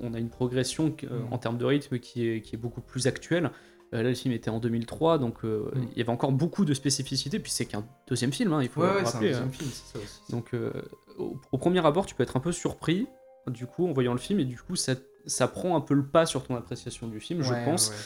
on 0.00 0.14
a 0.14 0.18
une 0.18 0.28
progression 0.28 0.94
euh, 1.04 1.06
Mm. 1.28 1.32
en 1.32 1.38
termes 1.38 1.58
de 1.58 1.64
rythme 1.64 1.98
qui 1.98 2.28
est, 2.28 2.40
qui 2.40 2.54
est 2.54 2.58
beaucoup 2.58 2.80
plus 2.80 3.06
actuelle. 3.08 3.50
Là, 3.92 4.02
le 4.04 4.14
film 4.14 4.32
était 4.32 4.50
en 4.50 4.60
2003, 4.60 5.18
donc 5.18 5.44
euh, 5.44 5.70
Mm. 5.74 5.86
il 5.92 5.98
y 5.98 6.00
avait 6.00 6.10
encore 6.10 6.30
beaucoup 6.32 6.64
de 6.64 6.74
spécificités. 6.74 7.38
Puis 7.40 7.50
c'est 7.50 7.66
qu'un 7.66 7.84
deuxième 8.08 8.32
film, 8.32 8.52
hein, 8.52 8.62
il 8.62 8.68
faut 8.68 8.80
Ouais, 8.82 8.86
le 8.94 9.00
un 9.00 9.02
rappeler. 9.04 9.28
deuxième 9.30 9.48
hein. 9.48 9.52
film, 9.52 9.70
ça 9.70 9.98
aussi. 9.98 10.20
Donc, 10.30 10.54
euh, 10.54 10.72
au, 11.18 11.36
au 11.50 11.58
premier 11.58 11.84
abord, 11.84 12.06
tu 12.06 12.14
peux 12.14 12.22
être 12.22 12.36
un 12.36 12.40
peu 12.40 12.52
surpris, 12.52 13.06
du 13.48 13.66
coup, 13.66 13.88
en 13.88 13.92
voyant 13.92 14.12
le 14.12 14.18
film, 14.20 14.38
et 14.40 14.44
du 14.44 14.58
coup, 14.58 14.76
ça, 14.76 14.94
ça 15.26 15.48
prend 15.48 15.74
un 15.76 15.80
peu 15.80 15.94
le 15.94 16.06
pas 16.06 16.24
sur 16.26 16.44
ton 16.46 16.54
appréciation 16.54 17.08
du 17.08 17.18
film, 17.20 17.42
je 17.42 17.52
pense. 17.64 17.90
ouais. 17.90 17.96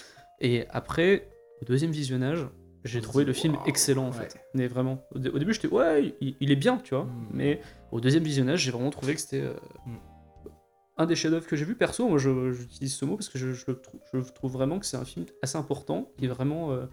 Et 0.41 0.66
après, 0.70 1.28
au 1.61 1.64
deuxième 1.66 1.91
visionnage, 1.91 2.47
j'ai 2.85 3.01
trouvé 3.01 3.24
le 3.24 3.32
film 3.32 3.57
excellent 3.66 4.09
en 4.09 4.12
ouais. 4.12 4.28
fait. 4.28 4.37
Mais 4.55 4.66
vraiment, 4.68 5.03
au, 5.14 5.18
dé- 5.18 5.30
au 5.30 5.39
début 5.39 5.55
j'étais 5.55 5.68
ouais, 5.68 6.14
il, 6.20 6.37
il 6.41 6.51
est 6.51 6.57
bien, 6.57 6.76
tu 6.78 6.95
vois. 6.95 7.05
Mm. 7.05 7.26
Mais 7.32 7.61
au 7.93 8.01
deuxième 8.01 8.24
visionnage, 8.24 8.61
j'ai 8.61 8.70
vraiment 8.72 8.91
trouvé 8.91 9.14
que 9.14 9.20
c'était 9.20 9.41
euh, 9.43 9.55
Mm. 9.87 9.97
Un 10.97 11.07
des 11.07 11.16
chefs-d'œuvre 11.16 11.47
que 11.47 11.57
j'ai 11.57 11.64
vu. 11.64 11.74
Perso, 11.74 12.09
moi 12.09 12.18
j'utilise 12.18 12.95
ce 12.95 13.05
mot 13.05 13.16
parce 13.16 13.28
que 13.28 13.38
je, 13.38 13.70
trouve 14.34 14.53
vraiment 14.53 14.78
que 14.78 14.86
c'est 14.86 14.97
un 14.97 15.05
film 15.05 15.26
assez 15.42 15.59
important, 15.59 16.11
qui 16.18 16.26
est 16.26 16.28
vraiment, 16.28 16.72
euh, 16.72 16.86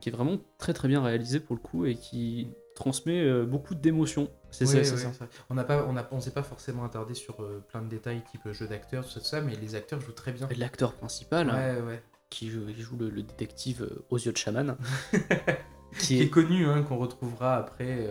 qui 0.00 0.08
est 0.08 0.12
vraiment 0.12 0.38
très 0.58 0.74
très 0.74 0.88
bien 0.88 1.02
réalisé 1.02 1.40
pour 1.40 1.56
le 1.56 1.60
coup 1.60 1.86
et 1.86 1.94
qui 1.94 2.48
transmet 2.74 3.20
euh, 3.20 3.44
beaucoup 3.44 3.74
d'émotions. 3.74 4.28
C'est 4.50 4.66
ça. 4.66 5.10
On 5.50 5.54
n'a 5.54 5.64
pas, 5.64 5.86
on 5.88 5.96
a, 5.96 6.06
on 6.12 6.20
s'est 6.20 6.30
pas 6.30 6.42
forcément 6.42 6.84
attardé 6.84 7.14
sur 7.14 7.42
euh, 7.42 7.64
plein 7.68 7.82
de 7.82 7.88
détails 7.88 8.22
type 8.30 8.52
jeu 8.52 8.66
d'acteurs, 8.66 9.06
tout 9.06 9.20
ça, 9.20 9.40
mais 9.40 9.56
les 9.56 9.74
acteurs 9.74 10.00
jouent 10.00 10.12
très 10.12 10.32
bien. 10.32 10.48
Et 10.48 10.54
L'acteur 10.54 10.94
principal, 10.94 11.50
hein, 11.50 11.84
Ouais, 11.84 12.02
qui, 12.30 12.50
joue, 12.50 12.66
le, 12.98 13.08
le 13.08 13.22
détective 13.22 13.88
aux 14.10 14.18
yeux 14.18 14.32
de 14.32 14.36
chaman, 14.36 14.76
qui 15.98 16.16
Qui 16.16 16.20
est 16.20 16.28
connu, 16.28 16.66
hein, 16.66 16.82
qu'on 16.82 16.98
retrouvera 16.98 17.56
après 17.56 18.06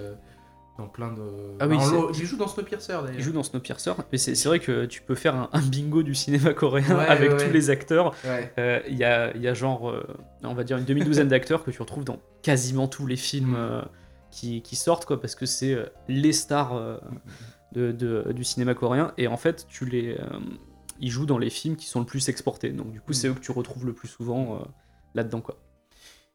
dans 0.78 0.88
plein 0.88 1.12
de. 1.12 1.22
Ah 1.60 1.68
oui, 1.68 1.78
Bah, 1.78 1.84
il 2.20 2.26
joue 2.26 2.38
dans 2.38 2.48
Snowpiercer 2.48 2.94
d'ailleurs. 2.94 3.10
Il 3.16 3.22
joue 3.22 3.32
dans 3.32 3.44
Snowpiercer, 3.44 3.94
mais 4.12 4.18
c'est 4.18 4.42
vrai 4.46 4.60
que 4.60 4.86
tu 4.86 5.02
peux 5.02 5.16
faire 5.16 5.36
un, 5.36 5.50
un 5.54 5.62
bingo 5.62 6.04
du 6.04 6.14
cinéma 6.16 6.54
coréen 6.54 6.98
Ouais, 6.98 7.06
avec 7.06 7.32
ouais, 7.32 7.38
tous 7.38 7.44
ouais. 7.46 7.52
les 7.54 7.70
acteurs. 7.70 8.14
Euh, 8.58 8.80
Il 8.88 8.96
y, 8.98 9.04
a, 9.04 9.36
il 9.36 9.42
y 9.42 9.48
a 9.48 9.54
genre, 9.54 9.90
euh, 9.90 10.06
on 10.44 10.54
va 10.54 10.64
dire, 10.64 10.78
une 10.78 10.86
demi-douzaine 10.86 11.28
d'acteurs 11.30 11.64
que 11.64 11.72
tu 11.72 11.82
retrouves 11.82 12.04
dans 12.06 12.20
quasiment 12.44 12.88
tous 12.88 13.06
les 13.08 13.16
films 13.18 13.52
Mm. 13.52 13.56
euh, 13.58 13.82
qui, 14.32 14.62
qui 14.62 14.76
sortent, 14.76 15.06
quoi, 15.06 15.20
parce 15.20 15.36
que 15.36 15.46
c'est 15.46 15.76
les 16.08 16.34
stars 16.34 17.00
de, 17.74 17.92
de- 17.92 18.32
du 18.34 18.44
cinéma 18.44 18.74
coréen. 18.74 19.14
Et 19.18 19.28
en 19.28 19.38
fait, 19.38 19.66
tu 19.70 19.86
les, 19.86 20.18
ils 21.00 21.10
jouent 21.12 21.26
dans 21.26 21.38
les 21.38 21.50
films 21.50 21.76
qui 21.76 21.88
sont 21.88 22.00
le 22.02 22.06
plus 22.06 22.28
exportés. 22.30 22.70
Donc 22.70 22.92
du 22.92 23.02
coup, 23.02 23.14
c'est 23.14 23.28
Mm. 23.30 23.32
eux 23.32 23.36
que 23.36 23.40
tu 23.40 23.52
retrouves 23.52 23.86
le 23.86 23.94
plus 23.94 24.08
souvent 24.08 24.56
euh, 24.56 24.66
là-dedans, 25.16 25.42
quoi. 25.42 25.58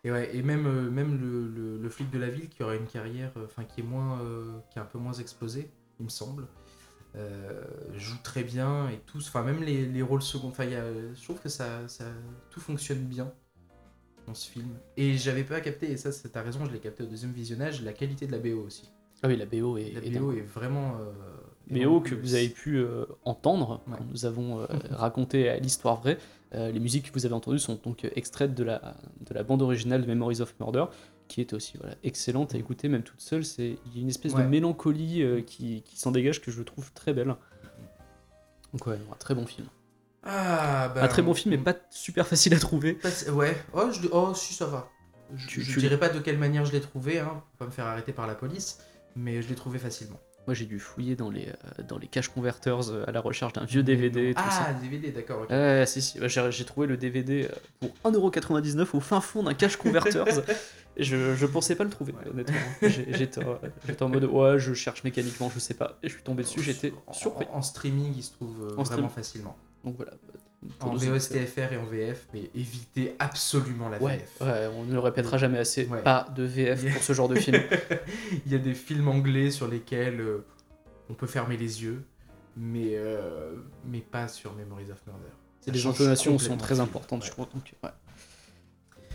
Et, 0.05 0.11
ouais, 0.11 0.35
et 0.37 0.43
même, 0.43 0.67
euh, 0.67 0.91
même 0.91 1.21
le, 1.21 1.49
le- 1.49 1.79
le 1.79 1.89
flic 1.89 2.11
de 2.11 2.19
la 2.19 2.29
ville 2.29 2.49
qui 2.49 2.63
aura 2.63 2.75
une 2.75 2.87
carrière, 2.87 3.31
euh, 3.37 3.45
enfin 3.45 3.65
qui 3.65 3.81
est 3.81 3.85
moins, 3.85 4.21
euh, 4.23 4.59
qui 4.71 4.79
est 4.79 4.83
un 4.83 4.87
peu 4.87 4.99
moins 4.99 5.13
explosée, 5.13 5.71
il 6.01 6.05
me 6.05 6.11
semble, 6.11 6.49
euh, 7.15 7.63
joue 7.95 8.17
très 8.25 8.43
bien 8.43 8.89
et 8.89 8.99
tous, 9.07 9.29
enfin 9.29 9.43
même 9.45 9.63
les, 9.63 9.87
les 9.87 10.03
rôles 10.03 10.23
seconds, 10.23 10.49
enfin 10.49 10.65
il 10.65 10.73
y 10.73 10.75
a- 10.75 11.15
je 11.15 11.23
trouve 11.23 11.39
que 11.41 11.49
ça, 11.49 11.87
ça, 11.87 12.05
tout 12.51 12.59
fonctionne 12.61 12.99
bien 13.05 13.33
dans 14.27 14.35
ce 14.35 14.51
film. 14.51 14.69
Et 14.97 15.17
j'avais 15.19 15.45
pas 15.45 15.61
capté, 15.61 15.91
et 15.93 15.97
ça 15.97 16.11
c'est- 16.11 16.29
t'as 16.31 16.43
raison, 16.43 16.65
je 16.65 16.73
l'ai 16.73 16.81
capté 16.81 17.05
au 17.05 17.07
deuxième 17.07 17.33
visionnage, 17.33 17.83
la 17.83 17.93
qualité 17.93 18.27
de 18.27 18.33
la 18.33 18.39
BO 18.39 18.61
aussi. 18.67 18.91
Ah 19.23 19.29
oui, 19.29 19.37
la 19.37 19.47
BO 19.47 19.77
est, 19.77 19.93
La 19.93 20.03
est 20.05 20.11
BO 20.19 20.33
est 20.33 20.41
vraiment. 20.41 20.97
euh, 20.99 21.13
BO 21.71 22.01
que 22.01 22.17
vous 22.17 22.35
avez 22.35 22.49
pu 22.49 22.79
euh, 22.79 23.05
entendre, 23.25 23.83
Ouais. 23.87 23.95
quand 23.99 24.05
nous 24.11 24.25
avons 24.25 24.61
euh, 24.63 24.67
raconté 24.91 25.61
l'histoire 25.61 26.01
vraie. 26.01 26.19
Euh, 26.55 26.71
les 26.71 26.81
musiques 26.81 27.09
que 27.11 27.15
vous 27.15 27.25
avez 27.25 27.35
entendues 27.35 27.59
sont 27.59 27.81
donc 27.83 28.05
euh, 28.05 28.11
extraites 28.15 28.55
de 28.55 28.63
la, 28.63 28.95
de 29.27 29.33
la 29.35 29.43
bande 29.43 29.63
originale 29.63 30.03
de 30.03 30.07
Memories 30.07 30.41
of 30.43 30.55
Murder, 30.61 30.85
qui 31.29 31.41
est 31.41 31.53
aussi 31.55 31.79
voilà, 31.79 31.95
excellente 32.05 32.55
à 32.55 32.59
écouter, 32.59 32.89
même 32.89 33.03
toute 33.03 33.21
seule. 33.23 33.45
C'est- 33.45 33.79
Il 33.87 33.95
y 33.97 33.99
a 33.99 34.03
une 34.03 34.11
espèce 34.11 34.35
de 34.35 34.49
mélancolie 34.49 35.23
euh, 35.23 35.41
qui, 35.41 35.83
qui 35.83 35.99
s'en 35.99 36.11
dégage 36.11 36.41
que 36.43 36.51
je 36.51 36.63
trouve 36.63 36.93
très 36.93 37.15
belle. 37.15 37.35
Donc 38.73 38.87
ouais, 38.87 38.99
un 39.11 39.17
très 39.17 39.35
bon 39.35 39.47
film. 39.47 39.67
Ah, 40.25 40.93
bah, 40.95 41.03
un 41.03 41.09
très 41.09 41.23
bon 41.23 41.35
film, 41.35 41.55
mais 41.57 41.61
pas 41.63 41.75
super 41.91 42.27
facile 42.29 42.55
à 42.55 42.59
trouver. 42.59 42.95
Pas- 42.95 43.31
Ouais, 43.33 43.57
oh, 43.73 43.91
je... 43.91 44.07
oh 44.13 44.33
si, 44.35 44.55
ça 44.55 44.67
va. 44.67 44.89
Je, 45.35 45.49
Tu- 45.49 45.63
je 45.63 45.73
tu 45.73 45.79
dirais 45.81 45.99
pas 45.99 46.11
de 46.11 46.19
quelle 46.21 46.39
manière 46.39 46.65
je 46.67 46.73
l'ai 46.73 46.81
trouvé, 46.81 47.19
hein, 47.19 47.43
pour 47.49 47.57
pas 47.59 47.67
me 47.67 47.71
faire 47.71 47.87
arrêter 47.87 48.13
par 48.13 48.27
la 48.27 48.35
police, 48.35 48.79
mais 49.17 49.41
je 49.43 49.49
l'ai 49.49 49.55
trouvé 49.55 49.79
facilement. 49.79 50.21
Moi 50.47 50.55
j'ai 50.55 50.65
dû 50.67 50.81
fouiller 50.81 51.15
dans 51.15 51.31
les, 51.31 51.47
euh, 51.49 51.83
dans 51.87 51.99
les 51.99 52.09
cache 52.09 52.27
converters 52.29 52.91
euh, 52.91 53.05
à 53.07 53.13
la 53.13 53.21
recherche 53.21 53.53
d'un 53.53 53.65
vieux 53.65 53.85
DVD 53.85 54.31
et 54.31 54.35
tout 54.35 54.43
ça. 54.51 54.67
ah, 54.71 54.73
DVD, 54.73 55.11
d'accord, 55.13 55.43
ok. 55.43 55.51
Ouais, 55.51 55.85
si, 55.87 56.03
si. 56.03 56.19
Ouais, 56.21 56.29
J'ai 56.29 56.65
trouvé 56.65 56.89
le 56.89 56.97
DVD 56.97 57.49
euh, 57.49 57.89
pour 58.03 58.13
1,99€ 58.13 58.89
au 58.95 59.01
fin 59.01 59.21
fond 59.21 59.45
d'un 59.45 59.55
cache 59.55 59.77
converters. 59.77 60.25
je, 60.97 61.37
je 61.37 61.47
pensais 61.47 61.77
pas 61.77 61.85
le 61.85 61.91
trouver, 61.91 62.13
Ouais. 62.13 62.29
honnêtement. 62.29 62.57
J'étais 62.83 63.39
euh, 63.41 63.55
j'étais 63.87 64.03
en 64.03 64.09
mode, 64.09 64.25
ouais, 64.25 64.59
je 64.59 64.75
cherche 64.75 65.05
mécaniquement, 65.05 65.49
je 65.55 65.61
sais 65.61 65.75
pas. 65.75 65.97
Et 66.03 66.09
je 66.09 66.15
suis 66.15 66.23
tombé 66.25 66.43
dessus, 66.43 66.61
j'étais 66.61 66.93
En- 67.07 67.13
surpris. 67.13 67.47
En, 67.53 67.59
en 67.59 67.63
streaming, 67.63 68.13
il 68.17 68.23
se 68.25 68.33
trouve 68.33 68.63
euh, 68.65 68.71
En 68.77 68.83
vraiment 68.83 68.85
stream. 68.85 69.09
facilement. 69.11 69.57
Donc 69.85 69.95
voilà. 69.97 70.13
En. 70.81 70.95
VOSTFR 70.95 71.73
et 71.73 71.77
en 71.77 71.85
VF, 71.85 72.29
mais 72.33 72.49
évitez 72.55 73.17
absolument 73.19 73.89
la 73.89 74.01
Ouais, 74.01 74.19
VF. 74.19 74.41
ouais, 74.43 74.67
on 74.77 74.85
ne 74.85 74.93
le 74.93 74.99
répétera 75.01 75.37
jamais 75.37 75.59
assez. 75.59 75.87
Ouais. 75.87 76.03
Pas 76.03 76.29
de 76.37 76.45
VF 76.45 76.93
pour 76.95 77.03
ce 77.03 77.13
genre 77.13 77.29
de 77.29 77.35
film. 77.35 77.61
il 78.47 78.53
y 78.53 78.55
a 78.55 78.59
des 78.59 78.75
films 78.75 79.09
anglais 79.09 79.51
sur 79.51 79.67
lesquels 79.67 80.21
euh, 80.21 80.45
on 81.11 81.15
peut 81.15 81.27
fermer 81.27 81.57
les 81.57 81.83
yeux, 81.83 82.05
mais, 82.57 82.91
euh, 82.95 83.55
mais 83.87 84.01
pas 84.01 84.29
sur 84.29 84.53
Memories 84.55 84.93
of 84.93 85.05
Murder. 85.07 85.25
Ça 85.63 85.73
les 85.73 85.87
intonations 85.87 86.39
sont 86.39 86.57
très 86.57 86.79
importantes, 86.81 87.25
je. 87.25 87.31
Donc. 87.37 87.75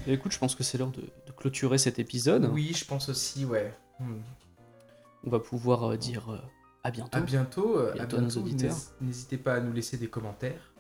Et 0.06 0.14
écoute, 0.14 0.32
je 0.34 0.40
pense 0.40 0.56
que 0.56 0.64
c'est 0.64 0.78
l'heure 0.78 0.92
de, 0.92 1.02
de 1.02 1.32
clôturer 1.36 1.78
cet 1.78 1.98
épisode. 2.00 2.50
Oui, 2.54 2.74
je 2.76 2.86
pense 2.86 3.10
aussi, 3.10 3.46
ouais. 3.46 3.74
Hmm. 4.00 4.20
On 5.26 5.30
va 5.30 5.40
pouvoir 5.40 5.84
euh, 5.92 5.98
dire 5.98 6.42
à 6.84 6.92
bientôt. 6.92 7.18
À 7.18 7.22
bientôt. 7.22 7.80
à 7.80 7.92
Bientôt 7.94 8.18
à 8.18 8.22
nos 8.22 8.30
auditeurs. 8.30 8.76
N'hés- 9.02 9.08
N'hésitez 9.08 9.38
pas 9.38 9.56
à 9.56 9.60
nous 9.62 9.74
laisser 9.74 9.98
des 9.98 10.08
commentaires 10.08 10.74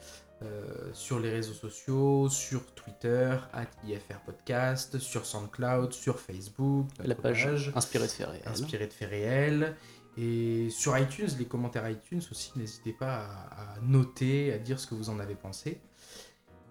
euh, 0.43 0.89
sur 0.93 1.19
les 1.19 1.31
réseaux 1.31 1.53
sociaux, 1.53 2.29
sur 2.29 2.65
Twitter, 2.73 3.35
at 3.53 3.65
IFR 3.85 4.19
Podcast, 4.25 4.99
sur 4.99 5.25
SoundCloud, 5.25 5.93
sur 5.93 6.19
Facebook, 6.19 6.87
La 7.03 7.15
page 7.15 7.71
inspirée 7.75 8.05
de 8.05 8.11
faits 8.11 8.27
réels. 8.27 8.41
inspirée 8.45 8.87
de 8.87 8.93
faits 8.93 9.09
réels. 9.09 9.75
Et 10.19 10.69
sur 10.71 10.97
iTunes, 10.97 11.29
les 11.37 11.45
commentaires 11.45 11.87
iTunes 11.89 12.21
aussi, 12.31 12.51
n'hésitez 12.55 12.93
pas 12.93 13.25
à, 13.51 13.75
à 13.75 13.79
noter, 13.81 14.51
à 14.53 14.57
dire 14.57 14.79
ce 14.79 14.87
que 14.87 14.95
vous 14.95 15.09
en 15.09 15.19
avez 15.19 15.35
pensé. 15.35 15.79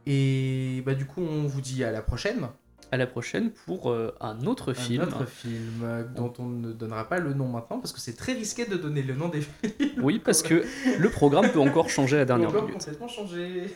Et 0.07 0.83
bah, 0.87 0.95
du 0.95 1.07
coup, 1.07 1.21
on 1.21 1.47
vous 1.47 1.61
dit 1.61 1.83
à 1.85 1.91
la 1.91 2.03
prochaine. 2.03 2.49
À 2.93 2.97
la 2.97 3.07
prochaine 3.07 3.51
pour 3.67 3.91
euh, 3.91 4.15
un 4.21 4.47
autre 4.47 4.73
film. 4.73 5.03
Un 5.03 5.07
autre 5.09 5.27
film 5.27 5.81
euh, 5.83 6.05
dont 6.05 6.33
on 6.39 6.47
ne 6.47 6.73
donnera 6.73 7.09
pas 7.09 7.19
le 7.19 7.35
nom 7.35 7.49
maintenant 7.49 7.79
parce 7.81 7.93
que 7.93 8.01
c'est 8.01 8.15
très 8.17 8.33
risqué 8.33 8.65
de 8.65 8.77
donner 8.77 9.03
le 9.03 9.15
nom 9.15 9.29
des 9.29 9.41
films. 9.41 9.91
Oui, 10.03 10.21
parce 10.21 10.43
que 10.43 10.65
le 10.99 11.11
programme 11.11 11.51
peut 11.51 11.59
encore 11.61 11.91
changer 11.91 12.17
à 12.17 12.21
la 12.21 12.25
dernière 12.27 12.51
peut 12.53 12.61
minute. 12.61 12.75
complètement 12.79 13.09
changer. 13.09 13.67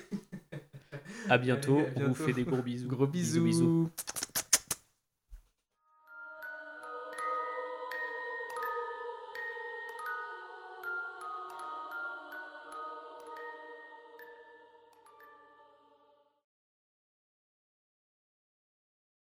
À 1.29 1.39
bientôt, 1.39 1.79
Allez, 1.79 1.87
à 1.87 1.91
on 1.97 2.01
vous 2.01 2.05
bientôt. 2.07 2.25
fait 2.25 2.33
des 2.33 2.45
gros 2.45 2.63
bisous. 2.63 2.89
Gros 2.89 3.07
bisous. 3.07 3.45
bisous. 3.45 3.91